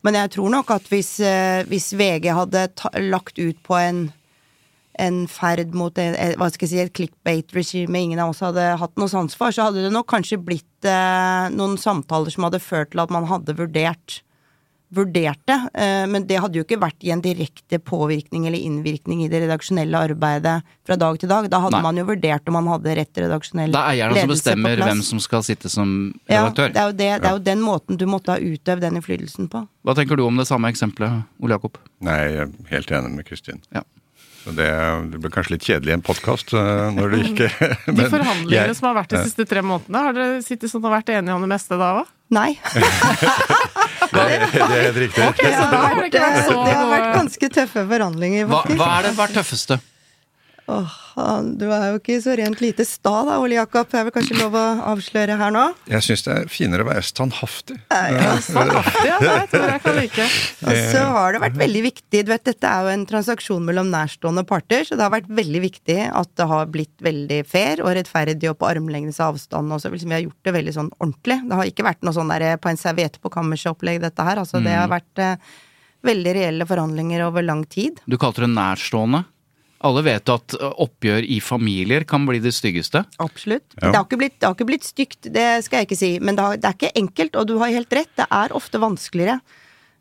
Men 0.04 0.20
jeg 0.20 0.34
tror 0.36 0.52
nok 0.52 0.74
at 0.76 0.90
hvis, 0.92 1.16
eh, 1.24 1.64
hvis 1.72 1.94
VG 1.96 2.28
hadde 2.36 2.68
ta, 2.76 2.92
lagt 3.00 3.40
ut 3.40 3.64
på 3.64 3.80
en 3.80 4.10
en 5.02 5.24
ferd 5.26 5.74
mot 5.74 5.98
en, 5.98 6.16
eh, 6.16 6.36
hva 6.38 6.52
skal 6.54 6.68
jeg 6.68 6.70
si, 6.70 6.82
et 6.84 6.94
clickbait-regime 6.94 7.98
ingen 7.98 8.20
av 8.22 8.30
oss 8.30 8.44
hadde 8.46 8.78
hatt 8.78 9.00
noe 9.02 9.10
sans 9.10 9.34
for, 9.34 9.50
så 9.50 9.66
hadde 9.70 9.82
det 9.82 9.94
nok 9.94 10.06
kanskje 10.12 10.38
blitt 10.38 10.86
eh, 10.86 11.50
noen 11.50 11.80
samtaler 11.82 12.34
som 12.34 12.46
hadde 12.46 12.62
ført 12.62 12.92
til 12.94 13.02
at 13.02 13.14
man 13.14 13.26
hadde 13.26 13.56
vurdert 13.58 14.20
vurdert 14.96 15.40
det, 15.50 15.58
eh, 15.74 16.04
men 16.10 16.26
det 16.30 16.38
hadde 16.44 16.60
jo 16.60 16.64
ikke 16.66 16.80
vært 16.82 17.04
i 17.06 17.12
en 17.16 17.22
direkte 17.24 17.80
påvirkning 17.82 18.48
eller 18.50 18.62
innvirkning 18.62 19.24
i 19.26 19.30
det 19.32 19.44
redaksjonelle 19.46 20.02
arbeidet 20.10 20.56
fra 20.86 20.98
dag 21.00 21.18
til 21.22 21.32
dag. 21.32 21.50
Da 21.52 21.60
hadde 21.64 21.78
Nei. 21.80 21.84
man 21.86 22.00
jo 22.02 22.06
vurdert 22.12 22.48
om 22.52 22.58
man 22.60 22.70
hadde 22.76 22.96
rett 23.00 23.22
redaksjonell 23.26 23.74
ledelse 23.74 23.80
på 23.80 23.80
plass. 23.80 23.90
Det 23.90 23.98
er 23.98 24.04
eierne 24.04 24.22
som 24.22 24.34
bestemmer 24.36 24.84
hvem 24.88 25.02
som 25.10 25.24
skal 25.24 25.44
sitte 25.48 25.72
som 25.74 25.96
ja, 26.30 26.44
redaktør. 26.46 26.70
det 26.74 26.80
er, 26.84 26.86
jo 26.92 26.98
det, 27.02 27.10
det 27.24 27.32
er 27.32 27.40
jo 27.40 27.44
den 27.50 27.66
måten 27.66 28.00
du 28.00 28.06
måtte 28.10 28.36
ha 28.36 28.40
utøvd 28.42 28.86
den 28.88 29.02
innflytelsen 29.02 29.50
på. 29.52 29.66
Hva 29.84 29.98
tenker 29.98 30.20
du 30.20 30.24
om 30.28 30.38
det 30.40 30.48
samme 30.50 30.70
eksempelet, 30.72 31.26
Ole 31.44 31.58
Jakob? 31.58 31.82
Nei, 32.04 32.20
jeg 32.30 32.46
er 32.48 32.56
helt 32.78 32.96
enig 33.00 33.14
med 33.18 33.28
Kristin. 33.28 33.62
Ja. 33.74 33.84
Så 34.44 34.52
det, 34.52 34.68
det 35.14 35.20
ble 35.24 35.30
kanskje 35.32 35.54
litt 35.56 35.64
kjedelig 35.64 35.94
i 35.94 35.96
en 35.96 36.02
podkast 36.04 36.50
når 36.52 37.14
du 37.14 37.22
ikke 37.30 37.48
De 37.96 38.10
forhandlingene 38.12 38.58
jeg- 38.68 38.76
som 38.76 38.90
har 38.90 38.98
vært 38.98 39.14
de 39.16 39.22
siste 39.24 39.46
tre 39.48 39.64
månedene, 39.64 40.02
har 40.04 40.18
dere 40.18 40.42
sittet 40.44 40.68
sånn 40.72 40.84
og 40.84 40.92
vært 40.92 41.14
enige 41.16 41.38
om 41.38 41.46
det 41.46 41.52
meste 41.54 41.80
da 41.80 41.94
òg? 42.02 42.12
Nei. 42.36 42.50
Det, 44.12 44.20
er- 44.20 44.46
det 44.52 44.62
er 44.62 44.84
helt 44.88 44.98
riktig. 45.06 45.24
Okay, 45.30 45.52
så 45.54 45.66
da 45.72 45.78
har 45.88 45.96
vært 45.96 46.12
det 46.12 46.76
har 46.76 46.90
vært 46.92 47.10
ganske 47.16 47.50
tøffe 47.50 47.86
forhandlinger, 47.88 48.46
Hva, 48.46 48.62
faktisk. 48.64 48.78
hva 48.82 48.90
er 49.00 49.02
det 49.08 49.14
vært 49.18 49.34
tøffeste? 49.40 49.80
Åh, 50.72 50.92
han- 51.16 51.58
du 51.60 51.66
er 51.76 51.90
jo 51.92 51.98
ikke 52.00 52.16
så 52.24 52.38
rent 52.40 52.62
lite 52.64 52.86
sta 52.88 53.26
da, 53.28 53.38
Ole 53.44 53.58
Jakob. 53.58 53.90
Det 53.92 54.00
er 54.00 54.06
vel 54.08 54.14
kanskje 54.16 54.38
lov 54.40 54.54
å 54.56 54.62
avsløre 54.94 55.36
her 55.38 55.52
nå? 55.52 55.64
Jeg 55.92 56.00
syns 56.06 56.24
det 56.24 56.36
er 56.38 56.46
finere 56.48 56.86
å 56.86 56.88
være 56.88 57.04
standhaftig. 57.04 57.76
standhaftig, 57.90 59.06
ja. 59.10 59.18
Det 59.20 59.50
tror 59.52 59.68
jeg 59.74 59.82
kan 59.84 59.96
like. 60.00 60.28
Og 60.68 60.80
så 60.94 61.02
har 61.18 61.34
det 61.36 61.42
vært 61.44 61.60
veldig 61.60 61.82
viktig 61.90 62.24
du 62.24 62.32
vet, 62.32 62.44
Dette 62.48 62.64
er 62.70 62.86
jo 62.88 62.94
en 62.94 63.06
transaksjon 63.10 63.66
mellom 63.68 63.92
nærstående 63.92 64.46
parter, 64.48 64.86
så 64.88 64.96
det 64.96 65.04
har 65.04 65.12
vært 65.12 65.28
veldig 65.28 65.62
viktig 65.68 66.00
at 66.14 66.32
det 66.40 66.48
har 66.48 66.72
blitt 66.72 66.96
veldig 67.04 67.42
fair 67.46 67.84
og 67.84 67.92
rettferdig 68.00 68.50
og 68.54 68.58
på 68.64 68.70
armlengdes 68.72 69.20
avstand. 69.24 69.72
Og 69.76 69.84
så 69.84 69.92
liksom, 69.92 70.10
vi 70.16 70.18
har 70.22 70.26
gjort 70.30 70.48
det 70.48 70.56
veldig 70.56 70.74
sånn 70.80 70.92
ordentlig. 71.00 71.42
Det 71.50 71.60
har 71.60 71.66
ikke 71.74 71.88
vært 71.92 72.08
noe 72.08 72.16
sånn 72.16 72.32
der 72.32 72.56
på 72.64 72.72
en 72.72 72.80
serviett 72.80 73.20
på 73.22 73.32
kammerset-opplegg, 73.36 74.00
dette 74.04 74.24
her. 74.24 74.40
Altså, 74.40 74.64
Det 74.64 74.72
har 74.72 74.88
vært 74.88 75.20
eh, 75.20 75.36
veldig 76.04 76.34
reelle 76.36 76.66
forhandlinger 76.68 77.28
over 77.28 77.44
lang 77.44 77.64
tid. 77.68 78.00
Du 78.08 78.18
kalte 78.18 78.44
det 78.44 78.52
nærstående. 78.56 79.26
Alle 79.84 80.04
vet 80.06 80.32
at 80.32 80.56
oppgjør 80.60 81.26
i 81.28 81.40
familier 81.44 82.06
kan 82.08 82.24
bli 82.28 82.40
det 82.44 82.54
styggeste. 82.56 83.04
Absolutt. 83.24 83.66
Ja. 83.76 83.90
Det, 83.90 83.98
har 83.98 84.06
ikke 84.06 84.22
blitt, 84.22 84.38
det 84.40 84.48
har 84.48 84.56
ikke 84.56 84.70
blitt 84.70 84.88
stygt, 84.88 85.20
det 85.36 85.48
skal 85.66 85.82
jeg 85.82 85.90
ikke 85.90 86.00
si. 86.00 86.14
Men 86.24 86.40
det, 86.40 86.46
har, 86.46 86.62
det 86.62 86.70
er 86.70 86.78
ikke 86.78 87.04
enkelt, 87.04 87.36
og 87.40 87.50
du 87.50 87.58
har 87.60 87.74
helt 87.74 87.96
rett. 87.96 88.12
Det 88.20 88.28
er 88.32 88.56
ofte 88.56 88.82
vanskeligere 88.82 89.38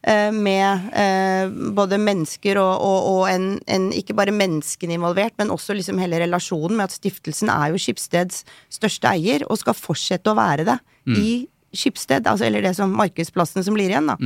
eh, 0.07 0.31
med 0.35 0.89
eh, 1.03 1.51
både 1.75 1.99
mennesker 2.03 2.63
og, 2.63 2.73
og, 2.79 3.11
og 3.13 3.25
en, 3.33 3.49
en 3.67 3.91
Ikke 3.99 4.17
bare 4.19 4.35
menneskene 4.35 4.99
involvert, 5.01 5.35
men 5.43 5.51
også 5.55 5.75
liksom 5.79 5.99
hele 6.03 6.23
relasjonen 6.23 6.79
med 6.79 6.87
at 6.87 6.99
stiftelsen 7.01 7.51
er 7.53 7.75
jo 7.75 7.83
Skipsteds 7.83 8.45
største 8.73 9.11
eier, 9.11 9.47
og 9.51 9.61
skal 9.61 9.79
fortsette 9.79 10.31
å 10.31 10.39
være 10.39 10.69
det 10.69 10.79
i 11.19 11.31
Skipsted. 11.75 12.27
Altså, 12.29 12.47
eller 12.47 12.63
det 12.63 12.77
som 12.79 12.93
markedsplassen 12.95 13.65
som 13.67 13.75
blir 13.75 13.91
igjen, 13.91 14.11
da. 14.15 14.19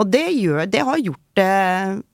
Og 0.00 0.08
det, 0.08 0.24
gjør, 0.32 0.64
det 0.72 0.80
har 0.88 1.02
gjort 1.04 1.36
det 1.36 1.50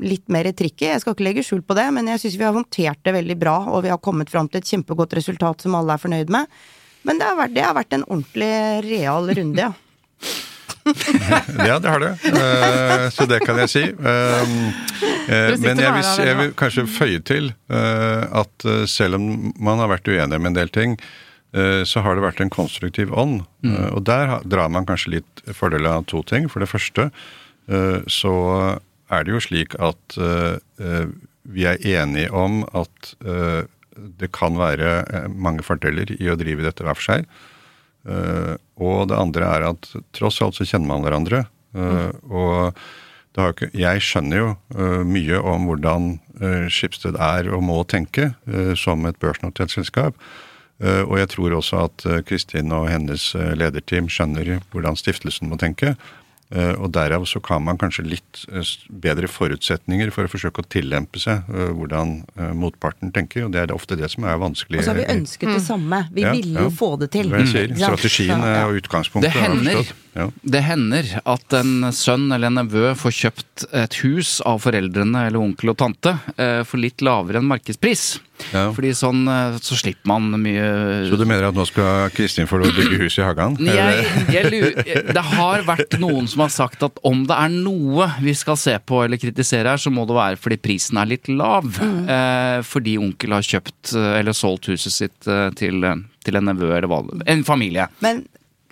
litt 0.03 0.27
mer 0.33 0.49
tricky. 0.57 0.89
Jeg 0.89 1.03
skal 1.03 1.15
ikke 1.15 1.27
legge 1.29 1.45
skjul 1.47 1.63
på 1.63 1.77
det, 1.79 1.87
men 1.95 2.11
jeg 2.11 2.25
syns 2.25 2.39
vi 2.41 2.47
har 2.47 2.57
håndtert 2.57 3.01
det 3.07 3.15
veldig 3.15 3.37
bra, 3.39 3.57
og 3.71 3.85
vi 3.87 3.93
har 3.93 4.01
kommet 4.03 4.33
fram 4.33 4.51
til 4.51 4.59
et 4.63 4.73
kjempegodt 4.73 5.15
resultat 5.19 5.63
som 5.63 5.77
alle 5.79 5.95
er 5.95 6.03
fornøyd 6.03 6.33
med. 6.35 6.51
Men 7.07 7.21
det 7.21 7.29
har 7.29 7.39
vært, 7.39 7.55
det 7.55 7.65
har 7.65 7.77
vært 7.79 7.95
en 7.95 8.07
ordentlig 8.09 8.53
real 8.89 9.31
runde, 9.39 9.69
ja. 9.69 9.73
Ja, 11.69 11.79
det 11.79 11.89
har 11.89 12.01
det. 12.01 12.13
Eh, 12.25 13.07
så 13.13 13.27
det 13.29 13.43
kan 13.45 13.59
jeg 13.63 13.71
si. 13.73 13.83
Eh, 13.85 14.53
eh, 15.29 15.55
men 15.61 15.81
jeg 15.83 15.95
vil, 15.95 16.07
jeg 16.25 16.37
vil 16.39 16.53
kanskje 16.59 16.87
føye 16.91 17.23
til 17.29 17.51
eh, 17.53 18.23
at 18.43 18.69
eh, 18.69 18.85
selv 18.89 19.19
om 19.19 19.53
man 19.61 19.83
har 19.83 19.93
vært 19.93 20.09
uenig 20.09 20.39
med 20.41 20.53
en 20.53 20.59
del 20.59 20.73
ting, 20.73 20.97
eh, 21.53 21.83
så 21.89 22.05
har 22.05 22.17
det 22.17 22.25
vært 22.25 22.41
en 22.45 22.53
konstruktiv 22.53 23.13
ånd. 23.13 23.43
Mm. 23.67 23.77
og 23.91 24.03
der 24.07 24.39
drar 24.49 24.71
man 24.73 24.87
kanskje 24.89 25.19
litt 25.19 25.45
fordel 25.53 25.87
av 25.91 26.07
to 26.09 26.23
ting. 26.27 26.49
For 26.49 26.65
det 26.65 26.71
første 26.71 27.11
så 28.09 28.35
er 29.13 29.25
det 29.25 29.35
jo 29.35 29.43
slik 29.43 29.75
at 29.81 30.19
eh, 30.21 30.57
eh, 30.81 31.11
vi 31.49 31.65
er 31.69 31.81
enige 31.81 32.31
om 32.37 32.63
at 32.77 33.13
eh, 33.25 33.65
det 34.21 34.31
kan 34.37 34.59
være 34.59 34.91
eh, 35.05 35.29
mange 35.33 35.65
fordeler 35.67 36.13
i 36.19 36.31
å 36.31 36.37
drive 36.39 36.65
dette 36.67 36.85
hver 36.85 36.99
for 36.99 37.09
seg. 37.09 37.29
Eh, 38.09 38.55
og 38.81 39.09
det 39.11 39.19
andre 39.19 39.53
er 39.57 39.69
at 39.73 39.91
tross 40.17 40.41
alt 40.45 40.59
så 40.59 40.67
kjenner 40.69 40.93
man 40.93 41.05
hverandre. 41.07 41.45
eh, 41.75 42.11
Og 42.29 42.79
ikke, 43.39 43.69
jeg 43.77 44.03
skjønner 44.03 44.41
jo 44.41 44.51
eh, 44.75 45.03
mye 45.07 45.41
om 45.41 45.69
hvordan 45.71 46.13
Schibsted 46.73 47.17
er 47.19 47.49
og 47.55 47.65
må 47.67 47.81
tenke 47.91 48.33
eh, 48.51 48.75
som 48.79 49.07
et 49.07 49.19
børsnotert. 49.19 49.75
Eh, 50.79 51.03
og 51.03 51.19
jeg 51.19 51.31
tror 51.35 51.57
også 51.59 51.85
at 51.89 52.07
eh, 52.07 52.23
Kristin 52.27 52.75
og 52.75 52.89
hennes 52.91 53.33
eh, 53.35 53.55
lederteam 53.59 54.11
skjønner 54.11 54.59
hvordan 54.71 54.99
stiftelsen 54.99 55.51
må 55.51 55.59
tenke. 55.59 55.97
Eh, 56.49 56.73
og 56.81 56.89
derav 56.97 57.27
så 57.29 57.43
kan 57.45 57.61
man 57.61 57.77
kanskje 57.77 58.07
litt 58.09 58.39
eh, 58.49 58.65
bedre 59.05 59.29
forutsetninger 59.29 60.09
for 60.15 60.25
å 60.25 60.33
forsøke 60.33 60.63
å 60.65 60.69
tillempe 60.73 61.21
seg 61.21 61.45
eh, 61.53 61.73
hvordan 61.77 62.23
motparten 62.57 63.13
tenker. 63.13 63.45
Og 63.45 63.53
det 63.53 63.67
er 63.67 63.75
ofte 63.77 63.99
det 64.01 64.09
som 64.15 64.25
er 64.25 64.41
vanskelig. 64.41 64.81
Og 64.81 64.87
så 64.87 64.95
har 64.95 65.01
vi 65.03 65.09
ønsket 65.13 65.53
det 65.53 65.63
samme. 65.67 66.03
Vi 66.15 66.25
Ja, 66.25 66.33
ville 66.33 66.65
jo 66.65 66.71
ja. 66.71 66.77
få 66.79 66.95
det 67.03 67.11
til. 67.13 67.29
Det 67.29 67.45
jeg 67.45 67.53
sier, 67.53 67.77
strategien 67.83 68.45
og 68.49 68.81
utgangspunktet. 68.81 69.37
Det 69.37 69.45
hender. 69.45 69.93
Ja. 70.19 70.29
Det 70.43 70.63
hender 70.67 71.11
at 71.23 71.55
en 71.55 71.91
sønn 71.95 72.29
eller 72.35 72.51
en 72.51 72.59
nevø 72.63 72.93
får 72.99 73.15
kjøpt 73.23 73.67
et 73.77 73.99
hus 74.03 74.39
av 74.49 74.63
foreldrene 74.65 75.29
eller 75.29 75.43
onkel 75.43 75.73
og 75.73 75.79
tante 75.79 76.17
eh, 76.37 76.63
for 76.67 76.83
litt 76.83 77.05
lavere 77.07 77.39
enn 77.39 77.47
markedspris. 77.49 78.19
Ja. 78.53 78.69
Fordi 78.75 78.91
sånn 78.95 79.25
eh, 79.31 79.59
så 79.63 79.77
slipper 79.79 80.09
man 80.11 80.31
mye 80.43 80.67
Så 81.09 81.19
du 81.19 81.25
mener 81.27 81.49
at 81.49 81.57
nå 81.57 81.65
skal 81.69 82.11
Kristin 82.15 82.49
få 82.51 82.61
lov 82.61 82.71
å 82.71 82.77
bygge 82.77 83.01
hus 83.03 83.19
i 83.19 83.27
hagen? 83.27 83.59
jeg, 83.67 84.07
jeg 84.35 84.51
lurer, 84.53 85.03
det 85.15 85.25
har 85.33 85.67
vært 85.69 85.99
noen 86.03 86.29
som 86.31 86.45
har 86.45 86.55
sagt 86.55 86.85
at 86.87 86.99
om 87.07 87.25
det 87.29 87.39
er 87.39 87.55
noe 87.55 88.09
vi 88.23 88.35
skal 88.39 88.59
se 88.61 88.75
på 88.79 89.05
eller 89.05 89.21
kritisere 89.21 89.75
her, 89.75 89.83
så 89.83 89.93
må 89.95 90.07
det 90.09 90.19
være 90.19 90.41
fordi 90.41 90.61
prisen 90.69 90.99
er 91.01 91.13
litt 91.15 91.31
lav. 91.31 91.71
Eh, 92.09 92.61
fordi 92.65 92.97
onkel 93.01 93.35
har 93.37 93.45
kjøpt 93.45 93.93
eh, 93.99 94.19
eller 94.21 94.37
solgt 94.37 94.71
huset 94.71 94.95
sitt 94.95 95.29
til, 95.59 95.85
til 96.25 96.39
en 96.39 96.47
nevø 96.49 96.71
eller 96.73 96.89
hva 96.91 97.03
En 97.29 97.43
familie. 97.47 97.89
Men 98.05 98.23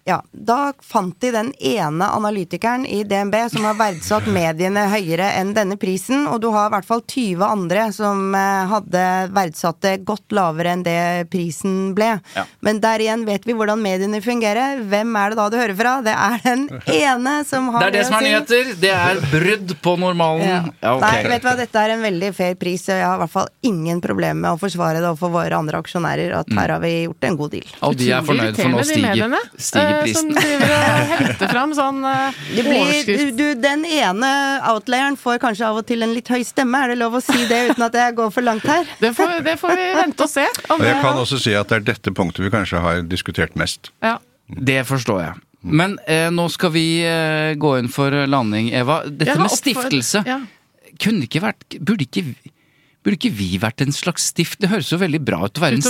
ja, 0.06 0.20
da 0.30 0.72
fant 0.86 1.16
de 1.20 1.32
den 1.34 1.48
ene 1.58 2.06
analytikeren 2.14 2.84
i 2.86 3.00
DNB 3.04 3.34
som 3.50 3.64
har 3.66 3.74
verdsatt 3.74 4.28
mediene 4.30 4.84
høyere 4.92 5.32
enn 5.40 5.50
denne 5.56 5.74
prisen, 5.82 6.28
og 6.30 6.38
du 6.44 6.46
har 6.54 6.68
i 6.68 6.74
hvert 6.76 6.86
fall 6.86 7.02
20 7.02 7.42
andre 7.42 7.88
som 7.94 8.20
eh, 8.38 8.68
hadde 8.70 9.02
verdsatt 9.34 9.80
det 9.82 9.96
godt 10.06 10.30
lavere 10.36 10.76
enn 10.76 10.84
det 10.86 11.26
prisen 11.32 11.90
ble. 11.96 12.12
Ja. 12.36 12.44
Men 12.62 12.78
der 12.84 13.02
igjen 13.02 13.24
vet 13.26 13.48
vi 13.48 13.56
hvordan 13.58 13.82
mediene 13.82 14.20
fungerer. 14.22 14.84
Hvem 14.86 15.10
er 15.18 15.34
det 15.34 15.40
da 15.40 15.48
du 15.50 15.58
hører 15.58 15.74
fra? 15.80 15.96
Det 16.06 16.14
er 16.14 16.44
den 16.44 16.62
ene 16.94 17.34
som 17.50 17.66
har 17.74 17.82
Det 17.86 17.90
er 17.90 17.98
det 17.98 18.06
som 18.06 18.18
er 18.20 18.26
nyheter! 18.28 18.72
Det 18.86 18.94
er 18.94 19.20
brudd 19.34 19.74
på 19.82 19.96
normalen. 20.04 20.46
Ja. 20.46 20.62
Ja, 20.86 20.94
okay. 21.00 21.02
Nei, 21.02 21.34
vet 21.34 21.42
du 21.42 21.50
hva, 21.50 21.56
dette 21.58 21.82
er 21.82 21.96
en 21.96 22.06
veldig 22.06 22.30
fair 22.38 22.54
pris, 22.62 22.86
og 22.92 23.00
jeg 23.00 23.08
har 23.08 23.18
i 23.18 23.24
hvert 23.24 23.34
fall 23.34 23.50
ingen 23.66 24.04
problemer 24.06 24.38
med 24.38 24.52
å 24.54 24.62
forsvare 24.62 25.02
det 25.02 25.10
overfor 25.10 25.34
våre 25.34 25.58
andre 25.58 25.82
aksjonærer, 25.82 26.38
at 26.44 26.54
her 26.54 26.76
har 26.76 26.86
vi 26.86 26.94
gjort 27.08 27.26
en 27.26 27.42
god 27.42 27.54
deal. 27.58 27.76
Og 27.90 27.98
de 27.98 28.12
er 28.14 28.30
fornøyd, 28.30 28.62
for 28.62 28.70
nå 28.76 28.86
stiger, 28.86 29.38
stiger. 29.58 29.95
Som 30.16 30.28
driver 30.34 30.72
og 30.76 31.12
henter 31.20 31.50
fram 31.52 31.72
sånn 31.76 31.98
uh, 32.04 32.36
Det 32.54 32.62
blir, 32.66 32.72
du, 32.72 32.82
overskrift. 32.82 33.36
du, 33.38 33.44
den 33.62 33.84
ene 33.88 34.30
outlayeren 34.72 35.16
får 35.20 35.38
kanskje 35.42 35.66
av 35.70 35.80
og 35.80 35.86
til 35.88 36.02
en 36.06 36.12
litt 36.16 36.28
høy 36.32 36.42
stemme, 36.46 36.82
er 36.84 36.92
det 36.94 36.98
lov 37.00 37.16
å 37.18 37.22
si 37.24 37.46
det 37.50 37.60
uten 37.72 37.86
at 37.88 37.98
jeg 38.00 38.16
går 38.20 38.30
for 38.34 38.46
langt 38.46 38.66
her? 38.68 38.86
Det 39.00 39.12
får, 39.16 39.34
det 39.46 39.56
får 39.60 39.74
vi 39.80 39.86
vente 40.02 40.26
og 40.26 40.30
se. 40.30 40.46
Om 40.68 40.76
Og 40.80 40.86
jeg 40.86 40.94
det- 40.94 41.02
kan 41.06 41.22
også 41.24 41.40
si 41.42 41.54
at 41.58 41.68
det 41.72 41.76
er 41.80 41.86
dette 41.92 42.12
punktet 42.14 42.44
vi 42.46 42.50
kanskje 42.54 42.80
har 42.84 43.02
diskutert 43.02 43.56
mest. 43.56 43.90
ja. 44.02 44.18
Det 44.46 44.84
forstår 44.86 45.20
jeg. 45.24 45.32
Men 45.66 45.96
eh, 46.06 46.28
nå 46.30 46.44
skal 46.54 46.70
vi 46.70 47.00
eh, 47.02 47.56
gå 47.58 47.72
inn 47.80 47.88
for 47.90 48.14
landing, 48.30 48.68
Eva. 48.78 49.00
Dette 49.10 49.34
med 49.40 49.50
stiftelse. 49.50 50.22
Ja. 50.22 50.36
Kunne 51.02 51.26
ikke 51.26 51.42
vært 51.42 51.76
Burde 51.82 52.06
ikke 52.06 52.22
Burde 53.06 53.20
ikke 53.20 53.30
vi 53.38 53.52
vært 53.62 53.84
en 53.84 53.92
slags 53.94 54.24
stift... 54.32 54.58
Det 54.58 54.66
høres 54.72 54.88
jo 54.90 54.96
veldig 54.98 55.20
bra 55.22 55.38
ut 55.46 55.58
å 55.60 55.62
være 55.62 55.76
en 55.78 55.82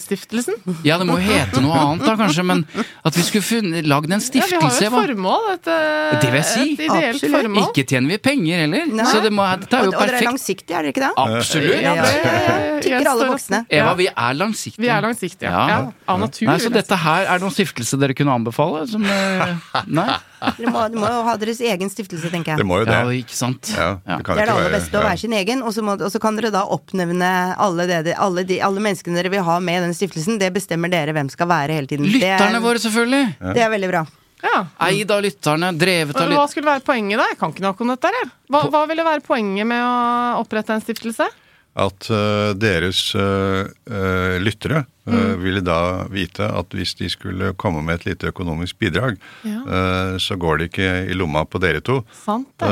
stiftelse. 0.00 0.54
Ja, 0.86 0.96
det 0.96 1.04
må 1.04 1.18
jo 1.20 1.26
hete 1.26 1.60
noe 1.60 1.76
annet 1.76 2.06
da, 2.08 2.14
kanskje, 2.16 2.44
men 2.48 2.62
at 3.04 3.18
vi 3.18 3.24
skulle 3.26 3.82
lagd 3.84 4.08
en 4.08 4.22
Ja, 4.24 4.46
vi 4.48 4.56
har 4.56 4.64
jo 4.64 4.70
et 4.72 4.94
formål. 4.94 5.50
Et, 5.52 5.68
eh, 5.68 6.14
Det 6.22 6.30
vil 6.32 6.40
jeg 6.40 6.48
si. 6.48 6.64
et 6.72 6.80
ideelt 6.86 7.18
Absolutt. 7.18 7.36
formål. 7.36 7.68
Ikke 7.68 7.84
tjener 7.92 8.14
vi 8.14 8.18
penger 8.30 8.64
heller, 8.64 8.86
Nei. 8.96 9.04
så 9.12 9.20
det, 9.20 9.32
må, 9.36 9.44
dette 9.60 9.76
er 9.76 9.90
Og, 9.90 9.92
perfekt. 9.92 10.00
og 10.00 10.08
dere 10.08 10.22
er 10.22 10.28
langsiktige, 10.30 10.78
er 10.78 10.88
dere 10.88 10.94
ikke 10.94 11.04
det? 11.04 11.12
Absolutt. 11.26 11.82
Ja, 11.84 11.94
det, 12.00 12.82
Tikker 12.84 12.96
jeg 12.96 13.12
alle 13.12 13.28
voksne. 13.34 13.64
Eva, 13.68 13.94
vi 14.00 14.08
er 14.08 14.40
langsiktige. 14.40 14.84
Vi 14.86 14.92
er 14.96 15.04
langsiktige. 15.04 15.52
Ja. 15.52 15.64
Ja. 15.68 15.80
Av 16.08 16.20
natur. 16.24 16.46
Nei, 16.48 16.58
så 16.64 16.72
dette 16.72 16.96
her 17.04 17.28
er 17.28 17.44
noen 17.44 17.52
stiftelse 17.52 18.00
dere 18.00 18.16
kunne 18.16 18.32
anbefale? 18.40 18.86
Som, 18.88 19.04
eh, 19.04 19.52
nei? 20.00 20.14
Dere 20.58 20.72
må, 20.72 20.82
de 20.92 21.00
må 21.00 21.10
jo 21.10 21.20
ha 21.26 21.36
deres 21.40 21.60
egen 21.64 21.92
stiftelse, 21.92 22.30
tenker 22.32 22.54
jeg. 22.54 22.62
Det 22.62 22.66
må 22.68 22.80
jo 22.82 22.88
det. 22.88 22.96
Ja, 22.96 23.12
ikke 23.20 23.36
sant? 23.36 23.70
Ja, 23.74 23.88
det 24.04 24.18
kan 24.26 24.38
Det 24.38 24.44
er 24.44 24.50
det 24.50 24.56
aller 24.56 24.74
beste 24.76 25.00
å 25.00 25.04
være 25.04 25.20
sin 25.24 25.36
egen, 25.38 25.62
og 25.64 25.74
så, 25.76 25.84
må, 25.86 25.96
og 25.98 26.10
så 26.12 26.20
kan 26.22 26.40
dere 26.40 26.52
da 26.54 26.64
oppnevne 26.76 27.30
alle, 27.60 27.86
det, 27.90 28.16
alle, 28.20 28.44
de, 28.48 28.58
alle 28.64 28.82
menneskene 28.84 29.18
dere 29.20 29.32
vil 29.32 29.46
ha 29.46 29.60
med 29.62 29.80
i 29.80 29.86
den 29.86 29.96
stiftelsen. 29.96 30.40
Det 30.42 30.50
bestemmer 30.54 30.92
dere 30.92 31.14
hvem 31.16 31.30
skal 31.32 31.50
være 31.50 31.78
hele 31.80 31.90
tiden. 31.90 32.08
Lytterne 32.10 32.60
er, 32.60 32.64
våre, 32.64 32.82
selvfølgelig! 32.82 33.24
Det 33.54 33.64
er 33.64 33.72
veldig 33.72 33.90
bra. 33.94 34.04
Ja. 34.44 34.58
Eid 34.90 35.10
av 35.14 35.22
lytterne, 35.24 35.70
drevet 35.72 36.12
av 36.12 36.26
lytterne. 36.26 36.36
Hva 36.36 36.48
skulle 36.52 36.68
være 36.68 36.84
poenget, 36.84 37.16
da? 37.20 37.30
Jeg 37.32 37.40
kan 37.40 37.54
ikke 37.54 37.64
noe 37.64 37.86
om 37.86 37.94
dette. 37.94 38.12
Hva, 38.52 38.66
hva 38.74 38.82
ville 38.90 39.06
være 39.06 39.24
poenget 39.24 39.68
med 39.70 39.80
å 39.80 40.42
opprette 40.42 40.76
en 40.76 40.84
stiftelse? 40.84 41.30
At 41.74 42.06
eh, 42.06 42.52
deres 42.54 42.98
eh, 43.18 43.66
eh, 43.90 44.36
lyttere 44.38 44.84
mm. 45.10 45.40
ville 45.42 45.58
da 45.66 46.06
vite 46.06 46.46
at 46.46 46.70
hvis 46.74 46.94
de 47.00 47.08
skulle 47.10 47.50
komme 47.58 47.82
med 47.82 47.98
et 47.98 48.12
lite 48.12 48.30
økonomisk 48.30 48.78
bidrag, 48.78 49.18
Ja. 49.44 50.16
så 50.22 50.36
går 50.40 50.58
det 50.58 50.68
ikke 50.70 50.90
i 51.10 51.16
lomma 51.18 51.42
på 51.44 51.58
dere 51.60 51.82
to. 51.84 51.98
Sant 52.24 52.46
det. 52.62 52.70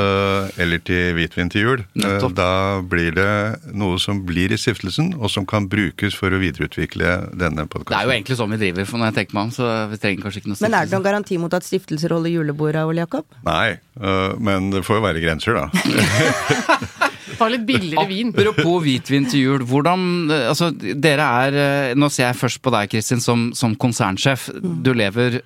eller 0.62 0.80
til 0.80 1.12
hvitvin 1.16 1.50
til 1.52 1.66
jul. 1.66 1.84
Nettopp. 1.98 2.34
Da 2.38 2.80
blir 2.80 3.12
det 3.16 3.74
noe 3.74 3.98
som 4.00 4.22
blir 4.24 4.54
i 4.54 4.56
stiftelsen, 4.56 5.12
og 5.18 5.28
som 5.34 5.44
kan 5.44 5.68
brukes 5.68 6.16
for 6.16 6.32
å 6.32 6.40
videreutvikle 6.40 7.36
denne 7.36 7.66
Det 7.68 7.92
er 7.92 8.08
jo 8.08 8.14
egentlig 8.16 8.38
sånn 8.38 8.54
vi 8.54 8.62
driver, 8.64 8.88
for 8.88 9.02
når 9.02 9.10
jeg 9.12 9.18
tenker 9.20 9.36
meg 9.36 9.48
om, 9.50 9.54
så 9.58 9.70
vi 9.92 10.00
trenger 10.00 10.24
kanskje 10.24 10.40
ikke 10.42 10.54
noe 10.54 10.62
Men 10.62 10.78
er 10.78 10.88
det 10.88 10.96
noen 10.96 11.08
garanti 11.10 11.40
mot 11.42 11.52
at 11.52 11.68
stiftelser 11.68 12.16
holder 12.16 12.32
julebordet, 12.32 12.86
Ole 12.86 13.04
Jakob? 13.04 13.26
Nei, 13.44 13.76
men 14.38 14.70
det 14.72 14.86
får 14.86 15.02
jo 15.02 15.08
være 15.10 15.24
grenser, 15.24 15.58
da. 15.58 17.08
Ta 17.38 17.48
litt 17.52 17.66
billigere 17.68 18.06
vin. 18.10 18.30
Apropos 18.34 18.82
hvitvin 18.84 19.26
til 19.30 19.44
jul. 19.46 19.66
Hvordan 19.68 20.06
eh, 20.30 20.48
Altså, 20.52 20.70
dere 20.76 21.26
er 21.46 21.58
eh, 21.64 21.94
Nå 21.98 22.08
ser 22.12 22.28
jeg 22.30 22.40
først 22.40 22.62
på 22.64 22.72
deg, 22.74 22.90
Kristin, 22.92 23.20
som, 23.24 23.50
som 23.56 23.76
konsernsjef. 23.76 24.50
Du 24.84 24.92
lever 24.96 25.40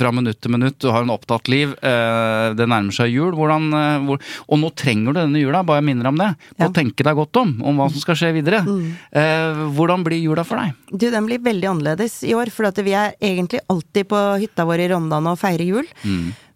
fra 0.00 0.08
minutt 0.16 0.38
til 0.40 0.48
minutt, 0.54 0.78
du 0.80 0.86
har 0.88 1.02
en 1.04 1.10
opptatt 1.12 1.48
liv. 1.52 1.74
eh, 1.84 2.54
Det 2.56 2.64
nærmer 2.70 2.94
seg 2.96 3.10
jul. 3.12 3.34
Hvordan, 3.36 3.66
hvor, 4.06 4.22
og 4.48 4.60
nå 4.62 4.70
trenger 4.80 5.12
du 5.12 5.18
denne 5.20 5.42
jula, 5.42 5.60
bare 5.66 5.82
jeg 5.82 5.88
minner 5.90 6.08
om 6.08 6.16
det. 6.16 6.30
På 6.56 6.70
å 6.70 6.74
tenke 6.76 7.04
deg 7.04 7.18
godt 7.18 7.36
om, 7.42 7.52
om 7.68 7.76
hva 7.82 7.90
som 7.92 8.00
skal 8.00 8.16
skje 8.16 8.30
videre. 8.38 8.62
Mm. 8.64 9.74
Hvordan 9.76 10.04
blir 10.06 10.22
jula 10.22 10.44
for 10.48 10.56
deg? 10.62 10.72
Du, 10.94 11.04
den 11.12 11.28
blir 11.28 11.42
veldig 11.44 11.68
annerledes 11.74 12.20
i 12.24 12.32
år, 12.38 12.48
for 12.54 12.70
at 12.70 12.80
vi 12.86 12.94
er 12.96 13.12
egentlig 13.20 13.60
alltid 13.68 14.08
på 14.08 14.22
hytta 14.40 14.64
vår 14.68 14.86
i 14.86 14.88
Rondane 14.94 15.34
og 15.34 15.40
feirer 15.42 15.68
jul. 15.68 15.88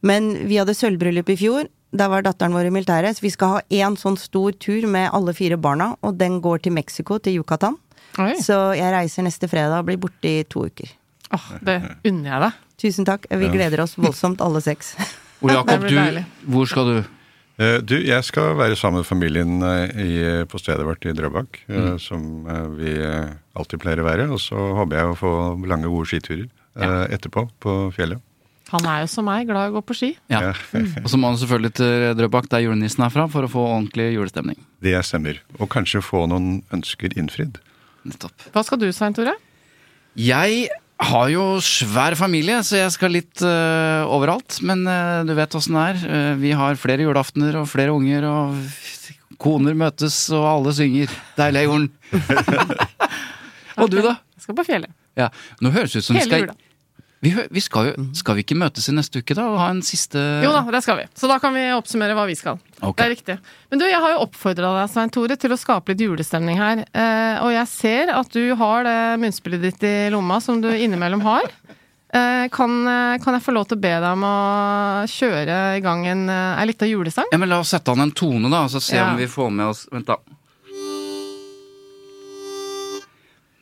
Men 0.04 0.32
vi 0.48 0.58
hadde 0.60 0.74
sølvbryllup 0.76 1.28
i 1.32 1.38
fjor. 1.40 1.68
Da 1.94 2.08
var 2.10 2.24
datteren 2.26 2.54
vår 2.56 2.66
i 2.68 2.74
militæret, 2.74 3.14
så 3.16 3.22
vi 3.22 3.30
skal 3.30 3.52
ha 3.56 3.60
én 3.70 3.94
sånn 4.00 4.16
stor 4.18 4.52
tur 4.58 4.86
med 4.90 5.12
alle 5.14 5.34
fire 5.36 5.56
barna, 5.60 5.92
og 6.02 6.16
den 6.18 6.40
går 6.42 6.64
til 6.64 6.74
Mexico, 6.74 7.20
til 7.22 7.36
Yucatan. 7.38 7.76
Oi. 8.18 8.32
Så 8.42 8.56
jeg 8.78 8.90
reiser 8.94 9.26
neste 9.26 9.46
fredag 9.50 9.80
og 9.82 9.86
blir 9.88 9.98
borte 10.02 10.26
i 10.30 10.44
to 10.50 10.66
uker. 10.66 10.90
Åh, 11.34 11.46
det 11.66 11.76
unner 12.06 12.30
jeg 12.32 12.42
deg. 12.44 12.58
Tusen 12.84 13.06
takk. 13.08 13.26
Vi 13.30 13.48
gleder 13.50 13.80
oss 13.86 13.94
voldsomt, 13.98 14.42
alle 14.44 14.60
seks. 14.62 14.94
Ole 15.44 15.56
Jakob, 15.58 15.86
du, 15.90 16.20
hvor 16.50 16.66
skal 16.70 16.90
du? 16.90 16.96
Eh, 17.62 17.78
Du, 17.86 17.94
jeg 18.02 18.24
skal 18.26 18.56
være 18.58 18.76
sammen 18.78 19.02
med 19.02 19.06
familien 19.06 19.62
eh, 19.62 19.90
i, 20.02 20.12
på 20.50 20.58
stedet 20.58 20.86
vårt 20.86 21.04
i 21.06 21.14
Drøbak, 21.14 21.60
eh, 21.68 21.74
Mm. 21.94 21.98
som 22.02 22.22
vi 22.78 22.94
alltid 23.54 23.82
pleier 23.82 24.02
å 24.02 24.06
være. 24.08 24.28
Og 24.34 24.40
så 24.42 24.58
håper 24.78 24.96
jeg 24.98 25.10
å 25.12 25.18
få 25.18 25.32
lange, 25.66 25.86
gode 25.90 26.10
skiturer 26.10 26.48
ja. 26.74 27.04
etterpå 27.14 27.46
på 27.62 27.76
fjellet. 27.94 28.18
Han 28.72 28.86
er 28.88 29.02
jo 29.02 29.10
som 29.12 29.26
meg, 29.28 29.44
glad 29.48 29.68
i 29.68 29.72
å 29.72 29.76
gå 29.76 29.82
på 29.84 29.96
ski. 29.98 30.10
Ja. 30.32 30.54
Og 31.02 31.08
så 31.12 31.18
må 31.20 31.28
han 31.28 31.36
selvfølgelig 31.40 31.74
til 31.76 32.06
Drøbak, 32.18 32.48
der 32.52 32.64
julenissen 32.64 33.04
er 33.04 33.12
fra, 33.12 33.26
for 33.30 33.44
å 33.44 33.50
få 33.50 33.64
ordentlig 33.66 34.14
julestemning. 34.14 34.56
Det 34.84 34.96
stemmer. 35.04 35.42
Og 35.58 35.68
kanskje 35.72 36.00
få 36.04 36.24
noen 36.30 36.62
ønsker 36.74 37.12
innfridd. 37.20 37.60
Nettopp. 38.08 38.48
Hva 38.54 38.64
skal 38.64 38.80
du, 38.80 38.88
Svein 38.96 39.16
Tore? 39.16 39.36
Jeg 40.16 40.66
har 41.04 41.28
jo 41.32 41.44
svær 41.64 42.16
familie, 42.18 42.60
så 42.64 42.78
jeg 42.78 42.94
skal 42.94 43.14
litt 43.16 43.44
uh, 43.44 44.08
overalt. 44.14 44.60
Men 44.64 44.84
uh, 44.88 45.22
du 45.26 45.34
vet 45.36 45.56
åssen 45.58 45.76
det 45.76 45.86
er. 45.92 46.02
Uh, 46.04 46.32
vi 46.40 46.52
har 46.56 46.80
flere 46.80 47.04
julaftener 47.06 47.60
og 47.60 47.68
flere 47.70 47.94
unger, 47.94 48.26
og 48.30 49.38
koner 49.40 49.76
møtes, 49.76 50.16
og 50.32 50.46
alle 50.46 50.74
synger 50.76 51.10
'Deilig 51.36 51.64
er 51.64 51.68
jorden'. 51.68 51.90
og 53.80 53.90
du, 53.90 53.98
da? 54.00 54.16
Jeg 54.36 54.46
skal 54.46 54.60
på 54.60 54.68
fjellet. 54.68 54.94
Ja, 55.18 55.28
Nå 55.62 55.70
høres 55.74 55.92
det 55.94 56.02
ut 56.02 56.08
som 56.08 56.16
Hele 56.18 56.30
skal 56.30 56.46
jula. 56.46 56.56
Vi, 57.24 57.30
vi 57.56 57.62
skal, 57.64 57.88
jo, 57.88 58.04
skal 58.16 58.36
vi 58.38 58.44
ikke 58.44 58.56
møtes 58.60 58.88
i 58.90 58.94
neste 58.96 59.22
uke, 59.22 59.36
da? 59.38 59.46
Og 59.48 59.60
ha 59.62 59.68
en 59.72 59.80
siste 59.86 60.20
Jo 60.44 60.50
da, 60.52 60.60
det 60.74 60.82
skal 60.84 60.98
vi. 61.00 61.06
Så 61.16 61.30
da 61.30 61.38
kan 61.42 61.54
vi 61.56 61.62
oppsummere 61.72 62.16
hva 62.18 62.26
vi 62.28 62.36
skal. 62.38 62.58
Okay. 62.80 62.98
Det 63.00 63.06
er 63.06 63.12
riktig. 63.14 63.36
Men 63.72 63.80
du, 63.80 63.86
jeg 63.88 64.00
har 64.04 64.14
jo 64.14 64.24
oppfordra 64.26 64.74
deg, 64.78 64.90
Svein 64.92 65.12
Tore, 65.14 65.38
til 65.40 65.54
å 65.54 65.58
skape 65.60 65.94
litt 65.94 66.04
julestemning 66.04 66.60
her. 66.60 66.84
Eh, 66.92 67.40
og 67.44 67.54
jeg 67.54 67.70
ser 67.72 68.12
at 68.12 68.36
du 68.36 68.44
har 68.60 68.84
det 68.84 68.98
munnspillet 69.24 69.64
ditt 69.70 69.88
i 69.88 69.94
lomma 70.12 70.40
som 70.44 70.60
du 70.60 70.68
innimellom 70.74 71.24
har. 71.24 71.48
Eh, 72.14 72.44
kan, 72.54 72.70
eh, 72.86 73.16
kan 73.24 73.34
jeg 73.34 73.42
få 73.42 73.54
lov 73.56 73.64
til 73.66 73.78
å 73.78 73.82
be 73.82 73.90
deg 73.96 74.10
om 74.12 74.22
å 74.28 74.36
kjøre 75.10 75.56
i 75.78 75.80
gang 75.82 76.04
en, 76.06 76.28
eh, 76.30 76.60
ei 76.60 76.68
lita 76.70 76.86
julesang? 76.86 77.26
Ja, 77.32 77.40
men 77.42 77.48
La 77.50 77.58
oss 77.64 77.72
sette 77.74 77.90
an 77.90 78.04
en 78.04 78.12
tone, 78.14 78.50
da, 78.52 78.66
og 78.68 78.70
så 78.70 78.78
se 78.80 78.96
Ja. 79.00 79.08
om 79.10 79.16
vi 79.18 79.26
får 79.26 79.50
med 79.50 79.66
oss 79.66 79.88
Vent, 79.90 80.06
da. 80.06 80.16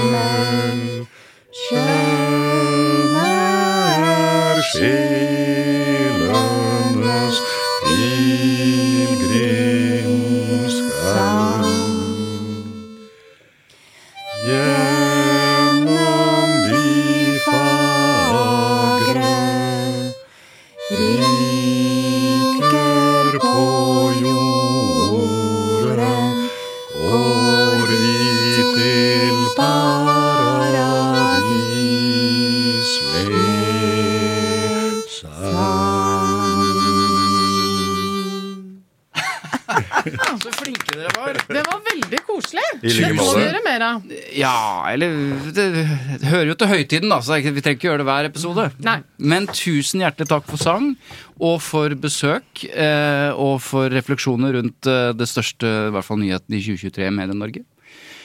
Ja, 44.37 44.85
eller 44.91 45.13
Det 45.55 46.27
hører 46.29 46.51
jo 46.51 46.55
til 46.59 46.71
høytiden, 46.71 47.11
da, 47.11 47.19
så 47.23 47.37
vi 47.41 47.61
trenger 47.63 47.77
ikke 47.77 47.89
gjøre 47.89 48.01
det 48.03 48.07
hver 48.07 48.29
episode. 48.29 48.67
Nei. 48.85 48.97
Men 49.17 49.47
tusen 49.51 50.03
hjertelig 50.03 50.29
takk 50.31 50.47
for 50.49 50.61
sang, 50.61 50.93
og 51.41 51.59
for 51.65 51.93
besøk, 51.99 52.63
eh, 52.69 53.31
og 53.35 53.59
for 53.65 53.91
refleksjoner 53.91 54.57
rundt 54.59 54.89
eh, 54.89 55.11
det 55.17 55.27
største 55.29 55.67
i 55.89 55.93
hvert 55.95 56.07
fall 56.07 56.21
nyheten 56.21 56.57
i 56.57 56.63
2023 56.63 57.07
i 57.07 57.13
Medie-Norge. 57.19 57.63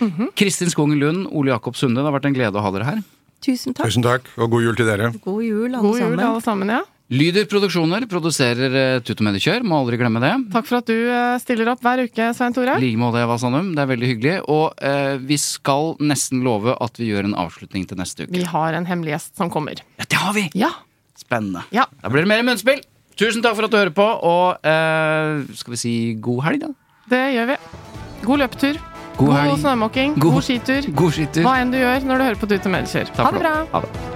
Mhm. 0.05 0.33
Kristin 0.37 0.71
Skogen 0.71 0.99
Lund, 1.01 1.27
Ole 1.33 1.55
Jakob 1.55 1.77
Sunde, 1.79 2.03
det 2.03 2.07
har 2.11 2.19
vært 2.19 2.29
en 2.29 2.37
glede 2.37 2.61
å 2.61 2.65
ha 2.65 2.75
dere 2.75 2.91
her. 2.91 3.05
Tusen 3.45 3.75
takk. 3.77 3.87
Tusen 3.89 4.05
takk, 4.05 4.29
og 4.37 4.51
god 4.53 4.67
jul 4.67 4.77
til 4.79 4.89
dere. 4.89 5.11
God 5.25 5.43
jul, 5.45 5.71
alle 5.71 5.83
God 5.83 5.97
jul, 5.97 6.05
sammen. 6.05 6.27
alle 6.31 6.45
sammen. 6.45 6.77
ja. 6.79 6.83
Lyder 7.07 7.45
Produksjoner 7.47 8.03
produserer 8.11 8.73
eh, 8.75 8.97
Tut 9.07 9.21
og 9.23 9.27
Mediekjør, 9.29 9.63
må 9.63 9.77
aldri 9.79 9.99
glemme 10.01 10.19
det. 10.19 10.33
Takk 10.51 10.67
for 10.67 10.81
at 10.81 10.89
du 10.91 10.97
eh, 11.07 11.37
stiller 11.39 11.69
opp 11.71 11.85
hver 11.87 12.03
uke, 12.03 12.33
Svein 12.35 12.57
Tore. 12.57 12.75
I 12.75 12.83
like 12.83 12.99
måte, 12.99 13.21
Eva 13.23 13.37
Sandum. 13.39 13.69
Det 13.77 13.85
er 13.85 13.91
veldig 13.93 14.09
hyggelig. 14.11 14.33
Og 14.51 14.83
eh, 14.83 15.13
vi 15.23 15.39
skal 15.39 15.93
nesten 16.03 16.43
love 16.43 16.75
at 16.83 16.99
vi 16.99 17.13
gjør 17.13 17.29
en 17.29 17.37
avslutning 17.45 17.87
til 17.87 18.01
neste 18.03 18.27
uke. 18.27 18.35
Vi 18.35 18.43
har 18.51 18.75
en 18.75 18.89
hemmelig 18.91 19.15
gjest 19.15 19.39
som 19.39 19.53
kommer. 19.55 19.79
Ja, 20.01 20.09
det 20.11 20.19
har 20.25 20.35
vi! 20.35 20.49
Ja. 20.59 20.73
Spennende. 21.17 21.63
Ja. 21.73 21.87
Da 22.03 22.11
blir 22.11 22.27
det 22.27 22.33
mer 22.35 22.43
munnspill. 22.51 22.83
Tusen 23.17 23.41
takk 23.47 23.55
for 23.57 23.69
at 23.69 23.73
du 23.73 23.79
hører 23.79 23.95
på, 23.97 24.09
og 24.27 24.67
eh, 24.67 25.47
skal 25.63 25.77
vi 25.77 25.81
si 25.81 25.95
god 26.27 26.43
helg, 26.51 26.67
da? 26.67 26.73
Det 27.15 27.23
gjør 27.37 27.53
vi. 27.55 27.61
God 28.27 28.43
løpetur. 28.43 28.83
God 29.17 29.31
god 29.47 29.63
snømåking. 29.63 30.19
God- 30.19 30.41
God, 30.41 30.45
skitur. 30.51 30.91
God 30.99 31.15
skitur. 31.17 31.47
Hva 31.47 31.55
enn 31.63 31.71
du 31.73 31.79
gjør 31.81 32.03
når 32.11 32.19
du 32.19 32.27
hører 32.33 32.43
på 32.43 32.51
Tut 32.51 32.67
og 32.67 32.75
Mediekjør. 32.77 33.15
Ha 33.23 33.31
det 33.39 33.47
bra. 33.47 33.57
Ha 33.79 33.87
det. 33.87 34.16